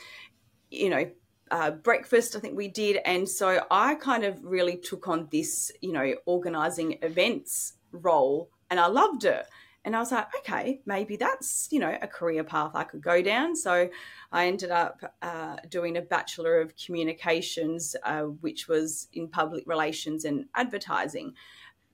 you 0.71 0.89
know, 0.89 1.09
uh, 1.51 1.69
breakfast, 1.69 2.35
I 2.35 2.39
think 2.39 2.57
we 2.57 2.69
did. 2.69 2.97
And 3.05 3.29
so 3.29 3.63
I 3.69 3.95
kind 3.95 4.23
of 4.23 4.43
really 4.43 4.77
took 4.77 5.07
on 5.07 5.27
this, 5.31 5.71
you 5.81 5.91
know, 5.93 6.15
organizing 6.25 6.97
events 7.03 7.73
role 7.91 8.49
and 8.69 8.79
I 8.79 8.87
loved 8.87 9.25
it. 9.25 9.45
And 9.83 9.95
I 9.95 9.99
was 9.99 10.11
like, 10.11 10.27
okay, 10.39 10.81
maybe 10.85 11.15
that's, 11.15 11.67
you 11.71 11.79
know, 11.79 11.97
a 12.01 12.07
career 12.07 12.43
path 12.43 12.71
I 12.75 12.83
could 12.83 13.01
go 13.01 13.21
down. 13.23 13.55
So 13.55 13.89
I 14.31 14.45
ended 14.45 14.69
up 14.69 15.01
uh, 15.23 15.57
doing 15.69 15.97
a 15.97 16.01
Bachelor 16.01 16.61
of 16.61 16.75
Communications, 16.77 17.95
uh, 18.03 18.21
which 18.21 18.67
was 18.67 19.07
in 19.13 19.27
public 19.27 19.63
relations 19.65 20.23
and 20.25 20.45
advertising 20.53 21.33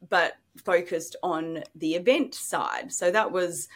but 0.09 0.37
focused 0.63 1.15
on 1.23 1.63
the 1.75 1.95
event 1.95 2.33
side. 2.33 2.91
So 2.91 3.11
that 3.11 3.31
was 3.31 3.67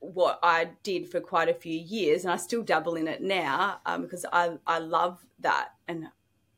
what 0.00 0.38
I 0.42 0.70
did 0.82 1.10
for 1.10 1.20
quite 1.20 1.48
a 1.48 1.54
few 1.54 1.76
years, 1.78 2.24
and 2.24 2.32
I 2.32 2.36
still 2.36 2.62
dabble 2.62 2.94
in 2.94 3.08
it 3.08 3.22
now 3.22 3.80
um, 3.86 4.02
because 4.02 4.24
I 4.32 4.58
I 4.66 4.78
love 4.78 5.24
that. 5.40 5.70
And 5.86 6.08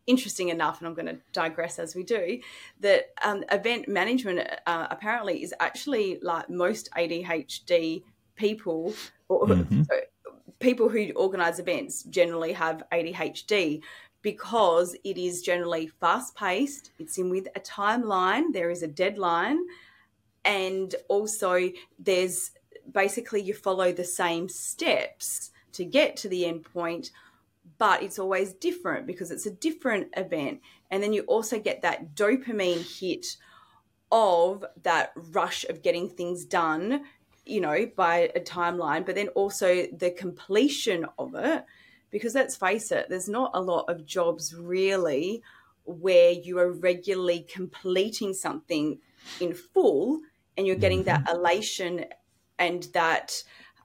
interesting 0.06 0.48
enough, 0.48 0.78
and 0.78 0.88
I'm 0.88 0.94
going 0.94 1.06
to 1.06 1.18
digress 1.32 1.78
as 1.78 1.94
we 1.94 2.02
do, 2.02 2.40
that 2.80 3.10
um, 3.22 3.44
event 3.52 3.88
management 3.88 4.48
uh, 4.66 4.86
apparently 4.90 5.42
is 5.42 5.54
actually 5.60 6.18
like 6.22 6.48
most 6.50 6.88
ADHD 6.96 8.02
people 8.36 8.94
or 9.28 9.46
Mhm. 9.46 9.86
people 10.58 10.88
who 10.88 11.10
organize 11.12 11.58
events 11.58 12.02
generally 12.04 12.52
have 12.52 12.82
ADHD 12.92 13.82
because 14.22 14.94
it 15.04 15.16
is 15.16 15.42
generally 15.42 15.86
fast 15.86 16.34
paced, 16.34 16.90
it's 16.98 17.16
in 17.16 17.30
with 17.30 17.48
a 17.56 17.60
timeline, 17.60 18.52
there 18.52 18.70
is 18.70 18.82
a 18.82 18.88
deadline, 18.88 19.58
and 20.44 20.94
also 21.08 21.70
there's 21.98 22.50
basically 22.92 23.40
you 23.40 23.54
follow 23.54 23.92
the 23.92 24.04
same 24.04 24.48
steps 24.48 25.50
to 25.72 25.84
get 25.84 26.16
to 26.16 26.28
the 26.28 26.44
end 26.44 26.64
point, 26.64 27.12
but 27.80 28.02
it's 28.02 28.18
always 28.18 28.52
different 28.52 29.06
because 29.06 29.30
it's 29.30 29.46
a 29.46 29.50
different 29.50 30.08
event. 30.14 30.60
And 30.90 31.02
then 31.02 31.14
you 31.14 31.22
also 31.22 31.58
get 31.58 31.80
that 31.80 32.14
dopamine 32.14 33.00
hit 33.00 33.38
of 34.12 34.66
that 34.82 35.12
rush 35.32 35.64
of 35.64 35.80
getting 35.80 36.10
things 36.10 36.44
done, 36.44 37.04
you 37.46 37.62
know, 37.62 37.90
by 37.96 38.30
a 38.36 38.40
timeline, 38.40 39.06
but 39.06 39.14
then 39.14 39.28
also 39.28 39.86
the 39.96 40.10
completion 40.10 41.06
of 41.18 41.34
it. 41.34 41.64
Because 42.10 42.34
let's 42.34 42.54
face 42.54 42.92
it, 42.92 43.06
there's 43.08 43.30
not 43.30 43.52
a 43.54 43.62
lot 43.62 43.86
of 43.88 44.04
jobs 44.04 44.54
really 44.54 45.42
where 45.84 46.32
you 46.32 46.58
are 46.58 46.70
regularly 46.70 47.46
completing 47.50 48.34
something 48.34 48.98
in 49.40 49.54
full 49.54 50.20
and 50.58 50.66
you're 50.66 50.76
getting 50.76 51.04
that 51.04 51.26
elation 51.30 52.04
and 52.58 52.82
that, 52.92 53.42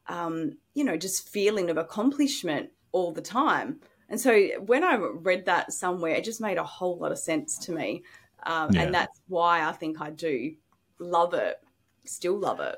um, 0.07 0.57
you 0.73 0.83
know, 0.83 0.97
just 0.97 1.29
feeling 1.29 1.69
of 1.69 1.77
accomplishment 1.77 2.71
all 2.95 3.11
the 3.11 3.21
time. 3.21 3.81
And 4.07 4.19
so 4.19 4.47
when 4.65 4.85
I 4.85 4.95
read 4.95 5.45
that 5.47 5.73
somewhere, 5.73 6.15
it 6.15 6.23
just 6.23 6.39
made 6.39 6.57
a 6.57 6.63
whole 6.63 6.97
lot 6.97 7.11
of 7.11 7.19
sense 7.19 7.57
to 7.65 7.73
me. 7.73 8.03
Um, 8.43 8.71
Yeah. 8.71 8.83
And 8.83 8.93
that's 8.93 9.19
why 9.27 9.67
I 9.67 9.73
think 9.73 9.99
I 9.99 10.11
do 10.11 10.55
love 10.99 11.33
it, 11.33 11.57
still 12.05 12.39
love 12.39 12.61
it. 12.61 12.77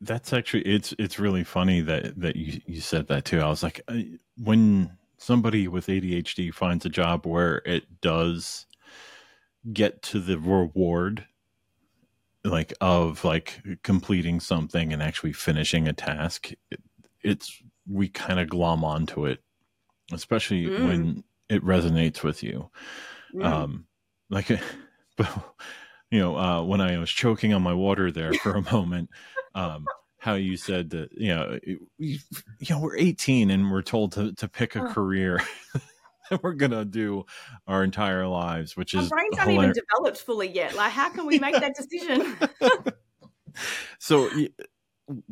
That's 0.00 0.32
actually 0.32 0.62
it's 0.62 0.94
it's 0.96 1.18
really 1.18 1.42
funny 1.42 1.80
that 1.80 2.18
that 2.20 2.36
you 2.36 2.60
you 2.66 2.80
said 2.80 3.08
that 3.08 3.24
too. 3.24 3.40
I 3.40 3.48
was 3.48 3.64
like, 3.64 3.80
uh, 3.88 3.98
when 4.36 4.96
somebody 5.16 5.66
with 5.66 5.88
ADHD 5.88 6.54
finds 6.54 6.86
a 6.86 6.88
job 6.88 7.26
where 7.26 7.60
it 7.66 8.00
does 8.00 8.66
get 9.72 10.00
to 10.02 10.20
the 10.20 10.38
reward 10.38 11.26
like 12.44 12.72
of 12.80 13.24
like 13.24 13.60
completing 13.82 14.38
something 14.38 14.92
and 14.92 15.02
actually 15.02 15.32
finishing 15.32 15.88
a 15.88 15.92
task 15.92 16.52
it, 16.70 16.80
it's 17.24 17.60
we 17.90 18.08
kind 18.08 18.38
of 18.40 18.48
glom 18.48 18.84
onto 18.84 19.26
it 19.26 19.42
especially 20.12 20.66
Mm. 20.68 20.84
when 20.86 21.24
it 21.48 21.64
resonates 21.64 22.22
with 22.22 22.42
you 22.42 22.70
Mm. 23.34 23.44
um 23.44 23.86
like 24.30 24.48
you 26.10 26.18
know 26.18 26.36
uh 26.36 26.62
when 26.62 26.80
i 26.80 26.98
was 26.98 27.10
choking 27.10 27.52
on 27.52 27.62
my 27.62 27.74
water 27.74 28.10
there 28.10 28.32
for 28.32 28.52
a 28.52 28.62
moment 28.72 29.10
um 29.54 29.86
how 30.18 30.34
you 30.34 30.56
said 30.56 30.90
that 30.90 31.08
you 31.12 31.28
know 31.34 31.58
we, 31.98 32.20
you 32.60 32.74
know 32.74 32.80
we're 32.80 32.96
18 32.96 33.50
and 33.50 33.70
we're 33.70 33.82
told 33.82 34.12
to 34.12 34.32
to 34.34 34.48
pick 34.48 34.76
a 34.76 34.80
Oh. 34.80 34.92
career 34.92 35.40
that 36.30 36.42
we're 36.42 36.52
gonna 36.54 36.84
do 36.84 37.24
our 37.66 37.84
entire 37.84 38.26
lives 38.26 38.76
which 38.76 38.94
Our 38.94 39.02
is 39.02 39.08
brains 39.08 39.38
aren't 39.38 39.52
even 39.52 39.72
developed 39.72 40.18
fully 40.18 40.48
yet. 40.48 40.74
Like, 40.74 40.92
how 40.92 41.08
can 41.10 41.26
we 41.26 41.38
make 41.38 41.60
that 41.60 41.74
decision? 41.74 42.36
so 43.98 44.28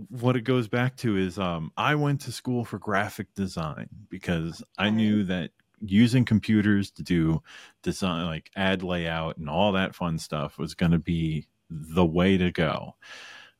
what 0.08 0.36
it 0.36 0.42
goes 0.42 0.68
back 0.68 0.96
to 0.96 1.16
is 1.16 1.38
um 1.38 1.70
i 1.76 1.94
went 1.94 2.20
to 2.20 2.32
school 2.32 2.64
for 2.64 2.78
graphic 2.78 3.32
design 3.34 3.88
because 4.08 4.62
i 4.78 4.88
knew 4.88 5.22
that 5.22 5.50
using 5.80 6.24
computers 6.24 6.90
to 6.90 7.02
do 7.02 7.42
design 7.82 8.24
like 8.26 8.50
ad 8.56 8.82
layout 8.82 9.36
and 9.36 9.48
all 9.50 9.72
that 9.72 9.94
fun 9.94 10.18
stuff 10.18 10.56
was 10.58 10.74
going 10.74 10.92
to 10.92 10.98
be 10.98 11.46
the 11.68 12.04
way 12.06 12.38
to 12.38 12.50
go 12.50 12.94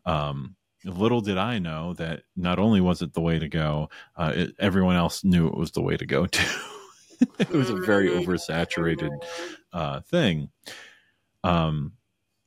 um 0.07 0.57
little 0.85 1.21
did 1.21 1.37
i 1.37 1.59
know 1.59 1.93
that 1.95 2.23
not 2.37 2.59
only 2.59 2.81
was 2.81 3.03
it 3.03 3.13
the 3.13 3.21
way 3.21 3.39
to 3.39 3.49
go 3.49 3.89
uh, 4.17 4.33
it, 4.35 4.55
everyone 4.59 4.97
else 4.97 5.23
knew 5.25 5.47
it 5.47 5.57
was 5.57 5.73
the 5.73 5.83
way 5.83 5.97
to 5.97 6.07
go 6.07 6.25
too 6.27 6.45
it 7.39 7.51
was 7.53 7.71
a 7.71 7.77
very 7.77 8.09
Mm. 8.11 8.25
oversaturated 8.25 9.11
uh, 9.73 10.01
thing. 10.01 10.51
Um, 11.45 11.93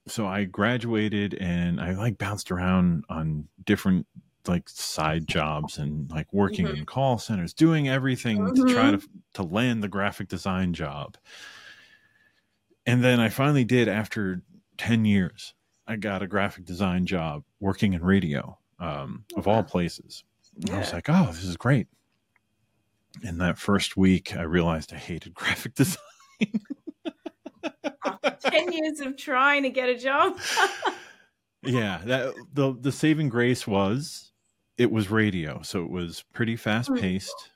so 0.09 0.27
I 0.27 0.43
graduated 0.45 1.33
and 1.35 1.79
I 1.79 1.93
like 1.93 2.17
bounced 2.17 2.51
around 2.51 3.03
on 3.09 3.47
different 3.65 4.07
like 4.47 4.67
side 4.69 5.27
jobs 5.27 5.77
and 5.77 6.09
like 6.09 6.31
working 6.33 6.65
Mhm. 6.65 6.77
in 6.79 6.85
call 6.85 7.17
centers, 7.19 7.53
doing 7.53 7.87
everything 7.87 8.53
to 8.55 8.65
try 8.73 8.91
to 8.91 9.01
to 9.33 9.43
land 9.43 9.83
the 9.83 9.87
graphic 9.87 10.27
design 10.27 10.73
job. 10.73 11.17
And 12.85 13.03
then 13.03 13.19
I 13.19 13.29
finally 13.29 13.63
did 13.65 13.87
after 13.87 14.41
10 14.77 15.05
years. 15.05 15.53
I 15.85 15.95
got 15.97 16.21
a 16.23 16.27
graphic 16.27 16.65
design 16.65 17.05
job 17.05 17.43
working 17.59 17.93
in 17.93 18.03
radio, 18.03 18.57
um, 18.79 19.25
of 19.35 19.47
all 19.47 19.63
places. 19.63 20.23
And 20.61 20.71
I 20.71 20.79
was 20.79 20.93
like, 20.93 21.09
oh, 21.09 21.27
this 21.27 21.43
is 21.43 21.57
great. 21.57 21.87
And 23.23 23.39
that 23.41 23.57
first 23.57 23.97
week, 23.97 24.35
I 24.35 24.41
realized 24.43 24.93
I 24.93 24.97
hated 24.97 25.33
graphic 25.35 25.75
design. 25.75 25.97
After 28.49 28.65
10 28.65 28.71
years 28.73 28.99
of 29.01 29.17
trying 29.17 29.63
to 29.63 29.69
get 29.69 29.89
a 29.89 29.97
job. 29.97 30.37
yeah 31.63 32.01
that 32.05 32.33
the 32.53 32.73
the 32.79 32.91
saving 32.91 33.29
grace 33.29 33.67
was 33.67 34.31
it 34.77 34.91
was 34.91 35.09
radio 35.11 35.61
so 35.61 35.83
it 35.83 35.89
was 35.91 36.23
pretty 36.33 36.55
fast 36.55 36.93
paced 36.95 37.51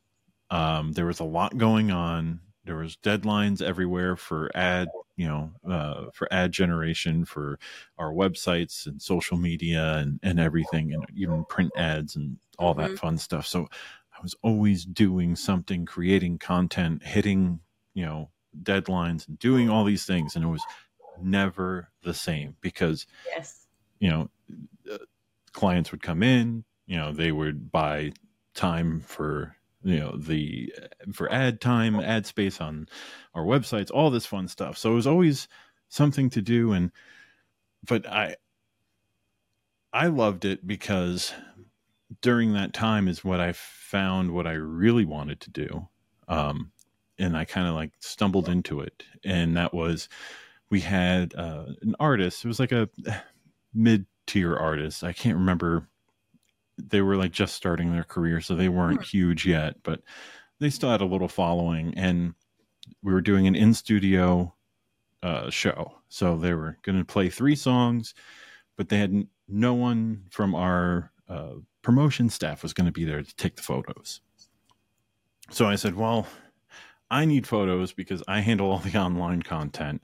um 0.51 0.93
there 0.93 1.05
was 1.05 1.19
a 1.21 1.23
lot 1.25 1.57
going 1.57 1.91
on 1.91 2.41
there 2.65 2.77
was 2.77 2.97
deadlines 2.97 3.61
everywhere 3.61 4.15
for 4.17 4.51
ad 4.55 4.89
you 5.17 5.27
know 5.27 5.53
uh 5.69 6.07
for 6.13 6.27
ad 6.33 6.51
generation 6.51 7.25
for 7.25 7.59
our 7.97 8.11
websites 8.13 8.87
and 8.87 9.01
social 9.01 9.37
media 9.37 9.95
and 9.97 10.19
and 10.23 10.39
everything 10.39 10.93
and 10.93 11.05
even 11.15 11.45
print 11.45 11.71
ads 11.77 12.15
and 12.15 12.37
all 12.59 12.73
that 12.75 12.91
Mhm. 12.91 12.99
fun 12.99 13.17
stuff 13.17 13.47
so 13.47 13.67
i 14.17 14.21
was 14.21 14.35
always 14.43 14.85
doing 14.85 15.35
something 15.35 15.85
creating 15.85 16.39
content 16.39 17.03
hitting 17.03 17.61
you 17.93 18.05
know 18.05 18.31
deadlines 18.61 19.27
and 19.27 19.39
doing 19.39 19.69
all 19.69 19.83
these 19.83 20.05
things 20.05 20.35
and 20.35 20.45
it 20.45 20.49
was 20.49 20.63
never 21.21 21.89
the 22.03 22.13
same 22.13 22.55
because 22.61 23.05
yes. 23.27 23.67
you 23.99 24.09
know, 24.09 24.29
uh, 24.91 24.97
clients 25.51 25.91
would 25.91 26.01
come 26.01 26.23
in, 26.23 26.63
You 26.87 26.97
know, 26.97 27.13
they 27.13 27.31
would 27.31 27.71
buy 27.71 28.11
time 28.53 28.99
for 29.01 29.55
you 29.83 29.99
know 29.99 30.15
the 30.17 30.73
for 31.13 31.31
ad 31.31 31.61
time, 31.61 31.99
ad 31.99 32.25
space 32.25 32.61
on 32.61 32.87
our 33.33 33.43
websites, 33.43 33.91
all 33.91 34.09
this 34.09 34.25
fun 34.25 34.47
stuff. 34.47 34.77
So 34.77 34.91
it 34.91 34.95
was 34.95 35.07
always 35.07 35.47
something 35.89 36.29
to 36.31 36.41
do, 36.41 36.73
and 36.73 36.91
but 37.85 38.07
I 38.07 38.35
I 39.91 40.07
loved 40.07 40.45
it 40.45 40.65
because 40.65 41.33
during 42.21 42.53
that 42.53 42.73
time 42.73 43.07
is 43.07 43.23
what 43.23 43.39
I 43.39 43.53
found 43.53 44.31
what 44.31 44.47
I 44.47 44.53
really 44.53 45.05
wanted 45.05 45.39
to 45.41 45.49
do. 45.49 45.87
Um, 46.27 46.71
and 47.19 47.37
I 47.37 47.45
kind 47.45 47.67
of 47.67 47.75
like 47.75 47.91
stumbled 47.99 48.49
into 48.49 48.81
it. 48.81 49.03
And 49.23 49.57
that 49.57 49.73
was, 49.73 50.09
we 50.69 50.81
had 50.81 51.33
uh, 51.35 51.65
an 51.81 51.95
artist, 51.99 52.43
it 52.43 52.47
was 52.47 52.59
like 52.59 52.71
a 52.71 52.89
mid 53.73 54.05
tier 54.27 54.55
artist. 54.55 55.03
I 55.03 55.13
can't 55.13 55.37
remember. 55.37 55.87
They 56.77 57.01
were 57.01 57.17
like 57.17 57.31
just 57.31 57.55
starting 57.55 57.91
their 57.91 58.03
career, 58.03 58.41
so 58.41 58.55
they 58.55 58.69
weren't 58.69 59.01
hmm. 59.01 59.17
huge 59.17 59.45
yet, 59.45 59.75
but 59.83 60.01
they 60.59 60.69
still 60.69 60.89
had 60.89 61.01
a 61.01 61.05
little 61.05 61.27
following. 61.27 61.93
And 61.97 62.33
we 63.01 63.13
were 63.13 63.21
doing 63.21 63.47
an 63.47 63.55
in 63.55 63.73
studio 63.73 64.53
uh, 65.21 65.49
show. 65.49 65.93
So 66.09 66.37
they 66.37 66.53
were 66.53 66.77
going 66.83 66.97
to 66.97 67.05
play 67.05 67.29
three 67.29 67.55
songs, 67.55 68.13
but 68.75 68.89
they 68.89 68.97
had 68.97 69.27
no 69.47 69.73
one 69.73 70.23
from 70.29 70.55
our 70.55 71.11
uh, 71.29 71.53
promotion 71.81 72.29
staff 72.29 72.63
was 72.63 72.73
going 72.73 72.85
to 72.85 72.91
be 72.91 73.05
there 73.05 73.21
to 73.21 73.35
take 73.35 73.55
the 73.55 73.61
photos. 73.61 74.21
So 75.49 75.65
I 75.67 75.75
said, 75.75 75.95
well, 75.95 76.27
I 77.13 77.25
need 77.25 77.45
photos 77.45 77.93
because 77.93 78.23
I 78.27 78.39
handle 78.39 78.71
all 78.71 78.79
the 78.79 78.97
online 78.97 79.43
content. 79.43 80.01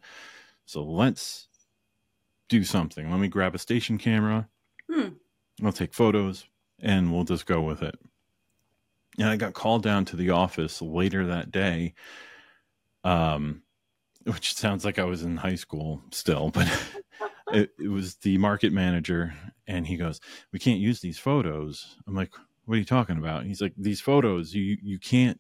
So 0.66 0.84
let's 0.84 1.48
do 2.50 2.64
something. 2.64 3.10
Let 3.10 3.20
me 3.20 3.28
grab 3.28 3.56
a 3.56 3.60
station 3.60 3.98
camera. 3.98 4.48
Hmm. 4.92 5.10
I'll 5.64 5.72
take 5.72 5.96
photos 5.96 6.46
and 6.80 7.12
we'll 7.12 7.24
just 7.24 7.48
go 7.48 7.62
with 7.62 7.82
it. 7.82 7.96
And 9.18 9.28
I 9.28 9.38
got 9.38 9.54
called 9.54 9.82
down 9.82 10.06
to 10.06 10.16
the 10.16 10.30
office 10.30 10.84
later 10.84 11.26
that 11.26 11.50
day. 11.50 11.96
Um, 13.04 13.64
which 14.26 14.54
sounds 14.54 14.86
like 14.86 15.00
I 15.00 15.06
was 15.06 15.24
in 15.24 15.38
high 15.38 15.56
school 15.56 16.04
still, 16.12 16.52
but 16.52 16.68
it, 17.54 17.72
it, 17.80 17.88
was 17.88 18.16
the 18.18 18.38
market 18.38 18.72
manager, 18.72 19.34
and 19.66 19.88
he 19.88 19.96
goes, 19.96 20.20
"We 20.52 20.60
can't 20.60 20.82
use 20.82 21.00
these 21.00 21.18
photos." 21.18 21.96
I'm 22.06 22.14
like, 22.14 22.34
"What 22.66 22.76
are 22.76 22.78
you 22.78 22.86
talking 22.86 23.18
about?" 23.18 23.46
He's 23.46 23.62
like, 23.62 23.74
"These 23.78 24.02
photos, 24.02 24.54
you 24.54 24.78
you 24.82 25.00
can't 25.00 25.40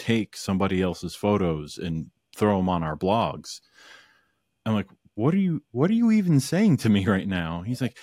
take 0.00 0.36
somebody 0.36 0.82
else's 0.82 1.14
photos 1.14 1.78
and 1.78 2.10
throw 2.34 2.56
them 2.56 2.68
on 2.68 2.82
our 2.82 2.96
blogs." 2.96 3.60
I'm 4.66 4.74
like, 4.74 4.88
"What 5.14 5.34
are 5.34 5.38
you 5.38 5.62
What 5.72 5.90
are 5.90 5.94
you 5.94 6.10
even 6.10 6.40
saying 6.40 6.78
to 6.78 6.88
me 6.88 7.06
right 7.06 7.28
now?" 7.28 7.62
He's 7.62 7.80
like. 7.80 7.96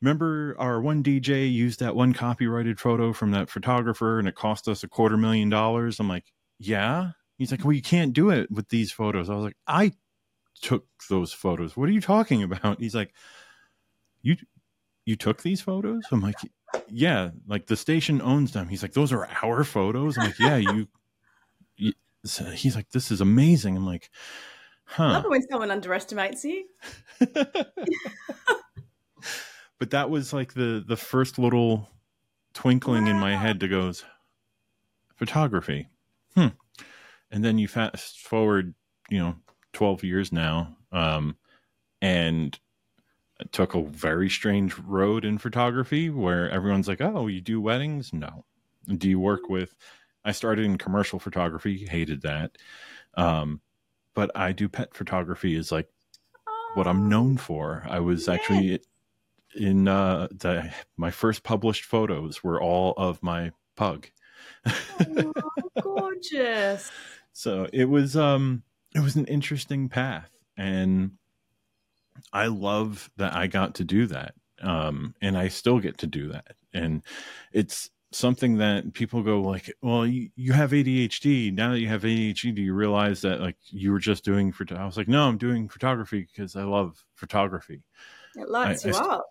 Remember, 0.00 0.56
our 0.58 0.80
one 0.80 1.04
DJ 1.04 1.48
used 1.52 1.78
that 1.78 1.94
one 1.94 2.12
copyrighted 2.12 2.80
photo 2.80 3.12
from 3.12 3.30
that 3.30 3.48
photographer, 3.48 4.18
and 4.18 4.26
it 4.26 4.34
cost 4.34 4.66
us 4.66 4.82
a 4.82 4.88
quarter 4.88 5.16
million 5.16 5.48
dollars. 5.48 6.00
I'm 6.00 6.08
like, 6.08 6.32
yeah. 6.58 7.12
He's 7.38 7.52
like, 7.52 7.64
well, 7.64 7.72
you 7.72 7.82
can't 7.82 8.12
do 8.12 8.30
it 8.30 8.50
with 8.50 8.68
these 8.68 8.90
photos. 8.90 9.30
I 9.30 9.34
was 9.34 9.44
like, 9.44 9.56
I 9.68 9.92
took 10.60 10.86
those 11.10 11.32
photos. 11.32 11.76
What 11.76 11.88
are 11.88 11.92
you 11.92 12.00
talking 12.00 12.42
about? 12.42 12.80
He's 12.80 12.94
like, 12.94 13.12
you 14.22 14.36
you 15.04 15.16
took 15.16 15.42
these 15.42 15.60
photos? 15.60 16.04
I'm 16.12 16.20
like, 16.20 16.36
yeah, 16.88 17.30
like 17.46 17.66
the 17.66 17.76
station 17.76 18.22
owns 18.22 18.52
them. 18.52 18.68
He's 18.68 18.82
like, 18.82 18.92
those 18.92 19.12
are 19.12 19.28
our 19.42 19.64
photos. 19.64 20.16
I'm 20.16 20.26
like, 20.26 20.38
yeah, 20.38 20.56
you. 20.56 20.88
So 22.24 22.44
he's 22.44 22.76
like, 22.76 22.90
this 22.90 23.10
is 23.10 23.20
amazing. 23.20 23.76
I'm 23.76 23.86
like, 23.86 24.10
huh. 24.84 25.04
I 25.04 25.12
love 25.12 25.24
when 25.26 25.42
someone 25.50 25.70
underestimates 25.70 26.44
you. 26.44 26.64
but 29.78 29.90
that 29.90 30.10
was 30.10 30.32
like 30.32 30.54
the 30.54 30.84
the 30.86 30.96
first 30.96 31.38
little 31.38 31.88
twinkling 32.54 33.04
wow. 33.04 33.10
in 33.10 33.18
my 33.18 33.36
head 33.36 33.60
to 33.60 33.68
goes 33.68 34.04
photography. 35.16 35.88
Hmm. 36.34 36.48
And 37.30 37.44
then 37.44 37.58
you 37.58 37.68
fast 37.68 38.20
forward, 38.20 38.74
you 39.08 39.18
know, 39.18 39.36
12 39.72 40.04
years 40.04 40.32
now. 40.32 40.76
Um, 40.90 41.36
and 42.00 42.58
took 43.50 43.74
a 43.74 43.82
very 43.82 44.28
strange 44.28 44.78
road 44.78 45.24
in 45.24 45.38
photography 45.38 46.10
where 46.10 46.50
everyone's 46.50 46.88
like, 46.88 47.00
oh, 47.00 47.26
you 47.26 47.40
do 47.40 47.60
weddings? 47.60 48.12
No. 48.12 48.44
Do 48.88 49.08
you 49.08 49.18
work 49.18 49.48
with, 49.48 49.74
I 50.24 50.32
started 50.32 50.64
in 50.64 50.78
commercial 50.78 51.18
photography, 51.18 51.86
hated 51.86 52.22
that. 52.22 52.56
Um, 53.14 53.60
but 54.14 54.30
I 54.34 54.52
do 54.52 54.68
pet 54.68 54.94
photography 54.94 55.54
is 55.56 55.72
like 55.72 55.88
what 56.74 56.86
I'm 56.86 57.08
known 57.08 57.36
for. 57.36 57.84
I 57.88 58.00
was 58.00 58.28
actually 58.28 58.80
in 59.54 59.88
uh, 59.88 60.28
the, 60.30 60.72
my 60.96 61.10
first 61.10 61.42
published 61.42 61.84
photos 61.84 62.42
were 62.42 62.60
all 62.60 62.94
of 62.96 63.22
my 63.22 63.52
pug. 63.76 64.06
oh, 64.66 65.32
gorgeous. 65.82 66.90
so 67.32 67.68
it 67.72 67.84
was 67.86 68.16
um 68.16 68.62
it 68.94 69.00
was 69.00 69.16
an 69.16 69.24
interesting 69.26 69.88
path 69.88 70.30
and 70.56 71.12
i 72.32 72.46
love 72.46 73.10
that 73.16 73.34
i 73.34 73.46
got 73.46 73.74
to 73.76 73.84
do 73.84 74.06
that 74.06 74.34
um, 74.60 75.14
and 75.20 75.36
i 75.36 75.48
still 75.48 75.78
get 75.78 75.98
to 75.98 76.06
do 76.06 76.28
that 76.28 76.56
and 76.74 77.02
it's 77.52 77.90
something 78.14 78.58
that 78.58 78.92
people 78.92 79.22
go 79.22 79.40
like 79.40 79.72
well 79.82 80.06
you, 80.06 80.28
you 80.36 80.52
have 80.52 80.70
adhd 80.70 81.54
now 81.54 81.70
that 81.70 81.80
you 81.80 81.88
have 81.88 82.02
adhd 82.02 82.54
do 82.54 82.62
you 82.62 82.74
realize 82.74 83.20
that 83.20 83.40
like 83.40 83.56
you 83.70 83.90
were 83.90 83.98
just 83.98 84.24
doing 84.24 84.52
for 84.52 84.66
i 84.76 84.84
was 84.84 84.96
like 84.96 85.08
no 85.08 85.26
i'm 85.26 85.38
doing 85.38 85.68
photography 85.68 86.28
because 86.30 86.56
i 86.56 86.62
love 86.62 87.04
photography 87.14 87.82
it 88.36 88.48
lights 88.48 88.84
I, 88.84 88.88
you 88.88 88.94
I 88.94 88.98
st- 88.98 89.10
up 89.10 89.26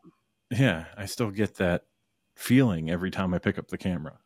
yeah 0.51 0.85
i 0.97 1.05
still 1.05 1.31
get 1.31 1.55
that 1.55 1.83
feeling 2.35 2.89
every 2.89 3.11
time 3.11 3.33
i 3.33 3.37
pick 3.37 3.59
up 3.59 3.67
the 3.67 3.77
camera 3.77 4.17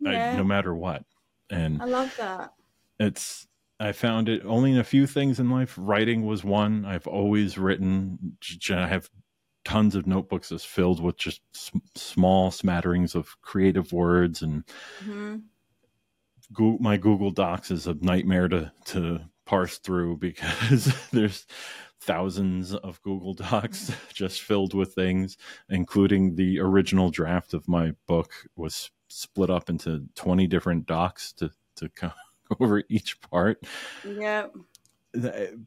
yeah. 0.00 0.32
I, 0.32 0.36
no 0.36 0.44
matter 0.44 0.74
what 0.74 1.04
and 1.50 1.80
i 1.80 1.84
love 1.84 2.14
that 2.18 2.52
it's 2.98 3.46
I 3.80 3.90
found 3.90 4.28
it 4.28 4.42
only 4.44 4.70
in 4.70 4.78
a 4.78 4.84
few 4.84 5.08
things 5.08 5.40
in 5.40 5.50
life. 5.50 5.74
Writing 5.76 6.24
was 6.24 6.44
one. 6.44 6.84
I've 6.84 7.08
always 7.08 7.58
written. 7.58 8.36
I 8.70 8.86
have 8.86 9.10
tons 9.64 9.94
of 9.94 10.06
notebooks 10.06 10.50
is 10.52 10.64
filled 10.64 11.02
with 11.02 11.16
just 11.16 11.40
small 11.96 12.50
smatterings 12.50 13.14
of 13.14 13.40
creative 13.42 13.92
words 13.92 14.42
and 14.42 14.64
mm-hmm. 15.00 15.36
Google, 16.52 16.78
my 16.80 16.96
Google 16.96 17.30
Docs 17.30 17.70
is 17.70 17.86
a 17.86 17.94
nightmare 17.94 18.48
to 18.48 18.72
to 18.86 19.20
parse 19.44 19.78
through 19.78 20.16
because 20.18 20.94
there's 21.10 21.46
thousands 22.00 22.74
of 22.74 23.00
Google 23.02 23.34
Docs 23.34 23.92
just 24.12 24.42
filled 24.42 24.74
with 24.74 24.94
things, 24.94 25.36
including 25.68 26.34
the 26.34 26.60
original 26.60 27.10
draft 27.10 27.54
of 27.54 27.68
my 27.68 27.92
book 28.06 28.32
was 28.56 28.90
split 29.08 29.50
up 29.50 29.68
into 29.68 30.06
20 30.14 30.46
different 30.46 30.86
docs 30.86 31.32
to 31.34 31.50
to 31.76 31.90
over 32.60 32.82
each 32.88 33.20
part. 33.20 33.64
Yeah. 34.06 34.46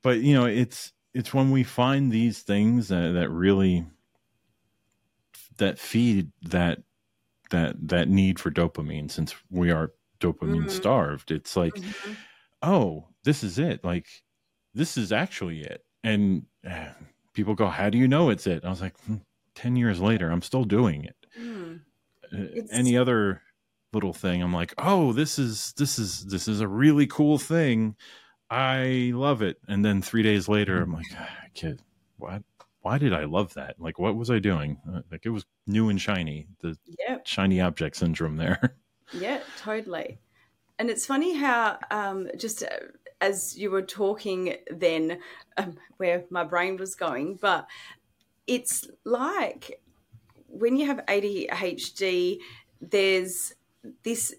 But 0.02 0.20
you 0.20 0.34
know, 0.34 0.46
it's 0.46 0.92
it's 1.16 1.34
when 1.34 1.50
we 1.50 1.64
find 1.64 2.12
these 2.12 2.42
things 2.42 2.90
that, 2.90 3.14
that 3.14 3.30
really 3.30 3.86
that 5.58 5.80
feed 5.80 6.32
that 6.44 6.84
that 7.52 7.76
that 7.88 8.10
need 8.10 8.38
for 8.40 8.52
dopamine 8.52 9.10
since 9.10 9.34
we 9.50 9.72
are 9.72 9.94
dopamine 10.20 10.66
mm-hmm. 10.66 10.70
starved 10.70 11.32
it's 11.32 11.56
like 11.56 11.74
mm-hmm. 11.74 12.14
oh 12.62 13.08
this 13.24 13.44
is 13.44 13.58
it 13.58 13.84
like 13.84 14.08
this 14.74 14.98
is 14.98 15.14
actually 15.14 15.62
it 15.62 15.86
and 16.04 16.44
uh, 16.70 16.88
people 17.34 17.56
go 17.56 17.68
how 17.68 17.90
do 17.90 17.98
you 17.98 18.08
know 18.08 18.30
it's 18.30 18.46
it 18.46 18.66
i 18.66 18.70
was 18.70 18.82
like 18.82 19.00
hmm, 19.02 19.16
10 19.56 19.78
years 19.78 20.02
later 20.02 20.30
i'm 20.30 20.42
still 20.42 20.66
doing 20.66 21.06
it 21.06 21.16
mm. 21.40 21.80
uh, 22.34 22.62
any 22.72 22.98
other 22.98 23.42
little 23.94 24.14
thing 24.14 24.42
i'm 24.42 24.54
like 24.54 24.74
oh 24.80 25.14
this 25.14 25.40
is 25.40 25.74
this 25.78 25.98
is 25.98 26.26
this 26.26 26.48
is 26.50 26.60
a 26.60 26.68
really 26.68 27.08
cool 27.08 27.38
thing 27.38 27.96
i 28.50 29.12
love 29.14 29.42
it. 29.42 29.58
And 29.68 29.84
then 29.84 30.02
three 30.02 30.24
days 30.24 30.48
later 30.48 30.82
i'm 30.82 30.94
like 30.94 31.06
ah, 31.18 31.30
kid 31.54 31.82
what 32.18 32.44
why 32.82 32.98
did 32.98 33.14
i 33.14 33.26
love 33.26 33.54
that? 33.56 33.76
Like 33.80 34.00
what 34.00 34.16
was 34.16 34.30
i 34.30 34.40
doing? 34.40 34.78
Uh, 34.88 35.02
like 35.12 35.26
it 35.26 35.30
was 35.30 35.46
new 35.68 35.90
and 35.90 36.00
shiny 36.00 36.48
the 36.62 36.78
yep. 37.00 37.26
shiny 37.26 37.62
object 37.62 37.96
syndrome 37.98 38.38
there. 38.38 38.76
Yeah 39.14 39.42
totally. 39.60 40.18
And 40.80 40.90
it's 40.90 41.06
funny 41.06 41.38
how 41.38 41.78
um, 41.92 42.28
just 42.38 42.64
uh, 42.64 42.68
as 43.22 43.56
you 43.56 43.70
were 43.70 43.84
talking 43.84 44.56
then 44.70 45.20
um, 45.58 45.78
where 45.98 46.26
my 46.32 46.44
brain 46.44 46.78
was 46.78 46.96
going 46.96 47.38
but 47.40 47.68
it's 48.48 48.88
like 49.04 49.80
when 50.48 50.76
you 50.76 50.86
have 50.86 51.06
adhd 51.08 52.40
there's 52.82 53.54
this 54.04 54.34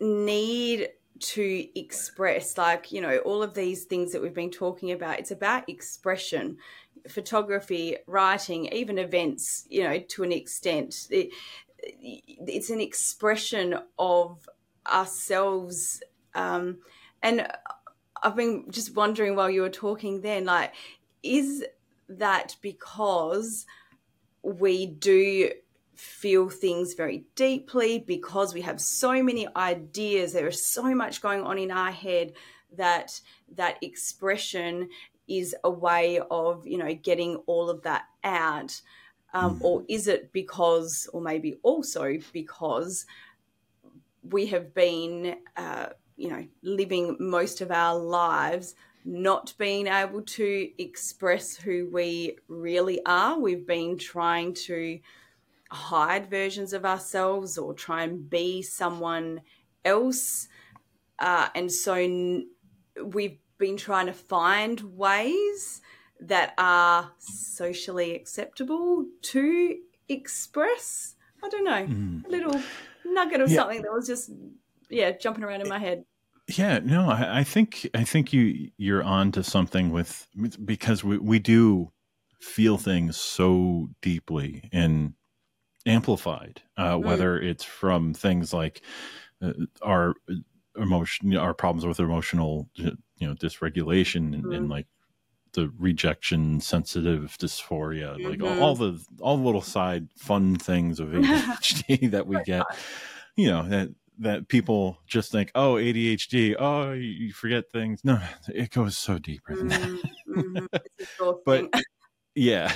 need 0.00 0.88
to 1.22 1.78
express 1.78 2.58
like 2.58 2.92
you 2.92 3.00
know 3.00 3.18
all 3.18 3.42
of 3.42 3.54
these 3.54 3.84
things 3.84 4.12
that 4.12 4.20
we've 4.20 4.34
been 4.34 4.50
talking 4.50 4.92
about. 4.92 5.18
It's 5.18 5.30
about 5.30 5.68
expression 5.68 6.58
photography 7.08 7.96
writing 8.06 8.66
even 8.66 8.96
events 8.96 9.66
you 9.68 9.82
know 9.82 9.98
to 9.98 10.22
an 10.22 10.32
extent. 10.32 11.08
It, 11.10 11.30
it's 11.82 12.70
an 12.70 12.80
expression 12.80 13.76
of 13.98 14.48
ourselves 14.86 16.02
um, 16.34 16.78
and 17.22 17.46
i've 18.22 18.36
been 18.36 18.70
just 18.70 18.94
wondering 18.94 19.34
while 19.34 19.50
you 19.50 19.62
were 19.62 19.68
talking 19.68 20.20
then 20.20 20.44
like 20.44 20.72
is 21.22 21.64
that 22.08 22.56
because 22.62 23.66
we 24.42 24.86
do 24.86 25.50
feel 26.02 26.48
things 26.48 26.94
very 26.94 27.24
deeply 27.36 28.00
because 28.00 28.52
we 28.52 28.62
have 28.62 28.80
so 28.80 29.22
many 29.22 29.46
ideas. 29.54 30.32
There 30.32 30.48
is 30.48 30.66
so 30.66 30.94
much 30.94 31.22
going 31.22 31.42
on 31.42 31.58
in 31.58 31.70
our 31.70 31.92
head 31.92 32.32
that 32.76 33.20
that 33.54 33.78
expression 33.82 34.88
is 35.28 35.54
a 35.62 35.70
way 35.70 36.20
of 36.30 36.66
you 36.66 36.76
know 36.76 36.92
getting 36.94 37.36
all 37.46 37.70
of 37.70 37.82
that 37.82 38.04
out. 38.24 38.80
Um, 39.32 39.60
mm. 39.60 39.64
or 39.64 39.84
is 39.88 40.08
it 40.08 40.32
because 40.32 41.08
or 41.12 41.22
maybe 41.22 41.58
also 41.62 42.18
because 42.32 43.06
we 44.28 44.46
have 44.46 44.74
been 44.74 45.36
uh, 45.56 45.86
you 46.16 46.30
know 46.30 46.44
living 46.62 47.16
most 47.20 47.60
of 47.60 47.70
our 47.70 47.96
lives 47.96 48.74
not 49.04 49.54
being 49.56 49.86
able 49.86 50.22
to 50.22 50.70
express 50.78 51.54
who 51.56 51.88
we 51.92 52.38
really 52.48 53.00
are? 53.06 53.38
We've 53.38 53.66
been 53.66 53.96
trying 53.98 54.54
to 54.66 54.98
hide 55.72 56.28
versions 56.28 56.72
of 56.72 56.84
ourselves 56.84 57.56
or 57.56 57.74
try 57.74 58.02
and 58.02 58.28
be 58.28 58.62
someone 58.62 59.40
else. 59.84 60.48
Uh, 61.18 61.48
and 61.54 61.72
so 61.72 61.94
n- 61.94 62.48
we've 63.02 63.38
been 63.58 63.76
trying 63.76 64.06
to 64.06 64.12
find 64.12 64.80
ways 64.80 65.80
that 66.20 66.54
are 66.58 67.10
socially 67.18 68.14
acceptable 68.14 69.06
to 69.22 69.76
express. 70.08 71.16
I 71.42 71.48
don't 71.48 71.64
know, 71.64 71.86
mm. 71.86 72.26
a 72.26 72.28
little 72.28 72.60
nugget 73.04 73.40
of 73.40 73.50
yeah. 73.50 73.56
something 73.56 73.82
that 73.82 73.92
was 73.92 74.06
just 74.06 74.30
yeah 74.88 75.10
jumping 75.12 75.42
around 75.42 75.62
in 75.62 75.68
my 75.68 75.78
head. 75.78 76.04
Yeah, 76.48 76.80
no, 76.80 77.08
I, 77.08 77.40
I 77.40 77.44
think 77.44 77.88
I 77.94 78.04
think 78.04 78.32
you 78.32 78.70
you're 78.76 79.02
on 79.02 79.32
to 79.32 79.42
something 79.42 79.90
with 79.90 80.28
because 80.64 81.02
we 81.02 81.18
we 81.18 81.38
do 81.38 81.92
feel 82.40 82.76
things 82.76 83.16
so 83.16 83.88
deeply 84.00 84.68
and 84.72 85.14
amplified, 85.86 86.62
uh, 86.76 86.96
mm. 86.96 87.04
whether 87.04 87.38
it's 87.38 87.64
from 87.64 88.14
things 88.14 88.52
like 88.52 88.82
uh, 89.40 89.52
our 89.82 90.14
emotion, 90.76 91.36
our 91.36 91.54
problems 91.54 91.86
with 91.86 92.00
emotional, 92.00 92.68
you 92.74 92.96
know, 93.20 93.34
dysregulation 93.34 94.34
and, 94.34 94.44
mm. 94.44 94.56
and 94.56 94.68
like 94.68 94.86
the 95.52 95.72
rejection 95.78 96.60
sensitive 96.60 97.36
dysphoria 97.38 98.16
mm-hmm. 98.16 98.30
like 98.30 98.42
all, 98.42 98.62
all, 98.62 98.74
the 98.74 99.04
all 99.20 99.36
the 99.36 99.44
little 99.44 99.62
side 99.62 100.08
fun 100.16 100.56
things 100.56 100.98
of 101.00 101.08
ADHD 101.08 102.10
that 102.10 102.26
we 102.26 102.42
get 102.44 102.64
you 103.36 103.48
know 103.48 103.68
that 103.68 103.90
that 104.18 104.48
people 104.48 104.98
just 105.06 105.32
think 105.32 105.50
oh 105.54 105.74
ADHD 105.74 106.56
oh 106.58 106.92
you 106.92 107.32
forget 107.32 107.70
things 107.70 108.00
no 108.04 108.20
it 108.48 108.70
goes 108.70 108.96
so 108.96 109.18
deeper 109.18 109.56
than 109.56 109.68
that 109.68 110.02
mm-hmm. 110.28 111.30
but 111.44 111.70
yeah 112.34 112.72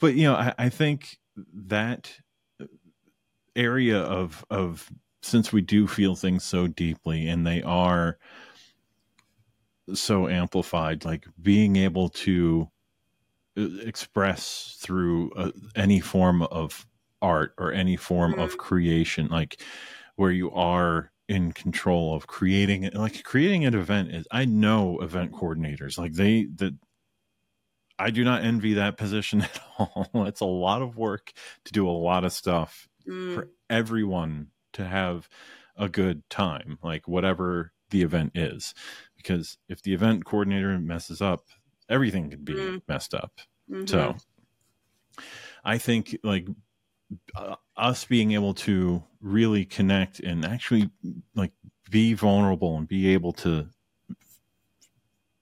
but 0.00 0.14
you 0.14 0.24
know 0.24 0.34
I, 0.34 0.54
I 0.58 0.68
think 0.68 1.18
that 1.52 2.12
area 3.54 3.98
of 3.98 4.44
of 4.50 4.90
since 5.22 5.52
we 5.52 5.60
do 5.60 5.88
feel 5.88 6.14
things 6.14 6.44
so 6.44 6.66
deeply 6.66 7.26
and 7.28 7.46
they 7.46 7.62
are 7.62 8.18
so 9.94 10.28
amplified 10.28 11.04
like 11.04 11.26
being 11.40 11.76
able 11.76 12.08
to 12.08 12.68
uh, 13.58 13.68
express 13.82 14.76
through 14.80 15.30
uh, 15.32 15.50
any 15.74 16.00
form 16.00 16.42
of 16.42 16.86
art 17.22 17.54
or 17.58 17.72
any 17.72 17.96
form 17.96 18.32
mm-hmm. 18.32 18.42
of 18.42 18.58
creation 18.58 19.28
like 19.28 19.60
where 20.16 20.30
you 20.30 20.50
are 20.50 21.10
in 21.28 21.50
control 21.52 22.14
of 22.14 22.26
creating 22.26 22.88
like 22.94 23.24
creating 23.24 23.64
an 23.64 23.74
event 23.74 24.10
is 24.12 24.26
i 24.30 24.44
know 24.44 25.00
event 25.00 25.32
coordinators 25.32 25.98
like 25.98 26.12
they 26.12 26.44
that 26.44 26.74
I 27.98 28.10
do 28.10 28.24
not 28.24 28.44
envy 28.44 28.74
that 28.74 28.96
position 28.96 29.42
at 29.42 29.60
all. 29.78 30.08
it's 30.26 30.40
a 30.40 30.46
lot 30.46 30.82
of 30.82 30.96
work 30.96 31.32
to 31.64 31.72
do 31.72 31.88
a 31.88 31.90
lot 31.90 32.24
of 32.24 32.32
stuff 32.32 32.88
mm. 33.08 33.34
for 33.34 33.48
everyone 33.70 34.48
to 34.74 34.84
have 34.84 35.28
a 35.76 35.88
good 35.88 36.28
time, 36.30 36.78
like 36.82 37.06
whatever 37.08 37.72
the 37.90 38.02
event 38.02 38.32
is. 38.34 38.74
Because 39.16 39.58
if 39.68 39.82
the 39.82 39.94
event 39.94 40.24
coordinator 40.24 40.78
messes 40.78 41.20
up, 41.20 41.44
everything 41.88 42.30
could 42.30 42.44
be 42.44 42.54
mm. 42.54 42.82
messed 42.88 43.14
up. 43.14 43.32
Mm-hmm. 43.70 43.86
So 43.86 44.16
I 45.64 45.78
think 45.78 46.18
like 46.22 46.46
uh, 47.34 47.56
us 47.76 48.04
being 48.04 48.32
able 48.32 48.54
to 48.54 49.02
really 49.20 49.64
connect 49.64 50.20
and 50.20 50.44
actually 50.44 50.90
like 51.34 51.52
be 51.90 52.14
vulnerable 52.14 52.76
and 52.76 52.88
be 52.88 53.08
able 53.08 53.32
to 53.32 53.68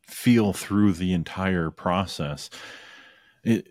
feel 0.09 0.53
through 0.53 0.93
the 0.93 1.13
entire 1.13 1.71
process 1.71 2.51
it 3.45 3.69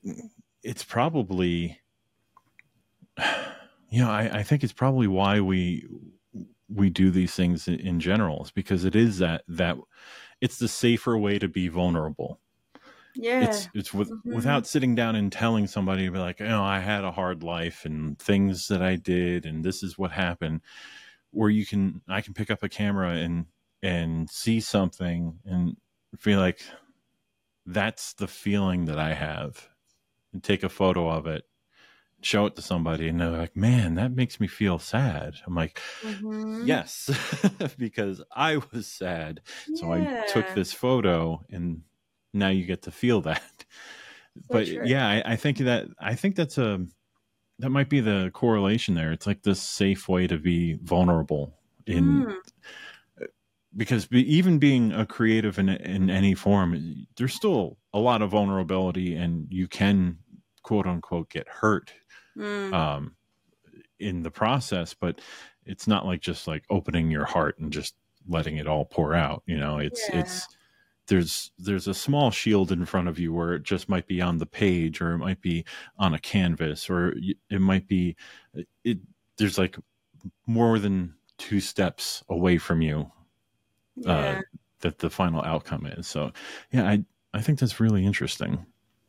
it's 0.63 0.83
probably 0.83 1.79
you 3.89 4.01
know 4.01 4.09
I, 4.09 4.39
I 4.39 4.43
think 4.43 4.63
it's 4.63 4.73
probably 4.73 5.07
why 5.07 5.39
we 5.39 5.87
we 6.69 6.89
do 6.89 7.11
these 7.11 7.33
things 7.35 7.67
in, 7.67 7.79
in 7.79 7.99
general 7.99 8.43
is 8.43 8.51
because 8.51 8.85
it 8.85 8.95
is 8.95 9.19
that 9.19 9.43
that 9.47 9.77
it's 10.41 10.57
the 10.57 10.67
safer 10.67 11.17
way 11.17 11.39
to 11.39 11.47
be 11.47 11.67
vulnerable 11.67 12.39
yeah 13.15 13.43
it's 13.43 13.69
it's 13.73 13.93
with, 13.93 14.09
mm-hmm. 14.09 14.35
without 14.35 14.65
sitting 14.65 14.95
down 14.95 15.15
and 15.15 15.31
telling 15.31 15.67
somebody 15.67 16.07
be 16.09 16.17
like 16.17 16.41
oh 16.41 16.61
i 16.61 16.79
had 16.79 17.03
a 17.03 17.11
hard 17.11 17.43
life 17.43 17.85
and 17.85 18.17
things 18.17 18.67
that 18.67 18.81
i 18.81 18.95
did 18.95 19.45
and 19.45 19.63
this 19.63 19.83
is 19.83 19.97
what 19.97 20.11
happened 20.11 20.61
where 21.31 21.49
you 21.49 21.65
can 21.65 22.01
i 22.07 22.21
can 22.21 22.33
pick 22.33 22.49
up 22.49 22.63
a 22.63 22.69
camera 22.69 23.11
and 23.11 23.45
and 23.83 24.29
see 24.29 24.59
something 24.59 25.37
and 25.45 25.75
feel 26.17 26.39
like 26.39 26.61
that's 27.65 28.13
the 28.13 28.27
feeling 28.27 28.85
that 28.85 28.99
I 28.99 29.13
have 29.13 29.69
and 30.31 30.43
take 30.43 30.63
a 30.63 30.69
photo 30.69 31.09
of 31.09 31.27
it, 31.27 31.45
show 32.21 32.45
it 32.45 32.55
to 32.55 32.61
somebody, 32.61 33.07
and 33.07 33.19
they're 33.19 33.29
like, 33.29 33.55
man, 33.55 33.95
that 33.95 34.11
makes 34.11 34.39
me 34.39 34.47
feel 34.47 34.79
sad. 34.79 35.35
I'm 35.45 35.55
like, 35.55 35.79
mm-hmm. 36.01 36.65
yes, 36.65 37.09
because 37.77 38.21
I 38.35 38.57
was 38.71 38.87
sad. 38.87 39.41
Yeah. 39.67 39.75
So 39.75 39.93
I 39.93 40.25
took 40.27 40.53
this 40.53 40.73
photo 40.73 41.43
and 41.49 41.81
now 42.33 42.49
you 42.49 42.65
get 42.65 42.83
to 42.83 42.91
feel 42.91 43.21
that. 43.21 43.41
So 44.35 44.41
but 44.49 44.65
true. 44.65 44.81
yeah, 44.83 45.07
I, 45.07 45.33
I 45.33 45.35
think 45.35 45.59
that 45.59 45.85
I 45.99 46.15
think 46.15 46.35
that's 46.35 46.57
a 46.57 46.83
that 47.59 47.69
might 47.69 47.87
be 47.87 47.99
the 47.99 48.31
correlation 48.33 48.95
there. 48.95 49.11
It's 49.11 49.27
like 49.27 49.43
this 49.43 49.61
safe 49.61 50.09
way 50.09 50.25
to 50.25 50.39
be 50.39 50.73
vulnerable 50.81 51.53
in 51.85 52.25
mm 52.25 52.35
because 53.75 54.07
even 54.11 54.59
being 54.59 54.91
a 54.91 55.05
creative 55.05 55.59
in 55.59 55.69
in 55.69 56.09
any 56.09 56.33
form, 56.35 57.07
there's 57.17 57.33
still 57.33 57.77
a 57.93 57.99
lot 57.99 58.21
of 58.21 58.31
vulnerability, 58.31 59.15
and 59.15 59.47
you 59.49 59.67
can 59.67 60.17
quote 60.61 60.87
unquote 60.87 61.29
get 61.29 61.47
hurt 61.47 61.93
mm. 62.37 62.73
um, 62.73 63.15
in 63.99 64.23
the 64.23 64.31
process. 64.31 64.93
But 64.93 65.21
it's 65.65 65.87
not 65.87 66.05
like 66.05 66.21
just 66.21 66.47
like 66.47 66.63
opening 66.69 67.09
your 67.11 67.25
heart 67.25 67.59
and 67.59 67.71
just 67.71 67.95
letting 68.27 68.57
it 68.57 68.67
all 68.67 68.85
pour 68.85 69.13
out. 69.13 69.43
You 69.45 69.57
know, 69.57 69.77
it's 69.77 70.07
yeah. 70.09 70.19
it's 70.19 70.47
there's 71.07 71.51
there's 71.57 71.87
a 71.87 71.93
small 71.93 72.31
shield 72.31 72.71
in 72.71 72.85
front 72.85 73.07
of 73.07 73.19
you 73.19 73.33
where 73.33 73.53
it 73.53 73.63
just 73.63 73.89
might 73.89 74.07
be 74.07 74.21
on 74.21 74.37
the 74.37 74.45
page 74.45 75.01
or 75.01 75.13
it 75.13 75.17
might 75.17 75.41
be 75.41 75.65
on 75.97 76.13
a 76.13 76.19
canvas 76.19 76.89
or 76.89 77.13
it 77.49 77.59
might 77.59 77.87
be 77.87 78.15
it 78.83 78.99
there's 79.37 79.57
like 79.57 79.77
more 80.47 80.79
than 80.79 81.13
two 81.37 81.59
steps 81.59 82.23
away 82.29 82.57
from 82.57 82.81
you 82.81 83.11
yeah. 83.95 84.11
uh, 84.11 84.41
that 84.81 84.99
the 84.99 85.09
final 85.09 85.41
outcome 85.43 85.85
is. 85.85 86.07
So, 86.07 86.31
yeah, 86.71 86.87
I 86.87 87.03
I 87.33 87.41
think 87.41 87.59
that's 87.59 87.79
really 87.79 88.05
interesting. 88.05 88.65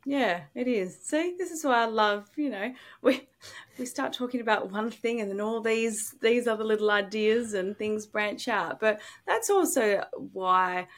Yeah, 0.07 0.43
it 0.55 0.69
is. 0.69 0.99
See, 1.03 1.35
this 1.39 1.51
is 1.51 1.65
why 1.65 1.83
I 1.83 1.87
love. 1.87 2.29
You 2.37 2.51
know, 2.51 2.75
we 3.03 3.29
we 3.79 3.87
start 3.87 4.13
talking 4.13 4.41
about 4.41 4.71
one 4.71 4.91
thing, 4.91 5.21
and 5.21 5.31
then 5.31 5.41
all 5.41 5.61
these 5.61 6.15
these 6.21 6.47
other 6.47 6.65
little 6.65 6.91
ideas 6.91 7.55
and 7.55 7.77
things 7.77 8.07
branch 8.07 8.49
out. 8.49 8.81
But 8.81 9.01
that's 9.27 9.51
also 9.51 10.05
why 10.33 10.89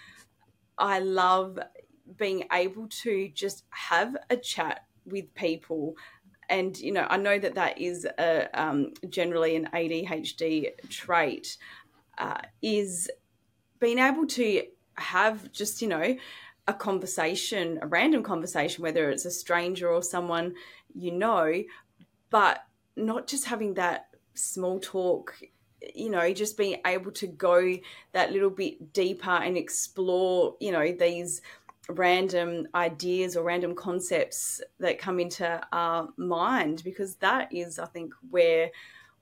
I 0.79 0.99
love 1.01 1.59
being 2.17 2.45
able 2.53 2.89
to 2.89 3.29
just 3.35 3.65
have 3.71 4.17
a 4.31 4.37
chat 4.37 4.85
with 5.05 5.33
people 5.35 5.97
and 6.49 6.79
you 6.79 6.93
know 6.93 7.07
i 7.11 7.17
know 7.17 7.39
that 7.39 7.55
that 7.55 7.81
is 7.81 8.07
a, 8.19 8.49
um, 8.55 8.93
generally 9.09 9.57
an 9.57 9.69
adhd 9.73 10.71
trait 10.89 11.57
uh, 12.19 12.41
is 12.63 13.11
being 13.79 13.99
able 13.99 14.27
to 14.27 14.63
have 14.95 15.53
just, 15.53 15.83
you 15.83 15.89
know, 15.89 16.17
a 16.69 16.75
conversation, 16.75 17.79
a 17.83 17.87
random 17.87 18.23
conversation, 18.23 18.83
whether 18.83 19.11
it's 19.11 19.25
a 19.25 19.31
stranger 19.31 19.89
or 19.89 20.03
someone 20.03 20.55
you 20.95 21.13
know, 21.13 21.63
but 22.31 22.65
not 22.97 23.27
just 23.27 23.45
having 23.45 23.75
that 23.75 24.09
small 24.35 24.81
talk, 24.81 25.35
you 25.95 26.11
know, 26.11 26.33
just 26.33 26.57
being 26.57 26.81
able 26.87 27.13
to 27.13 27.27
go 27.27 27.77
that 28.13 28.33
little 28.33 28.51
bit 28.51 28.93
deeper 28.93 29.31
and 29.31 29.57
explore, 29.57 30.57
you 30.61 30.73
know, 30.73 30.93
these 30.93 31.43
random 31.89 32.67
ideas 32.75 33.37
or 33.37 33.45
random 33.45 33.75
concepts 33.75 34.61
that 34.81 34.99
come 34.99 35.21
into 35.21 35.61
our 35.73 36.09
mind 36.17 36.83
because 36.85 37.17
that 37.17 37.53
is, 37.55 37.79
I 37.79 37.87
think, 37.87 38.13
where 38.31 38.71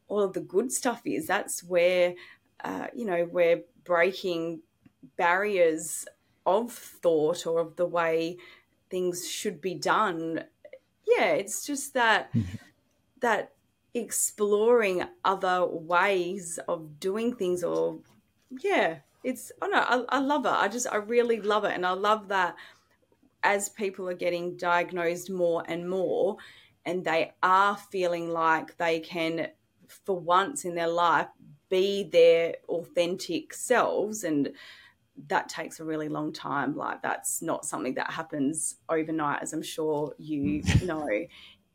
all 0.09 0.23
of 0.23 0.33
the 0.33 0.41
good 0.41 0.73
stuff 0.73 1.03
is. 1.05 1.27
That's 1.27 1.63
where, 1.65 2.15
uh, 2.63 2.87
you 2.95 3.05
know, 3.05 3.25
where 3.25 3.63
breaking 3.85 4.61
barriers 5.17 6.07
of 6.47 6.73
thought 6.73 7.47
or 7.47 7.61
of 7.61 7.77
the 7.77 7.87
way 7.87 8.37
things 8.91 9.29
should 9.29 9.61
be 9.61 9.75
done. 9.75 10.45
Yeah, 11.07 11.33
it's 11.33 11.67
just 11.67 11.95
that 11.95 12.33
mm-hmm. 12.33 12.57
that 13.21 13.53
exploring 13.95 15.05
other 15.25 15.65
ways 15.65 16.59
of 16.67 16.99
doing 16.99 17.35
things 17.35 17.63
or 17.63 18.01
yeah 18.61 18.97
it's 19.23 19.53
oh 19.63 19.69
no 19.69 19.79
I, 19.79 20.17
I 20.17 20.19
love 20.19 20.45
it 20.47 20.51
i 20.51 20.67
just 20.67 20.89
i 20.91 20.97
really 20.97 21.41
love 21.41 21.65
it 21.65 21.73
and 21.75 21.87
i 21.87 21.93
love 21.93 22.27
that 22.29 22.57
as 23.45 23.69
people 23.69 24.09
are 24.09 24.15
getting 24.15 24.57
diagnosed 24.57 25.31
more 25.31 25.63
and 25.67 25.89
more 25.89 26.37
and 26.85 27.05
they 27.05 27.33
are 27.41 27.77
feeling 27.77 28.31
like 28.31 28.77
they 28.79 28.99
can 28.99 29.49
for 29.87 30.19
once 30.19 30.65
in 30.65 30.75
their 30.75 30.89
life 30.89 31.29
be 31.75 32.05
their 32.05 32.55
authentic 32.68 33.53
selves 33.53 34.25
and 34.25 34.53
that 35.29 35.49
takes 35.49 35.81
a 35.81 35.85
really 35.85 36.09
long 36.09 36.33
time. 36.33 36.77
Like 36.77 37.03
that's 37.03 37.43
not 37.43 37.64
something 37.64 37.95
that 37.95 38.11
happens 38.11 38.77
overnight 38.89 39.43
as 39.43 39.53
i'm 39.53 39.62
sure 39.62 40.14
you 40.18 40.62
mm. 40.62 40.87
know. 40.91 41.09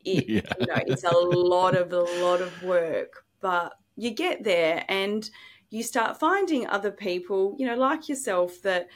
It 0.06 0.30
yeah. 0.30 0.42
you 0.58 0.66
know 0.66 0.82
it's 0.88 1.04
a 1.04 1.14
lot 1.14 1.76
of 1.76 1.92
a 1.92 2.00
lot 2.24 2.40
of 2.40 2.64
work 2.64 3.26
but 3.42 3.74
you 3.98 4.12
get 4.12 4.46
there 4.46 4.86
and 4.88 5.30
you 5.72 5.84
start 5.84 6.18
finding 6.18 6.66
other 6.68 6.90
people 6.90 7.54
you 7.60 7.66
know 7.68 7.76
like 7.76 8.08
yourself 8.08 8.62
that 8.62 8.88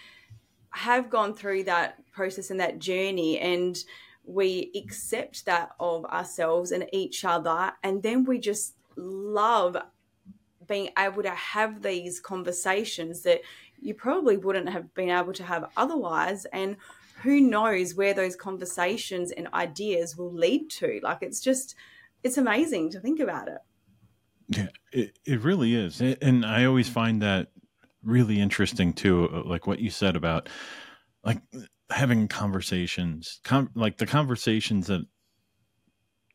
have 0.69 1.09
gone 1.09 1.33
through 1.33 1.65
that 1.65 2.01
process 2.13 2.51
and 2.51 2.59
that 2.61 2.79
journey 2.79 3.37
and 3.37 3.83
we 4.23 4.71
accept 4.81 5.45
that 5.45 5.71
of 5.77 6.05
ourselves 6.05 6.71
and 6.71 6.87
each 6.93 7.25
other 7.25 7.73
and 7.83 8.01
then 8.01 8.23
we 8.23 8.39
just 8.39 8.75
love 8.95 9.75
being 10.67 10.89
able 10.97 11.23
to 11.23 11.31
have 11.31 11.81
these 11.81 12.19
conversations 12.19 13.21
that 13.23 13.41
you 13.79 13.93
probably 13.93 14.37
wouldn't 14.37 14.69
have 14.69 14.93
been 14.93 15.09
able 15.09 15.33
to 15.33 15.43
have 15.43 15.69
otherwise 15.75 16.45
and 16.45 16.77
who 17.21 17.39
knows 17.39 17.95
where 17.95 18.13
those 18.13 18.35
conversations 18.35 19.31
and 19.31 19.47
ideas 19.53 20.17
will 20.17 20.33
lead 20.33 20.69
to. 20.69 20.99
Like 21.03 21.19
it's 21.21 21.39
just 21.39 21.75
it's 22.23 22.37
amazing 22.37 22.89
to 22.91 22.99
think 22.99 23.19
about 23.19 23.47
it. 23.47 23.59
Yeah 24.47 24.67
it, 24.93 25.17
it 25.25 25.41
really 25.41 25.75
is. 25.75 25.99
And 25.99 26.45
i 26.45 26.65
always 26.65 26.87
find 26.87 27.21
that 27.21 27.49
really 28.03 28.39
interesting 28.39 28.93
too 28.93 29.29
uh, 29.33 29.43
like 29.45 29.65
what 29.65 29.79
you 29.79 29.89
said 29.89 30.15
about 30.15 30.49
like 31.23 31.41
having 31.89 32.27
conversations 32.27 33.39
com- 33.43 33.69
like 33.75 33.97
the 33.97 34.05
conversations 34.05 34.87
that 34.87 35.05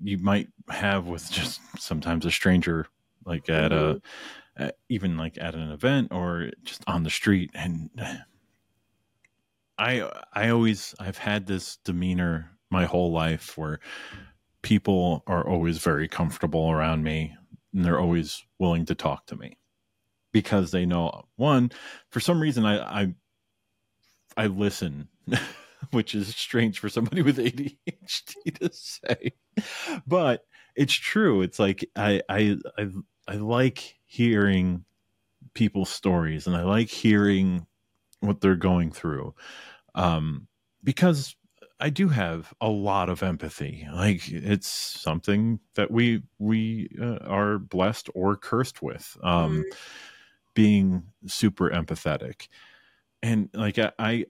you 0.01 0.17
might 0.19 0.49
have 0.71 1.07
with 1.07 1.31
just 1.31 1.61
sometimes 1.79 2.25
a 2.25 2.31
stranger 2.31 2.87
like 3.29 3.49
at 3.49 3.71
mm-hmm. 3.71 3.99
a 4.59 4.65
at, 4.65 4.77
even 4.89 5.17
like 5.17 5.39
at 5.41 5.55
an 5.55 5.71
event 5.71 6.09
or 6.11 6.51
just 6.65 6.83
on 6.87 7.05
the 7.05 7.11
street 7.11 7.51
and 7.55 7.91
I 9.79 10.11
I 10.33 10.49
always 10.49 10.95
I've 10.99 11.19
had 11.19 11.47
this 11.47 11.77
demeanor 11.85 12.51
my 12.71 12.85
whole 12.85 13.13
life 13.13 13.57
where 13.57 13.79
people 14.63 15.23
are 15.27 15.47
always 15.49 15.79
very 15.79 16.09
comfortable 16.09 16.71
around 16.71 17.05
me 17.05 17.35
and 17.73 17.85
they're 17.85 18.01
always 18.01 18.45
willing 18.59 18.85
to 18.87 18.95
talk 18.95 19.27
to 19.27 19.37
me 19.37 19.57
because 20.33 20.71
they 20.73 20.85
know 20.85 21.25
one 21.37 21.71
for 22.11 22.21
some 22.21 22.41
reason 22.41 22.67
I 22.67 23.03
I 23.03 23.15
I 24.37 24.47
listen 24.47 25.09
which 25.93 26.15
is 26.15 26.29
strange 26.35 26.81
for 26.81 26.89
somebody 26.89 27.23
with 27.23 27.39
ADHD 27.39 28.59
to 28.59 28.71
say 28.73 29.33
but 30.07 30.45
it's 30.75 30.95
true 30.95 31.43
it's 31.43 31.59
like 31.59 31.89
I 31.95 32.21
I 32.29 32.57
I, 32.77 32.89
I 33.29 33.35
like 33.35 33.97
hearing 34.07 34.85
people's 35.55 35.91
stories 35.91 36.47
and 36.47 36.57
I 36.57 36.63
like 36.63 36.89
hearing 36.89 37.67
what 38.21 38.41
they're 38.41 38.57
going 38.57 38.91
through 38.91 39.35
um, 39.95 40.47
because 40.83 41.37
I 41.81 41.91
do 41.91 42.09
have 42.09 42.53
a 42.61 42.69
lot 42.69 43.09
of 43.09 43.23
empathy. 43.23 43.87
Like 43.93 44.29
it's 44.29 44.69
something 44.69 45.61
that 45.75 45.91
we 45.91 46.23
we 46.39 46.89
uh, 47.01 47.19
are 47.27 47.59
blessed 47.59 48.11
or 48.15 48.37
cursed 48.37 48.83
with, 48.83 49.17
um, 49.23 49.63
mm. 49.63 49.77
being 50.55 51.05
super 51.27 51.71
empathetic, 51.71 52.49
and 53.23 53.49
like 53.55 53.79
I, 53.79 53.93
I 53.99 54.27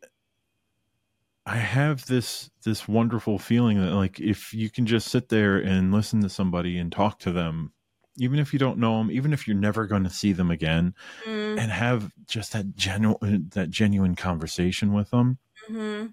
I 1.46 1.57
have 1.57 2.05
this 2.07 2.51
this 2.64 2.86
wonderful 2.86 3.38
feeling 3.38 3.80
that 3.80 3.94
like 3.94 4.20
if 4.20 4.53
you 4.53 4.68
can 4.68 4.84
just 4.84 5.09
sit 5.09 5.30
there 5.30 5.57
and 5.57 5.92
listen 5.92 6.20
to 6.22 6.28
somebody 6.28 6.76
and 6.76 6.92
talk 6.92 7.18
to 7.20 7.32
them 7.32 7.72
even 8.19 8.39
if 8.39 8.53
you 8.53 8.59
don't 8.59 8.79
know 8.79 8.99
them, 8.99 9.11
even 9.11 9.33
if 9.33 9.47
you're 9.47 9.57
never 9.57 9.87
going 9.87 10.05
to 10.05 10.11
see 10.11 10.33
them 10.33 10.51
again, 10.51 10.95
mm. 11.25 11.59
and 11.59 11.71
have 11.71 12.12
just 12.27 12.53
that 12.53 12.75
genuine 12.77 13.49
that 13.55 13.71
genuine 13.71 14.14
conversation 14.14 14.93
with 14.93 15.11
them, 15.11 15.39
mm-hmm. 15.71 16.07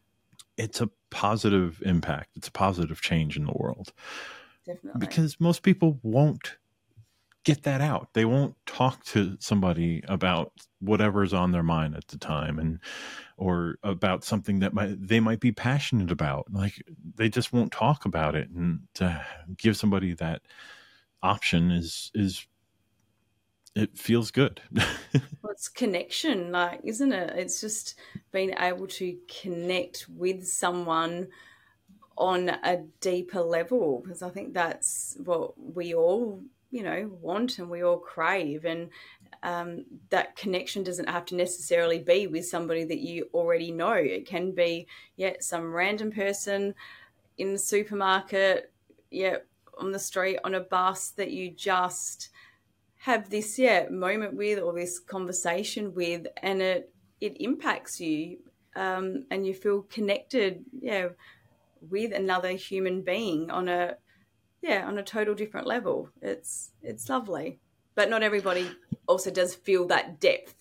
it's 0.58 0.82
a 0.82 0.89
positive 1.10 1.82
impact. 1.86 2.32
It's 2.36 2.47
a 2.47 2.51
positive 2.51 3.01
change 3.01 3.38
in 3.38 3.45
the 3.45 3.53
world. 3.56 3.93
Definitely. 4.66 4.99
Because 4.99 5.39
most 5.39 5.62
people 5.62 5.99
won't 6.01 6.58
get 7.45 7.64
that 7.64 7.80
out. 7.80 8.10
They 8.14 8.26
won't 8.26 8.56
talk 8.66 9.06
to 9.06 9.38
somebody 9.39 10.03
about 10.08 10.51
whatever's 10.80 11.34
on 11.34 11.51
their 11.51 11.64
mind 11.64 11.95
at 11.95 12.08
the 12.08 12.18
time 12.18 12.60
and 12.60 12.80
or 13.38 13.78
about 13.84 14.24
something 14.24 14.60
that 14.60 14.74
might 14.74 15.08
they 15.08 15.20
might 15.20 15.39
be 15.39 15.51
passionate 15.51 16.12
about. 16.12 16.47
Like 16.51 16.84
they 17.16 17.30
just 17.30 17.53
won't 17.53 17.72
talk 17.72 18.06
about 18.06 18.36
it 18.36 18.49
and 18.49 18.82
to 18.95 19.24
give 19.58 19.78
somebody 19.78 20.14
that 20.16 20.41
option 21.26 21.71
is 21.71 22.11
is 22.13 22.47
it 23.76 23.97
feels 23.97 24.32
good. 24.32 24.61
well, 24.73 25.51
it's 25.51 25.67
connection, 25.67 26.51
like, 26.51 26.80
isn't 26.86 27.11
it? 27.11 27.34
It's 27.36 27.59
just 27.59 27.95
being 28.32 28.53
able 28.57 28.88
to 28.88 29.17
connect 29.41 30.07
with 30.09 30.47
someone 30.47 31.28
on 32.17 32.49
a 32.49 32.86
deeper 33.01 33.41
level 33.41 34.01
because 34.01 34.21
I 34.21 34.30
think 34.30 34.53
that's 34.53 35.17
what 35.26 35.53
we 35.57 35.93
all, 35.93 36.41
you 36.71 36.84
know, 36.84 37.11
want 37.19 37.59
and 37.59 37.69
we 37.69 37.84
all 37.84 37.97
crave. 37.97 38.63
And 38.63 38.89
um, 39.43 39.84
that 40.09 40.38
connection 40.38 40.84
doesn't 40.84 41.09
have 41.09 41.26
to 41.26 41.36
necessarily 41.36 41.99
be 41.99 42.28
with 42.28 42.47
somebody 42.47 42.86
that 42.86 42.99
you 42.99 43.28
already 43.34 43.71
know. 43.71 43.91
It 43.91 44.26
can 44.26 44.51
be, 44.51 44.88
yeah, 45.17 45.34
some 45.41 45.73
random 45.73 46.11
person 46.11 46.73
in 47.38 47.51
the 47.51 47.59
supermarket, 47.59 48.71
yeah, 49.11 49.38
on 49.78 49.91
the 49.91 49.99
street, 49.99 50.39
on 50.43 50.55
a 50.55 50.59
bus 50.61 51.09
that 51.11 51.32
you 51.32 51.51
just 51.51 52.30
have 52.97 53.30
this 53.30 53.59
yeah 53.59 53.88
moment 53.89 54.34
with 54.36 54.59
or 54.59 54.73
this 54.73 54.99
conversation 54.99 55.93
with, 55.93 56.28
and 56.41 56.61
it 56.61 56.91
it 57.21 57.38
impacts 57.39 57.99
you, 57.99 58.38
um, 58.76 59.26
and 59.32 59.45
you 59.45 59.53
feel 59.53 59.84
connected, 59.84 60.63
yeah, 60.82 61.09
with 61.89 62.13
another 62.13 62.51
human 62.51 63.01
being 63.01 63.51
on 63.51 63.67
a 63.67 63.95
yeah 64.61 64.88
on 64.88 64.97
a 64.97 65.03
total 65.03 65.36
different 65.36 65.67
level. 65.67 66.09
It's 66.21 66.71
it's 66.82 67.09
lovely, 67.09 67.59
but 67.95 68.09
not 68.09 68.23
everybody 68.23 68.69
also 69.07 69.32
does 69.32 69.55
feel 69.55 69.88
that 69.88 70.19
depth 70.19 70.55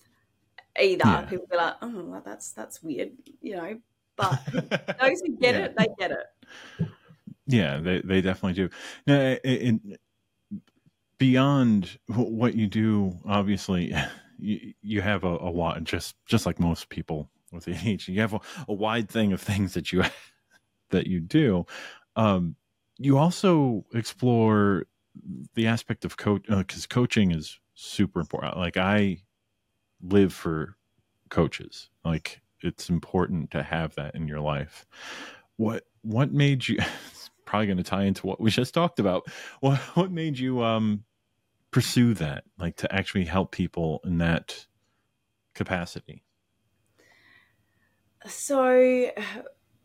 either. 0.79 1.03
Yeah. 1.05 1.21
People 1.21 1.47
be 1.49 1.57
like, 1.57 1.75
oh, 1.81 2.03
well, 2.03 2.21
that's 2.25 2.51
that's 2.51 2.83
weird, 2.83 3.11
you 3.41 3.55
know. 3.55 3.79
But 4.15 4.39
those 5.01 5.21
who 5.21 5.37
get 5.37 5.55
yeah. 5.55 5.65
it, 5.65 5.75
they 5.77 5.87
get 5.99 6.11
it. 6.11 6.87
Yeah, 7.47 7.79
they 7.79 8.01
they 8.01 8.21
definitely 8.21 8.53
do. 8.53 8.69
Now, 9.05 9.37
beyond 11.17 11.97
what 12.07 12.55
you 12.55 12.67
do, 12.67 13.17
obviously, 13.25 13.93
you, 14.37 14.73
you 14.81 15.01
have 15.01 15.23
a, 15.23 15.29
a 15.35 15.51
lot. 15.51 15.83
Just 15.83 16.15
just 16.25 16.45
like 16.45 16.59
most 16.59 16.89
people 16.89 17.29
with 17.51 17.65
ADHD, 17.67 18.09
you 18.09 18.21
have 18.21 18.33
a, 18.33 18.39
a 18.67 18.73
wide 18.73 19.09
thing 19.09 19.33
of 19.33 19.41
things 19.41 19.73
that 19.73 19.91
you 19.91 20.03
that 20.89 21.07
you 21.07 21.19
do. 21.19 21.65
Um, 22.15 22.55
you 22.97 23.17
also 23.17 23.85
explore 23.93 24.85
the 25.53 25.67
aspect 25.67 26.05
of 26.05 26.17
coach 26.17 26.43
because 26.47 26.85
uh, 26.85 26.87
coaching 26.89 27.31
is 27.31 27.59
super 27.73 28.19
important. 28.19 28.57
Like 28.57 28.77
I 28.77 29.21
live 30.01 30.33
for 30.33 30.77
coaches. 31.29 31.89
Like 32.03 32.41
it's 32.61 32.89
important 32.89 33.51
to 33.51 33.63
have 33.63 33.95
that 33.95 34.15
in 34.15 34.27
your 34.27 34.39
life. 34.39 34.85
What 35.57 35.83
what 36.01 36.31
made 36.31 36.67
you 36.67 36.79
probably 37.45 37.67
going 37.67 37.77
to 37.77 37.83
tie 37.83 38.03
into 38.03 38.27
what 38.27 38.41
we 38.41 38.51
just 38.51 38.73
talked 38.73 38.99
about. 38.99 39.27
What 39.59 39.77
what 39.95 40.11
made 40.11 40.37
you 40.37 40.63
um 40.63 41.03
pursue 41.71 42.13
that, 42.15 42.43
like 42.57 42.77
to 42.77 42.93
actually 42.93 43.25
help 43.25 43.51
people 43.51 44.01
in 44.03 44.17
that 44.19 44.65
capacity? 45.53 46.23
So, 48.27 49.11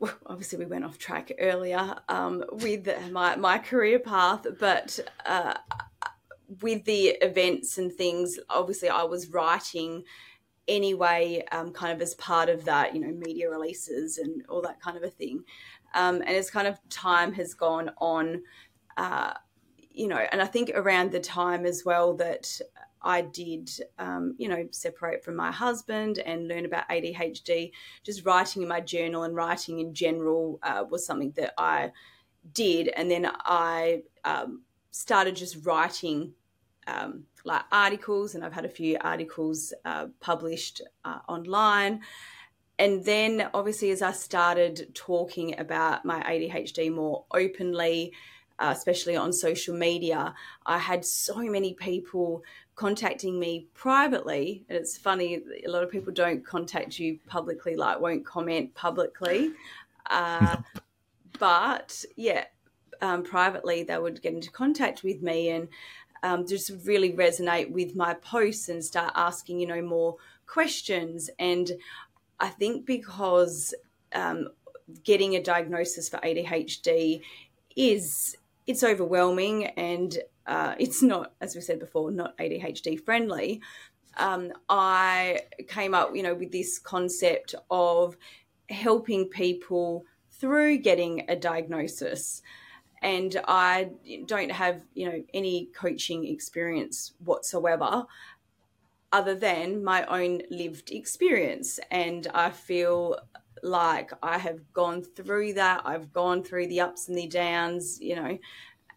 obviously, 0.26 0.58
we 0.58 0.66
went 0.66 0.84
off 0.84 0.98
track 0.98 1.32
earlier 1.38 1.96
um, 2.08 2.44
with 2.52 2.88
my 3.10 3.36
my 3.36 3.58
career 3.58 3.98
path, 3.98 4.46
but. 4.58 4.98
Uh, 5.24 5.54
with 6.62 6.84
the 6.84 7.10
events 7.22 7.78
and 7.78 7.92
things, 7.92 8.36
obviously, 8.48 8.88
I 8.88 9.04
was 9.04 9.28
writing 9.28 10.02
anyway, 10.70 11.44
um, 11.52 11.72
kind 11.72 11.92
of 11.92 12.00
as 12.00 12.14
part 12.14 12.48
of 12.48 12.64
that, 12.64 12.94
you 12.94 13.00
know, 13.00 13.12
media 13.12 13.50
releases 13.50 14.18
and 14.18 14.44
all 14.48 14.62
that 14.62 14.80
kind 14.80 14.96
of 14.96 15.02
a 15.02 15.10
thing. 15.10 15.44
Um, 15.94 16.16
and 16.16 16.30
as 16.30 16.50
kind 16.50 16.68
of 16.68 16.78
time 16.88 17.32
has 17.34 17.54
gone 17.54 17.90
on, 17.98 18.42
uh, 18.96 19.34
you 19.90 20.08
know, 20.08 20.24
and 20.32 20.40
I 20.40 20.46
think 20.46 20.70
around 20.74 21.12
the 21.12 21.20
time 21.20 21.66
as 21.66 21.84
well 21.84 22.14
that 22.16 22.60
I 23.02 23.22
did, 23.22 23.70
um, 23.98 24.34
you 24.38 24.48
know, 24.48 24.68
separate 24.70 25.24
from 25.24 25.36
my 25.36 25.50
husband 25.50 26.18
and 26.18 26.48
learn 26.48 26.66
about 26.66 26.88
ADHD, 26.88 27.72
just 28.04 28.24
writing 28.26 28.62
in 28.62 28.68
my 28.68 28.80
journal 28.80 29.22
and 29.22 29.34
writing 29.34 29.80
in 29.80 29.94
general 29.94 30.58
uh, 30.62 30.84
was 30.88 31.06
something 31.06 31.32
that 31.36 31.54
I 31.58 31.92
did. 32.52 32.88
And 32.88 33.10
then 33.10 33.30
I 33.44 34.02
um, 34.24 34.62
started 34.90 35.34
just 35.36 35.64
writing 35.64 36.34
um, 36.86 37.24
like 37.44 37.62
articles, 37.72 38.34
and 38.34 38.44
I've 38.44 38.52
had 38.52 38.64
a 38.64 38.70
few 38.70 38.98
articles 39.00 39.72
uh, 39.84 40.06
published 40.20 40.82
uh, 41.04 41.20
online. 41.28 42.00
And 42.80 43.04
then, 43.04 43.46
obviously, 43.52 43.90
as 43.90 44.00
I 44.00 44.12
started 44.12 44.94
talking 44.94 45.60
about 45.60 46.06
my 46.06 46.22
ADHD 46.22 46.90
more 46.90 47.26
openly, 47.30 48.14
uh, 48.58 48.72
especially 48.74 49.16
on 49.16 49.34
social 49.34 49.76
media, 49.76 50.34
I 50.64 50.78
had 50.78 51.04
so 51.04 51.36
many 51.42 51.74
people 51.74 52.42
contacting 52.76 53.38
me 53.38 53.66
privately. 53.74 54.64
And 54.70 54.78
it's 54.78 54.96
funny, 54.96 55.42
a 55.62 55.68
lot 55.68 55.82
of 55.82 55.90
people 55.90 56.10
don't 56.10 56.42
contact 56.42 56.98
you 56.98 57.18
publicly, 57.26 57.76
like 57.76 58.00
won't 58.00 58.24
comment 58.24 58.74
publicly. 58.74 59.50
Uh, 60.08 60.56
but 61.38 62.02
yeah, 62.16 62.46
um, 63.02 63.24
privately, 63.24 63.82
they 63.82 63.98
would 63.98 64.22
get 64.22 64.32
into 64.32 64.50
contact 64.50 65.02
with 65.02 65.20
me 65.20 65.50
and 65.50 65.68
um, 66.22 66.46
just 66.46 66.70
really 66.86 67.12
resonate 67.12 67.70
with 67.70 67.94
my 67.94 68.14
posts 68.14 68.70
and 68.70 68.82
start 68.82 69.12
asking, 69.16 69.60
you 69.60 69.66
know, 69.66 69.82
more 69.82 70.16
questions. 70.46 71.28
And 71.38 71.70
I 72.40 72.48
think 72.48 72.86
because 72.86 73.74
um, 74.12 74.48
getting 75.04 75.36
a 75.36 75.42
diagnosis 75.42 76.08
for 76.08 76.18
ADHD 76.18 77.20
is 77.76 78.36
it's 78.66 78.82
overwhelming 78.82 79.66
and 79.66 80.18
uh, 80.46 80.74
it's 80.78 81.02
not, 81.02 81.32
as 81.40 81.54
we 81.54 81.60
said 81.60 81.78
before, 81.78 82.10
not 82.10 82.36
ADHD 82.38 83.02
friendly. 83.04 83.60
Um, 84.16 84.52
I 84.68 85.40
came 85.68 85.94
up, 85.94 86.14
you 86.14 86.22
know, 86.22 86.34
with 86.34 86.50
this 86.50 86.78
concept 86.78 87.54
of 87.70 88.16
helping 88.68 89.26
people 89.26 90.04
through 90.32 90.78
getting 90.78 91.24
a 91.28 91.36
diagnosis 91.36 92.42
and 93.02 93.40
I 93.48 93.90
don't 94.26 94.52
have 94.52 94.82
you 94.94 95.08
know 95.08 95.24
any 95.32 95.66
coaching 95.74 96.26
experience 96.26 97.12
whatsoever 97.24 98.06
other 99.12 99.34
than 99.34 99.82
my 99.82 100.04
own 100.06 100.42
lived 100.50 100.90
experience. 100.90 101.80
And 101.90 102.26
I 102.32 102.50
feel 102.50 103.16
like 103.62 104.12
I 104.22 104.38
have 104.38 104.72
gone 104.72 105.02
through 105.02 105.54
that. 105.54 105.82
I've 105.84 106.12
gone 106.12 106.42
through 106.42 106.68
the 106.68 106.80
ups 106.80 107.08
and 107.08 107.18
the 107.18 107.26
downs 107.26 108.00
you 108.00 108.16
know. 108.16 108.38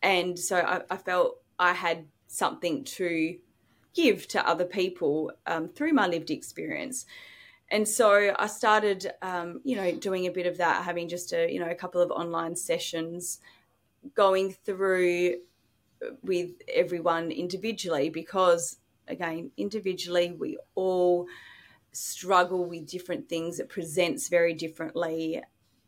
And 0.01 0.37
so 0.37 0.57
I, 0.57 0.81
I 0.89 0.97
felt 0.97 1.39
I 1.59 1.73
had 1.73 2.05
something 2.27 2.83
to 2.83 3.37
give 3.93 4.27
to 4.27 4.47
other 4.47 4.65
people 4.65 5.31
um, 5.45 5.69
through 5.69 5.93
my 5.93 6.07
lived 6.07 6.31
experience. 6.31 7.05
And 7.69 7.87
so 7.87 8.35
I 8.37 8.47
started, 8.47 9.11
um, 9.21 9.61
you 9.63 9.75
know, 9.75 9.91
doing 9.91 10.27
a 10.27 10.31
bit 10.31 10.45
of 10.45 10.57
that, 10.57 10.83
having 10.83 11.07
just 11.07 11.33
a, 11.33 11.51
you 11.51 11.59
know, 11.59 11.69
a 11.69 11.75
couple 11.75 12.01
of 12.01 12.11
online 12.11 12.55
sessions 12.55 13.39
going 14.15 14.51
through 14.51 15.37
with 16.21 16.51
everyone 16.71 17.31
individually 17.31 18.09
because 18.09 18.77
again 19.07 19.51
individually 19.57 20.35
we 20.39 20.57
all 20.75 21.27
struggle 21.91 22.65
with 22.65 22.87
different 22.87 23.29
things 23.29 23.59
it 23.59 23.69
presents 23.69 24.29
very 24.29 24.53
differently 24.53 25.41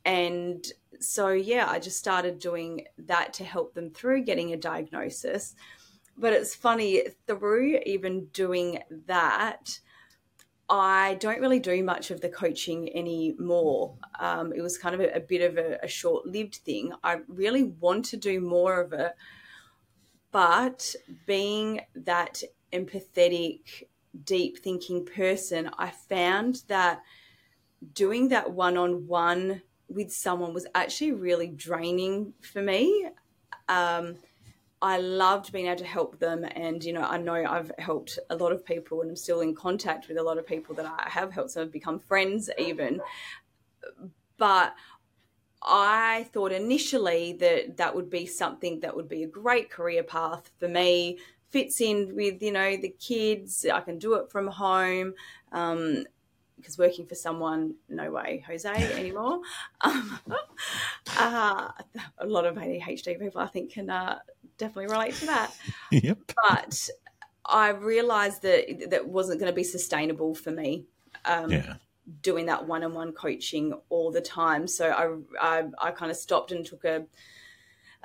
and 0.05 0.67
so 0.99 1.29
yeah 1.29 1.67
i 1.69 1.79
just 1.79 1.97
started 1.97 2.39
doing 2.39 2.85
that 2.97 3.33
to 3.33 3.43
help 3.43 3.73
them 3.73 3.89
through 3.89 4.23
getting 4.23 4.53
a 4.53 4.57
diagnosis 4.57 5.55
but 6.17 6.31
it's 6.31 6.55
funny 6.55 7.03
through 7.27 7.79
even 7.85 8.25
doing 8.27 8.79
that 9.07 9.79
I 10.67 11.17
don't 11.19 11.39
really 11.39 11.59
do 11.59 11.83
much 11.83 12.09
of 12.09 12.21
the 12.21 12.29
coaching 12.29 12.95
anymore. 12.95 13.95
Um, 14.19 14.51
it 14.51 14.61
was 14.61 14.77
kind 14.77 14.95
of 14.95 15.01
a, 15.01 15.15
a 15.15 15.19
bit 15.19 15.41
of 15.41 15.57
a, 15.57 15.77
a 15.83 15.87
short 15.87 16.25
lived 16.25 16.55
thing. 16.55 16.91
I 17.03 17.19
really 17.27 17.63
want 17.63 18.05
to 18.05 18.17
do 18.17 18.41
more 18.41 18.81
of 18.81 18.93
it. 18.93 19.13
But 20.31 20.95
being 21.25 21.81
that 21.95 22.41
empathetic, 22.75 23.83
deep 24.23 24.59
thinking 24.59 25.05
person, 25.05 25.69
I 25.77 25.89
found 25.89 26.63
that 26.67 27.01
doing 27.93 28.29
that 28.29 28.51
one 28.51 28.77
on 28.77 29.07
one 29.07 29.61
with 29.87 30.11
someone 30.11 30.53
was 30.53 30.65
actually 30.73 31.11
really 31.11 31.47
draining 31.47 32.33
for 32.41 32.61
me. 32.61 33.09
Um, 33.67 34.15
I 34.81 34.99
loved 34.99 35.51
being 35.51 35.67
able 35.67 35.77
to 35.77 35.85
help 35.85 36.19
them. 36.19 36.43
And, 36.43 36.83
you 36.83 36.93
know, 36.93 37.01
I 37.01 37.17
know 37.17 37.33
I've 37.33 37.71
helped 37.79 38.19
a 38.29 38.35
lot 38.35 38.51
of 38.51 38.65
people 38.65 39.01
and 39.01 39.09
I'm 39.09 39.15
still 39.15 39.41
in 39.41 39.55
contact 39.55 40.07
with 40.07 40.17
a 40.17 40.23
lot 40.23 40.37
of 40.37 40.45
people 40.45 40.75
that 40.75 40.85
I 40.85 41.09
have 41.09 41.31
helped. 41.31 41.51
So 41.51 41.61
I've 41.61 41.71
become 41.71 41.99
friends 41.99 42.49
even. 42.57 43.01
But 44.37 44.75
I 45.61 46.27
thought 46.33 46.51
initially 46.51 47.33
that 47.39 47.77
that 47.77 47.95
would 47.95 48.09
be 48.09 48.25
something 48.25 48.79
that 48.81 48.95
would 48.95 49.09
be 49.09 49.23
a 49.23 49.27
great 49.27 49.71
career 49.71 50.03
path 50.03 50.51
for 50.59 50.67
me, 50.67 51.17
fits 51.55 51.79
in 51.79 52.13
with, 52.17 52.43
you 52.43 52.51
know, 52.51 52.75
the 52.75 52.93
kids. 52.99 53.65
I 53.73 53.79
can 53.79 53.97
do 53.97 54.15
it 54.15 54.29
from 54.29 54.47
home. 54.47 55.13
Um, 55.53 56.03
because 56.57 56.77
working 56.77 57.05
for 57.05 57.15
someone, 57.15 57.75
no 57.87 58.11
way, 58.11 58.43
Jose 58.45 58.69
anymore. 58.99 59.39
Um, 59.81 60.19
uh, 61.17 61.69
a 62.17 62.25
lot 62.25 62.45
of 62.45 62.55
ADHD 62.55 63.17
people, 63.19 63.39
I 63.39 63.47
think, 63.47 63.71
can 63.71 63.89
uh, 63.89 64.19
definitely 64.57 64.87
relate 64.87 65.13
to 65.15 65.27
that. 65.27 65.51
yep. 65.91 66.17
But 66.27 66.89
I 67.45 67.69
realized 67.69 68.41
that 68.41 68.89
that 68.89 69.07
wasn't 69.07 69.39
going 69.39 69.51
to 69.51 69.55
be 69.55 69.63
sustainable 69.63 70.35
for 70.35 70.51
me. 70.51 70.85
Um, 71.23 71.51
yeah. 71.51 71.75
Doing 72.21 72.47
that 72.47 72.67
one-on-one 72.67 73.13
coaching 73.13 73.73
all 73.89 74.11
the 74.11 74.21
time, 74.21 74.67
so 74.67 74.89
I 75.41 75.59
I, 75.59 75.63
I 75.81 75.91
kind 75.91 76.11
of 76.11 76.17
stopped 76.17 76.51
and 76.51 76.63
took 76.63 76.85
a 76.85 77.05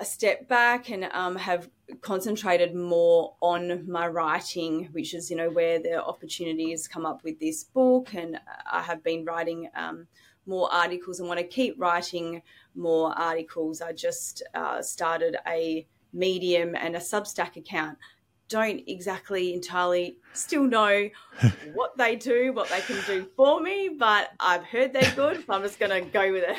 a 0.00 0.04
step 0.04 0.48
back 0.48 0.90
and 0.90 1.04
um, 1.12 1.36
have 1.36 1.68
concentrated 2.00 2.74
more 2.74 3.36
on 3.40 3.88
my 3.88 4.08
writing, 4.08 4.88
which 4.92 5.14
is 5.14 5.30
you 5.30 5.36
know 5.36 5.50
where 5.50 5.78
the 5.78 6.02
opportunities 6.02 6.88
come 6.88 7.06
up 7.06 7.22
with 7.22 7.38
this 7.38 7.64
book, 7.64 8.14
and 8.14 8.40
I 8.70 8.82
have 8.82 9.04
been 9.04 9.24
writing 9.24 9.68
um, 9.76 10.06
more 10.46 10.72
articles 10.72 11.20
and 11.20 11.28
want 11.28 11.38
to 11.38 11.46
keep 11.46 11.74
writing 11.78 12.42
more 12.74 13.16
articles. 13.16 13.82
I 13.82 13.92
just 13.92 14.42
uh, 14.54 14.82
started 14.82 15.36
a 15.46 15.86
Medium 16.12 16.74
and 16.74 16.96
a 16.96 16.98
Substack 16.98 17.56
account 17.56 17.96
don't 18.50 18.82
exactly 18.88 19.54
entirely 19.54 20.16
still 20.32 20.64
know 20.64 21.08
what 21.72 21.96
they 21.96 22.16
do, 22.16 22.52
what 22.52 22.68
they 22.68 22.80
can 22.80 22.98
do 23.06 23.24
for 23.36 23.60
me, 23.60 23.90
but 23.96 24.32
I've 24.40 24.64
heard 24.64 24.92
they're 24.92 25.14
good, 25.14 25.46
so 25.46 25.54
I'm 25.54 25.62
just 25.62 25.78
going 25.78 26.04
to 26.04 26.10
go 26.10 26.32
with 26.32 26.42
it. 26.42 26.56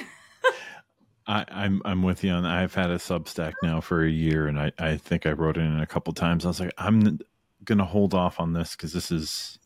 I, 1.27 1.45
I'm 1.49 1.81
I'm 1.85 2.01
with 2.03 2.23
you 2.23 2.31
on. 2.31 2.45
I've 2.45 2.73
had 2.73 2.89
a 2.89 2.97
Substack 2.97 3.53
now 3.61 3.79
for 3.79 4.03
a 4.03 4.09
year, 4.09 4.47
and 4.47 4.59
I 4.59 4.71
I 4.79 4.97
think 4.97 5.25
I 5.25 5.31
wrote 5.31 5.57
in 5.57 5.79
a 5.79 5.85
couple 5.85 6.13
times. 6.13 6.45
I 6.45 6.49
was 6.49 6.59
like, 6.59 6.73
I'm 6.77 7.19
gonna 7.63 7.85
hold 7.85 8.13
off 8.13 8.39
on 8.39 8.53
this 8.53 8.75
because 8.75 8.93
this 8.93 9.11
is 9.11 9.59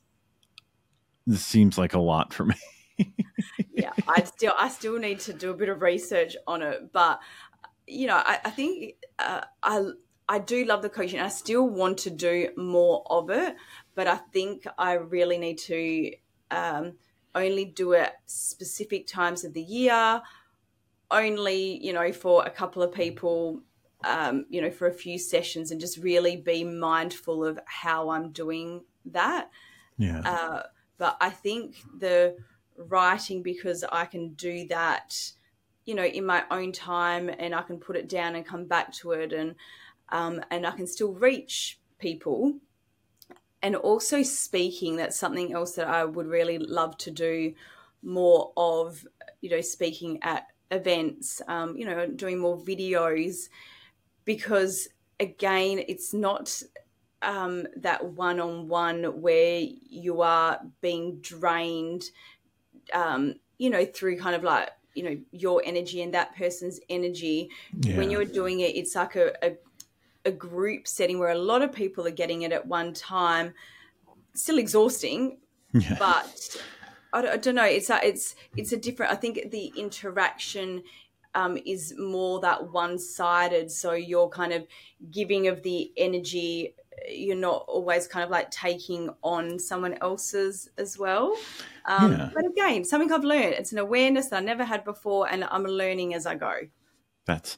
this 1.26 1.46
seems 1.46 1.78
like 1.78 1.94
a 1.94 2.00
lot 2.00 2.34
for 2.34 2.46
me. 2.48 2.56
yeah, 3.74 3.92
I 4.08 4.24
still 4.24 4.54
I 4.60 4.70
still 4.70 5.00
need 5.00 5.20
to 5.22 5.34
do 5.34 5.52
a 5.52 5.54
bit 5.54 5.70
of 5.70 5.82
research 5.82 6.36
on 6.48 6.62
it, 6.62 6.92
but 6.92 7.20
you 7.88 8.08
know, 8.08 8.16
I, 8.16 8.40
I 8.44 8.50
think 8.50 8.96
uh, 9.20 9.42
I 9.64 9.86
I 10.28 10.40
do 10.40 10.66
love 10.66 10.82
the 10.82 10.90
coaching. 10.90 11.20
I 11.20 11.30
still 11.30 11.68
want 11.68 12.00
to 12.00 12.10
do 12.10 12.50
more 12.58 13.04
of 13.10 13.30
it, 13.30 13.56
but 13.94 14.08
I 14.08 14.18
think 14.18 14.66
I 14.78 14.94
really 14.94 15.38
need 15.38 15.60
to 15.60 16.12
um, 16.52 16.94
only 17.36 17.66
do 17.66 17.94
it 17.94 18.14
specific 18.26 19.08
times 19.08 19.44
of 19.44 19.54
the 19.54 19.62
year, 19.62 20.22
only 21.12 21.84
you 21.84 21.94
know 21.94 22.12
for 22.12 22.46
a 22.46 22.50
couple 22.50 22.82
of 22.84 22.94
people, 22.94 23.62
um, 24.04 24.46
you 24.50 24.62
know, 24.62 24.72
for 24.72 24.88
a 24.88 24.94
few 24.94 25.18
sessions, 25.18 25.72
and 25.72 25.80
just 25.80 25.98
really 25.98 26.38
be 26.38 26.64
mindful 26.64 27.46
of 27.46 27.60
how 27.66 28.10
I'm 28.10 28.32
doing 28.32 28.84
that. 29.06 29.50
Yeah. 29.98 30.22
Uh, 30.26 30.64
but 30.98 31.18
I 31.20 31.30
think 31.30 31.76
the 31.98 32.38
writing 32.78 33.42
because 33.42 33.84
I 33.92 34.06
can 34.06 34.34
do 34.34 34.68
that 34.68 35.34
you 35.86 35.94
know 35.94 36.04
in 36.04 36.26
my 36.26 36.44
own 36.52 36.72
time 36.72 37.30
and 37.30 37.56
i 37.56 37.62
can 37.62 37.78
put 37.78 37.96
it 37.96 38.10
down 38.10 38.36
and 38.36 38.46
come 38.46 38.66
back 38.66 38.92
to 38.92 39.12
it 39.12 39.32
and 39.32 39.56
um, 40.10 40.42
and 40.52 40.68
i 40.68 40.72
can 40.72 40.88
still 40.88 41.14
reach 41.14 41.80
people 42.00 42.54
and 43.62 43.76
also 43.76 44.22
speaking 44.22 44.98
that's 44.98 45.18
something 45.18 45.54
else 45.54 45.76
that 45.76 45.88
i 45.88 46.04
would 46.04 46.28
really 46.28 46.58
love 46.58 46.98
to 46.98 47.12
do 47.12 47.54
more 48.04 48.52
of 48.58 49.06
you 49.42 49.50
know 49.50 49.62
speaking 49.62 50.20
at 50.22 50.48
events 50.72 51.42
um, 51.48 51.76
you 51.78 51.86
know 51.86 52.08
doing 52.08 52.40
more 52.40 52.58
videos 52.58 53.50
because 54.26 54.88
again 55.20 55.84
it's 55.88 56.14
not 56.14 56.62
um, 57.22 57.66
that 57.78 58.04
one-on-one 58.04 59.22
where 59.22 59.62
you 59.90 60.22
are 60.22 60.60
being 60.82 61.20
drained 61.22 62.06
um, 62.94 63.36
you 63.58 63.70
know 63.70 63.86
through 63.86 64.18
kind 64.18 64.36
of 64.36 64.44
like 64.44 64.70
you 64.96 65.04
know 65.04 65.18
your 65.32 65.62
energy 65.66 66.02
and 66.02 66.14
that 66.14 66.36
person's 66.36 66.80
energy 66.90 67.50
yeah. 67.82 67.98
when 67.98 68.10
you're 68.10 68.26
doing 68.26 68.62
it 68.62 68.76
it's 68.76 68.96
like 68.96 69.16
a, 69.16 69.34
a, 69.46 69.58
a 70.26 70.32
group 70.32 70.88
setting 70.88 71.20
where 71.20 71.30
a 71.30 71.38
lot 71.38 71.62
of 71.62 71.72
people 71.72 72.08
are 72.08 72.12
getting 72.12 72.44
it 72.44 72.52
at 72.52 72.66
one 72.66 72.94
time 72.94 73.54
still 74.34 74.58
exhausting 74.58 75.38
yeah. 75.74 75.96
but 76.00 76.58
I, 77.16 77.34
I, 77.34 77.38
don't 77.38 77.56
know 77.56 77.66
it's 77.66 77.90
a, 77.90 78.00
it's 78.06 78.36
it's 78.56 78.72
a 78.72 78.78
different 78.78 79.12
i 79.12 79.16
think 79.16 79.52
the 79.52 79.74
interaction 79.76 80.84
um, 81.36 81.58
is 81.66 81.94
more 81.98 82.40
that 82.40 82.72
one 82.72 82.98
sided. 82.98 83.70
So 83.70 83.92
you're 83.92 84.30
kind 84.30 84.54
of 84.54 84.66
giving 85.12 85.48
of 85.48 85.62
the 85.62 85.92
energy. 85.98 86.74
You're 87.10 87.36
not 87.36 87.66
always 87.68 88.08
kind 88.08 88.24
of 88.24 88.32
like 88.32 88.50
taking 88.50 89.10
on 89.22 89.60
someone 89.60 89.96
else's 90.02 90.70
as 90.78 90.98
well. 90.98 91.36
Um, 91.86 92.14
yeah. 92.14 92.30
But 92.34 92.46
again, 92.46 92.86
something 92.86 93.12
I've 93.12 93.26
learned. 93.26 93.54
It's 93.56 93.74
an 93.74 93.78
awareness 93.78 94.30
that 94.30 94.38
I 94.38 94.46
never 94.46 94.64
had 94.64 94.84
before, 94.84 95.30
and 95.30 95.44
I'm 95.44 95.66
learning 95.66 96.16
as 96.16 96.26
I 96.26 96.36
go. 96.36 96.54
That's 97.26 97.58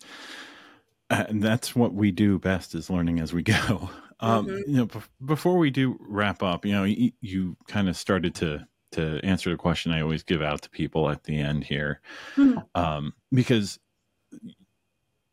uh, 1.09 1.25
that's 1.29 1.75
what 1.75 1.93
we 1.93 2.11
do 2.11 2.39
best 2.39 2.75
is 2.75 2.89
learning 2.89 3.19
as 3.19 3.31
we 3.34 3.43
go. 3.43 3.89
Um, 4.19 4.47
mm-hmm. 4.47 4.71
You 4.71 4.77
know, 4.77 4.85
b- 4.88 4.99
before 5.23 5.59
we 5.59 5.69
do 5.69 5.95
wrap 5.99 6.41
up, 6.41 6.65
you 6.65 6.71
know, 6.71 6.85
you, 6.85 7.11
you 7.21 7.55
kind 7.67 7.88
of 7.88 7.95
started 7.95 8.34
to 8.35 8.67
to 8.97 9.19
answer 9.23 9.49
the 9.49 9.57
question 9.57 9.91
I 9.91 10.01
always 10.01 10.23
give 10.23 10.41
out 10.41 10.61
to 10.63 10.69
people 10.69 11.09
at 11.09 11.23
the 11.23 11.39
end 11.39 11.63
here, 11.63 12.01
mm-hmm. 12.35 12.59
um, 12.75 13.13
because 13.31 13.79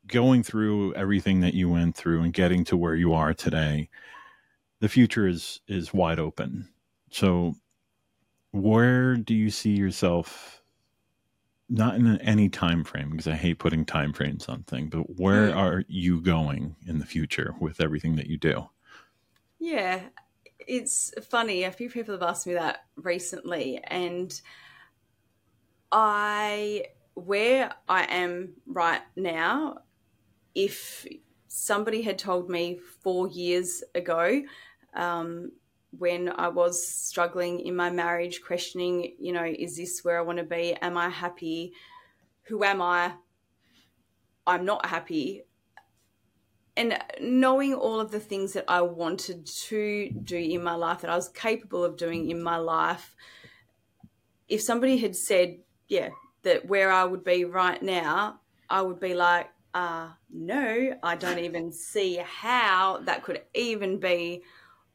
going 0.07 0.43
through 0.43 0.95
everything 0.95 1.41
that 1.41 1.55
you 1.55 1.69
went 1.69 1.97
through 1.97 2.23
and 2.23 2.33
getting 2.33 2.65
to 2.65 2.77
where 2.77 2.95
you 2.95 3.15
are 3.15 3.35
today, 3.35 3.89
the 4.81 4.89
future 4.89 5.27
is 5.27 5.61
is 5.67 5.95
wide 5.95 6.19
open. 6.19 6.69
So, 7.11 7.55
where 8.51 9.17
do 9.17 9.35
you 9.35 9.51
see 9.51 9.73
yourself? 9.73 10.63
Not 11.71 11.95
in 11.95 12.21
any 12.21 12.51
time 12.51 12.85
frame, 12.85 13.11
because 13.11 13.27
I 13.27 13.35
hate 13.35 13.59
putting 13.59 13.87
time 13.87 14.13
frames 14.13 14.49
on 14.49 14.65
things. 14.65 14.91
But 14.91 15.19
where 15.19 15.49
mm-hmm. 15.49 15.59
are 15.59 15.85
you 15.89 16.21
going 16.21 16.77
in 16.87 16.99
the 16.99 17.07
future 17.07 17.55
with 17.59 17.81
everything 17.81 18.17
that 18.17 18.27
you 18.27 18.37
do? 18.37 18.69
Yeah, 19.59 20.01
it's 20.67 21.13
funny. 21.29 21.65
A 21.65 21.73
few 21.73 21.91
people 21.91 22.15
have 22.15 22.23
asked 22.23 22.47
me 22.47 22.55
that 22.55 22.85
recently, 22.97 23.81
and 23.85 24.41
I, 25.93 26.87
where 27.15 27.73
I 27.89 28.05
am 28.05 28.55
right 28.67 29.03
now, 29.17 29.79
if 30.55 31.07
somebody 31.49 32.03
had 32.03 32.19
told 32.19 32.51
me 32.51 32.79
four 33.03 33.29
years 33.29 33.83
ago, 33.95 34.43
um, 34.95 35.53
when 35.97 36.29
I 36.29 36.49
was 36.49 36.87
struggling 36.87 37.61
in 37.61 37.77
my 37.77 37.91
marriage, 37.91 38.43
questioning, 38.43 39.15
you 39.19 39.33
know, 39.33 39.45
is 39.45 39.77
this 39.77 40.05
where 40.05 40.19
I 40.19 40.23
want 40.23 40.39
to 40.39 40.45
be? 40.45 40.75
Am 40.83 40.97
I 40.97 41.09
happy? 41.09 41.73
Who 42.45 42.65
am 42.65 42.83
I? 42.83 43.13
I'm 44.47 44.65
not 44.65 44.87
happy 44.87 45.45
and 46.77 46.99
knowing 47.21 47.75
all 47.75 48.01
of 48.01 48.11
the 48.11 48.21
things 48.21 48.53
that 48.55 48.65
I 48.67 48.83
wanted 48.83 49.47
to 49.47 50.11
do 50.11 50.37
in 50.37 50.63
my 50.63 50.75
life, 50.75 51.03
that 51.03 51.11
I 51.11 51.17
was 51.17 51.29
capable 51.29 51.85
of 51.85 51.97
doing 51.97 52.31
in 52.31 52.43
my 52.43 52.57
life, 52.57 53.15
if 54.49 54.61
somebody 54.61 54.99
had 54.99 55.15
said, 55.15 55.59
yeah, 55.89 56.09
that 56.43 56.67
where 56.67 56.91
I 56.91 57.05
would 57.05 57.25
be 57.25 57.45
right 57.45 57.81
now, 57.81 58.41
I 58.69 58.83
would 58.83 58.99
be 58.99 59.15
like, 59.15 59.51
uh, 59.73 60.09
no, 60.33 60.97
I 61.03 61.15
don't 61.15 61.39
even 61.51 61.73
see 61.73 62.17
how 62.17 63.01
that 63.05 63.23
could 63.23 63.43
even 63.55 64.01
be 64.01 64.43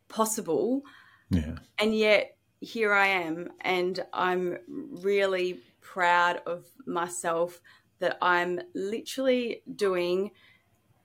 possible. 0.09 0.81
Yeah. 1.29 1.55
And 1.77 1.95
yet 1.95 2.35
here 2.59 2.91
I 2.91 3.07
am, 3.07 3.51
and 3.61 4.03
I'm 4.11 4.57
really 4.67 5.61
proud 5.79 6.41
of 6.45 6.65
myself 6.85 7.61
that 7.99 8.17
I'm 8.21 8.59
literally 8.73 9.61
doing– 9.77 10.31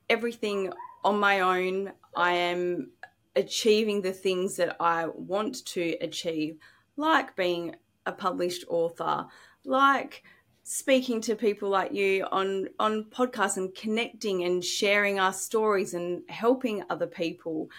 everything 0.08 0.72
on 1.04 1.18
my 1.18 1.40
own. 1.40 1.92
I 2.16 2.32
am 2.32 2.90
achieving 3.36 4.02
the 4.02 4.12
things 4.12 4.56
that 4.56 4.76
I 4.80 5.06
want 5.06 5.64
to 5.66 5.96
achieve, 6.00 6.58
like 6.96 7.36
being 7.36 7.76
a 8.06 8.12
published 8.12 8.64
author, 8.68 9.26
like 9.64 10.22
speaking 10.62 11.20
to 11.20 11.36
people 11.36 11.68
like 11.68 11.92
you 11.92 12.26
on 12.32 12.68
on 12.78 13.04
podcasts 13.04 13.56
and 13.56 13.74
connecting 13.74 14.44
and 14.44 14.64
sharing 14.64 15.18
our 15.20 15.32
stories 15.32 15.94
and 15.94 16.22
helping 16.28 16.82
other 16.90 17.06
people. 17.06 17.70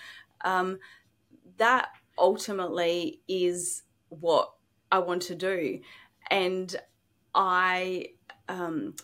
Um, 0.44 0.80
that 1.58 1.90
ultimately 2.18 3.22
is 3.28 3.84
what 4.10 4.54
I 4.92 5.00
want 5.00 5.24
to 5.24 5.36
do, 5.36 5.80
and 6.30 6.76
I. 7.34 8.10
Um, 8.48 8.96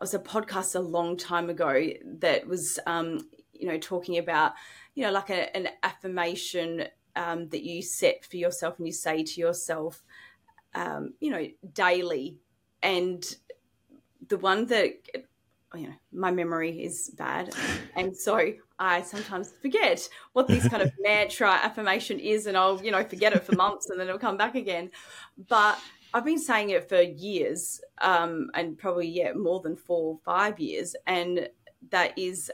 was 0.00 0.14
a 0.14 0.18
podcast 0.18 0.74
a 0.74 0.80
long 0.80 1.16
time 1.16 1.50
ago 1.50 1.88
that 2.20 2.46
was, 2.46 2.78
um, 2.86 3.28
you 3.52 3.66
know, 3.66 3.78
talking 3.78 4.18
about, 4.18 4.52
you 4.94 5.04
know, 5.04 5.10
like 5.10 5.30
a, 5.30 5.54
an 5.56 5.68
affirmation 5.82 6.84
um, 7.16 7.48
that 7.48 7.64
you 7.64 7.82
set 7.82 8.24
for 8.24 8.36
yourself 8.36 8.78
and 8.78 8.86
you 8.86 8.92
say 8.92 9.24
to 9.24 9.40
yourself, 9.40 10.02
um, 10.74 11.14
you 11.20 11.30
know, 11.30 11.46
daily. 11.72 12.36
And 12.82 13.24
the 14.28 14.38
one 14.38 14.66
that, 14.66 14.94
you 15.74 15.88
know, 15.88 15.94
my 16.12 16.30
memory 16.30 16.82
is 16.82 17.10
bad. 17.16 17.52
And 17.96 18.16
so 18.16 18.52
I 18.78 19.02
sometimes 19.02 19.52
forget 19.60 20.08
what 20.32 20.46
this 20.46 20.68
kind 20.68 20.82
of 20.82 20.92
mantra 21.00 21.50
affirmation 21.50 22.20
is, 22.20 22.46
and 22.46 22.56
I'll, 22.56 22.82
you 22.82 22.92
know, 22.92 23.02
forget 23.02 23.32
it 23.32 23.44
for 23.44 23.56
months 23.56 23.90
and 23.90 23.98
then 23.98 24.06
it'll 24.06 24.20
come 24.20 24.36
back 24.36 24.54
again. 24.54 24.90
But 25.48 25.78
I've 26.14 26.24
been 26.24 26.38
saying 26.38 26.70
it 26.70 26.88
for 26.88 27.00
years, 27.00 27.80
um, 28.00 28.50
and 28.54 28.78
probably 28.78 29.08
yeah, 29.08 29.32
more 29.32 29.60
than 29.60 29.76
four 29.76 30.14
or 30.14 30.18
five 30.24 30.58
years, 30.58 30.96
and 31.06 31.48
that 31.90 32.18
is, 32.18 32.50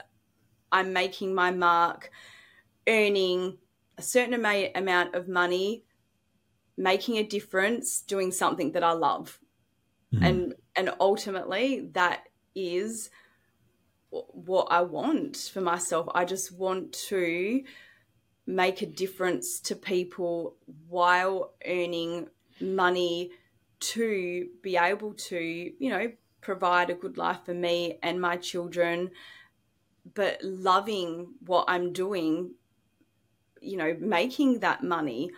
I'm 0.72 0.92
making 0.92 1.34
my 1.34 1.50
mark, 1.50 2.10
earning 2.88 3.58
a 3.96 4.02
certain 4.02 4.34
ama- 4.34 4.70
amount 4.74 5.14
of 5.14 5.28
money, 5.28 5.84
making 6.76 7.16
a 7.16 7.22
difference, 7.22 8.00
doing 8.02 8.32
something 8.32 8.72
that 8.72 8.82
I 8.82 8.92
love, 8.92 9.38
mm-hmm. 10.12 10.24
and 10.24 10.54
and 10.74 10.90
ultimately 10.98 11.90
that 11.92 12.24
is 12.54 13.10
what 14.10 14.68
I 14.70 14.82
want 14.82 15.36
for 15.36 15.60
myself. 15.60 16.08
I 16.14 16.24
just 16.24 16.52
want 16.52 16.92
to 17.08 17.62
make 18.46 18.82
a 18.82 18.86
difference 18.86 19.60
to 19.60 19.76
people 19.76 20.56
while 20.88 21.54
earning 21.66 22.28
money 22.60 23.30
to 23.92 24.48
be 24.62 24.76
able 24.76 25.14
to, 25.14 25.38
you 25.38 25.90
know, 25.90 26.12
provide 26.40 26.90
a 26.90 26.94
good 26.94 27.16
life 27.16 27.40
for 27.44 27.54
me 27.54 27.98
and 28.02 28.20
my 28.20 28.36
children, 28.36 29.10
but 30.14 30.38
loving 30.42 31.34
what 31.46 31.64
I'm 31.68 31.92
doing, 31.92 32.52
you 33.60 33.76
know, 33.76 33.96
making 33.98 34.60
that 34.60 34.82
money. 34.82 35.30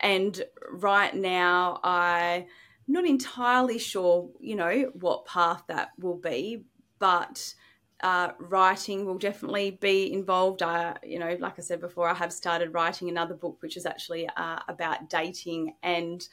And 0.00 0.40
right 0.70 1.14
now, 1.14 1.80
I'm 1.82 2.46
not 2.86 3.06
entirely 3.06 3.78
sure, 3.78 4.30
you 4.40 4.56
know, 4.56 4.90
what 4.94 5.26
path 5.26 5.62
that 5.68 5.90
will 5.98 6.16
be, 6.16 6.64
but 6.98 7.54
uh, 8.00 8.30
writing 8.38 9.04
will 9.04 9.18
definitely 9.18 9.72
be 9.72 10.12
involved. 10.12 10.62
I, 10.62 10.96
you 11.02 11.18
know, 11.18 11.36
like 11.40 11.58
I 11.58 11.62
said 11.62 11.80
before, 11.80 12.08
I 12.08 12.14
have 12.14 12.32
started 12.32 12.74
writing 12.74 13.08
another 13.08 13.34
book, 13.34 13.56
which 13.60 13.76
is 13.76 13.86
actually 13.86 14.28
uh, 14.36 14.60
about 14.68 15.10
dating 15.10 15.74
and 15.82 16.26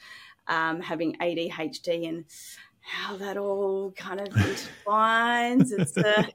um, 0.48 0.80
having 0.80 1.16
ADHD 1.16 2.08
and 2.08 2.24
how 2.86 3.16
that 3.16 3.36
all 3.36 3.90
kind 3.96 4.20
of 4.20 4.28
intertwines. 4.28 5.72
It's 5.72 5.96
a, 5.96 6.28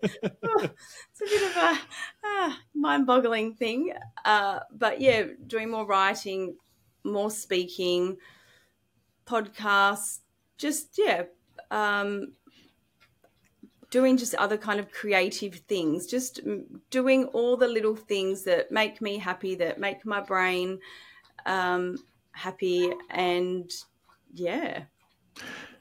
oh, 0.43 0.59
it's 0.63 1.21
a 1.21 1.25
bit 1.25 1.43
of 1.43 1.57
a 1.57 1.79
ah, 2.25 2.59
mind-boggling 2.73 3.53
thing. 3.55 3.93
Uh, 4.25 4.59
but 4.71 4.99
yeah, 4.99 5.23
doing 5.47 5.71
more 5.71 5.85
writing, 5.85 6.57
more 7.05 7.31
speaking, 7.31 8.17
podcasts, 9.25 10.19
just 10.57 10.97
yeah, 10.97 11.23
um, 11.71 12.33
doing 13.89 14.17
just 14.17 14.35
other 14.35 14.57
kind 14.57 14.79
of 14.79 14.91
creative 14.91 15.55
things, 15.69 16.05
just 16.05 16.41
doing 16.89 17.25
all 17.27 17.55
the 17.55 17.67
little 17.67 17.95
things 17.95 18.43
that 18.43 18.71
make 18.71 19.01
me 19.01 19.17
happy, 19.17 19.55
that 19.55 19.79
make 19.79 20.05
my 20.05 20.19
brain 20.19 20.79
um, 21.45 21.97
happy, 22.33 22.91
and 23.09 23.71
yeah, 24.33 24.83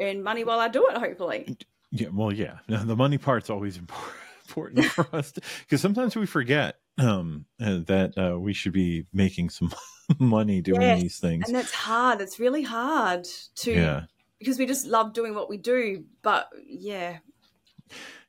earn 0.01 0.23
money 0.23 0.45
while 0.45 0.61
I 0.61 0.69
do 0.69 0.89
it. 0.89 0.97
Hopefully. 0.97 1.57
Yeah. 1.91 2.09
Well, 2.13 2.33
yeah. 2.33 2.59
Now 2.69 2.85
The 2.85 2.97
money 2.97 3.19
part's 3.19 3.51
always 3.51 3.77
important 4.49 4.87
for 4.87 5.07
us 5.15 5.33
because 5.61 5.81
sometimes 5.81 6.17
we 6.17 6.27
forget 6.27 6.77
um, 6.99 7.47
uh, 7.61 7.81
that 7.87 8.15
uh, 8.17 8.39
we 8.39 8.53
should 8.53 8.73
be 8.73 9.07
making 9.13 9.51
some 9.51 9.73
money 10.19 10.61
doing 10.61 10.83
yes, 10.83 11.03
these 11.03 11.19
things, 11.19 11.47
and 11.47 11.57
that's 11.57 11.73
hard. 11.73 12.21
It's 12.21 12.39
really 12.39 12.63
hard 12.63 13.27
to. 13.57 13.73
Yeah. 13.73 14.03
Because 14.39 14.59
we 14.59 14.65
just 14.65 14.87
love 14.87 15.13
doing 15.13 15.35
what 15.35 15.51
we 15.51 15.59
do, 15.59 16.05
but 16.23 16.49
yeah, 16.67 17.19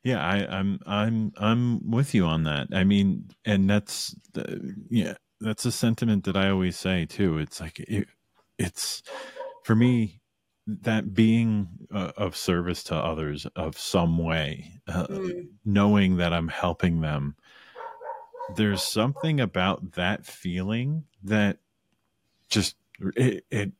yeah 0.04 0.20
I, 0.24 0.58
i'm 0.58 0.80
i'm 0.86 1.32
i'm 1.36 1.90
with 1.90 2.14
you 2.14 2.24
on 2.24 2.44
that 2.44 2.68
i 2.72 2.84
mean 2.84 3.30
and 3.44 3.68
that's 3.68 4.14
the, 4.32 4.74
yeah 4.90 5.14
that's 5.40 5.64
a 5.64 5.72
sentiment 5.72 6.24
that 6.24 6.36
i 6.36 6.48
always 6.50 6.76
say 6.76 7.06
too 7.06 7.38
it's 7.38 7.60
like 7.60 7.80
it, 7.80 8.08
it's 8.58 9.02
for 9.64 9.74
me, 9.74 10.20
that 10.66 11.14
being 11.14 11.68
uh, 11.92 12.12
of 12.16 12.36
service 12.36 12.84
to 12.84 12.94
others 12.94 13.46
of 13.56 13.78
some 13.78 14.18
way, 14.18 14.80
uh, 14.88 15.06
mm. 15.06 15.48
knowing 15.64 16.16
that 16.18 16.32
I'm 16.32 16.48
helping 16.48 17.00
them, 17.00 17.36
there's 18.54 18.82
something 18.82 19.40
about 19.40 19.92
that 19.92 20.24
feeling 20.24 21.04
that 21.24 21.58
just 22.48 22.76
it, 23.16 23.44
it 23.50 23.72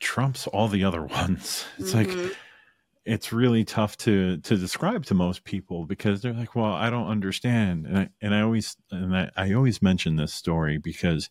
trumps 0.00 0.46
all 0.46 0.68
the 0.68 0.84
other 0.84 1.02
ones. 1.04 1.64
It's 1.78 1.92
mm-hmm. 1.92 2.20
like 2.26 2.36
it's 3.04 3.32
really 3.32 3.64
tough 3.64 3.96
to 3.98 4.38
to 4.38 4.56
describe 4.56 5.06
to 5.06 5.14
most 5.14 5.44
people 5.44 5.86
because 5.86 6.20
they're 6.20 6.34
like, 6.34 6.54
"Well, 6.54 6.72
I 6.72 6.90
don't 6.90 7.08
understand," 7.08 7.86
and 7.86 7.98
I 7.98 8.08
and 8.20 8.34
I 8.34 8.42
always 8.42 8.76
and 8.90 9.16
I, 9.16 9.30
I 9.36 9.52
always 9.54 9.80
mention 9.80 10.16
this 10.16 10.34
story 10.34 10.78
because 10.78 11.30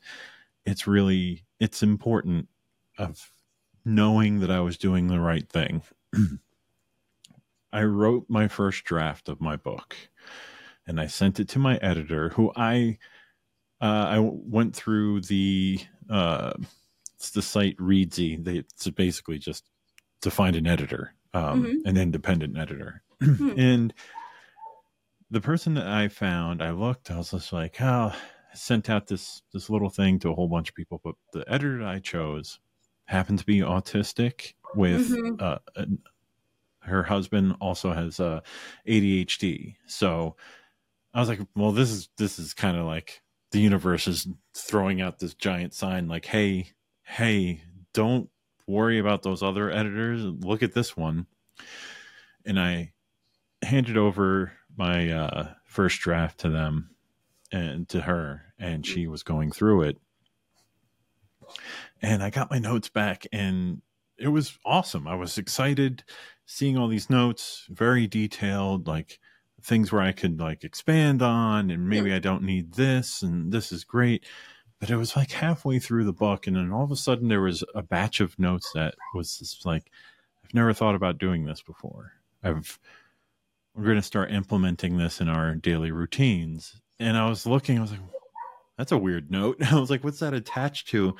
it's 0.65 0.87
really 0.87 1.43
it's 1.59 1.83
important 1.83 2.47
of 2.97 3.31
knowing 3.87 4.39
that 4.41 4.51
I 4.51 4.59
was 4.59 4.77
doing 4.77 5.07
the 5.07 5.19
right 5.19 5.47
thing. 5.47 5.81
I 7.73 7.83
wrote 7.83 8.25
my 8.27 8.47
first 8.47 8.83
draft 8.83 9.29
of 9.29 9.41
my 9.41 9.55
book, 9.55 9.95
and 10.85 10.99
I 10.99 11.07
sent 11.07 11.39
it 11.39 11.49
to 11.49 11.59
my 11.59 11.77
editor, 11.77 12.29
who 12.29 12.51
I 12.55 12.97
uh, 13.81 14.05
I 14.09 14.19
went 14.19 14.75
through 14.75 15.21
the 15.21 15.79
uh, 16.09 16.53
it's 17.15 17.31
the 17.31 17.41
site 17.41 17.77
Reedsy. 17.77 18.43
They, 18.43 18.57
it's 18.57 18.89
basically 18.89 19.37
just 19.39 19.65
to 20.21 20.31
find 20.31 20.55
an 20.55 20.67
editor 20.67 21.13
um, 21.33 21.63
mm-hmm. 21.63 21.87
an 21.87 21.97
independent 21.97 22.57
editor. 22.57 23.01
Hmm. 23.21 23.51
and 23.57 23.93
the 25.29 25.41
person 25.41 25.73
that 25.75 25.87
I 25.87 26.07
found, 26.07 26.61
I 26.61 26.71
looked, 26.71 27.11
I 27.11 27.17
was 27.17 27.31
just 27.31 27.51
like, 27.53 27.81
oh, 27.81 28.13
I 28.13 28.55
sent 28.55 28.89
out 28.89 29.07
this 29.07 29.41
this 29.53 29.69
little 29.69 29.89
thing 29.89 30.19
to 30.19 30.29
a 30.29 30.33
whole 30.33 30.47
bunch 30.47 30.69
of 30.69 30.75
people, 30.75 31.01
but 31.03 31.15
the 31.33 31.43
editor 31.51 31.83
I 31.83 31.99
chose 31.99 32.59
happened 33.07 33.39
to 33.39 33.45
be 33.45 33.59
autistic 33.59 34.53
with 34.75 35.09
mm-hmm. 35.09 35.35
uh, 35.39 35.57
her 36.81 37.03
husband 37.03 37.55
also 37.59 37.91
has 37.91 38.19
uh, 38.19 38.41
ADHD. 38.87 39.75
So 39.87 40.35
I 41.13 41.19
was 41.19 41.29
like, 41.29 41.39
well, 41.55 41.71
this 41.71 41.89
is 41.89 42.09
this 42.17 42.39
is 42.39 42.53
kind 42.53 42.77
of 42.77 42.85
like 42.85 43.21
the 43.51 43.59
universe 43.59 44.07
is 44.07 44.27
throwing 44.53 45.01
out 45.01 45.19
this 45.19 45.33
giant 45.33 45.73
sign, 45.73 46.07
like, 46.07 46.25
hey, 46.25 46.73
hey, 47.03 47.61
don't 47.93 48.29
worry 48.67 48.99
about 48.99 49.23
those 49.23 49.41
other 49.41 49.71
editors. 49.71 50.23
Look 50.23 50.63
at 50.63 50.73
this 50.73 50.95
one. 50.95 51.25
And 52.45 52.59
I 52.59 52.93
handed 53.61 53.97
over 53.97 54.53
my 54.77 55.09
uh, 55.09 55.53
first 55.65 55.99
draft 56.01 56.39
to 56.41 56.49
them 56.49 56.91
and 57.51 57.87
to 57.89 58.01
her, 58.01 58.53
and 58.59 58.85
she 58.85 59.07
was 59.07 59.23
going 59.23 59.51
through 59.51 59.83
it. 59.83 59.97
And 62.01 62.23
I 62.23 62.29
got 62.29 62.51
my 62.51 62.59
notes 62.59 62.89
back, 62.89 63.25
and 63.31 63.81
it 64.17 64.27
was 64.29 64.57
awesome. 64.65 65.07
I 65.07 65.15
was 65.15 65.37
excited 65.37 66.03
seeing 66.45 66.77
all 66.77 66.87
these 66.87 67.09
notes, 67.09 67.65
very 67.69 68.07
detailed, 68.07 68.87
like 68.87 69.19
things 69.61 69.91
where 69.91 70.01
I 70.01 70.13
could 70.13 70.39
like 70.39 70.63
expand 70.63 71.21
on, 71.21 71.69
and 71.69 71.87
maybe 71.89 72.13
I 72.13 72.19
don't 72.19 72.43
need 72.43 72.73
this, 72.73 73.21
and 73.21 73.51
this 73.51 73.71
is 73.71 73.83
great. 73.83 74.25
But 74.79 74.89
it 74.89 74.97
was 74.97 75.15
like 75.15 75.31
halfway 75.31 75.79
through 75.79 76.05
the 76.05 76.13
book 76.13 76.45
and 76.45 76.55
then 76.55 76.71
all 76.71 76.83
of 76.83 76.91
a 76.91 76.95
sudden 76.95 77.27
there 77.27 77.41
was 77.41 77.63
a 77.73 77.81
batch 77.81 78.19
of 78.19 78.37
notes 78.37 78.71
that 78.75 78.93
was 79.15 79.39
just 79.39 79.65
like 79.65 79.89
i've 80.45 80.53
never 80.53 80.71
thought 80.71 80.93
about 80.93 81.17
doing 81.17 81.45
this 81.45 81.61
before. 81.61 82.13
I've 82.43 82.79
we're 83.75 83.85
going 83.85 83.95
to 83.95 84.03
start 84.03 84.31
implementing 84.31 84.97
this 84.97 85.19
in 85.19 85.29
our 85.29 85.55
daily 85.55 85.91
routines. 85.91 86.79
And 86.99 87.17
i 87.17 87.27
was 87.27 87.45
looking 87.47 87.79
i 87.79 87.81
was 87.81 87.91
like 87.91 87.99
that's 88.77 88.91
a 88.91 88.97
weird 88.97 89.31
note 89.31 89.57
i 89.71 89.79
was 89.79 89.89
like 89.89 90.03
what's 90.03 90.19
that 90.19 90.33
attached 90.33 90.87
to 90.87 91.15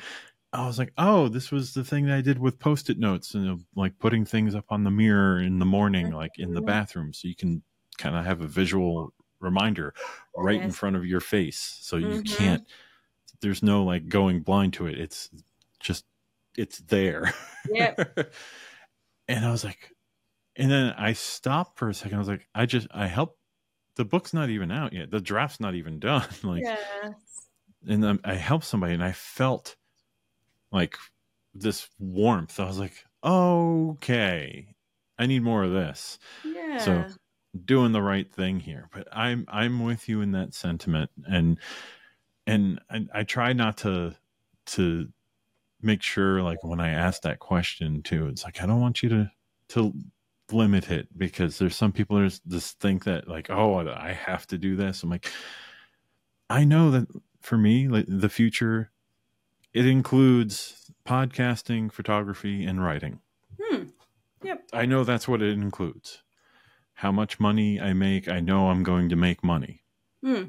i 0.53 0.65
was 0.65 0.79
like 0.79 0.93
oh 0.97 1.27
this 1.27 1.51
was 1.51 1.73
the 1.73 1.83
thing 1.83 2.05
that 2.05 2.15
i 2.15 2.21
did 2.21 2.39
with 2.39 2.59
post-it 2.59 2.97
notes 2.97 3.33
and 3.33 3.63
like 3.75 3.97
putting 3.99 4.25
things 4.25 4.55
up 4.55 4.65
on 4.69 4.83
the 4.83 4.91
mirror 4.91 5.39
in 5.39 5.59
the 5.59 5.65
morning 5.65 6.11
like 6.11 6.37
in 6.37 6.53
the 6.53 6.61
bathroom 6.61 7.13
so 7.13 7.27
you 7.27 7.35
can 7.35 7.61
kind 7.97 8.15
of 8.15 8.25
have 8.25 8.41
a 8.41 8.47
visual 8.47 9.13
reminder 9.39 9.93
right 10.35 10.61
in 10.61 10.71
front 10.71 10.95
of 10.95 11.05
your 11.05 11.19
face 11.19 11.77
so 11.81 11.97
you 11.97 12.07
mm-hmm. 12.07 12.35
can't 12.35 12.67
there's 13.41 13.63
no 13.63 13.83
like 13.83 14.07
going 14.07 14.41
blind 14.41 14.73
to 14.73 14.87
it. 14.87 14.99
It's 14.99 15.29
just 15.79 16.05
it's 16.57 16.79
there. 16.79 17.33
Yeah. 17.69 17.93
and 19.27 19.45
I 19.45 19.51
was 19.51 19.63
like, 19.63 19.91
and 20.55 20.71
then 20.71 20.93
I 20.97 21.13
stopped 21.13 21.77
for 21.77 21.89
a 21.89 21.93
second. 21.93 22.15
I 22.15 22.19
was 22.19 22.27
like, 22.27 22.47
I 22.53 22.65
just 22.65 22.87
I 22.91 23.07
help. 23.07 23.37
The 23.95 24.05
book's 24.05 24.33
not 24.33 24.49
even 24.49 24.71
out 24.71 24.93
yet. 24.93 25.09
The 25.09 25.19
draft's 25.19 25.59
not 25.59 25.75
even 25.75 25.99
done. 25.99 26.27
like, 26.43 26.63
yes. 26.63 27.13
And 27.87 28.19
I 28.23 28.35
helped 28.35 28.65
somebody, 28.65 28.93
and 28.93 29.03
I 29.03 29.11
felt 29.11 29.75
like 30.71 30.97
this 31.53 31.89
warmth. 31.99 32.59
I 32.59 32.65
was 32.65 32.79
like, 32.79 33.03
okay, 33.23 34.75
I 35.17 35.25
need 35.25 35.43
more 35.43 35.63
of 35.63 35.71
this. 35.71 36.19
Yeah. 36.43 36.77
So 36.79 37.05
doing 37.65 37.91
the 37.91 38.01
right 38.01 38.31
thing 38.31 38.59
here. 38.59 38.89
But 38.93 39.07
I'm 39.11 39.45
I'm 39.47 39.83
with 39.83 40.07
you 40.07 40.21
in 40.21 40.31
that 40.31 40.53
sentiment, 40.53 41.09
and 41.29 41.57
and 42.45 42.79
I, 42.89 43.05
I 43.13 43.23
try 43.23 43.53
not 43.53 43.77
to 43.77 44.15
to 44.67 45.07
make 45.81 46.01
sure 46.01 46.41
like 46.41 46.63
when 46.63 46.79
I 46.79 46.89
ask 46.89 47.21
that 47.21 47.39
question 47.39 48.01
too, 48.03 48.27
it's 48.27 48.43
like 48.43 48.61
I 48.61 48.65
don't 48.65 48.81
want 48.81 49.03
you 49.03 49.09
to 49.09 49.31
to 49.69 49.93
limit 50.51 50.89
it 50.89 51.07
because 51.17 51.57
there's 51.57 51.75
some 51.75 51.91
people 51.91 52.17
that 52.19 52.39
just 52.47 52.79
think 52.79 53.03
that 53.03 53.27
like 53.27 53.49
oh 53.49 53.87
I 53.87 54.13
have 54.13 54.47
to 54.47 54.57
do 54.57 54.75
this. 54.75 55.03
I'm 55.03 55.09
like 55.09 55.31
I 56.49 56.63
know 56.63 56.91
that 56.91 57.07
for 57.47 57.57
me 57.57 57.87
like 57.87 58.05
the 58.09 58.29
future 58.29 58.91
it 59.73 59.85
includes 59.85 60.91
podcasting, 61.07 61.91
photography, 61.91 62.65
and 62.65 62.83
writing. 62.83 63.19
Hmm. 63.61 63.83
Yep. 64.43 64.63
I 64.73 64.85
know 64.85 65.03
that's 65.03 65.27
what 65.27 65.41
it 65.41 65.53
includes. 65.53 66.23
How 66.95 67.11
much 67.11 67.39
money 67.39 67.79
I 67.79 67.93
make, 67.93 68.27
I 68.27 68.39
know 68.39 68.69
I'm 68.69 68.83
going 68.83 69.09
to 69.09 69.15
make 69.15 69.43
money. 69.43 69.83
Hmm 70.23 70.45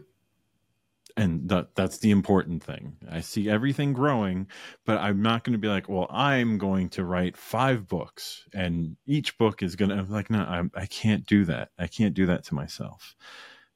and 1.17 1.49
that 1.49 1.75
that's 1.75 1.99
the 1.99 2.13
important 2.13 2.63
thing. 2.63 2.97
I 3.11 3.23
see 3.23 3.51
everything 3.51 3.93
growing, 3.93 4.47
but 4.87 4.99
I'm 4.99 5.21
not 5.21 5.43
going 5.43 5.55
to 5.55 5.59
be 5.59 5.67
like, 5.67 5.89
well, 5.89 6.07
I'm 6.11 6.59
going 6.59 6.91
to 6.91 7.05
write 7.05 7.37
five 7.37 7.89
books, 7.89 8.45
and 8.55 8.97
each 9.05 9.37
book 9.37 9.61
is 9.61 9.75
going 9.75 9.89
to 9.89 9.97
I'm 9.97 10.09
like, 10.09 10.31
no, 10.31 10.39
I, 10.39 10.63
I 10.81 10.87
can't 10.87 11.27
do 11.27 11.45
that. 11.47 11.71
I 11.77 11.89
can't 11.89 12.15
do 12.15 12.27
that 12.27 12.45
to 12.45 12.55
myself 12.55 13.17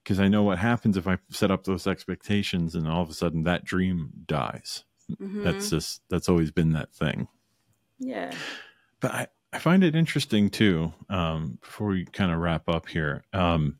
because 0.02 0.18
I 0.20 0.28
know 0.28 0.42
what 0.42 0.58
happens 0.58 0.96
if 0.96 1.06
I 1.06 1.18
set 1.30 1.50
up 1.50 1.64
those 1.64 1.86
expectations, 1.86 2.74
and 2.74 2.88
all 2.88 3.02
of 3.02 3.10
a 3.10 3.14
sudden 3.14 3.44
that 3.44 3.64
dream 3.64 4.10
dies. 4.26 4.84
Mm-hmm. 5.10 5.44
That's 5.44 5.70
just 5.70 6.02
that's 6.08 6.28
always 6.28 6.50
been 6.50 6.72
that 6.72 6.92
thing. 6.92 7.28
Yeah, 7.98 8.32
but 9.00 9.10
I 9.12 9.26
I 9.52 9.58
find 9.58 9.84
it 9.84 9.94
interesting 9.94 10.50
too. 10.50 10.92
Um, 11.08 11.58
before 11.60 11.88
we 11.88 12.04
kind 12.06 12.32
of 12.32 12.38
wrap 12.38 12.68
up 12.68 12.88
here, 12.88 13.24
um, 13.32 13.78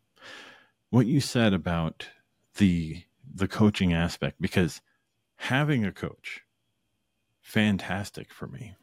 what 0.90 1.06
you 1.06 1.20
said 1.20 1.52
about 1.54 2.08
the 2.56 3.02
the 3.34 3.48
coaching 3.48 3.92
aspect 3.92 4.40
because 4.40 4.80
having 5.36 5.84
a 5.84 5.92
coach, 5.92 6.42
fantastic 7.40 8.32
for 8.32 8.46
me. 8.46 8.76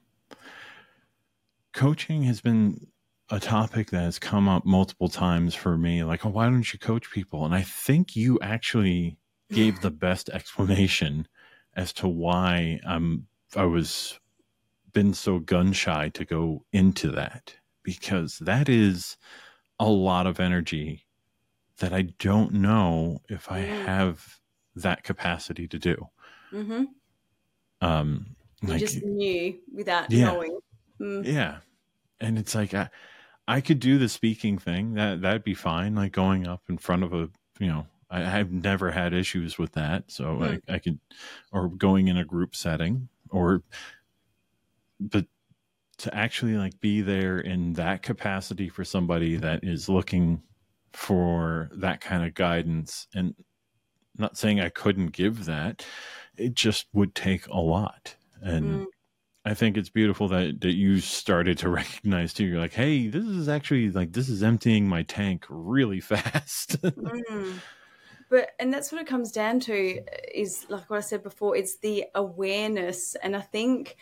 Coaching 1.72 2.24
has 2.24 2.42
been 2.42 2.88
a 3.32 3.40
topic 3.40 3.92
that 3.92 4.02
has 4.02 4.20
come 4.20 4.48
up 4.48 4.66
multiple 4.66 5.10
times 5.10 5.54
for 5.54 5.78
me. 5.78 6.04
Like, 6.04 6.26
oh, 6.26 6.30
why 6.30 6.46
don't 6.46 6.72
you 6.74 6.80
coach 6.80 7.12
people? 7.12 7.46
And 7.46 7.54
I 7.54 7.62
think 7.62 8.16
you 8.16 8.40
actually 8.42 9.18
gave 9.52 9.82
the 9.82 9.92
best 10.08 10.30
explanation 10.30 11.28
as 11.76 11.94
to 11.94 12.08
why 12.08 12.80
I'm 12.86 13.28
I 13.56 13.66
was 13.66 14.20
been 14.94 15.14
so 15.14 15.40
gun 15.40 15.72
shy 15.74 16.10
to 16.10 16.26
go 16.26 16.66
into 16.74 17.12
that 17.12 17.56
because 17.84 18.40
that 18.40 18.68
is 18.68 19.18
a 19.80 19.90
lot 19.90 20.28
of 20.28 20.40
energy 20.40 21.06
that 21.78 21.94
I 21.94 22.02
don't 22.20 22.54
know 22.54 23.22
if 23.30 23.52
I 23.52 23.62
mm. 23.62 23.86
have 23.86 24.40
that 24.76 25.04
capacity 25.04 25.68
to 25.68 25.80
do. 25.80 26.10
Mm-hmm. 26.52 26.86
Um, 27.82 28.36
you 28.62 28.68
like, 28.68 28.80
just 28.80 29.04
knew 29.04 29.58
without 29.74 30.12
yeah, 30.12 30.26
knowing. 30.26 30.60
Mm. 31.00 31.26
Yeah, 31.26 31.58
and 32.20 32.38
it's 32.38 32.56
like 32.56 32.74
I, 32.74 32.90
I 33.50 33.62
could 33.62 33.80
do 33.80 33.98
the 33.98 34.08
speaking 34.08 34.60
thing. 34.60 34.94
That 34.94 35.22
that'd 35.22 35.44
be 35.44 35.56
fine. 35.56 35.96
Like 35.96 36.12
going 36.12 36.48
up 36.48 36.62
in 36.70 36.78
front 36.78 37.04
of 37.04 37.14
a, 37.14 37.30
you 37.60 37.66
know, 37.66 37.88
I, 38.08 38.22
have 38.22 38.52
never 38.52 38.92
had 38.92 39.12
issues 39.12 39.58
with 39.58 39.72
that. 39.72 40.12
So 40.12 40.26
mm. 40.26 40.62
I, 40.70 40.76
I 40.76 40.78
could, 40.78 41.00
or 41.52 41.68
going 41.68 42.10
in 42.10 42.18
a 42.18 42.24
group 42.24 42.56
setting, 42.56 43.10
or, 43.32 43.64
but 45.00 45.26
to 45.98 46.16
actually 46.16 46.58
like 46.58 46.80
be 46.80 47.02
there 47.02 47.40
in 47.40 47.74
that 47.74 48.04
capacity 48.04 48.70
for 48.70 48.86
somebody 48.86 49.36
that 49.38 49.64
is 49.64 49.90
looking 49.90 50.44
for 50.94 51.72
that 51.74 52.02
kind 52.02 52.24
of 52.24 52.36
guidance 52.36 53.08
and 53.16 53.34
not 54.16 54.38
saying 54.38 54.60
I 54.60 54.70
couldn't 54.70 55.08
give 55.08 55.46
that. 55.46 55.84
It 56.38 56.54
just 56.54 56.86
would 56.94 57.16
take 57.16 57.48
a 57.48 57.60
lot. 57.60 58.16
And 58.44 58.82
mm. 58.82 58.86
I 59.50 59.56
think 59.56 59.78
it's 59.78 59.90
beautiful 59.90 60.28
that, 60.28 60.62
that 60.62 60.74
you 60.74 61.00
started 61.00 61.58
to 61.60 61.70
recognize 61.82 62.34
too. 62.34 62.46
You're 62.46 62.60
like, 62.60 62.74
hey, 62.74 63.08
this 63.08 63.26
is 63.26 63.50
actually 63.50 63.90
like 63.90 64.14
this 64.14 64.30
is 64.30 64.44
emptying 64.44 64.88
my 64.88 65.04
tank 65.04 65.46
really 65.50 66.00
fast. 66.12 66.82
mm. 66.82 67.54
But 68.30 68.52
and 68.60 68.72
that's 68.72 68.92
what 68.92 69.02
it 69.02 69.08
comes 69.08 69.32
down 69.32 69.60
to 69.62 70.04
is 70.38 70.68
like 70.70 70.88
what 70.88 70.98
I 70.98 71.02
said 71.02 71.24
before, 71.24 71.56
it's 71.56 71.78
the 71.78 72.06
awareness. 72.14 73.16
And 73.16 73.36
I 73.36 73.42
think 73.42 73.98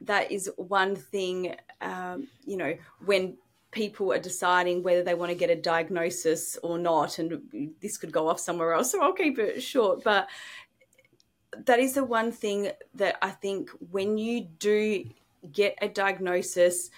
that 0.00 0.32
is 0.32 0.50
one 0.56 0.96
thing 0.96 1.54
um, 1.80 2.26
you 2.44 2.56
know, 2.56 2.74
when 3.04 3.36
people 3.70 4.12
are 4.12 4.18
deciding 4.18 4.82
whether 4.82 5.02
they 5.02 5.14
want 5.14 5.30
to 5.30 5.36
get 5.36 5.50
a 5.50 5.54
diagnosis 5.54 6.56
or 6.62 6.78
not. 6.78 7.18
And 7.18 7.72
this 7.80 7.98
could 7.98 8.10
go 8.10 8.28
off 8.28 8.40
somewhere 8.40 8.72
else, 8.72 8.90
so 8.90 9.02
I'll 9.02 9.12
keep 9.12 9.38
it 9.38 9.62
short. 9.62 10.02
But 10.02 10.28
that 11.64 11.78
is 11.78 11.94
the 11.94 12.04
one 12.04 12.32
thing 12.32 12.70
that 12.94 13.16
I 13.22 13.30
think 13.30 13.70
when 13.90 14.18
you 14.18 14.42
do 14.42 15.04
get 15.52 15.78
a 15.80 15.88
diagnosis, 15.88 16.90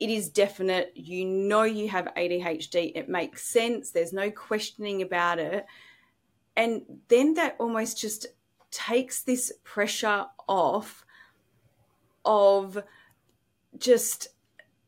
it 0.00 0.10
is 0.10 0.28
definite. 0.28 0.92
You 0.94 1.24
know 1.24 1.62
you 1.62 1.88
have 1.88 2.08
ADHD. 2.16 2.92
It 2.94 3.08
makes 3.08 3.44
sense. 3.44 3.90
There's 3.90 4.12
no 4.12 4.30
questioning 4.30 5.02
about 5.02 5.38
it. 5.38 5.66
And 6.56 6.82
then 7.08 7.34
that 7.34 7.56
almost 7.58 7.98
just 7.98 8.26
takes 8.70 9.22
this 9.22 9.52
pressure 9.64 10.26
off 10.48 11.04
of 12.24 12.82
just 13.78 14.28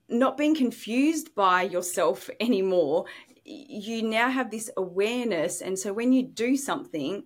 not 0.09 0.37
being 0.37 0.55
confused 0.55 1.35
by 1.35 1.63
yourself 1.63 2.29
anymore. 2.41 3.07
You 3.45 4.03
now 4.03 4.31
have 4.31 4.51
this 4.51 4.71
awareness. 4.77 5.61
And 5.61 5.79
so 5.79 5.93
when 5.93 6.13
you 6.13 6.23
do 6.23 6.57
something, 6.57 7.25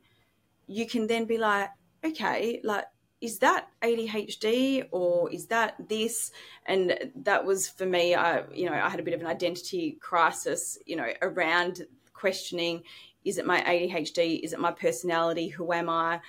you 0.66 0.86
can 0.86 1.06
then 1.06 1.24
be 1.24 1.38
like, 1.38 1.70
okay, 2.04 2.60
like, 2.64 2.84
is 3.20 3.38
that 3.38 3.68
ADHD 3.82 4.86
or 4.90 5.30
is 5.32 5.46
that 5.46 5.76
this? 5.88 6.30
And 6.66 7.12
that 7.16 7.44
was 7.44 7.68
for 7.68 7.86
me, 7.86 8.14
I, 8.14 8.44
you 8.52 8.66
know, 8.68 8.74
I 8.74 8.88
had 8.90 9.00
a 9.00 9.02
bit 9.02 9.14
of 9.14 9.20
an 9.20 9.26
identity 9.26 9.96
crisis, 10.00 10.78
you 10.84 10.96
know, 10.96 11.08
around 11.22 11.86
questioning, 12.12 12.82
is 13.24 13.38
it 13.38 13.46
my 13.46 13.62
ADHD? 13.62 14.40
Is 14.42 14.52
it 14.52 14.60
my 14.60 14.72
personality? 14.72 15.48
Who 15.48 15.72
am 15.72 15.88
I? 15.88 16.20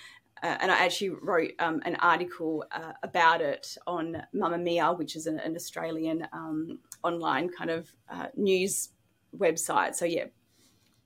Uh, 0.42 0.58
and 0.60 0.72
I 0.72 0.86
actually 0.86 1.10
wrote 1.10 1.52
um, 1.60 1.82
an 1.86 1.96
article 1.96 2.66
uh, 2.72 2.94
about 3.04 3.42
it 3.42 3.78
on 3.88 4.22
Mamamia, 4.34 4.98
which 4.98 5.16
is 5.16 5.28
an, 5.28 5.40
an 5.40 5.56
Australian 5.56 6.28
um, 6.34 6.80
online 7.04 7.50
kind 7.50 7.70
of 7.70 7.92
uh, 8.10 8.28
news 8.36 8.90
website. 9.38 9.96
So 9.96 10.06
yeah, 10.06 10.26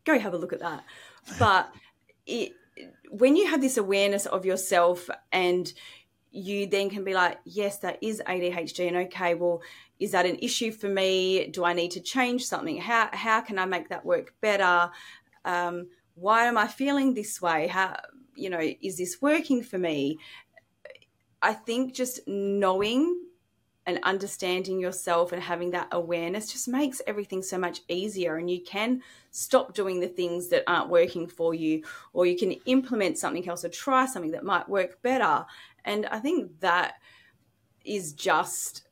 go 0.03 0.19
have 0.19 0.33
a 0.33 0.37
look 0.37 0.53
at 0.53 0.59
that. 0.59 0.83
But 1.37 1.71
it, 2.25 2.53
when 3.09 3.35
you 3.35 3.47
have 3.47 3.61
this 3.61 3.77
awareness 3.77 4.25
of 4.25 4.45
yourself 4.45 5.09
and 5.31 5.71
you 6.31 6.67
then 6.67 6.89
can 6.89 7.03
be 7.03 7.13
like, 7.13 7.39
yes, 7.43 7.79
that 7.79 7.97
is 8.01 8.21
ADHD, 8.27 8.87
and 8.87 8.97
okay, 8.97 9.33
well, 9.33 9.61
is 9.99 10.11
that 10.11 10.25
an 10.25 10.37
issue 10.41 10.71
for 10.71 10.87
me? 10.87 11.47
Do 11.47 11.65
I 11.65 11.73
need 11.73 11.91
to 11.91 12.01
change 12.01 12.45
something? 12.45 12.77
How 12.77 13.09
how 13.11 13.41
can 13.41 13.57
I 13.59 13.65
make 13.65 13.89
that 13.89 14.05
work 14.05 14.33
better? 14.41 14.91
Um, 15.43 15.87
why 16.15 16.45
am 16.45 16.57
I 16.57 16.67
feeling 16.67 17.13
this 17.13 17.41
way? 17.41 17.67
How 17.67 17.97
you 18.35 18.49
know, 18.49 18.61
is 18.81 18.97
this 18.97 19.21
working 19.21 19.63
for 19.63 19.77
me? 19.77 20.17
I 21.41 21.53
think 21.53 21.93
just 21.93 22.19
knowing 22.27 23.28
and 23.89 23.99
understanding 24.03 24.79
yourself 24.79 25.31
and 25.31 25.41
having 25.41 25.71
that 25.71 25.87
awareness 25.91 26.51
just 26.51 26.67
makes 26.67 27.01
everything 27.07 27.41
so 27.41 27.57
much 27.57 27.81
easier. 27.87 28.35
And 28.35 28.49
you 28.49 28.61
can 28.61 29.01
stop 29.31 29.73
doing 29.73 29.99
the 29.99 30.07
things 30.07 30.49
that 30.49 30.63
aren't 30.67 30.89
working 30.89 31.25
for 31.25 31.55
you, 31.55 31.83
or 32.13 32.27
you 32.27 32.37
can 32.37 32.51
implement 32.67 33.17
something 33.17 33.49
else 33.49 33.65
or 33.65 33.69
try 33.69 34.05
something 34.05 34.31
that 34.31 34.43
might 34.43 34.69
work 34.69 35.01
better. 35.01 35.43
And 35.83 36.05
I 36.05 36.19
think 36.19 36.59
that 36.59 36.95
is 37.83 38.13
just 38.13 38.83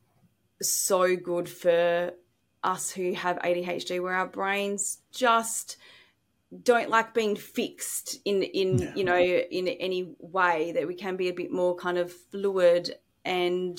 so 0.63 1.15
good 1.15 1.47
for 1.47 2.13
us 2.63 2.89
who 2.89 3.13
have 3.13 3.37
ADHD, 3.37 4.01
where 4.01 4.15
our 4.15 4.25
brains 4.25 4.97
just 5.11 5.77
don't 6.63 6.89
like 6.89 7.13
being 7.13 7.35
fixed 7.35 8.17
in 8.25 8.41
in 8.41 8.79
yeah. 8.79 8.95
you 8.95 9.03
know 9.03 9.19
in 9.19 9.67
any 9.67 10.15
way 10.19 10.71
that 10.71 10.87
we 10.87 10.95
can 10.95 11.17
be 11.17 11.27
a 11.27 11.33
bit 11.33 11.51
more 11.51 11.75
kind 11.75 11.97
of 11.97 12.09
fluid 12.31 12.95
and 13.25 13.77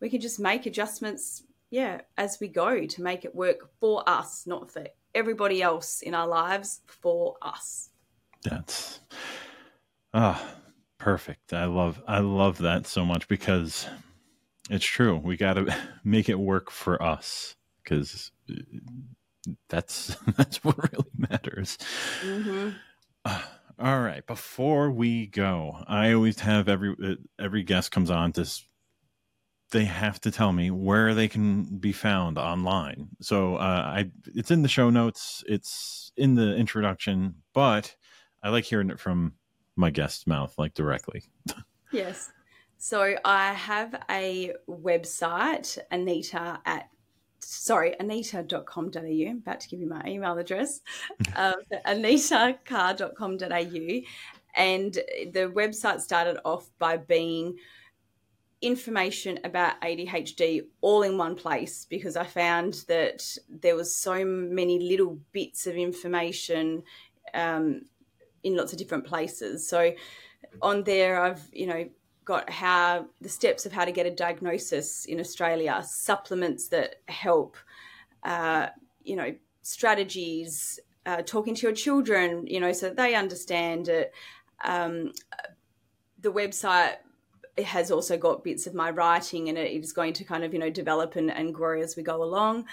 we 0.00 0.10
can 0.10 0.20
just 0.20 0.40
make 0.40 0.66
adjustments 0.66 1.42
yeah 1.70 2.00
as 2.16 2.38
we 2.40 2.48
go 2.48 2.86
to 2.86 3.02
make 3.02 3.24
it 3.24 3.34
work 3.34 3.70
for 3.80 4.08
us 4.08 4.46
not 4.46 4.70
for 4.70 4.86
everybody 5.14 5.62
else 5.62 6.02
in 6.02 6.14
our 6.14 6.26
lives 6.26 6.80
for 6.86 7.36
us 7.42 7.90
that's 8.42 9.00
ah 10.14 10.42
perfect 10.98 11.52
i 11.52 11.64
love 11.64 12.02
i 12.06 12.18
love 12.18 12.58
that 12.58 12.86
so 12.86 13.04
much 13.04 13.26
because 13.28 13.86
it's 14.70 14.84
true 14.84 15.16
we 15.16 15.36
got 15.36 15.54
to 15.54 15.76
make 16.04 16.28
it 16.28 16.38
work 16.38 16.70
for 16.70 17.02
us 17.02 17.56
because 17.82 18.30
that's 19.68 20.16
that's 20.36 20.62
what 20.64 20.76
really 20.92 21.10
matters. 21.16 21.78
Mm-hmm. 22.22 22.70
Uh, 23.24 23.42
all 23.78 24.00
right, 24.00 24.26
before 24.26 24.90
we 24.90 25.26
go, 25.26 25.82
I 25.86 26.12
always 26.12 26.40
have 26.40 26.68
every 26.68 26.94
uh, 27.02 27.14
every 27.38 27.62
guest 27.62 27.90
comes 27.90 28.10
on 28.10 28.32
to 28.32 28.50
they 29.72 29.84
have 29.84 30.20
to 30.20 30.30
tell 30.30 30.52
me 30.52 30.70
where 30.70 31.14
they 31.14 31.28
can 31.28 31.64
be 31.64 31.92
found 31.92 32.38
online. 32.38 33.08
So 33.20 33.56
uh, 33.56 33.92
I 33.96 34.10
it's 34.34 34.50
in 34.50 34.62
the 34.62 34.68
show 34.68 34.90
notes, 34.90 35.42
it's 35.46 36.12
in 36.16 36.34
the 36.34 36.56
introduction, 36.56 37.34
but 37.52 37.94
I 38.42 38.50
like 38.50 38.64
hearing 38.64 38.90
it 38.90 39.00
from 39.00 39.34
my 39.74 39.90
guest's 39.90 40.26
mouth, 40.26 40.54
like 40.58 40.74
directly. 40.74 41.24
yes. 41.92 42.30
So 42.78 43.16
I 43.24 43.54
have 43.54 44.02
a 44.10 44.52
website, 44.68 45.78
Anita 45.90 46.60
at 46.64 46.88
sorry, 47.40 47.94
anita.com.au. 47.98 49.00
I'm 49.00 49.38
about 49.38 49.60
to 49.60 49.68
give 49.68 49.80
you 49.80 49.88
my 49.88 50.02
email 50.06 50.36
address, 50.36 50.80
um, 51.36 51.54
anitacarr.com.au. 51.86 54.00
And 54.56 54.94
the 54.94 55.52
website 55.54 56.00
started 56.00 56.38
off 56.44 56.68
by 56.78 56.96
being 56.96 57.56
information 58.66 59.38
about 59.44 59.80
ADHD 59.80 60.62
all 60.80 61.02
in 61.02 61.16
one 61.18 61.34
place 61.34 61.86
because 61.88 62.16
I 62.16 62.24
found 62.24 62.84
that 62.88 63.36
there 63.48 63.76
was 63.76 63.94
so 63.94 64.24
many 64.24 64.78
little 64.80 65.18
bits 65.32 65.66
of 65.66 65.76
information 65.76 66.82
um, 67.34 67.82
in 68.42 68.56
lots 68.56 68.72
of 68.72 68.78
different 68.78 69.06
places. 69.06 69.68
So 69.68 69.92
on 70.62 70.84
there, 70.84 71.20
I've 71.20 71.42
you 71.52 71.66
know 71.66 71.88
got 72.24 72.50
how 72.50 73.06
the 73.20 73.28
steps 73.28 73.66
of 73.66 73.72
how 73.72 73.84
to 73.84 73.92
get 73.92 74.04
a 74.04 74.10
diagnosis 74.10 75.04
in 75.04 75.20
Australia, 75.20 75.82
supplements 75.86 76.68
that 76.68 76.96
help, 77.06 77.56
uh, 78.24 78.66
you 79.04 79.14
know, 79.14 79.32
strategies, 79.62 80.80
uh, 81.06 81.22
talking 81.22 81.54
to 81.54 81.62
your 81.62 81.72
children, 81.72 82.44
you 82.48 82.58
know, 82.58 82.72
so 82.72 82.90
they 82.90 83.14
understand 83.14 83.88
it. 83.88 84.12
Um, 84.64 85.12
the 86.20 86.32
website 86.32 86.96
has 87.64 87.90
also 87.90 88.16
got 88.16 88.44
bits 88.44 88.66
of 88.66 88.74
my 88.74 88.90
writing 88.90 89.48
and 89.48 89.56
it 89.56 89.72
is 89.72 89.92
going 89.92 90.12
to 90.14 90.24
kind 90.24 90.44
of, 90.44 90.52
you 90.52 90.58
know, 90.58 90.70
develop 90.70 91.16
and, 91.16 91.30
and 91.30 91.54
grow 91.54 91.80
as 91.80 91.96
we 91.96 92.02
go 92.02 92.22
along. 92.22 92.66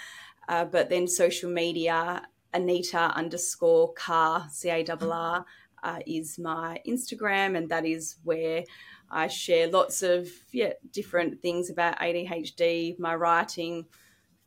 Uh, 0.48 0.64
but 0.64 0.90
then 0.90 1.08
social 1.08 1.50
media, 1.50 2.22
Anita 2.52 3.12
underscore 3.14 3.92
Carr, 3.94 4.46
C 4.50 4.68
A 4.68 4.84
R 4.88 4.98
R, 5.10 5.46
uh, 5.82 5.98
is 6.06 6.38
my 6.38 6.80
Instagram, 6.86 7.56
and 7.56 7.68
that 7.68 7.84
is 7.84 8.16
where 8.24 8.64
I 9.10 9.28
share 9.28 9.68
lots 9.68 10.02
of 10.02 10.28
yeah 10.52 10.72
different 10.92 11.40
things 11.40 11.70
about 11.70 11.98
ADHD, 11.98 12.98
my 12.98 13.14
writing, 13.14 13.86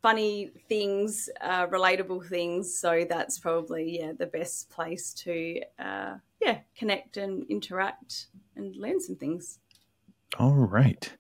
funny 0.02 0.52
things, 0.68 1.30
uh, 1.42 1.68
relatable 1.68 2.28
things. 2.28 2.80
So 2.80 3.06
that's 3.08 3.40
probably 3.40 4.00
yeah 4.00 4.14
the 4.18 4.26
best 4.26 4.70
place 4.70 5.14
to 5.26 5.62
uh, 5.80 6.16
yeah 6.42 6.60
connect 6.76 7.18
and 7.18 7.46
interact 7.50 8.28
and 8.56 8.76
learn 8.76 9.00
some 9.00 9.16
things. 9.16 9.60
All 10.38 10.56
right, 10.56 11.12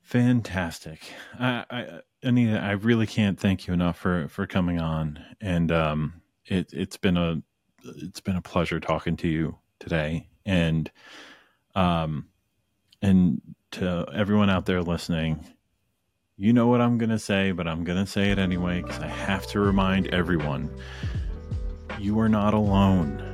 fantastic. 0.00 1.00
I, 1.38 1.64
I, 1.70 2.00
Anita, 2.22 2.60
I 2.60 2.72
really 2.72 3.06
can't 3.06 3.38
thank 3.38 3.66
you 3.66 3.74
enough 3.74 3.98
for 3.98 4.28
for 4.28 4.46
coming 4.46 4.80
on, 4.80 5.18
and 5.40 5.70
um, 5.72 6.22
it, 6.46 6.72
it's 6.72 6.96
been 6.96 7.16
a 7.16 7.42
it's 7.84 8.20
been 8.20 8.36
a 8.36 8.42
pleasure 8.42 8.80
talking 8.80 9.16
to 9.18 9.28
you 9.28 9.58
today, 9.80 10.28
and 10.46 10.90
um 11.74 12.28
and 13.02 13.40
to 13.72 14.06
everyone 14.14 14.48
out 14.50 14.66
there 14.66 14.82
listening, 14.82 15.44
you 16.36 16.52
know 16.52 16.68
what 16.68 16.80
I'm 16.80 16.98
going 16.98 17.10
to 17.10 17.18
say, 17.18 17.52
but 17.52 17.66
I'm 17.66 17.84
going 17.84 17.98
to 17.98 18.10
say 18.10 18.30
it 18.30 18.38
anyway 18.38 18.82
because 18.82 18.98
I 19.00 19.08
have 19.08 19.46
to 19.48 19.60
remind 19.60 20.08
everyone 20.08 20.70
you 21.98 22.18
are 22.20 22.28
not 22.28 22.54
alone. 22.54 23.28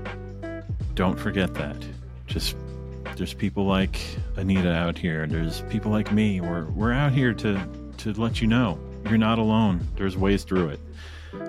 Don't 0.94 1.18
forget 1.18 1.54
that. 1.54 1.76
Just 2.26 2.56
there's 3.18 3.34
people 3.34 3.66
like 3.66 4.00
Anita 4.36 4.72
out 4.72 4.96
here. 4.96 5.26
There's 5.26 5.62
people 5.62 5.90
like 5.90 6.12
me. 6.12 6.40
We're 6.40 6.66
we're 6.70 6.92
out 6.92 7.12
here 7.12 7.34
to 7.34 7.68
to 7.98 8.12
let 8.12 8.40
you 8.40 8.46
know 8.46 8.78
you're 9.08 9.18
not 9.18 9.38
alone. 9.38 9.86
There's 9.96 10.16
ways 10.16 10.44
through 10.44 10.68
it. 10.68 10.80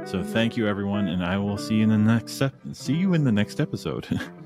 So 0.05 0.23
thank 0.23 0.57
you 0.57 0.67
everyone, 0.67 1.07
and 1.07 1.23
I 1.23 1.37
will 1.37 1.57
see 1.57 1.75
you 1.75 1.83
in 1.83 1.89
the 1.89 1.97
next 1.97 2.41
see 2.73 2.95
you 2.95 3.13
in 3.13 3.23
the 3.23 3.31
next 3.31 3.59
episode. 3.59 4.07